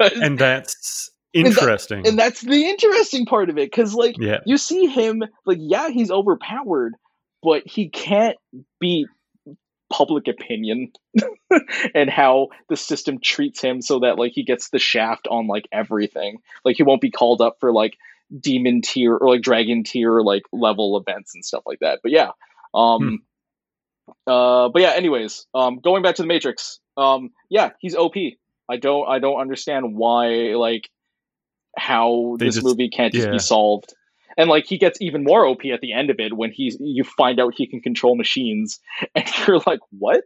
and 0.00 0.38
that's 0.38 1.10
that- 1.34 1.40
interesting. 1.40 2.06
and 2.06 2.18
that's 2.18 2.40
the 2.40 2.64
interesting 2.68 3.24
part 3.26 3.50
of 3.50 3.58
it 3.58 3.70
because 3.70 3.94
like 3.94 4.16
yeah. 4.18 4.38
you 4.46 4.58
see 4.58 4.86
him 4.86 5.22
like 5.46 5.58
yeah 5.60 5.88
he's 5.88 6.10
overpowered 6.10 6.94
but 7.42 7.62
he 7.66 7.88
can't 7.88 8.36
beat 8.80 9.06
public 9.92 10.28
opinion 10.28 10.92
and 11.94 12.08
how 12.08 12.48
the 12.68 12.76
system 12.76 13.18
treats 13.18 13.60
him 13.60 13.82
so 13.82 14.00
that 14.00 14.18
like 14.18 14.32
he 14.32 14.44
gets 14.44 14.70
the 14.70 14.78
shaft 14.78 15.26
on 15.28 15.46
like 15.48 15.66
everything. 15.72 16.38
Like 16.64 16.76
he 16.76 16.82
won't 16.84 17.00
be 17.00 17.10
called 17.10 17.40
up 17.40 17.56
for 17.58 17.72
like 17.72 17.96
demon 18.38 18.82
tier 18.82 19.16
or 19.16 19.28
like 19.30 19.42
dragon 19.42 19.82
tier 19.82 20.20
like 20.20 20.42
level 20.52 20.96
events 20.96 21.34
and 21.34 21.44
stuff 21.44 21.64
like 21.66 21.80
that. 21.80 22.00
But 22.02 22.12
yeah 22.12 22.30
um 22.72 23.22
uh 24.26 24.68
but 24.68 24.80
yeah 24.82 24.92
anyways 24.94 25.46
um 25.54 25.80
going 25.80 26.02
back 26.02 26.14
to 26.16 26.22
the 26.22 26.28
matrix 26.28 26.78
um 26.96 27.30
yeah 27.48 27.70
he's 27.80 27.96
op 27.96 28.14
i 28.68 28.76
don't 28.76 29.08
i 29.08 29.18
don't 29.18 29.40
understand 29.40 29.96
why 29.96 30.54
like 30.54 30.88
how 31.76 32.36
They 32.38 32.46
this 32.46 32.56
just- 32.56 32.66
movie 32.66 32.88
can't 32.90 33.12
just 33.12 33.26
yeah. 33.26 33.32
be 33.32 33.38
solved 33.40 33.94
and 34.36 34.48
like 34.48 34.64
he 34.66 34.78
gets 34.78 35.00
even 35.00 35.24
more 35.24 35.46
op 35.46 35.64
at 35.72 35.80
the 35.80 35.92
end 35.92 36.10
of 36.10 36.16
it 36.18 36.36
when 36.36 36.50
he's 36.52 36.76
you 36.80 37.04
find 37.04 37.38
out 37.40 37.54
he 37.56 37.66
can 37.66 37.80
control 37.80 38.16
machines 38.16 38.80
and 39.14 39.24
you're 39.46 39.60
like 39.66 39.80
what 39.90 40.22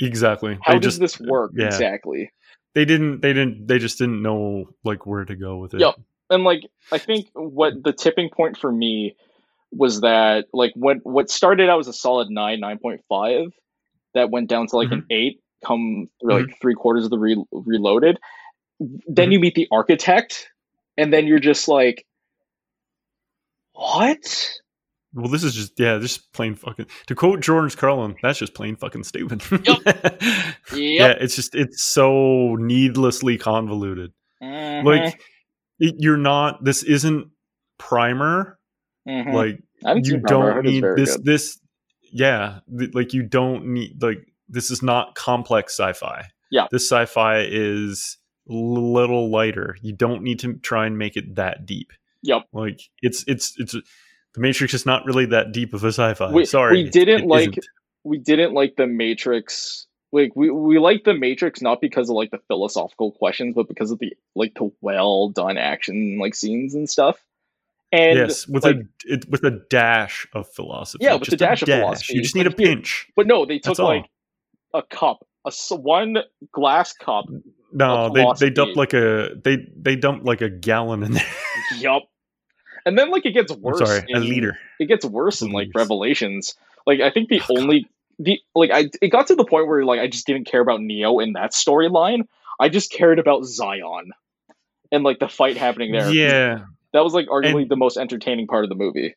Exactly. 0.00 0.58
how 0.62 0.74
they 0.74 0.78
does 0.78 0.98
just 0.98 1.18
this 1.18 1.28
work 1.28 1.52
yeah. 1.54 1.66
exactly 1.66 2.32
they 2.74 2.84
didn't 2.84 3.20
they 3.20 3.32
didn't 3.32 3.66
they 3.66 3.78
just 3.78 3.98
didn't 3.98 4.22
know 4.22 4.66
like 4.84 5.06
where 5.06 5.24
to 5.24 5.34
go 5.36 5.56
with 5.56 5.74
it. 5.74 5.80
Yep. 5.80 5.96
and 6.30 6.44
like 6.44 6.62
i 6.92 6.98
think 6.98 7.26
what 7.34 7.74
the 7.82 7.92
tipping 7.92 8.30
point 8.30 8.56
for 8.56 8.70
me 8.70 9.16
was 9.72 10.00
that 10.02 10.46
like 10.52 10.72
what 10.74 10.98
what 11.02 11.28
started 11.30 11.68
out 11.68 11.80
as 11.80 11.88
a 11.88 11.92
solid 11.92 12.28
9 12.30 12.60
9.5 12.60 13.50
that 14.14 14.30
went 14.30 14.48
down 14.48 14.66
to 14.68 14.76
like 14.76 14.92
an 14.92 15.04
8 15.10 15.40
come 15.64 16.08
through 16.20 16.32
like 16.46 16.60
three 16.60 16.74
quarters 16.74 17.04
of 17.04 17.10
the 17.10 17.18
re- 17.18 17.44
reloaded 17.52 18.18
then 19.08 19.30
Mhm. 19.30 19.32
you 19.32 19.40
meet 19.40 19.54
the 19.54 19.66
architect 19.72 20.48
and 20.96 21.12
then 21.12 21.26
you're 21.26 21.38
just 21.40 21.66
like 21.68 22.04
what 23.74 24.50
Well, 25.12 25.28
this 25.28 25.44
is 25.44 25.54
just 25.54 25.78
yeah, 25.78 25.98
just 25.98 26.32
plain 26.32 26.54
fucking. 26.54 26.86
To 27.06 27.14
quote 27.14 27.40
George 27.40 27.76
Carlin, 27.76 28.16
that's 28.22 28.38
just 28.38 28.54
plain 28.54 28.76
fucking 28.76 29.04
stupid. 29.04 29.42
Yeah, 30.72 31.14
it's 31.20 31.36
just 31.36 31.54
it's 31.54 31.82
so 31.82 32.56
needlessly 32.56 33.38
convoluted. 33.38 34.12
Mhm. 34.42 34.84
Like 34.84 35.20
it, 35.78 35.94
you're 35.98 36.16
not. 36.16 36.64
This 36.64 36.82
isn't 36.82 37.28
primer. 37.78 38.58
Mhm. 39.08 39.32
Like 39.34 39.60
you 39.96 40.04
seen 40.04 40.22
Primer. 40.22 40.50
I 40.50 40.54
don't 40.54 40.64
need 40.64 40.84
this. 40.96 41.16
good. 41.16 41.24
This 41.24 41.60
yeah, 42.12 42.60
th- 42.78 42.94
like 42.94 43.12
you 43.12 43.22
don't 43.22 43.66
need 43.66 44.02
like 44.02 44.18
this 44.48 44.70
is 44.70 44.82
not 44.82 45.14
complex 45.14 45.78
sci-fi. 45.78 46.26
Yeah. 46.50 46.66
this 46.70 46.88
sci-fi 46.88 47.40
is 47.40 48.18
a 48.48 48.52
little 48.52 49.30
lighter. 49.30 49.76
You 49.82 49.92
don't 49.92 50.22
need 50.22 50.38
to 50.40 50.54
try 50.54 50.86
and 50.86 50.96
make 50.98 51.16
it 51.16 51.34
that 51.36 51.66
deep. 51.66 51.92
Yep. 52.24 52.42
Like 52.52 52.80
it's 53.02 53.24
it's 53.26 53.54
it's 53.58 53.72
the 53.72 53.82
Matrix 54.40 54.74
is 54.74 54.84
not 54.84 55.04
really 55.06 55.26
that 55.26 55.52
deep 55.52 55.72
of 55.74 55.84
a 55.84 55.88
sci-fi. 55.88 56.32
We- 56.32 56.44
Sorry, 56.44 56.82
we 56.84 56.90
didn't 56.90 57.22
it 57.22 57.26
like- 57.26 57.50
isn't. 57.50 57.66
we 58.02 58.18
didn't 58.18 58.52
like 58.54 58.74
the 58.76 58.86
Matrix 58.86 59.86
like 60.12 60.32
we 60.36 60.50
we 60.50 60.78
like 60.78 61.04
the 61.04 61.14
Matrix 61.14 61.60
not 61.62 61.80
because 61.80 62.08
of 62.10 62.16
like 62.16 62.30
the 62.30 62.40
philosophical 62.48 63.12
questions, 63.12 63.54
but 63.54 63.68
because 63.68 63.90
of 63.90 63.98
the 63.98 64.12
like 64.34 64.54
the 64.54 64.70
well 64.80 65.28
done 65.28 65.56
action 65.58 66.18
like 66.20 66.34
scenes 66.34 66.74
and 66.74 66.88
stuff. 66.90 67.16
And 67.92 68.18
yes, 68.18 68.48
with 68.48 68.64
like, 68.64 68.76
a 68.76 68.80
it, 69.04 69.28
with 69.30 69.44
a 69.44 69.60
dash 69.70 70.26
of 70.32 70.48
philosophy. 70.52 71.04
Yeah, 71.04 71.14
with 71.14 71.24
just 71.24 71.34
a 71.34 71.36
dash 71.36 71.62
of 71.62 71.68
philosophy. 71.68 72.14
You 72.14 72.22
just 72.22 72.34
need 72.34 72.46
a 72.46 72.50
Like, 72.50 72.58
here- 72.58 72.68
pinch. 72.74 73.06
but 73.14 73.26
no, 73.28 73.44
they 73.46 73.58
took 73.58 73.76
That's 73.76 73.80
all. 73.80 73.86
like 73.88 74.06
a 74.72 74.82
cup, 74.82 75.24
a 75.44 75.52
one 75.76 76.16
glass 76.52 76.92
cup. 76.92 77.26
No, 77.72 78.08
they 78.12 78.26
they 78.40 78.50
dumped 78.50 78.76
like 78.76 78.94
a 78.94 79.30
they 79.44 79.58
they 79.76 79.94
dumped 79.96 80.24
like 80.24 80.40
a 80.40 80.48
gallon 80.50 81.02
in 81.04 81.12
there. 81.12 81.26
yup. 81.78 82.02
And 82.86 82.98
then 82.98 83.10
like 83.10 83.24
it 83.26 83.32
gets 83.32 83.50
I'm 83.52 83.62
worse. 83.62 83.78
sorry, 83.78 84.04
a 84.12 84.16
in- 84.16 84.28
liter. 84.28 84.58
It 84.78 84.86
gets 84.86 85.04
worse 85.04 85.40
in 85.42 85.50
like 85.52 85.68
Revelations. 85.74 86.54
Like 86.86 87.00
I 87.00 87.10
think 87.10 87.28
the 87.28 87.40
Oh, 87.48 87.54
God. 87.54 87.58
only 87.62 87.88
the 88.18 88.40
like 88.54 88.70
I 88.70 88.90
it 89.00 89.08
got 89.08 89.26
to 89.28 89.34
the 89.34 89.44
point 89.44 89.66
where 89.68 89.84
like 89.84 90.00
I 90.00 90.06
just 90.08 90.26
didn't 90.26 90.44
care 90.46 90.60
about 90.60 90.80
Neo 90.80 91.18
in 91.18 91.32
that 91.32 91.52
storyline. 91.52 92.26
I 92.60 92.68
just 92.68 92.92
cared 92.92 93.18
about 93.18 93.44
Zion 93.44 94.12
and 94.92 95.02
like 95.02 95.18
the 95.18 95.28
fight 95.28 95.56
happening 95.56 95.92
there. 95.92 96.10
Yeah, 96.12 96.66
That 96.92 97.02
was 97.02 97.14
like 97.14 97.26
arguably 97.26 97.62
And- 97.62 97.70
the 97.70 97.76
most 97.76 97.96
entertaining 97.96 98.46
part 98.46 98.64
of 98.64 98.68
the 98.68 98.76
movie. 98.76 99.14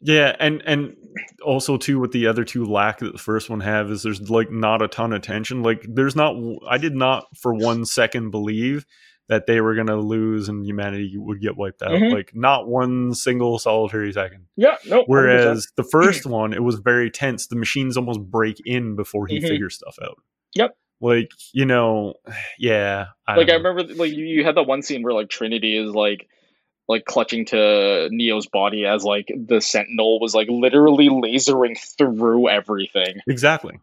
yeah, 0.00 0.36
and 0.38 0.62
and 0.66 0.94
also 1.42 1.76
too, 1.78 1.98
what 1.98 2.12
the 2.12 2.26
other 2.26 2.44
two 2.44 2.64
lack 2.66 2.98
that 2.98 3.12
the 3.12 3.18
first 3.18 3.48
one 3.48 3.60
have 3.60 3.90
is 3.90 4.02
there's 4.02 4.30
like 4.30 4.50
not 4.50 4.82
a 4.82 4.88
ton 4.88 5.12
of 5.12 5.22
tension. 5.22 5.62
Like 5.62 5.84
there's 5.88 6.14
not. 6.14 6.36
I 6.68 6.76
did 6.78 6.94
not 6.94 7.24
for 7.36 7.54
one 7.54 7.84
second 7.86 8.30
believe 8.30 8.84
that 9.28 9.46
they 9.46 9.60
were 9.60 9.74
gonna 9.74 9.96
lose 9.96 10.48
and 10.48 10.66
humanity 10.66 11.14
would 11.16 11.40
get 11.40 11.56
wiped 11.56 11.82
out. 11.82 11.92
Mhm. 11.92 12.12
Like 12.12 12.32
not 12.34 12.68
one 12.68 13.14
single 13.14 13.58
solitary 13.58 14.12
second. 14.12 14.46
Yeah, 14.56 14.76
no. 14.86 15.02
100%. 15.02 15.04
Whereas 15.08 15.68
the 15.76 15.84
first 15.84 16.26
one, 16.26 16.52
it 16.52 16.62
was 16.62 16.76
very 16.76 17.10
tense. 17.10 17.46
The 17.46 17.56
machines 17.56 17.96
almost 17.96 18.20
break 18.20 18.60
in 18.66 18.96
before 18.96 19.26
he 19.26 19.38
Mhm. 19.40 19.48
figures 19.48 19.76
stuff 19.76 19.96
out. 20.02 20.18
Yep. 20.54 20.76
Like 21.00 21.30
you 21.52 21.64
know, 21.64 22.14
yeah. 22.58 23.06
I 23.26 23.36
like 23.36 23.48
I 23.50 23.54
remember 23.54 23.82
like 23.94 24.12
you, 24.12 24.44
had 24.44 24.56
that 24.56 24.64
one 24.66 24.82
scene 24.82 25.02
where 25.02 25.14
like 25.14 25.28
Trinity 25.30 25.76
is 25.78 25.92
like 25.94 26.28
like 26.86 27.06
clutching 27.06 27.46
to 27.46 28.08
Neo's 28.10 28.46
body 28.46 28.84
as 28.84 29.04
like 29.04 29.32
the 29.34 29.62
Sentinel 29.62 30.20
was 30.20 30.34
like 30.34 30.48
literally 30.50 31.08
lasering 31.08 31.78
through 31.96 32.50
everything. 32.50 33.20
exactly. 33.26 33.78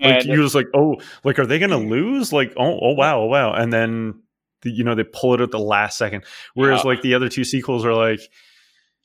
And 0.00 0.16
Like 0.16 0.24
you 0.24 0.40
was 0.40 0.54
like, 0.54 0.66
oh, 0.74 0.96
like 1.22 1.38
are 1.38 1.44
they 1.46 1.58
gonna 1.58 1.76
lose? 1.78 2.32
Like, 2.32 2.54
oh, 2.56 2.78
oh 2.80 2.92
wow, 2.94 3.20
oh, 3.20 3.26
wow, 3.26 3.52
and 3.52 3.70
then 3.72 4.14
the, 4.14 4.25
you 4.70 4.84
know 4.84 4.94
they 4.94 5.04
pull 5.04 5.34
it 5.34 5.40
at 5.40 5.50
the 5.50 5.58
last 5.58 5.98
second. 5.98 6.24
Whereas 6.54 6.82
Yeah. 6.84 6.88
like 6.90 7.02
the 7.02 7.14
other 7.14 7.28
two 7.28 7.44
sequels 7.44 7.84
are 7.84 7.94
like, 7.94 8.20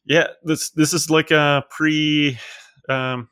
yeah, 0.05 0.27
this 0.43 0.69
this 0.71 0.93
is 0.93 1.09
like 1.09 1.31
a 1.31 1.63
pre. 1.69 2.37
um 2.89 3.27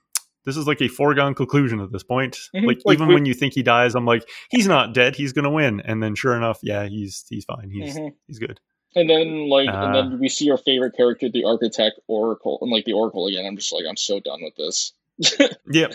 this 0.45 0.55
is 0.57 0.65
like 0.65 0.82
a 0.82 0.88
foregone 0.88 1.36
conclusion 1.36 1.80
at 1.82 1.91
this 1.91 2.01
point. 2.03 2.38
Like, 2.53 2.80
Like, 2.86 2.95
even 2.95 3.07
we- 3.09 3.13
when 3.15 3.25
you 3.25 3.34
think 3.34 3.53
he 3.53 3.61
dies, 3.61 3.93
I'm 3.93 4.05
like, 4.05 4.27
he's 4.49 4.67
not 4.67 4.93
dead. 4.93 5.15
He's 5.15 5.34
gonna 5.34 5.51
win. 5.51 5.82
And 5.82 6.01
then 6.01 6.15
sure 6.15 6.36
enough, 6.36 6.59
yeah, 6.63 6.86
he's 6.88 7.25
he's 7.30 7.45
fine. 7.45 7.69
He's 7.71 7.95
Mhm. 7.97 8.13
he's 8.27 8.39
good. 8.39 8.59
And 8.95 9.07
then 9.09 9.47
like 9.49 9.69
Uh. 9.69 9.73
and 9.86 9.95
then 9.95 10.19
we 10.19 10.30
see 10.30 10.49
our 10.49 10.57
favorite 10.57 10.95
character, 10.95 11.30
the 11.30 11.43
architect 11.43 11.99
Oracle, 12.07 12.57
and 12.61 12.71
like 12.71 12.86
the 12.86 12.93
Oracle 12.93 13.27
again. 13.27 13.45
I'm 13.45 13.57
just 13.57 13.71
like 13.73 13.86
I'm 13.88 13.97
so 13.97 14.19
done 14.19 14.39
with 14.41 14.55
this. 14.55 14.93
Yep. 15.71 15.93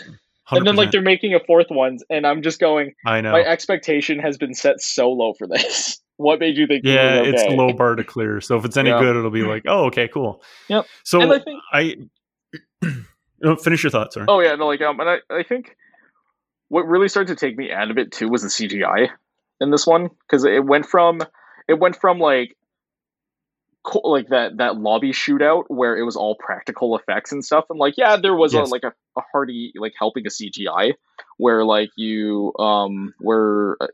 And 0.51 0.65
then 0.67 0.75
like 0.75 0.91
they're 0.91 1.01
making 1.01 1.33
a 1.33 1.39
fourth 1.39 1.71
one, 1.71 1.97
and 2.11 2.25
I'm 2.27 2.43
just 2.43 2.59
going. 2.59 2.93
I 3.05 3.19
know. 3.19 3.31
My 3.31 3.41
expectation 3.43 4.19
has 4.19 4.37
been 4.37 4.53
set 4.53 4.79
so 4.79 5.09
low 5.11 5.33
for 5.33 5.47
this. 5.47 5.99
What 6.17 6.39
made 6.39 6.57
you 6.57 6.67
think? 6.67 6.83
yeah, 6.85 7.21
was 7.21 7.29
it's 7.33 7.43
okay? 7.43 7.55
low 7.55 7.73
bar 7.73 7.95
to 7.95 8.03
clear. 8.03 8.41
So 8.41 8.57
if 8.57 8.65
it's 8.65 8.77
any 8.77 8.89
Yeah. 8.89 8.99
good, 8.99 9.15
it'll 9.15 9.31
be 9.31 9.43
like, 9.43 9.63
oh, 9.67 9.85
okay, 9.85 10.07
cool. 10.07 10.43
Yep. 10.69 10.85
So 11.03 11.21
And 11.21 11.31
I 11.33 11.39
think 11.39 11.61
I 11.71 12.91
no, 13.41 13.55
finish 13.63 13.83
your 13.83 13.91
thoughts, 13.91 14.15
sorry. 14.15 14.27
Oh 14.29 14.39
yeah, 14.39 14.55
no, 14.55 14.67
like 14.67 14.81
um, 14.81 14.99
and 14.99 15.09
I, 15.09 15.17
I 15.29 15.43
think 15.43 15.75
what 16.69 16.87
really 16.87 17.09
started 17.09 17.37
to 17.37 17.45
take 17.45 17.57
me 17.57 17.71
out 17.71 17.91
of 17.91 17.97
it 17.97 18.11
too 18.11 18.29
was 18.29 18.41
the 18.41 18.47
CGI 18.49 19.09
in 19.61 19.71
this 19.71 19.85
one 19.85 20.09
because 20.27 20.45
it 20.45 20.65
went 20.65 20.85
from 20.85 21.21
it 21.67 21.79
went 21.79 21.95
from 21.95 22.19
like 22.19 22.55
like 24.03 24.29
that 24.29 24.57
that 24.57 24.77
lobby 24.77 25.11
shootout 25.11 25.65
where 25.67 25.95
it 25.95 26.01
was 26.03 26.15
all 26.15 26.35
practical 26.39 26.97
effects 26.97 27.31
and 27.31 27.45
stuff 27.45 27.65
and 27.69 27.77
like 27.77 27.93
yeah 27.97 28.17
there 28.17 28.33
was 28.35 28.53
Yes. 28.53 28.67
a, 28.67 28.71
like 28.71 28.83
a, 28.83 28.93
a 29.15 29.21
hearty 29.31 29.73
like 29.75 29.93
helping 29.97 30.25
a 30.25 30.29
CGI 30.29 30.93
where 31.37 31.63
like 31.63 31.91
you 31.95 32.51
um 32.57 33.13
where 33.19 33.77
uh, 33.79 33.87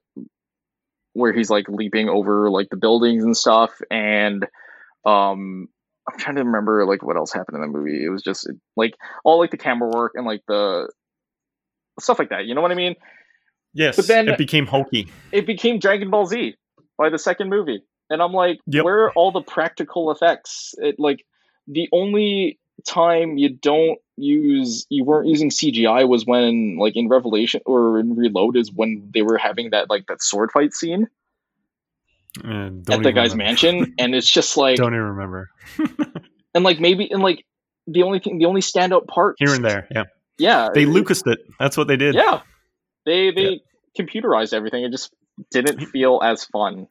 where 1.14 1.34
he's 1.34 1.50
like 1.50 1.68
leaping 1.70 2.08
over 2.10 2.50
like 2.50 2.70
the 2.70 2.78
buildings 2.78 3.24
and 3.24 3.36
stuff 3.36 3.72
and 3.92 4.46
um 5.06 5.68
I'm 6.12 6.18
trying 6.18 6.36
to 6.38 6.44
remember 6.44 6.86
like 6.86 7.04
what 7.04 7.16
else 7.16 7.32
happened 7.32 7.56
in 7.56 7.62
the 7.62 7.68
movie. 7.78 8.04
It 8.04 8.10
was 8.10 8.24
just 8.24 8.50
like 8.76 8.96
all 9.24 9.40
like 9.40 9.52
the 9.52 9.58
camera 9.58 9.90
work 9.90 10.14
and 10.16 10.26
like 10.26 10.42
the 10.48 10.90
stuff 12.00 12.18
like 12.18 12.30
that. 12.30 12.46
You 12.46 12.56
know 12.56 12.62
what 12.62 12.72
I 12.72 12.76
mean? 12.76 12.96
Yes, 13.74 13.96
But 13.98 14.08
then- 14.08 14.28
it 14.28 14.38
became 14.38 14.66
hokey. 14.66 15.08
It 15.32 15.46
became 15.46 15.80
Dragon 15.80 16.10
Ball 16.10 16.26
Z 16.26 16.56
by 16.98 17.10
the 17.10 17.20
second 17.20 17.50
movie, 17.50 17.84
and 18.10 18.22
I'm 18.22 18.34
like, 18.34 18.60
Yep. 18.68 18.84
where 18.84 19.06
are 19.06 19.12
all 19.14 19.32
the 19.32 19.42
practical 19.42 20.12
effects? 20.12 20.74
It 20.80 20.96
like 20.98 21.24
the 21.68 21.88
only 21.94 22.60
time 22.86 23.38
you 23.38 23.50
don't 23.50 24.00
use 24.18 24.86
you 24.90 25.04
weren't 25.04 25.28
using 25.28 25.50
CGI 25.50 26.08
was 26.08 26.26
when 26.26 26.78
like 26.78 26.96
in 26.96 27.08
Revelation 27.08 27.62
or 27.66 28.00
in 28.00 28.16
Reload 28.16 28.56
is 28.58 28.72
when 28.72 29.10
they 29.14 29.22
were 29.22 29.38
having 29.38 29.72
that 29.72 29.90
like 29.90 30.08
that 30.08 30.22
sword 30.22 30.52
fight 30.52 30.74
scene 30.74 31.08
Uh, 32.44 32.70
at 32.90 33.04
the 33.04 33.12
guy's 33.12 33.32
remember. 33.32 33.36
mansion, 33.38 33.96
and 34.00 34.16
it's 34.16 34.30
just 34.32 34.56
like 34.58 34.78
don't 34.78 34.94
even 34.94 35.06
remember. 35.06 35.50
and 36.56 36.64
like 36.64 36.80
maybe 36.80 37.10
and 37.12 37.22
like 37.22 37.46
the 37.88 38.04
only 38.04 38.20
thing 38.20 38.38
the 38.38 38.46
only 38.46 38.62
standout 38.62 39.08
part 39.08 39.36
Here 39.40 39.54
and 39.54 39.66
there, 39.66 39.88
yeah. 39.92 40.04
yeah 40.38 40.70
They 40.74 40.86
Lucased 40.86 41.30
it. 41.32 41.40
That's 41.60 41.76
what 41.78 41.88
they 41.88 41.98
did. 41.98 42.16
Yeah, 42.16 42.42
they 43.06 43.32
they 43.32 43.62
computerized 44.00 44.54
everything. 44.54 44.84
It 44.84 44.92
just 44.92 45.14
didn't 45.50 45.88
feel 45.88 46.22
as 46.24 46.46
fun. 46.46 46.88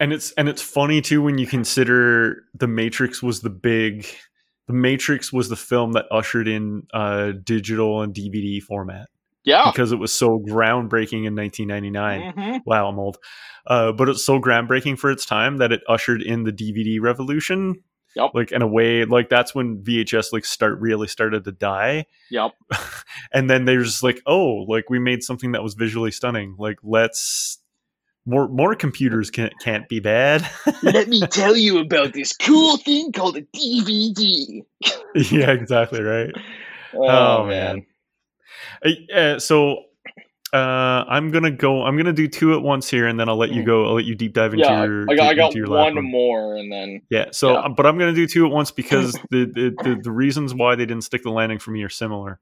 and 0.00 0.12
it's 0.12 0.30
and 0.32 0.48
it's 0.48 0.62
funny 0.62 1.00
too 1.02 1.20
when 1.20 1.36
you 1.38 1.46
consider 1.46 2.44
the 2.54 2.68
matrix 2.68 3.22
was 3.22 3.40
the 3.40 3.50
big 3.50 4.06
the 4.68 4.74
matrix 4.74 5.32
was 5.32 5.48
the 5.48 5.56
film 5.56 5.92
that 5.92 6.06
ushered 6.12 6.46
in 6.46 6.86
uh 6.94 7.32
digital 7.42 8.02
and 8.02 8.14
dvd 8.14 8.62
format. 8.62 9.08
Yeah, 9.44 9.70
because 9.72 9.92
it 9.92 9.96
was 9.98 10.12
so 10.12 10.38
groundbreaking 10.38 11.24
in 11.26 11.34
1999 11.34 12.32
Mhm. 12.34 12.60
wow 12.66 12.88
i'm 12.88 12.98
old. 12.98 13.18
Uh 13.66 13.92
but 13.92 14.08
it's 14.08 14.24
so 14.24 14.38
groundbreaking 14.40 14.98
for 14.98 15.10
its 15.10 15.24
time 15.26 15.56
that 15.58 15.72
it 15.72 15.80
ushered 15.88 16.22
in 16.22 16.44
the 16.44 16.52
dvd 16.52 17.00
revolution. 17.00 17.82
Yep. 18.16 18.30
like 18.34 18.52
in 18.52 18.62
a 18.62 18.66
way 18.66 19.04
like 19.04 19.28
that's 19.28 19.54
when 19.54 19.82
vhs 19.84 20.32
like 20.32 20.44
start 20.44 20.80
really 20.80 21.06
started 21.08 21.44
to 21.44 21.52
die. 21.52 22.06
Yep. 22.30 22.52
and 23.32 23.48
then 23.48 23.64
they're 23.64 23.82
just 23.82 24.02
like 24.02 24.20
oh 24.26 24.64
like 24.68 24.90
we 24.90 24.98
made 24.98 25.22
something 25.22 25.52
that 25.52 25.62
was 25.62 25.74
visually 25.74 26.10
stunning. 26.10 26.56
Like 26.58 26.78
let's 26.82 27.58
more 28.26 28.48
more 28.48 28.74
computers 28.74 29.30
can't 29.30 29.58
can't 29.60 29.88
be 29.88 30.00
bad 30.00 30.48
Let 30.82 31.08
me 31.08 31.20
tell 31.28 31.56
you 31.56 31.78
about 31.78 32.12
this 32.12 32.36
cool 32.36 32.76
thing 32.78 33.12
called 33.12 33.36
a 33.36 33.42
DVD. 33.42 34.62
yeah, 35.14 35.50
exactly 35.50 36.02
right. 36.02 36.30
Oh, 36.94 37.44
man. 37.46 37.84
Uh, 38.84 39.12
uh, 39.12 39.38
so 39.38 39.84
uh, 40.52 40.56
I'm 41.08 41.30
gonna 41.30 41.50
go. 41.50 41.82
I'm 41.84 41.96
gonna 41.96 42.12
do 42.12 42.28
two 42.28 42.54
at 42.54 42.62
once 42.62 42.88
here, 42.88 43.06
and 43.06 43.18
then 43.20 43.28
I'll 43.28 43.36
let 43.36 43.50
you 43.50 43.62
Mhm. 43.62 43.66
go. 43.66 43.86
I'll 43.86 43.94
let 43.94 44.04
you 44.04 44.14
deep 44.14 44.32
dive 44.32 44.54
into 44.54 44.66
Yeah, 44.66 44.84
your. 44.84 45.06
I 45.10 45.14
got, 45.14 45.26
I 45.30 45.34
got 45.34 45.54
your 45.54 45.68
one, 45.68 46.02
more, 46.04 46.56
and 46.56 46.72
then 46.72 47.02
Yeah. 47.10 47.26
So, 47.32 47.52
Yeah. 47.52 47.68
but 47.68 47.84
I'm 47.86 47.98
gonna 47.98 48.14
do 48.14 48.26
two 48.26 48.46
at 48.46 48.52
once 48.52 48.70
because 48.70 49.12
the, 49.30 49.44
the 49.44 49.76
the 49.82 50.00
the 50.02 50.10
reasons 50.10 50.54
why 50.54 50.74
they 50.74 50.86
didn't 50.86 51.04
stick 51.04 51.22
the 51.22 51.30
landing 51.30 51.58
for 51.58 51.70
me 51.70 51.82
are 51.82 51.90
similar, 51.90 52.40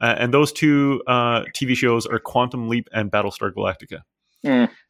uh, 0.00 0.16
and 0.18 0.34
those 0.34 0.52
two 0.52 1.02
uh, 1.06 1.44
TV 1.54 1.76
shows 1.76 2.06
are 2.06 2.18
Quantum 2.18 2.68
Leap 2.68 2.88
and 2.92 3.10
Battlestar 3.10 3.52
Galactica. 3.52 4.02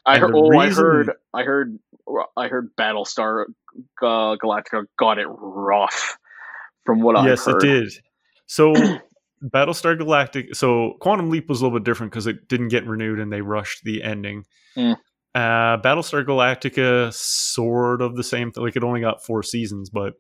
I 0.09 0.19
heard. 0.19 0.35
Oh, 0.35 0.59
I 0.59 0.71
heard. 0.71 1.13
I 1.35 1.43
heard. 1.43 1.79
I 2.37 2.49
heard. 2.49 2.71
Battlestar 2.77 3.45
uh, 4.03 4.37
Galactica 4.43 4.85
got 4.99 5.19
it 5.19 5.27
rough. 5.29 6.17
From 6.85 7.03
what 7.03 7.23
yes, 7.25 7.47
I 7.47 7.53
heard. 7.53 7.65
Yes, 7.65 7.71
it 7.71 7.81
did. 7.81 7.93
So 8.47 8.73
Battlestar 9.45 9.99
Galactic. 9.99 10.55
So 10.55 10.95
Quantum 11.01 11.29
Leap 11.29 11.49
was 11.49 11.61
a 11.61 11.65
little 11.65 11.79
bit 11.79 11.85
different 11.85 12.13
because 12.13 12.27
it 12.27 12.49
didn't 12.49 12.69
get 12.69 12.87
renewed 12.87 13.21
and 13.21 13.33
they 13.33 13.43
rushed 13.43 13.85
the 13.85 14.03
ending. 14.03 14.45
Mm. 14.77 14.97
Uh, 15.35 15.77
Battlestar 15.83 16.25
Galactica, 16.25 17.13
sort 17.13 18.01
of 18.01 18.17
the 18.17 18.25
same. 18.25 18.51
Like 18.57 18.77
it 18.77 18.83
only 18.83 19.01
got 19.01 19.25
four 19.25 19.43
seasons, 19.43 19.91
but 19.91 20.15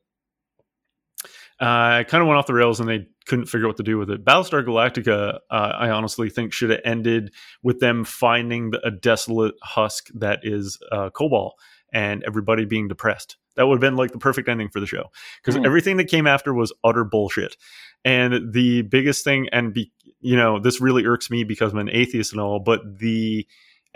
uh, 1.61 2.05
kind 2.05 2.23
of 2.23 2.29
went 2.29 2.39
off 2.39 2.47
the 2.47 2.55
rails 2.55 2.81
and 2.81 2.89
they 2.89 3.07
couldn't 3.27 3.47
figure 3.47 3.67
out 3.67 3.71
what 3.71 3.77
to 3.79 3.83
do 3.83 3.99
with 3.99 4.11
it. 4.11 4.25
Battlestar 4.25 4.65
Galactica, 4.65 5.39
uh, 5.51 5.73
I 5.77 5.91
honestly 5.91 6.31
think 6.31 6.53
should 6.53 6.71
have 6.71 6.81
ended 6.85 7.33
with 7.63 7.81
them 7.81 8.05
finding 8.05 8.71
the, 8.71 8.87
a 8.87 8.91
desolate 8.91 9.55
husk 9.63 10.09
that 10.15 10.41
is 10.43 10.79
uh, 10.93 11.11
Kobol 11.11 11.53
and 11.93 12.23
everybody 12.25 12.65
being 12.65 12.89
depressed. 12.89 13.37
That 13.57 13.67
would 13.67 13.75
have 13.75 13.81
been 13.81 13.97
like 13.97 14.13
the 14.13 14.19
perfect 14.19 14.49
ending 14.49 14.69
for 14.69 14.79
the 14.79 14.87
show 14.87 15.11
because 15.43 15.57
Hmm. 15.57 15.67
everything 15.67 15.97
that 15.97 16.09
came 16.09 16.27
after 16.27 16.55
was 16.55 16.73
utter 16.85 17.05
bullshit. 17.05 17.57
And 18.05 18.53
the 18.53 18.83
biggest 18.83 19.25
thing, 19.25 19.49
and 19.51 19.75
be, 19.75 19.91
you 20.21 20.37
know, 20.37 20.61
this 20.61 20.81
really 20.81 21.05
irks 21.05 21.29
me 21.29 21.43
because 21.43 21.73
I'm 21.73 21.79
an 21.79 21.91
atheist 21.91 22.33
and 22.33 22.41
all, 22.41 22.61
but 22.61 22.99
the 22.99 23.47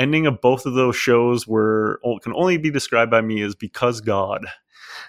ending 0.00 0.26
of 0.26 0.40
both 0.40 0.66
of 0.66 0.74
those 0.74 0.96
shows 0.96 1.46
were 1.46 2.00
can 2.22 2.32
only 2.34 2.56
be 2.56 2.70
described 2.72 3.10
by 3.12 3.20
me 3.20 3.40
as 3.42 3.54
because 3.54 4.00
God. 4.00 4.46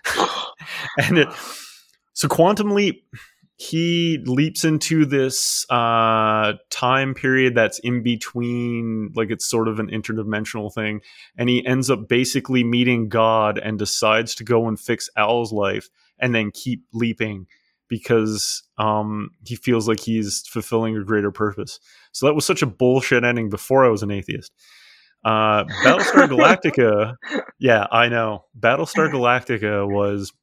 and 1.00 1.18
it, 1.18 1.28
so 2.14 2.28
Quantum 2.28 2.72
Leap, 2.72 3.04
he 3.56 4.20
leaps 4.26 4.64
into 4.64 5.06
this 5.06 5.66
uh, 5.70 6.54
time 6.70 7.14
period 7.14 7.56
that's 7.56 7.80
in 7.80 8.02
between, 8.02 9.12
like 9.16 9.30
it's 9.30 9.46
sort 9.46 9.68
of 9.68 9.80
an 9.80 9.88
interdimensional 9.88 10.74
thing, 10.74 11.02
and 11.38 11.50
he 11.50 11.66
ends 11.66 11.90
up 11.90 12.08
basically 12.08 12.64
meeting 12.64 13.10
God 13.10 13.58
and 13.58 13.78
decides 13.78 14.36
to 14.36 14.44
go 14.44 14.68
and 14.68 14.80
fix 14.80 15.10
Al's 15.16 15.52
life, 15.52 15.90
and 16.20 16.34
then 16.34 16.52
keep 16.52 16.84
leaping 16.94 17.48
because 17.90 18.64
um, 18.78 19.30
he 19.46 19.56
feels 19.56 19.88
like 19.88 20.00
he's 20.00 20.42
fulfilling 20.48 20.98
a 20.98 21.04
greater 21.04 21.32
purpose. 21.32 21.80
So 22.12 22.26
that 22.26 22.34
was 22.34 22.46
such 22.46 22.62
a 22.62 22.68
bullshit 22.68 23.24
ending 23.24 23.50
before 23.50 23.86
I 23.86 23.90
was 23.90 24.02
an 24.02 24.12
atheist. 24.12 24.52
Uh, 25.24 25.64
Battlestar 25.84 26.28
Galactica, 26.28 27.16
yeah, 27.60 27.86
I 27.92 28.10
know. 28.10 28.46
Battlestar 28.60 29.12
Galactica 29.12 29.88
was 29.88 30.34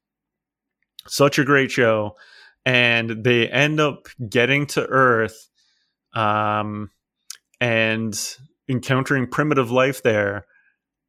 such 1.07 1.39
a 1.39 1.45
great 1.45 1.71
show 1.71 2.17
and 2.65 3.25
they 3.25 3.49
end 3.49 3.81
up 3.81 4.09
getting 4.29 4.67
to 4.67 4.87
Earth, 4.87 5.49
um, 6.15 6.91
and 7.61 8.37
encountering 8.69 9.27
primitive 9.27 9.71
life 9.71 10.03
there. 10.03 10.45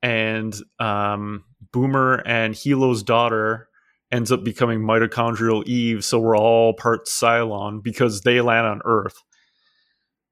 And 0.02 0.56
um, 0.80 1.44
Boomer 1.72 2.24
and 2.26 2.56
Helo's 2.56 3.04
daughter 3.04 3.68
ends 4.12 4.32
up 4.32 4.44
becoming 4.44 4.82
mitochondrial 4.82 5.66
Eve, 5.66 6.04
so 6.04 6.20
we're 6.20 6.38
all 6.38 6.74
part 6.74 7.06
Cylon 7.06 7.82
because 7.84 8.22
they 8.22 8.42
land 8.42 8.68
on 8.68 8.82
Earth. 8.84 9.22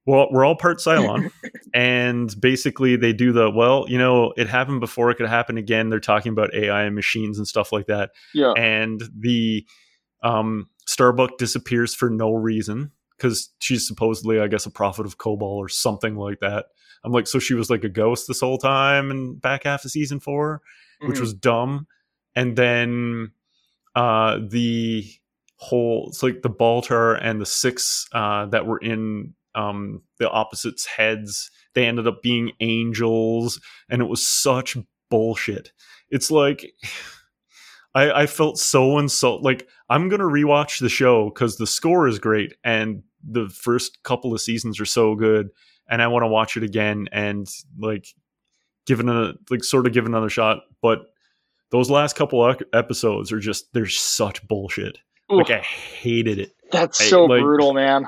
Well, 0.10 0.28
we're 0.32 0.44
all 0.46 0.56
part 0.56 0.80
Cylon, 0.86 1.30
and 1.74 2.34
basically 2.42 2.96
they 2.96 3.14
do 3.14 3.32
the 3.32 3.50
well. 3.52 3.86
You 3.88 3.98
know, 3.98 4.34
it 4.38 4.48
happened 4.48 4.80
before; 4.80 5.12
it 5.12 5.16
could 5.16 5.30
happen 5.30 5.58
again. 5.58 5.90
They're 5.90 6.00
talking 6.00 6.32
about 6.32 6.54
AI 6.54 6.84
and 6.84 6.96
machines 6.96 7.38
and 7.38 7.48
stuff 7.48 7.72
like 7.72 7.86
that. 7.88 8.12
Yeah, 8.34 8.54
and 8.54 9.02
the 9.18 9.66
um, 10.24 10.68
Starbuck 10.88 11.38
disappears 11.38 11.94
for 11.94 12.10
no 12.10 12.34
reason 12.34 12.92
because 13.18 13.50
she's 13.60 13.88
supposedly, 13.88 14.40
I 14.40 14.48
guess, 14.48 14.66
a 14.66 14.72
prophet 14.72 15.06
of 15.06 15.18
Kobol 15.18 15.42
or 15.44 15.70
something 15.70 16.16
like 16.16 16.40
that. 16.40 16.66
I'm 17.04 17.12
like, 17.12 17.28
so 17.28 17.38
she 17.40 17.54
was 17.54 17.70
like 17.70 17.84
a 17.84 17.90
ghost 17.90 18.28
this 18.28 18.40
whole 18.42 18.58
time 18.58 19.12
and 19.12 19.40
back 19.42 19.64
half 19.66 19.86
of 19.86 19.92
season 19.92 20.20
4 20.20 20.62
which 21.02 21.18
Mhm. 21.18 21.22
was 21.22 21.34
dumb. 21.34 21.88
And 22.36 22.56
then 22.58 23.32
uh, 23.96 24.40
the 24.50 25.06
whole, 25.58 26.08
it's 26.10 26.24
like 26.24 26.42
the 26.42 26.50
Baltar 26.50 27.18
and 27.22 27.40
the 27.40 27.46
six 27.46 28.08
uh, 28.14 28.48
that 28.48 28.66
were 28.66 28.80
in 28.80 29.34
um, 29.56 30.02
the 30.20 30.30
opposites' 30.30 30.86
heads, 30.86 31.52
they 31.76 31.86
ended 31.86 32.08
up 32.08 32.22
being 32.22 32.52
angels, 32.60 33.60
and 33.90 34.02
it 34.02 34.06
was 34.10 34.26
such 34.26 34.78
bullshit. 35.10 35.72
It's 36.10 36.32
like. 36.32 36.74
I, 37.96 38.12
I 38.22 38.26
felt 38.28 38.60
so 38.60 39.00
insulted. 39.00 39.44
Like 39.44 39.68
I'm 39.90 40.10
gonna 40.10 40.26
rewatch 40.26 40.80
the 40.80 40.90
show 40.90 41.30
because 41.32 41.58
the 41.58 41.66
score 41.66 42.08
is 42.08 42.20
great 42.20 42.54
and 42.64 43.02
the 43.28 43.50
first 43.50 44.04
couple 44.04 44.32
of 44.32 44.40
seasons 44.42 44.80
are 44.80 44.86
so 44.86 45.16
good, 45.16 45.50
and 45.90 46.00
I 46.00 46.06
want 46.08 46.22
to 46.22 46.28
watch 46.28 46.56
it 46.56 46.62
again 46.62 47.10
and 47.12 47.48
like 47.80 48.06
give 48.86 49.00
it 49.00 49.10
a 49.10 49.34
like 49.50 49.64
sort 49.64 49.88
of 49.88 49.94
give 49.94 50.06
another 50.06 50.30
shot. 50.30 50.60
But 50.84 51.00
those 51.72 51.90
last 51.90 52.16
couple 52.16 52.56
episodes 52.74 53.32
are 53.32 53.40
just 53.40 53.74
they're 53.74 53.88
such 53.88 54.48
bullshit. 54.48 55.00
Like 55.28 55.50
I 55.50 55.58
hated 55.60 56.38
it. 56.38 56.54
that's 56.72 57.02
I- 57.02 57.06
so 57.06 57.26
like- 57.26 57.42
brutal, 57.42 57.74
man. 57.74 58.08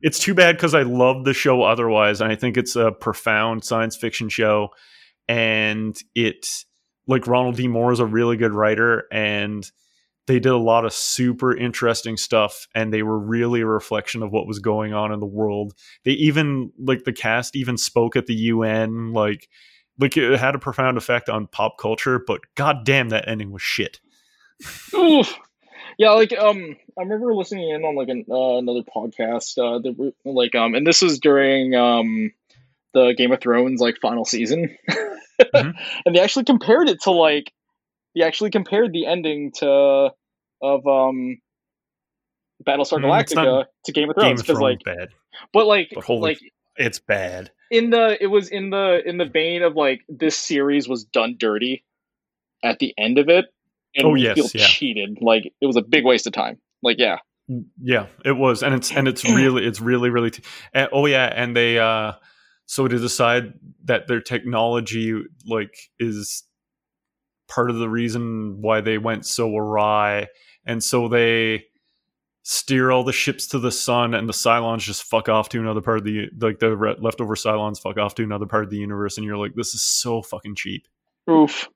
It's 0.00 0.18
too 0.18 0.34
bad 0.34 0.56
because 0.56 0.74
I 0.74 0.82
love 0.82 1.24
the 1.24 1.34
show 1.34 1.62
otherwise, 1.62 2.20
and 2.20 2.30
I 2.30 2.36
think 2.36 2.56
it's 2.56 2.76
a 2.76 2.92
profound 2.92 3.64
science 3.64 3.96
fiction 3.96 4.28
show, 4.28 4.68
and 5.28 5.98
it 6.14 6.46
like 7.06 7.26
Ronald 7.26 7.56
D. 7.56 7.68
Moore 7.68 7.92
is 7.92 8.00
a 8.00 8.06
really 8.06 8.36
good 8.36 8.52
writer, 8.52 9.04
and 9.12 9.68
they 10.26 10.38
did 10.38 10.52
a 10.52 10.56
lot 10.56 10.84
of 10.84 10.92
super 10.92 11.56
interesting 11.56 12.16
stuff, 12.16 12.68
and 12.74 12.92
they 12.92 13.02
were 13.02 13.18
really 13.18 13.62
a 13.62 13.66
reflection 13.66 14.22
of 14.22 14.30
what 14.30 14.46
was 14.46 14.60
going 14.60 14.92
on 14.92 15.12
in 15.12 15.20
the 15.20 15.26
world. 15.26 15.74
They 16.04 16.12
even 16.12 16.72
like 16.78 17.04
the 17.04 17.12
cast 17.12 17.56
even 17.56 17.76
spoke 17.76 18.16
at 18.16 18.26
the 18.26 18.34
UN, 18.34 19.12
like 19.12 19.48
like 19.98 20.16
it 20.16 20.38
had 20.38 20.54
a 20.54 20.58
profound 20.58 20.96
effect 20.96 21.28
on 21.28 21.46
pop 21.46 21.78
culture. 21.78 22.22
But 22.24 22.40
goddamn, 22.54 23.10
that 23.10 23.28
ending 23.28 23.50
was 23.50 23.62
shit. 23.62 24.00
Yeah, 26.00 26.12
like 26.12 26.32
um, 26.32 26.78
I 26.98 27.02
remember 27.02 27.34
listening 27.34 27.68
in 27.68 27.84
on 27.84 27.94
like 27.94 28.08
an, 28.08 28.24
uh, 28.30 28.56
another 28.56 28.80
podcast. 28.80 29.58
Uh, 29.58 29.80
that 29.80 30.14
like 30.24 30.54
um, 30.54 30.74
and 30.74 30.86
this 30.86 31.02
was 31.02 31.18
during 31.18 31.74
um, 31.74 32.32
the 32.94 33.12
Game 33.18 33.32
of 33.32 33.40
Thrones 33.42 33.82
like 33.82 33.98
final 34.00 34.24
season, 34.24 34.74
Mhm. 34.88 35.74
and 36.06 36.16
they 36.16 36.20
actually 36.20 36.46
compared 36.46 36.88
it 36.88 37.02
to 37.02 37.10
like, 37.10 37.52
they 38.14 38.22
actually 38.22 38.48
compared 38.48 38.94
the 38.94 39.04
ending 39.04 39.52
to 39.56 40.14
of 40.62 40.86
um, 40.86 41.38
Battlestar 42.64 42.98
Mm, 42.98 43.04
Galactica 43.04 43.66
to 43.84 43.92
Game 43.92 44.08
of 44.08 44.16
Thrones 44.16 44.40
because 44.40 44.58
like, 44.58 44.82
bad, 44.82 45.10
but 45.52 45.66
like, 45.66 45.90
but 45.94 46.04
holy, 46.04 46.22
like 46.30 46.38
it's 46.76 46.98
bad. 46.98 47.50
in 47.70 47.90
the 47.90 48.16
it 48.18 48.28
was 48.28 48.48
in 48.48 48.70
the 48.70 49.02
in 49.06 49.18
the 49.18 49.26
vein 49.26 49.62
of 49.62 49.76
like 49.76 50.00
this 50.08 50.38
series 50.38 50.88
was 50.88 51.04
done 51.04 51.36
dirty 51.38 51.84
at 52.64 52.78
the 52.78 52.94
end 52.96 53.18
of 53.18 53.28
it 53.28 53.52
and 53.94 54.06
Oh, 54.06 54.14
yes, 54.14 54.34
feel 54.36 54.48
yeah. 54.54 54.66
cheated 54.66 55.18
like 55.20 55.46
it 55.60 55.66
was 55.66 55.76
a 55.76 55.82
big 55.82 56.04
waste 56.04 56.26
of 56.26 56.32
time 56.32 56.58
like 56.82 56.96
yeah 56.98 57.18
Yeah, 57.82 58.06
it 58.24 58.32
was, 58.32 58.62
and 58.62 58.74
it's 58.74 58.92
and 58.92 59.08
it's 59.08 59.24
really 59.28 59.66
it's 59.66 59.80
really 59.80 60.10
really. 60.10 60.30
T- 60.30 60.42
and, 60.72 60.88
oh 60.92 61.06
yeah, 61.06 61.26
and 61.34 61.56
they 61.56 61.78
uh 61.78 62.12
so 62.66 62.86
to 62.86 62.98
decide 62.98 63.54
that 63.84 64.06
their 64.06 64.20
technology 64.20 65.20
like 65.46 65.74
is 65.98 66.44
part 67.48 67.68
of 67.70 67.76
the 67.76 67.88
reason 67.88 68.58
why 68.62 68.80
they 68.80 68.96
went 68.98 69.26
so 69.26 69.56
awry, 69.56 70.28
and 70.64 70.82
so 70.84 71.08
they 71.08 71.64
steer 72.44 72.90
all 72.92 73.02
the 73.04 73.12
ships 73.12 73.48
to 73.48 73.58
the 73.58 73.72
sun, 73.72 74.14
and 74.14 74.28
the 74.28 74.32
Cylons 74.32 74.80
just 74.80 75.02
fuck 75.02 75.28
off 75.28 75.48
to 75.48 75.58
another 75.58 75.80
part 75.80 75.98
of 75.98 76.04
the 76.04 76.28
like 76.40 76.60
the 76.60 76.76
re- 76.76 76.96
leftover 77.00 77.34
Cylons 77.34 77.80
fuck 77.80 77.98
off 77.98 78.14
to 78.14 78.22
another 78.22 78.46
part 78.46 78.62
of 78.62 78.70
the 78.70 78.76
universe, 78.78 79.16
and 79.18 79.26
you're 79.26 79.36
like, 79.36 79.54
this 79.56 79.74
is 79.74 79.82
so 79.82 80.22
fucking 80.22 80.54
cheap. 80.54 80.86
oof 81.28 81.68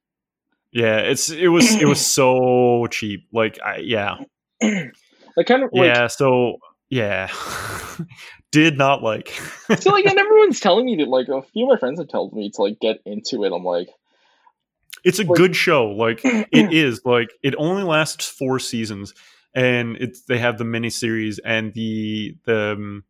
Yeah, 0.74 0.96
it's 0.98 1.30
it 1.30 1.46
was 1.48 1.72
it 1.76 1.86
was 1.86 2.04
so 2.04 2.88
cheap. 2.90 3.28
Like, 3.32 3.58
I, 3.64 3.76
yeah, 3.76 4.16
like 4.60 5.46
kind 5.46 5.62
of 5.62 5.70
like 5.72 5.86
yeah. 5.86 6.08
So 6.08 6.56
yeah, 6.90 7.28
did 8.50 8.76
not 8.76 9.00
like. 9.02 9.28
so 9.78 9.90
like 9.90 10.04
and 10.06 10.18
everyone's 10.18 10.58
telling 10.58 10.84
me 10.84 10.96
that 10.96 11.08
like 11.08 11.28
a 11.28 11.42
few 11.42 11.64
of 11.64 11.68
my 11.70 11.78
friends 11.78 12.00
have 12.00 12.08
told 12.08 12.32
me 12.34 12.50
to 12.54 12.62
like 12.62 12.78
get 12.80 12.98
into 13.06 13.44
it 13.44 13.52
i'm 13.52 13.64
like 13.64 13.88
it's 15.04 15.18
a 15.18 15.24
Like- 15.24 15.36
good 15.36 15.54
show. 15.54 15.86
Like 15.86 16.20
it 16.24 16.72
is. 16.72 17.00
Like 17.04 17.28
it 17.42 17.54
only 17.56 17.84
lasts 17.84 18.28
four 18.28 18.58
seasons, 18.58 19.14
and 19.54 19.96
it's 19.98 20.22
they 20.22 20.38
have 20.38 20.58
the 20.58 20.64
miniseries 20.64 21.38
and 21.44 21.72
the 21.74 22.36
the 22.46 22.72
um, 22.72 23.04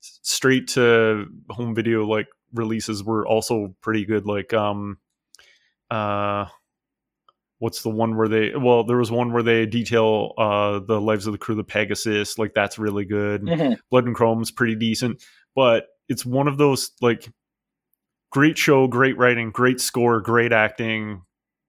straight 0.00 0.68
to 0.68 1.26
home 1.48 1.74
video 1.74 2.04
like 2.04 2.26
releases 2.52 3.02
were 3.02 3.26
also 3.26 3.74
pretty 3.80 4.04
good. 4.04 4.26
Like 4.26 4.52
um, 4.52 4.98
uh, 5.90 6.46
what's 7.58 7.82
the 7.82 7.90
one 7.90 8.16
where 8.16 8.28
they? 8.28 8.52
Well, 8.54 8.84
there 8.84 8.96
was 8.98 9.10
one 9.10 9.32
where 9.32 9.42
they 9.42 9.66
detail 9.66 10.32
uh 10.38 10.80
the 10.80 11.00
lives 11.00 11.26
of 11.26 11.32
the 11.32 11.38
crew 11.38 11.54
of 11.54 11.58
the 11.58 11.64
Pegasus. 11.64 12.38
Like 12.38 12.52
that's 12.54 12.78
really 12.78 13.04
good. 13.04 13.42
mhm. 13.42 13.78
Blood 13.90 14.06
and 14.06 14.14
Chrome's 14.14 14.50
pretty 14.50 14.74
decent, 14.76 15.22
but 15.54 15.86
it's 16.08 16.24
one 16.24 16.48
of 16.48 16.58
those 16.58 16.90
like 17.00 17.28
great 18.30 18.58
show, 18.58 18.86
great 18.86 19.16
writing, 19.16 19.50
great 19.50 19.80
score, 19.80 20.20
great 20.20 20.52
acting. 20.52 21.22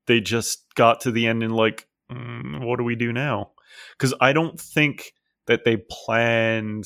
They 0.07 0.22
just 0.22 0.64
got 0.76 1.01
to 1.01 1.11
the 1.11 1.27
end 1.27 1.43
and 1.43 1.55
like, 1.55 1.88
mm, 2.11 2.64
what 2.65 2.77
do 2.77 2.84
we 2.84 2.95
do 2.95 3.11
now? 3.11 3.51
Because 3.97 4.14
I 4.22 4.34
don't 4.34 4.59
think 4.59 5.11
that 5.47 5.64
they 5.65 5.77
planned 5.89 6.85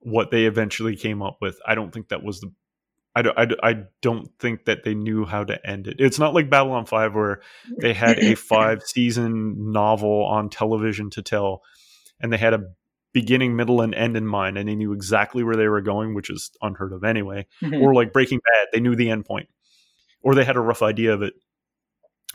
what 0.00 0.30
they 0.30 0.46
eventually 0.46 0.96
came 0.96 1.22
up 1.22 1.38
with. 1.40 1.58
I 1.66 1.74
don't 1.74 1.92
think 1.92 2.08
that 2.08 2.22
was 2.22 2.40
the. 2.40 2.52
I 3.14 3.22
don't, 3.22 3.38
I, 3.38 3.44
don't- 3.44 3.60
I 3.62 3.74
don't 4.00 4.28
think 4.38 4.64
that 4.64 4.84
they 4.84 4.94
knew 4.94 5.24
how 5.26 5.44
to 5.44 5.64
end 5.68 5.86
it. 5.86 5.96
It's 5.98 6.18
not 6.18 6.32
like 6.34 6.48
Babylon 6.50 6.86
5 6.86 7.14
where 7.14 7.40
they 7.80 7.92
had 7.92 8.18
a 8.18 8.34
five 8.50 8.82
season 8.82 9.72
novel 9.72 10.24
on 10.24 10.48
television 10.48 11.10
to 11.10 11.22
tell 11.22 11.62
and 12.20 12.32
they 12.32 12.38
had 12.38 12.54
a 12.54 12.64
beginning, 13.12 13.54
middle, 13.56 13.82
and 13.82 13.94
end 13.94 14.16
in 14.16 14.26
mind, 14.26 14.56
and 14.56 14.66
they 14.68 14.74
knew 14.74 14.92
exactly 14.94 15.42
where 15.42 15.56
they 15.56 15.68
were 15.68 15.82
going, 15.82 16.14
which 16.14 16.30
is 16.30 16.50
unheard 16.62 16.92
of 16.94 17.04
anyway. 17.04 17.46
Mhm. 17.62 17.82
Or 17.82 17.94
like 17.94 18.12
Breaking 18.12 18.38
Bad, 18.38 18.68
they 18.72 18.80
knew 18.80 18.96
the 18.96 19.10
end 19.10 19.26
point, 19.26 19.48
or 20.22 20.34
they 20.34 20.44
had 20.44 20.56
a 20.56 20.60
rough 20.60 20.80
idea 20.82 21.12
of 21.12 21.20
it. 21.20 21.34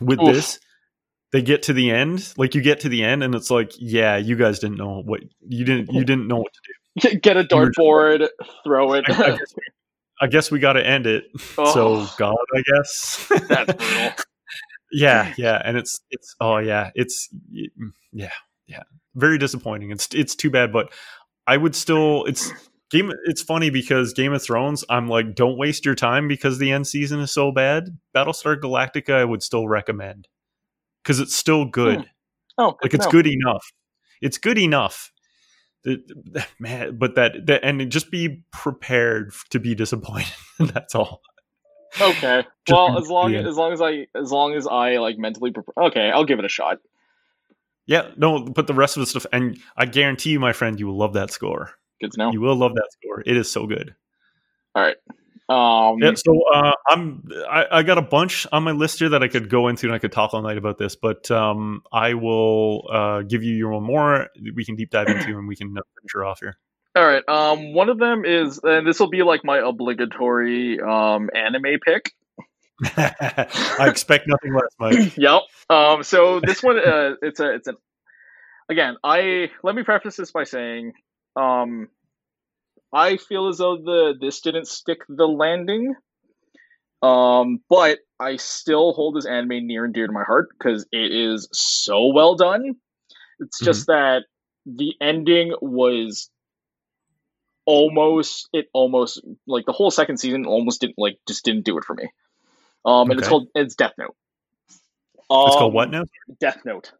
With 0.00 0.20
Oof. 0.20 0.32
this, 0.32 0.60
they 1.32 1.42
get 1.42 1.64
to 1.64 1.72
the 1.72 1.90
end, 1.90 2.32
like 2.36 2.54
you 2.54 2.60
get 2.62 2.80
to 2.80 2.88
the 2.88 3.02
end, 3.02 3.24
and 3.24 3.34
it's 3.34 3.50
like, 3.50 3.72
yeah, 3.78 4.16
you 4.18 4.36
guys 4.36 4.60
didn't 4.60 4.76
know 4.78 5.02
what 5.04 5.20
you 5.40 5.64
didn't 5.64 5.92
you 5.92 6.04
didn't 6.04 6.28
know 6.28 6.36
what 6.36 6.52
to 7.00 7.08
do. 7.10 7.18
get 7.18 7.36
a 7.36 7.40
You 7.50 7.56
were 7.56 7.66
just 7.66 7.78
dartboard 7.78 8.28
throw 8.64 8.92
it 8.92 9.04
I, 9.08 9.12
I 9.12 9.36
guess 9.38 9.54
I 10.20 10.26
guess 10.26 10.50
we 10.50 10.58
got 10.58 10.74
to 10.74 10.86
end 10.86 11.06
it. 11.06 11.24
Oh, 11.56 11.72
So 11.72 12.06
God, 12.18 12.36
I 12.54 12.62
guess 12.62 13.26
that's 13.48 13.72
brutal 13.72 14.24
yeah, 14.92 15.34
yeah, 15.36 15.60
and 15.64 15.76
it's 15.76 16.00
it's 16.10 16.34
oh 16.40 16.58
yeah, 16.58 16.90
it's 16.94 17.28
mm, 17.52 17.90
yeah, 18.12 18.32
yeah, 18.66 18.82
very 19.14 19.38
disappointing. 19.38 19.90
It's 19.90 20.08
it's 20.14 20.34
too 20.34 20.50
bad, 20.50 20.72
but 20.72 20.92
I 21.46 21.56
would 21.56 21.74
still 21.74 22.24
it's 22.24 22.50
game. 22.90 23.12
It's 23.26 23.42
funny 23.42 23.70
because 23.70 24.12
Game 24.12 24.32
of 24.32 24.42
Thrones, 24.42 24.84
I'm 24.88 25.08
like, 25.08 25.34
don't 25.34 25.58
waste 25.58 25.84
your 25.84 25.94
time 25.94 26.28
because 26.28 26.58
the 26.58 26.72
end 26.72 26.86
season 26.86 27.20
is 27.20 27.32
so 27.32 27.52
bad. 27.52 27.98
Battlestar 28.14 28.58
Galactica, 28.60 29.14
I 29.14 29.24
would 29.24 29.42
still 29.42 29.68
recommend 29.68 30.28
because 31.02 31.20
it's 31.20 31.36
still 31.36 31.64
good. 31.64 31.98
Hmm. 31.98 32.04
oh 32.58 32.76
Like 32.82 32.94
it's 32.94 33.06
good 33.06 33.26
enough. 33.26 33.64
It's 34.20 34.38
good 34.38 34.58
enough. 34.58 35.12
man, 36.58 36.98
but 36.98 37.14
that, 37.14 37.46
that 37.46 37.64
and 37.64 37.90
just 37.90 38.10
be 38.10 38.42
prepared 38.52 39.32
to 39.50 39.58
be 39.58 39.74
disappointed. 39.74 40.32
That's 40.58 40.94
all. 40.94 41.20
Okay. 42.00 42.44
well, 42.68 42.98
as 42.98 43.08
long 43.08 43.34
as 43.34 43.56
long 43.56 43.72
as 43.72 43.80
I 43.80 44.06
as 44.14 44.30
long 44.30 44.54
as 44.54 44.66
I 44.66 44.96
like 44.96 45.18
mentally 45.18 45.50
prepare. 45.50 45.84
Okay, 45.86 46.10
I'll 46.10 46.24
give 46.24 46.38
it 46.38 46.44
a 46.44 46.50
shot. 46.50 46.78
Yeah, 47.86 48.10
no, 48.18 48.44
but 48.44 48.66
the 48.66 48.74
rest 48.74 48.98
of 48.98 49.00
the 49.00 49.06
stuff, 49.06 49.24
and 49.32 49.58
I 49.74 49.86
guarantee 49.86 50.30
you, 50.30 50.40
my 50.40 50.52
friend, 50.52 50.78
you 50.78 50.86
will 50.86 50.98
love 50.98 51.14
that 51.14 51.30
score. 51.30 51.70
Good 52.02 52.12
to 52.12 52.18
know. 52.18 52.32
You 52.32 52.40
will 52.42 52.56
love 52.56 52.74
that 52.74 52.88
score. 52.92 53.22
It 53.24 53.36
is 53.36 53.50
so 53.50 53.66
good. 53.66 53.94
All 54.74 54.82
right. 54.82 54.96
Um, 55.48 55.98
yeah, 56.00 56.12
so 56.14 56.42
uh, 56.52 56.72
I'm 56.90 57.26
I, 57.48 57.66
I, 57.78 57.82
got 57.82 57.96
a 57.96 58.02
bunch 58.02 58.46
on 58.52 58.64
my 58.64 58.72
list 58.72 58.98
here 58.98 59.08
that 59.08 59.22
I 59.22 59.28
could 59.28 59.48
go 59.48 59.68
into 59.68 59.86
and 59.86 59.94
I 59.94 59.98
could 59.98 60.12
talk 60.12 60.34
all 60.34 60.42
night 60.42 60.58
about 60.58 60.76
this, 60.76 60.94
but 60.94 61.30
um, 61.30 61.82
I 61.90 62.14
will 62.14 62.86
uh, 62.92 63.22
give 63.22 63.42
you 63.42 63.54
your 63.54 63.70
one 63.70 63.82
more. 63.82 64.28
We 64.54 64.66
can 64.66 64.76
deep 64.76 64.90
dive 64.90 65.08
into 65.08 65.38
and 65.38 65.48
we 65.48 65.56
can 65.56 65.68
finish 65.68 66.12
her 66.12 66.24
off 66.26 66.40
here. 66.40 66.58
All 66.94 67.06
right. 67.06 67.26
Um, 67.28 67.72
one 67.72 67.88
of 67.88 67.98
them 67.98 68.26
is, 68.26 68.60
and 68.62 68.86
this 68.86 69.00
will 69.00 69.08
be 69.08 69.22
like 69.22 69.42
my 69.42 69.58
obligatory 69.58 70.80
um 70.80 71.30
anime 71.34 71.80
pick. 71.82 72.12
I 72.96 73.88
expect 73.88 74.28
nothing 74.28 74.52
less, 74.52 74.74
Mike. 74.78 75.16
yep. 75.16 75.42
Um, 75.70 76.02
so 76.02 76.40
this 76.40 76.62
one, 76.62 76.78
uh, 76.78 77.14
it's 77.22 77.40
a, 77.40 77.54
it's 77.54 77.68
an. 77.68 77.76
Again, 78.68 78.96
I 79.02 79.50
let 79.62 79.74
me 79.74 79.82
preface 79.82 80.16
this 80.16 80.30
by 80.30 80.44
saying, 80.44 80.92
um, 81.36 81.88
I 82.92 83.16
feel 83.16 83.48
as 83.48 83.58
though 83.58 83.76
the 83.76 84.14
this 84.18 84.40
didn't 84.40 84.68
stick 84.68 85.00
the 85.08 85.26
landing. 85.26 85.94
Um, 87.00 87.60
but 87.68 87.98
I 88.18 88.36
still 88.36 88.92
hold 88.92 89.14
this 89.14 89.26
anime 89.26 89.66
near 89.66 89.84
and 89.84 89.94
dear 89.94 90.06
to 90.06 90.12
my 90.12 90.24
heart 90.24 90.48
because 90.50 90.86
it 90.90 91.12
is 91.12 91.48
so 91.52 92.12
well 92.12 92.34
done. 92.34 92.74
It's 93.38 93.60
just 93.60 93.88
mm-hmm. 93.88 93.92
that 93.92 94.24
the 94.66 94.94
ending 95.00 95.54
was 95.60 96.28
almost 97.64 98.48
it 98.52 98.66
almost 98.72 99.20
like 99.46 99.66
the 99.66 99.72
whole 99.72 99.90
second 99.90 100.16
season 100.16 100.46
almost 100.46 100.80
didn't 100.80 100.98
like 100.98 101.18
just 101.28 101.44
didn't 101.44 101.64
do 101.64 101.78
it 101.78 101.84
for 101.84 101.94
me. 101.94 102.08
Um, 102.84 103.10
and 103.10 103.12
okay. 103.12 103.18
it's 103.18 103.28
called 103.28 103.48
it's 103.54 103.74
Death 103.74 103.92
Note. 103.98 104.16
Um, 105.30 105.46
it's 105.46 105.56
called 105.56 105.74
what 105.74 105.90
now? 105.90 106.04
Death 106.40 106.62
Note. 106.64 106.92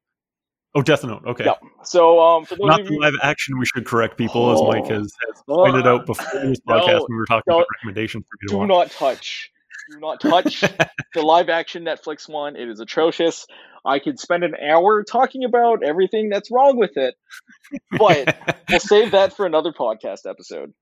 Oh, 0.74 0.82
Death 0.82 1.02
Note. 1.04 1.22
Okay. 1.26 1.44
Yeah. 1.44 1.54
So, 1.82 2.20
um, 2.20 2.44
for 2.44 2.56
not 2.60 2.84
the 2.84 2.98
live 2.98 3.14
action. 3.22 3.58
We 3.58 3.64
should 3.66 3.86
correct 3.86 4.18
people, 4.18 4.44
oh, 4.44 4.52
as 4.52 4.62
Mike 4.62 4.90
has, 4.90 5.12
has 5.26 5.42
pointed 5.48 5.86
uh, 5.86 5.94
out 5.94 6.06
before 6.06 6.40
this 6.40 6.60
podcast. 6.60 6.86
No, 6.86 7.06
we 7.08 7.16
were 7.16 7.26
talking 7.26 7.54
about 7.54 7.66
recommendations 7.76 8.24
for 8.30 8.36
people. 8.38 8.60
Do 8.60 8.66
not 8.66 8.90
touch. 8.90 9.50
Do 9.90 10.00
not 10.00 10.20
touch 10.20 10.60
the 11.14 11.22
live 11.22 11.48
action 11.48 11.84
Netflix 11.84 12.28
one. 12.28 12.56
It 12.56 12.68
is 12.68 12.80
atrocious. 12.80 13.46
I 13.84 13.98
could 14.00 14.20
spend 14.20 14.44
an 14.44 14.54
hour 14.54 15.02
talking 15.02 15.44
about 15.44 15.82
everything 15.82 16.28
that's 16.28 16.50
wrong 16.50 16.76
with 16.76 16.96
it, 16.96 17.14
but 17.96 18.36
we'll 18.68 18.80
save 18.80 19.12
that 19.12 19.34
for 19.34 19.46
another 19.46 19.72
podcast 19.72 20.28
episode. 20.28 20.74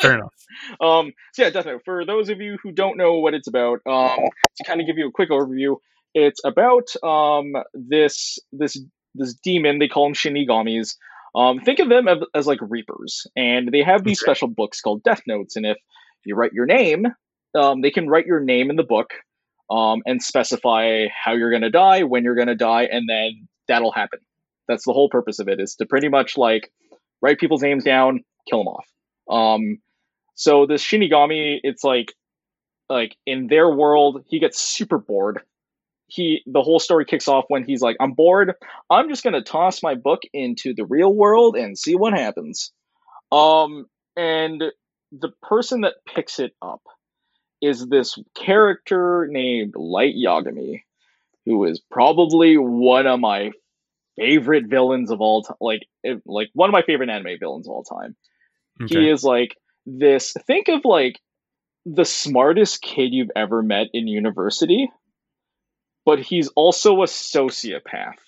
Fair 0.00 0.14
enough. 0.14 0.32
Um, 0.80 1.12
so 1.32 1.42
yeah, 1.42 1.50
definitely. 1.50 1.82
For 1.84 2.04
those 2.04 2.28
of 2.28 2.40
you 2.40 2.58
who 2.62 2.70
don't 2.70 2.96
know 2.96 3.18
what 3.18 3.34
it's 3.34 3.48
about, 3.48 3.80
um, 3.86 4.18
to 4.56 4.64
kind 4.64 4.80
of 4.80 4.86
give 4.86 4.96
you 4.96 5.08
a 5.08 5.10
quick 5.10 5.30
overview, 5.30 5.76
it's 6.14 6.40
about 6.44 6.94
um 7.02 7.54
this 7.74 8.38
this 8.52 8.80
this 9.14 9.34
demon. 9.34 9.78
They 9.78 9.88
call 9.88 10.04
them 10.04 10.14
shinigamis. 10.14 10.96
Um, 11.34 11.58
think 11.60 11.80
of 11.80 11.88
them 11.88 12.06
as, 12.06 12.18
as 12.34 12.46
like 12.46 12.60
reapers, 12.62 13.26
and 13.36 13.70
they 13.72 13.82
have 13.82 14.04
these 14.04 14.22
okay. 14.22 14.26
special 14.26 14.48
books 14.48 14.80
called 14.80 15.02
death 15.02 15.22
notes. 15.26 15.56
And 15.56 15.66
if 15.66 15.76
you 16.24 16.36
write 16.36 16.52
your 16.52 16.66
name, 16.66 17.06
um, 17.56 17.82
they 17.82 17.90
can 17.90 18.08
write 18.08 18.26
your 18.26 18.40
name 18.40 18.70
in 18.70 18.76
the 18.76 18.84
book, 18.84 19.10
um, 19.68 20.02
and 20.06 20.22
specify 20.22 21.06
how 21.08 21.32
you're 21.32 21.50
going 21.50 21.62
to 21.62 21.70
die, 21.70 22.04
when 22.04 22.22
you're 22.22 22.36
going 22.36 22.48
to 22.48 22.54
die, 22.54 22.84
and 22.84 23.08
then 23.08 23.48
that'll 23.66 23.92
happen. 23.92 24.20
That's 24.68 24.84
the 24.84 24.92
whole 24.92 25.08
purpose 25.08 25.40
of 25.40 25.48
it 25.48 25.60
is 25.60 25.74
to 25.76 25.86
pretty 25.86 26.08
much 26.08 26.38
like 26.38 26.70
write 27.20 27.38
people's 27.40 27.62
names 27.62 27.84
down, 27.84 28.22
kill 28.48 28.60
them 28.60 28.68
off. 28.68 28.86
Um, 29.28 29.78
so 30.36 30.66
this 30.66 30.84
Shinigami, 30.84 31.58
it's 31.62 31.82
like 31.82 32.12
like 32.88 33.16
in 33.26 33.48
their 33.48 33.68
world, 33.68 34.24
he 34.28 34.38
gets 34.38 34.60
super 34.60 34.98
bored 34.98 35.40
he 36.06 36.42
the 36.46 36.62
whole 36.62 36.78
story 36.78 37.04
kicks 37.04 37.28
off 37.28 37.44
when 37.48 37.64
he's 37.64 37.80
like, 37.80 37.96
I'm 38.00 38.12
bored. 38.12 38.52
I'm 38.90 39.08
just 39.08 39.24
gonna 39.24 39.42
toss 39.42 39.82
my 39.82 39.94
book 39.94 40.22
into 40.32 40.74
the 40.74 40.84
real 40.84 41.12
world 41.12 41.56
and 41.56 41.78
see 41.78 41.96
what 41.96 42.12
happens. 42.12 42.72
Um, 43.32 43.86
and 44.16 44.62
the 45.12 45.30
person 45.42 45.82
that 45.82 45.94
picks 46.06 46.38
it 46.38 46.52
up 46.62 46.82
is 47.60 47.86
this 47.86 48.18
character 48.34 49.26
named 49.30 49.74
Light 49.76 50.14
Yagami, 50.14 50.82
who 51.46 51.64
is 51.64 51.80
probably 51.90 52.56
one 52.56 53.06
of 53.06 53.20
my 53.20 53.52
favorite 54.16 54.66
villains 54.68 55.10
of 55.10 55.20
all 55.20 55.42
time. 55.42 55.56
Like, 55.60 55.82
like 56.26 56.50
one 56.52 56.68
of 56.68 56.72
my 56.72 56.82
favorite 56.82 57.08
anime 57.08 57.38
villains 57.40 57.66
of 57.66 57.72
all 57.72 57.84
time. 57.84 58.16
Okay. 58.82 59.00
He 59.00 59.08
is 59.08 59.24
like 59.24 59.56
this. 59.86 60.34
Think 60.46 60.68
of 60.68 60.84
like 60.84 61.18
the 61.86 62.04
smartest 62.04 62.82
kid 62.82 63.12
you've 63.12 63.30
ever 63.36 63.62
met 63.62 63.88
in 63.92 64.08
university 64.08 64.90
but 66.04 66.20
he's 66.20 66.48
also 66.48 67.02
a 67.02 67.06
sociopath. 67.06 68.18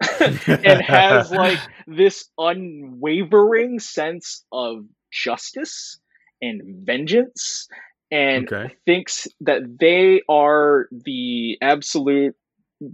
And 0.20 0.82
has 0.82 1.30
like 1.30 1.58
this 1.86 2.28
unwavering 2.36 3.78
sense 3.78 4.44
of 4.52 4.84
justice 5.12 5.98
and 6.42 6.84
vengeance 6.84 7.68
and 8.10 8.52
okay. 8.52 8.74
thinks 8.84 9.28
that 9.40 9.62
they 9.80 10.22
are 10.28 10.88
the 10.90 11.58
absolute 11.62 12.36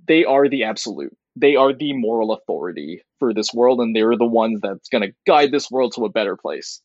they 0.07 0.25
are 0.25 0.49
the 0.49 0.65
absolute. 0.65 1.17
They 1.37 1.57
are 1.57 1.73
the 1.73 1.95
moral 1.95 2.33
authority 2.33 3.03
for 3.19 3.33
this 3.33 3.53
world 3.53 3.81
and 3.81 3.95
they're 3.95 4.17
the 4.17 4.27
ones 4.27 4.61
that's 4.61 4.89
going 4.89 5.03
to 5.03 5.15
guide 5.27 5.53
this 5.53 5.71
world 5.71 5.95
to 5.97 6.05
a 6.05 6.11
better 6.11 6.37
place. 6.37 6.81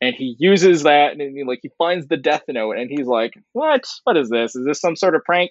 And 0.00 0.14
he 0.14 0.36
uses 0.38 0.82
that 0.82 1.12
and 1.12 1.20
he, 1.20 1.44
like 1.44 1.60
he 1.62 1.70
finds 1.78 2.06
the 2.06 2.16
death 2.16 2.42
note 2.48 2.76
and 2.76 2.90
he's 2.90 3.06
like 3.06 3.34
what? 3.52 3.84
What 4.04 4.16
is 4.16 4.30
this? 4.30 4.54
Is 4.54 4.64
this 4.66 4.80
some 4.80 4.96
sort 4.96 5.14
of 5.14 5.24
prank 5.24 5.50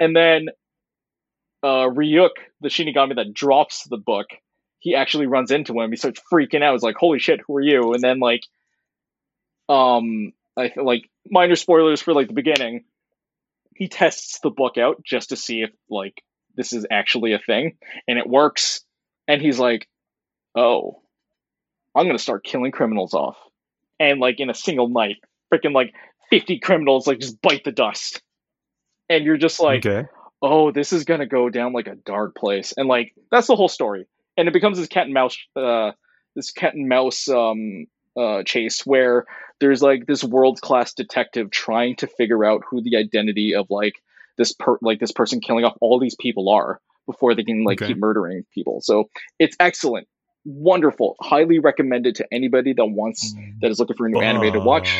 and 0.00 0.14
then 0.14 0.48
uh, 1.62 1.88
Ryuk, 1.88 2.30
the 2.60 2.68
Shinigami 2.68 3.16
that 3.16 3.34
drops 3.34 3.84
the 3.84 3.96
book, 3.96 4.26
he 4.78 4.94
actually 4.94 5.26
runs 5.26 5.50
into 5.50 5.78
him. 5.80 5.90
He 5.90 5.96
starts 5.96 6.20
freaking 6.32 6.62
out. 6.62 6.72
He's 6.72 6.82
like, 6.82 6.96
"Holy 6.96 7.18
shit, 7.18 7.40
who 7.46 7.56
are 7.56 7.60
you?" 7.60 7.94
And 7.94 8.02
then 8.02 8.20
like, 8.20 8.42
um, 9.68 10.32
I 10.56 10.72
like 10.76 11.10
minor 11.28 11.56
spoilers 11.56 12.00
for 12.00 12.14
like 12.14 12.28
the 12.28 12.34
beginning. 12.34 12.84
He 13.74 13.88
tests 13.88 14.40
the 14.40 14.50
book 14.50 14.78
out 14.78 15.02
just 15.04 15.30
to 15.30 15.36
see 15.36 15.62
if 15.62 15.70
like 15.90 16.22
this 16.54 16.72
is 16.72 16.86
actually 16.90 17.32
a 17.32 17.38
thing, 17.38 17.76
and 18.06 18.18
it 18.18 18.28
works. 18.28 18.80
And 19.26 19.42
he's 19.42 19.58
like, 19.58 19.88
"Oh, 20.54 21.02
I'm 21.94 22.06
gonna 22.06 22.18
start 22.18 22.44
killing 22.44 22.70
criminals 22.70 23.14
off," 23.14 23.36
and 23.98 24.20
like 24.20 24.38
in 24.38 24.50
a 24.50 24.54
single 24.54 24.88
night, 24.88 25.16
freaking 25.52 25.74
like 25.74 25.92
50 26.30 26.60
criminals 26.60 27.06
like 27.06 27.18
just 27.18 27.42
bite 27.42 27.64
the 27.64 27.72
dust, 27.72 28.22
and 29.08 29.24
you're 29.24 29.36
just 29.36 29.60
like. 29.60 29.84
Okay 29.84 30.08
oh, 30.42 30.70
this 30.70 30.92
is 30.92 31.04
gonna 31.04 31.26
go 31.26 31.48
down 31.48 31.72
like 31.72 31.88
a 31.88 31.94
dark 31.94 32.34
place, 32.34 32.72
and 32.76 32.88
like 32.88 33.14
that's 33.30 33.46
the 33.46 33.56
whole 33.56 33.68
story, 33.68 34.06
and 34.36 34.48
it 34.48 34.52
becomes 34.52 34.78
this 34.78 34.88
cat 34.88 35.04
and 35.04 35.14
mouse, 35.14 35.36
uh, 35.56 35.92
this 36.34 36.50
cat 36.50 36.74
and 36.74 36.88
mouse 36.88 37.28
um, 37.28 37.86
uh, 38.16 38.42
chase 38.44 38.84
where 38.84 39.26
there's 39.60 39.82
like 39.82 40.06
this 40.06 40.22
world 40.22 40.60
class 40.60 40.94
detective 40.94 41.50
trying 41.50 41.96
to 41.96 42.06
figure 42.06 42.44
out 42.44 42.62
who 42.68 42.82
the 42.82 42.96
identity 42.96 43.54
of 43.54 43.66
like 43.70 43.94
this 44.36 44.52
per 44.52 44.78
like 44.80 45.00
this 45.00 45.12
person 45.12 45.40
killing 45.40 45.64
off 45.64 45.76
all 45.80 45.98
these 45.98 46.16
people 46.16 46.48
are 46.48 46.80
before 47.06 47.34
they 47.34 47.44
can 47.44 47.64
like 47.64 47.80
okay. 47.80 47.88
keep 47.88 47.98
murdering 47.98 48.44
people. 48.52 48.80
So 48.82 49.08
it's 49.38 49.56
excellent, 49.58 50.06
wonderful, 50.44 51.16
highly 51.20 51.58
recommended 51.58 52.16
to 52.16 52.26
anybody 52.30 52.74
that 52.74 52.86
wants 52.86 53.34
that 53.60 53.70
is 53.70 53.80
looking 53.80 53.96
for 53.96 54.06
a 54.06 54.10
new 54.10 54.20
anime 54.20 54.52
to 54.52 54.60
watch, 54.60 54.90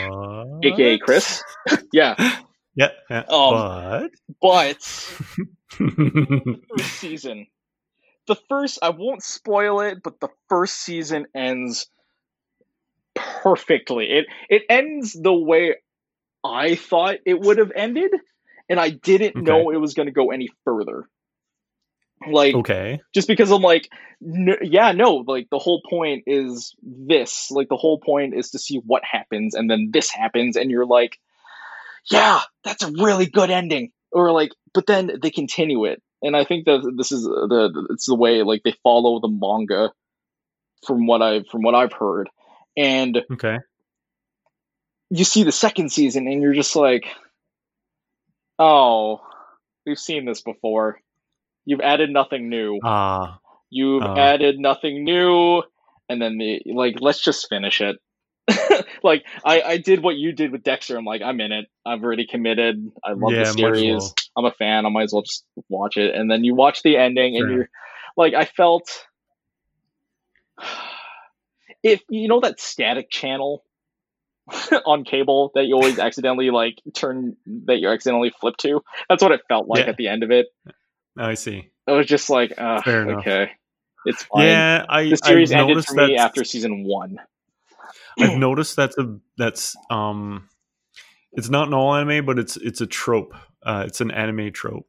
aka 0.64 0.98
Chris. 0.98 1.42
yeah, 1.92 2.36
yeah, 2.78 2.90
yeah. 3.10 3.24
Um, 3.28 3.52
but 3.52 4.10
but 4.40 4.82
first 5.72 6.94
season, 7.00 7.48
the 8.28 8.36
first 8.48 8.78
I 8.80 8.90
won't 8.90 9.24
spoil 9.24 9.80
it, 9.80 9.98
but 10.00 10.20
the 10.20 10.28
first 10.48 10.76
season 10.76 11.26
ends 11.34 11.88
perfectly. 13.16 14.06
It 14.06 14.26
it 14.48 14.62
ends 14.70 15.12
the 15.12 15.32
way 15.32 15.74
I 16.44 16.76
thought 16.76 17.16
it 17.26 17.40
would 17.40 17.58
have 17.58 17.72
ended, 17.74 18.12
and 18.68 18.78
I 18.78 18.90
didn't 18.90 19.38
okay. 19.38 19.40
know 19.40 19.70
it 19.70 19.80
was 19.80 19.94
going 19.94 20.06
to 20.06 20.12
go 20.12 20.30
any 20.30 20.48
further. 20.64 21.08
Like, 22.30 22.54
okay, 22.54 23.00
just 23.12 23.26
because 23.26 23.50
I'm 23.50 23.62
like, 23.62 23.88
yeah, 24.20 24.92
no, 24.92 25.24
like 25.26 25.48
the 25.50 25.58
whole 25.58 25.82
point 25.88 26.24
is 26.28 26.76
this. 26.80 27.50
Like 27.50 27.68
the 27.68 27.76
whole 27.76 27.98
point 27.98 28.34
is 28.36 28.50
to 28.50 28.60
see 28.60 28.80
what 28.86 29.02
happens, 29.04 29.54
and 29.54 29.68
then 29.68 29.90
this 29.92 30.10
happens, 30.10 30.56
and 30.56 30.70
you're 30.70 30.86
like, 30.86 31.18
yeah, 32.10 32.40
that's 32.64 32.82
a 32.82 32.90
really 32.90 33.26
good 33.26 33.50
ending. 33.50 33.90
Or 34.12 34.32
like, 34.32 34.52
but 34.72 34.86
then 34.86 35.10
they 35.22 35.30
continue 35.30 35.84
it, 35.84 36.02
and 36.22 36.34
I 36.34 36.44
think 36.44 36.64
that 36.64 36.94
this 36.96 37.12
is 37.12 37.24
the 37.24 37.86
it's 37.90 38.06
the 38.06 38.14
way 38.14 38.42
like 38.42 38.62
they 38.64 38.74
follow 38.82 39.20
the 39.20 39.28
manga, 39.28 39.92
from 40.86 41.06
what 41.06 41.20
I 41.20 41.42
from 41.50 41.62
what 41.62 41.74
I've 41.74 41.92
heard, 41.92 42.30
and 42.76 43.22
okay, 43.32 43.58
you 45.10 45.24
see 45.24 45.42
the 45.42 45.52
second 45.52 45.90
season, 45.90 46.26
and 46.26 46.42
you're 46.42 46.54
just 46.54 46.76
like, 46.76 47.06
oh, 48.58 49.20
we've 49.86 49.98
seen 49.98 50.24
this 50.24 50.40
before. 50.40 51.00
You've 51.64 51.80
added 51.80 52.10
nothing 52.10 52.48
new. 52.48 52.80
Ah. 52.82 53.40
You've 53.70 54.02
uh. 54.02 54.14
added 54.14 54.58
nothing 54.58 55.04
new, 55.04 55.62
and 56.08 56.20
then 56.20 56.38
the 56.38 56.62
like 56.66 56.96
let's 57.00 57.22
just 57.22 57.48
finish 57.48 57.80
it. 57.80 57.96
like 59.02 59.24
I, 59.44 59.62
I 59.62 59.76
did 59.78 60.02
what 60.02 60.16
you 60.16 60.32
did 60.32 60.52
with 60.52 60.62
Dexter. 60.62 60.96
I'm 60.96 61.04
like, 61.04 61.22
I'm 61.22 61.40
in 61.40 61.52
it. 61.52 61.66
I've 61.84 62.02
already 62.02 62.26
committed. 62.26 62.90
I 63.04 63.12
love 63.12 63.32
Yeah, 63.32 63.40
the 63.40 63.52
series. 63.52 64.12
I'm 64.36 64.44
a 64.44 64.52
fan. 64.52 64.86
I 64.86 64.88
might 64.88 65.04
as 65.04 65.12
well 65.12 65.22
just 65.22 65.44
watch 65.68 65.96
it. 65.96 66.14
And 66.14 66.30
then 66.30 66.44
you 66.44 66.54
watch 66.54 66.82
the 66.82 66.96
ending, 66.96 67.36
and 67.36 67.50
you're 67.50 67.68
like, 68.16 68.34
I 68.34 68.44
felt 68.44 69.06
if 71.82 72.02
you 72.08 72.28
know 72.28 72.40
that 72.40 72.60
static 72.60 73.10
channel 73.10 73.64
on 74.86 75.04
cable 75.04 75.52
that 75.54 75.66
you 75.66 75.74
always 75.74 75.98
accidentally 75.98 76.50
like 76.50 76.80
turn 76.94 77.36
that 77.66 77.78
you 77.78 77.88
accidentally 77.88 78.32
flip 78.40 78.56
to. 78.58 78.82
That's 79.08 79.22
what 79.22 79.32
it 79.32 79.42
felt 79.48 79.68
like 79.68 79.84
Yeah. 79.84 79.90
at 79.90 79.96
the 79.96 80.08
end 80.08 80.22
of 80.22 80.30
it. 80.30 80.46
I 81.16 81.34
see. 81.34 81.70
It 81.86 81.92
was 81.92 82.06
just 82.06 82.30
like, 82.30 82.52
uh, 82.58 82.82
okay, 82.86 83.50
it's 84.04 84.22
fine. 84.24 84.44
Yeah, 84.44 84.84
I 84.88 85.04
the 85.04 85.16
series 85.16 85.52
I've 85.52 85.68
ended 85.68 85.84
for 85.84 85.94
me 85.94 86.16
after 86.16 86.44
season 86.44 86.84
one. 86.84 87.18
I've 88.18 88.38
noticed 88.38 88.76
that's 88.76 88.98
a 88.98 89.18
that's 89.36 89.76
um 89.90 90.48
it's 91.32 91.48
not 91.48 91.68
an 91.68 91.74
all 91.74 91.94
anime, 91.94 92.24
but 92.24 92.38
it's 92.38 92.56
it's 92.56 92.80
a 92.80 92.86
trope. 92.86 93.34
Uh, 93.62 93.84
it's 93.86 94.00
an 94.00 94.10
anime 94.10 94.52
trope. 94.52 94.86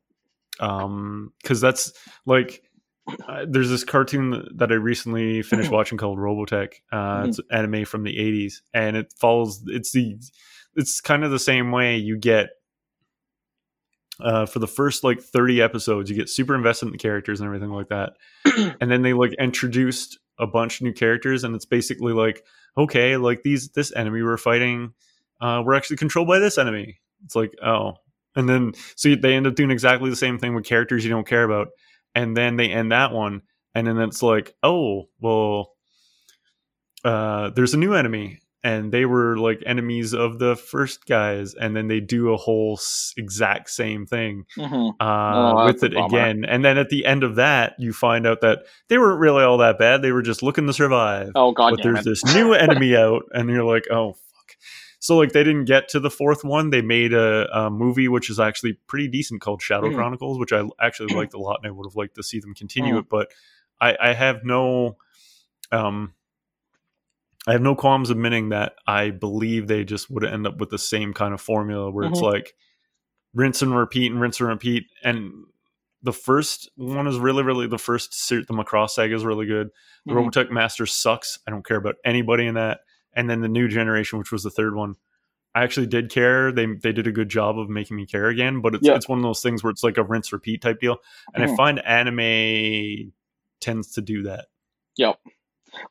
Um, 0.59 1.33
because 1.41 1.61
that's 1.61 1.93
like 2.25 2.63
uh, 3.27 3.45
there's 3.47 3.69
this 3.69 3.83
cartoon 3.83 4.47
that 4.55 4.71
I 4.71 4.75
recently 4.75 5.41
finished 5.41 5.71
watching 5.71 5.97
called 5.97 6.17
Robotech. 6.17 6.73
Uh, 6.91 7.25
it's 7.27 7.39
anime 7.51 7.85
from 7.85 8.03
the 8.03 8.15
'80s, 8.15 8.55
and 8.73 8.95
it 8.97 9.13
follows. 9.17 9.63
It's 9.67 9.91
the 9.91 10.17
it's 10.75 11.01
kind 11.01 11.23
of 11.23 11.31
the 11.31 11.39
same 11.39 11.71
way 11.71 11.97
you 11.97 12.17
get. 12.17 12.49
Uh, 14.21 14.45
for 14.45 14.59
the 14.59 14.67
first 14.67 15.01
like 15.01 15.21
30 15.21 15.61
episodes, 15.61 16.09
you 16.09 16.15
get 16.17 16.27
super 16.27 16.53
invested 16.53 16.87
in 16.87 16.91
the 16.91 16.97
characters 16.97 17.39
and 17.39 17.47
everything 17.47 17.69
like 17.69 17.87
that. 17.87 18.17
and 18.81 18.91
then 18.91 19.01
they 19.01 19.13
like 19.13 19.31
introduced 19.39 20.19
a 20.37 20.45
bunch 20.45 20.81
of 20.81 20.83
new 20.83 20.91
characters, 20.91 21.45
and 21.45 21.55
it's 21.55 21.65
basically 21.65 22.11
like, 22.11 22.43
okay, 22.77 23.17
like 23.17 23.43
these 23.43 23.69
this 23.69 23.93
enemy 23.95 24.21
we're 24.21 24.37
fighting, 24.37 24.93
uh, 25.41 25.61
we're 25.65 25.75
actually 25.75 25.97
controlled 25.97 26.27
by 26.27 26.39
this 26.39 26.57
enemy. 26.57 26.99
It's 27.25 27.35
like, 27.35 27.53
oh, 27.63 27.95
and 28.35 28.47
then 28.47 28.73
so 28.95 29.15
they 29.15 29.33
end 29.33 29.47
up 29.47 29.55
doing 29.55 29.71
exactly 29.71 30.09
the 30.09 30.15
same 30.15 30.37
thing 30.37 30.55
with 30.55 30.65
characters 30.65 31.03
you 31.03 31.09
don't 31.09 31.27
care 31.27 31.43
about, 31.43 31.69
and 32.15 32.35
then 32.35 32.55
they 32.55 32.69
end 32.69 32.91
that 32.91 33.11
one, 33.11 33.41
and 33.75 33.87
then 33.87 33.97
it's 33.99 34.23
like, 34.23 34.55
oh, 34.63 35.09
well, 35.19 35.73
uh, 37.03 37.49
there's 37.51 37.73
a 37.73 37.77
new 37.77 37.93
enemy, 37.93 38.39
and 38.63 38.91
they 38.91 39.05
were 39.05 39.37
like 39.37 39.63
enemies 39.65 40.13
of 40.13 40.37
the 40.39 40.55
first 40.55 41.05
guys, 41.05 41.53
and 41.53 41.75
then 41.75 41.87
they 41.87 41.99
do 42.01 42.33
a 42.33 42.37
whole 42.37 42.75
s- 42.77 43.13
exact 43.17 43.69
same 43.69 44.05
thing 44.05 44.45
Mhm. 44.57 44.95
uh, 44.99 45.61
Oh, 45.61 45.65
with 45.65 45.83
it 45.83 45.93
again. 45.95 46.43
And 46.45 46.63
then 46.65 46.77
at 46.77 46.89
the 46.89 47.05
end 47.05 47.23
of 47.23 47.35
that, 47.35 47.75
you 47.79 47.93
find 47.93 48.27
out 48.27 48.41
that 48.41 48.59
they 48.89 48.97
weren't 48.97 49.19
really 49.19 49.43
all 49.43 49.57
that 49.59 49.77
bad. 49.79 50.01
They 50.01 50.11
were 50.11 50.21
just 50.21 50.43
looking 50.43 50.67
to 50.67 50.73
survive. 50.73 51.31
Oh 51.35 51.51
god 51.53 51.71
but 51.71 51.83
there's 51.83 51.99
it. 51.99 52.05
this 52.05 52.25
new 52.35 52.53
enemy 52.65 52.95
out, 52.97 53.23
and 53.31 53.49
you're 53.49 53.63
like, 53.63 53.85
oh 53.89 54.13
fuck. 54.13 54.55
So 54.99 55.15
like 55.15 55.31
they 55.31 55.45
didn't 55.45 55.63
get 55.65 55.87
to 55.89 55.99
the 56.01 56.09
fourth 56.09 56.43
one. 56.43 56.71
They 56.71 56.81
made 56.81 57.13
a, 57.13 57.47
a 57.57 57.69
movie 57.69 58.09
which 58.09 58.29
is 58.29 58.37
actually 58.41 58.73
pretty 58.87 59.07
decent 59.07 59.39
called 59.39 59.61
Shadow 59.61 59.87
Mhm. 59.89 59.95
Chronicles, 59.95 60.37
which 60.37 60.51
I 60.51 60.63
actually 60.81 61.13
liked 61.15 61.33
a 61.33 61.39
lot, 61.39 61.61
and 61.63 61.67
I 61.67 61.71
would 61.71 61.85
have 61.87 61.95
liked 61.95 62.15
to 62.15 62.23
see 62.23 62.41
them 62.41 62.53
continue 62.53 62.95
Mhm. 62.95 62.99
it. 62.99 63.05
But 63.09 63.31
I, 63.79 63.95
I 64.01 64.13
have 64.13 64.43
no, 64.43 64.97
um, 65.71 66.13
I 67.47 67.53
have 67.53 67.61
no 67.61 67.75
qualms 67.75 68.09
admitting 68.09 68.49
that 68.49 68.73
I 68.85 69.09
believe 69.11 69.67
they 69.67 69.83
just 69.83 70.09
would 70.11 70.25
end 70.25 70.45
up 70.45 70.57
with 70.57 70.69
the 70.69 70.77
same 70.77 71.13
kind 71.13 71.33
of 71.33 71.41
formula 71.41 71.89
where 71.89 72.05
it's 72.05 72.19
Mhm. 72.19 72.31
like 72.33 72.53
rinse 73.33 73.61
and 73.61 73.75
repeat 73.75 74.11
and 74.11 74.19
rinse 74.21 74.39
and 74.39 74.49
repeat. 74.49 74.85
And 75.03 75.45
the 76.03 76.13
first 76.13 76.69
one 76.75 77.07
is 77.07 77.17
really, 77.17 77.43
really 77.43 77.67
the 77.67 77.77
first 77.77 78.13
ser- 78.13 78.43
the 78.43 78.53
Macross 78.53 78.91
saga 78.91 79.15
is 79.15 79.25
really 79.25 79.45
good. 79.45 79.69
The 80.05 80.13
Mhm. 80.13 80.29
Robotech 80.31 80.51
Master 80.51 80.85
sucks. 80.85 81.39
I 81.47 81.51
don't 81.51 81.65
care 81.65 81.77
about 81.77 81.95
anybody 82.05 82.45
in 82.45 82.55
that. 82.55 82.81
And 83.13 83.29
then 83.29 83.41
the 83.41 83.47
new 83.49 83.67
generation, 83.67 84.19
which 84.19 84.31
was 84.31 84.43
the 84.43 84.49
third 84.51 84.75
one, 84.75 84.95
I 85.55 85.63
actually 85.63 85.87
did 85.87 86.11
care. 86.11 86.51
They 86.51 86.67
they 86.67 86.91
did 86.91 87.07
a 87.07 87.11
good 87.11 87.29
job 87.29 87.57
of 87.57 87.69
making 87.69 87.97
me 87.97 88.05
care 88.05 88.27
again. 88.27 88.61
But 88.61 88.75
it's 88.75 88.87
Yeah. 88.87 88.95
it's 88.95 89.09
one 89.09 89.17
of 89.17 89.23
those 89.23 89.41
things 89.41 89.63
where 89.63 89.71
it's 89.71 89.83
like 89.83 89.97
a 89.97 90.03
rinse 90.03 90.31
repeat 90.31 90.61
type 90.61 90.79
deal. 90.79 90.97
And 91.33 91.43
I 91.43 91.47
Mhm. 91.47 91.57
find 91.57 91.79
anime 91.85 93.13
tends 93.59 93.91
to 93.93 94.01
do 94.01 94.23
that. 94.23 94.47
Yep. 94.97 95.19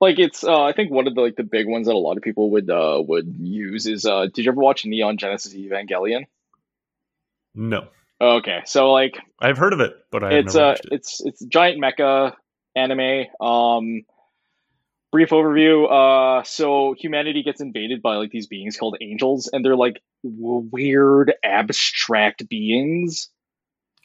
Like 0.00 0.18
it's 0.18 0.44
uh 0.44 0.62
I 0.62 0.72
think 0.72 0.90
one 0.90 1.06
of 1.06 1.14
the 1.14 1.20
like 1.20 1.36
the 1.36 1.42
big 1.42 1.66
ones 1.66 1.86
that 1.86 1.94
a 1.94 1.98
lot 1.98 2.16
of 2.16 2.22
people 2.22 2.50
would 2.50 2.70
uh 2.70 3.02
would 3.06 3.36
use 3.38 3.86
is 3.86 4.04
uh 4.04 4.26
did 4.26 4.44
you 4.44 4.52
ever 4.52 4.60
watch 4.60 4.84
Neon 4.84 5.18
Genesis 5.18 5.54
Evangelion? 5.54 6.24
No, 7.54 7.88
Okay. 8.20 8.62
So 8.66 8.92
like 8.92 9.18
I've 9.40 9.58
heard 9.58 9.72
of 9.72 9.80
it, 9.80 9.94
but 10.10 10.24
I 10.24 10.34
it's 10.34 10.56
uh 10.56 10.74
it. 10.78 10.88
it's 10.92 11.20
it's 11.24 11.44
giant 11.44 11.80
mecha 11.82 12.34
anime. 12.74 13.26
Um 13.40 14.02
brief 15.12 15.30
overview. 15.30 15.88
Uh 16.40 16.42
so 16.42 16.94
humanity 16.98 17.42
gets 17.42 17.60
invaded 17.60 18.02
by 18.02 18.16
like 18.16 18.30
these 18.30 18.48
beings 18.48 18.76
called 18.76 18.96
angels 19.00 19.48
and 19.52 19.64
they're 19.64 19.76
like 19.76 20.00
weird 20.22 21.32
abstract 21.44 22.48
beings. 22.48 23.28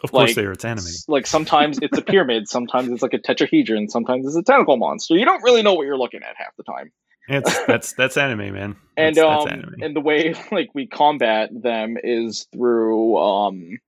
Of 0.04 0.12
course, 0.12 0.30
like- 0.32 0.36
they 0.36 0.46
are. 0.46 0.52
It's 0.52 0.66
anime. 0.66 0.86
Like 1.08 1.26
sometimes 1.28 1.80
it's 1.82 1.98
a 1.98 2.02
pyramid, 2.12 2.48
sometimes 2.50 2.90
it's 2.92 3.02
like 3.02 3.14
a 3.14 3.20
tetrahedron, 3.20 3.90
sometimes 3.90 4.26
it's 4.28 4.36
a 4.36 4.44
tentacle 4.44 4.78
monster. 4.78 5.16
You 5.16 5.26
don't 5.26 5.42
really 5.44 5.64
know 5.64 5.74
what 5.74 5.86
you're 5.86 5.98
looking 5.98 6.22
at 6.24 6.36
half 6.38 6.56
the 6.58 6.64
time. 6.64 6.92
It's 7.30 7.66
that's 7.66 7.94
that's 7.94 8.18
anime, 8.18 8.54
man. 8.54 8.76
and 8.98 9.18
um 9.18 9.46
that's 9.46 9.52
anime. 9.54 9.76
and 9.82 9.96
the 9.96 10.02
way 10.02 10.36
like 10.52 10.70
we 10.74 10.88
combat 10.88 11.50
them 11.54 11.96
is 12.04 12.48
through 12.52 13.18
um 13.18 13.80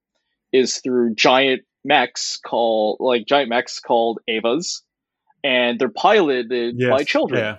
is 0.53 0.77
through 0.77 1.15
giant 1.15 1.63
mechs 1.83 2.37
called 2.37 2.97
like 3.01 3.25
giant 3.27 3.49
mechs 3.49 3.79
called 3.81 4.19
Evas 4.29 4.81
and 5.43 5.77
they're 5.77 5.89
piloted 5.89 6.75
Yes, 6.79 6.89
by 6.89 7.03
children 7.03 7.41
Yeah, 7.43 7.57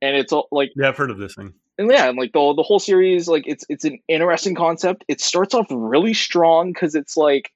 and 0.00 0.16
it's 0.16 0.32
all 0.32 0.46
like 0.52 0.70
yeah, 0.76 0.88
I've 0.88 0.96
heard 0.96 1.10
of 1.10 1.18
this 1.18 1.34
thing. 1.34 1.54
and 1.76 1.90
yeah 1.90 2.08
and 2.08 2.16
like 2.16 2.32
the, 2.32 2.54
the 2.56 2.62
whole 2.62 2.78
series 2.78 3.26
like 3.26 3.44
it's 3.46 3.64
it's 3.68 3.84
an 3.84 3.98
interesting 4.06 4.54
concept 4.54 5.04
it 5.08 5.20
starts 5.20 5.54
off 5.54 5.66
really 5.70 6.14
strong 6.14 6.72
because 6.72 6.94
it's 6.94 7.16
like 7.16 7.50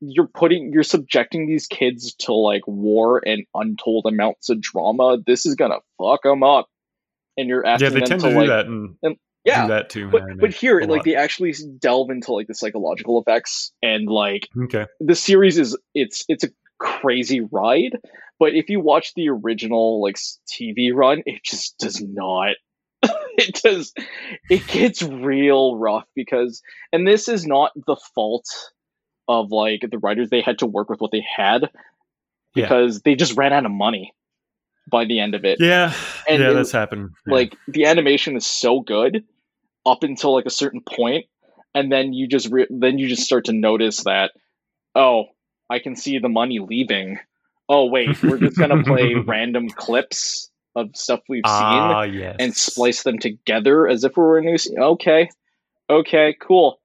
you're 0.00 0.28
putting 0.28 0.72
you're 0.72 0.82
subjecting 0.82 1.46
these 1.46 1.66
kids 1.66 2.14
to 2.14 2.32
like 2.32 2.62
war 2.66 3.20
and 3.24 3.44
untold 3.54 4.06
amounts 4.06 4.48
of 4.48 4.60
drama 4.60 5.18
this 5.26 5.46
is 5.46 5.54
gonna 5.54 5.78
fuck 5.98 6.22
them 6.22 6.42
up 6.42 6.68
and 7.36 7.48
you're 7.48 7.66
asking 7.66 7.86
Yeah, 7.86 7.90
they 7.90 8.00
them 8.00 8.08
tend 8.08 8.20
to, 8.22 8.28
to 8.28 8.32
do 8.32 8.38
like 8.38 8.48
that 8.48 8.66
and 8.66 9.16
yeah 9.44 9.62
do 9.62 9.68
that 9.68 9.90
too. 9.90 10.08
but 10.10 10.22
but 10.40 10.52
here 10.52 10.80
like 10.80 10.88
lot. 10.88 11.04
they 11.04 11.16
actually 11.16 11.54
delve 11.78 12.10
into 12.10 12.32
like 12.32 12.46
the 12.46 12.54
psychological 12.54 13.20
effects 13.20 13.72
and 13.82 14.08
like 14.08 14.48
okay, 14.64 14.86
the 15.00 15.14
series 15.14 15.58
is 15.58 15.76
it's 15.94 16.24
it's 16.28 16.44
a 16.44 16.50
crazy 16.78 17.40
ride 17.40 17.98
but 18.38 18.54
if 18.54 18.68
you 18.68 18.78
watch 18.78 19.12
the 19.14 19.28
original 19.28 20.00
like 20.00 20.16
tv 20.48 20.94
run 20.94 21.22
it 21.26 21.42
just 21.42 21.76
does 21.78 22.00
not 22.00 22.54
it 23.02 23.60
does 23.64 23.92
it 24.48 24.64
gets 24.68 25.02
real 25.02 25.76
rough 25.76 26.06
because 26.14 26.62
and 26.92 27.06
this 27.06 27.28
is 27.28 27.46
not 27.46 27.72
the 27.86 27.96
fault 28.14 28.46
of 29.28 29.50
like 29.52 29.82
the 29.90 29.98
writers 29.98 30.30
they 30.30 30.40
had 30.40 30.58
to 30.60 30.66
work 30.66 30.88
with 30.88 31.00
what 31.00 31.10
they 31.12 31.24
had 31.36 31.68
Yeah. 32.54 32.64
because 32.64 33.02
they 33.02 33.14
just 33.14 33.36
ran 33.36 33.52
out 33.52 33.66
of 33.66 33.70
money 33.72 34.12
by 34.90 35.04
the 35.04 35.20
end 35.20 35.34
of 35.34 35.44
it 35.44 35.58
yeah, 35.60 35.92
And 36.28 36.40
yeah, 36.42 36.50
it- 36.50 36.54
that's 36.54 36.72
happened. 36.72 37.10
Yeah. 37.26 37.34
like 37.34 37.56
the 37.68 37.84
animation 37.84 38.36
is 38.36 38.46
so 38.46 38.80
good 38.80 39.24
up 39.86 40.02
until 40.02 40.34
like 40.34 40.46
a 40.46 40.50
certain 40.50 40.80
point 40.80 41.26
and 41.74 41.92
then 41.92 42.12
you 42.14 42.26
just 42.26 42.50
re- 42.50 42.66
then 42.70 42.98
you 42.98 43.06
just 43.08 43.22
start 43.22 43.44
to 43.46 43.52
notice 43.52 44.04
that 44.04 44.32
oh 44.94 45.24
i 45.70 45.78
can 45.78 45.94
see 45.94 46.18
the 46.18 46.28
money 46.30 46.58
leaving 46.58 47.18
oh 47.68 47.84
wait 47.86 48.20
we're 48.22 48.38
just 48.38 48.56
gonna 48.58 48.82
play 48.82 49.14
random 49.26 49.68
clips 49.68 50.50
of 50.74 50.88
stuff 50.94 51.20
we've 51.28 51.42
seen 51.44 51.44
ah, 51.44 52.02
yes, 52.02 52.36
and 52.38 52.54
splice 52.56 53.02
them 53.02 53.18
together 53.18 53.86
as 53.88 54.04
if 54.04 54.16
we 54.16 54.22
were 54.22 54.38
a 54.38 54.42
new 54.42 54.56
scene. 54.56 54.78
okay 54.80 55.28
okay 55.90 56.34
cool 56.40 56.80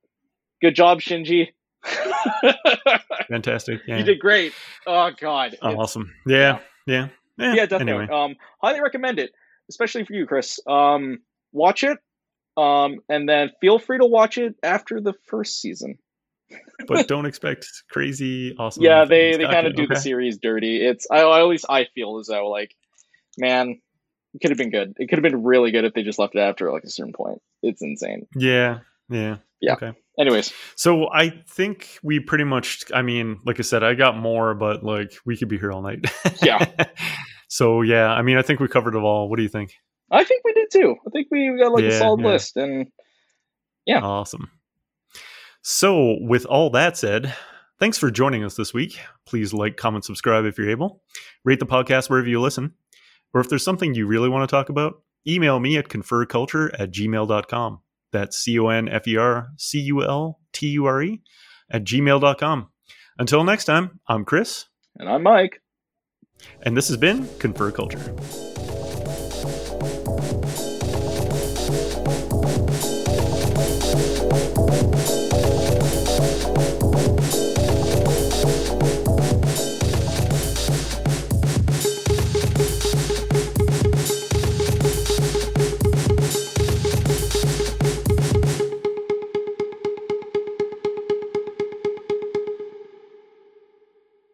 good 0.62 0.76
job 0.76 1.00
shinji 1.00 1.50
fantastic. 3.28 3.82
Yeah, 3.88 3.98
you 3.98 4.04
did 4.04 4.20
great 4.20 4.54
oh 4.88 5.12
god 5.20 5.58
Oh, 5.62 5.76
awesome. 5.76 6.14
Yeah, 6.26 6.60
yeah, 6.86 7.10
yeah. 7.38 7.54
yeah, 7.54 7.66
definitely. 7.66 8.04
Anyway, 8.04 8.08
Um, 8.08 8.36
highly 8.62 8.82
recommend 8.82 9.20
it, 9.20 9.32
especially 9.70 10.06
for 10.06 10.14
you, 10.14 10.26
Chris. 10.26 10.60
Um, 10.68 11.20
watch 11.52 11.84
it, 11.84 11.98
um, 12.58 13.00
and 13.10 13.28
then 13.28 13.52
feel 13.62 13.80
free 13.80 13.98
to 13.98 14.06
watch 14.06 14.38
it 14.38 14.56
after 14.64 15.02
the 15.02 15.14
first 15.28 15.60
season. 15.60 15.98
but 16.88 17.08
don't 17.08 17.26
expect 17.26 17.66
crazy 17.90 18.56
awesome. 18.58 18.84
yeah, 18.84 19.06
they 19.06 19.38
they 19.38 19.46
kind 19.46 19.68
of 19.68 19.76
do 19.76 19.88
the 19.88 19.96
series 19.96 20.38
dirty. 20.38 20.86
It's 20.86 21.08
I, 21.10 21.22
I 21.22 21.40
at 21.40 21.48
least 21.48 21.66
I 21.70 21.88
feel 21.96 22.20
as 22.20 22.28
though 22.28 22.50
like, 22.50 22.76
man, 23.38 23.80
it 24.34 24.40
could 24.42 24.52
have 24.52 24.58
been 24.58 24.72
good. 24.72 24.94
It 24.98 25.10
could 25.10 25.18
have 25.18 25.24
been 25.24 25.44
really 25.44 25.72
good 25.72 25.86
if 25.86 25.94
they 25.94 26.04
just 26.04 26.20
left 26.20 26.36
it 26.36 26.40
after 26.40 26.72
like 26.72 26.84
a 26.84 26.90
certain 26.90 27.14
point. 27.14 27.42
It's 27.62 27.82
insane. 27.82 28.28
Yeah, 28.36 28.80
yeah. 29.10 29.38
Yeah. 29.62 29.74
Okay. 29.74 29.94
Anyways, 30.20 30.54
So 30.76 31.10
I 31.12 31.30
think 31.50 31.98
we 32.04 32.20
pretty 32.20 32.44
much. 32.44 32.84
I 32.94 33.02
mean, 33.02 33.40
like 33.46 33.60
I 33.60 33.64
said, 33.64 33.84
I 33.84 33.96
got 33.96 34.16
more, 34.18 34.54
but 34.54 34.84
like 34.84 35.14
we 35.26 35.36
could 35.38 35.48
be 35.48 35.58
here 35.58 35.72
all 35.72 35.82
night. 35.82 36.06
Yeah. 36.44 36.66
so 37.48 37.82
yeah, 37.82 38.12
I 38.12 38.22
mean, 38.22 38.38
I 38.38 38.44
think 38.44 38.60
we 38.60 38.68
covered 38.68 38.96
it 38.96 39.00
all. 39.00 39.30
What 39.30 39.38
do 39.38 39.44
you 39.44 39.50
think? 39.50 39.74
I 40.12 40.24
think 40.24 40.44
we 40.44 40.54
did 40.54 40.70
too. 40.72 40.96
I 41.08 41.10
think 41.10 41.28
we 41.32 41.58
got 41.60 41.72
like 41.72 41.86
a 41.86 41.98
solid 41.98 42.22
yeah. 42.22 42.28
list, 42.28 42.58
and 42.58 42.88
Yeah. 43.86 44.02
Awesome. 44.02 44.52
So, 45.66 46.18
with 46.20 46.46
all 46.46 46.70
that 46.72 46.98
said, 46.98 47.34
thanks 47.80 47.98
for 47.98 48.12
joining 48.12 48.44
us 48.44 48.56
this 48.56 48.74
week. 48.74 49.00
Please 49.26 49.54
like, 49.54 49.78
comment, 49.78 50.04
subscribe 50.04 50.46
if 50.46 50.58
you're 50.58 50.70
able. 50.70 51.02
Rate 51.46 51.60
the 51.60 51.66
podcast 51.66 52.10
wherever 52.10 52.28
you 52.28 52.42
listen. 52.42 52.74
Or 53.34 53.40
if 53.40 53.48
there's 53.48 53.64
something 53.64 53.96
you 53.96 54.06
really 54.06 54.28
want 54.30 54.48
to 54.48 54.54
talk 54.54 54.68
about, 54.68 55.02
email 55.26 55.60
me 55.60 55.78
at 55.78 55.88
conferculture 55.88 56.70
at 56.78 56.92
gmail.com. 56.92 57.80
That's 58.14 58.38
C 58.38 58.58
O 58.58 58.70
N 58.70 58.88
F 58.88 59.06
E 59.08 59.18
R 59.18 59.50
C 59.58 59.80
U 59.80 60.02
L 60.02 60.40
T 60.54 60.68
U 60.68 60.86
R 60.86 61.04
E 61.04 61.22
at 61.70 61.84
gmail.com. 61.84 62.70
Until 63.18 63.44
next 63.44 63.66
time, 63.66 64.00
I'm 64.08 64.24
Chris. 64.24 64.66
And 64.96 65.10
I'm 65.10 65.24
Mike. 65.24 65.62
And 66.62 66.78
this 66.78 66.88
has 66.88 66.98
been 66.98 67.28
Confer 67.40 67.72
Culture. 67.72 68.16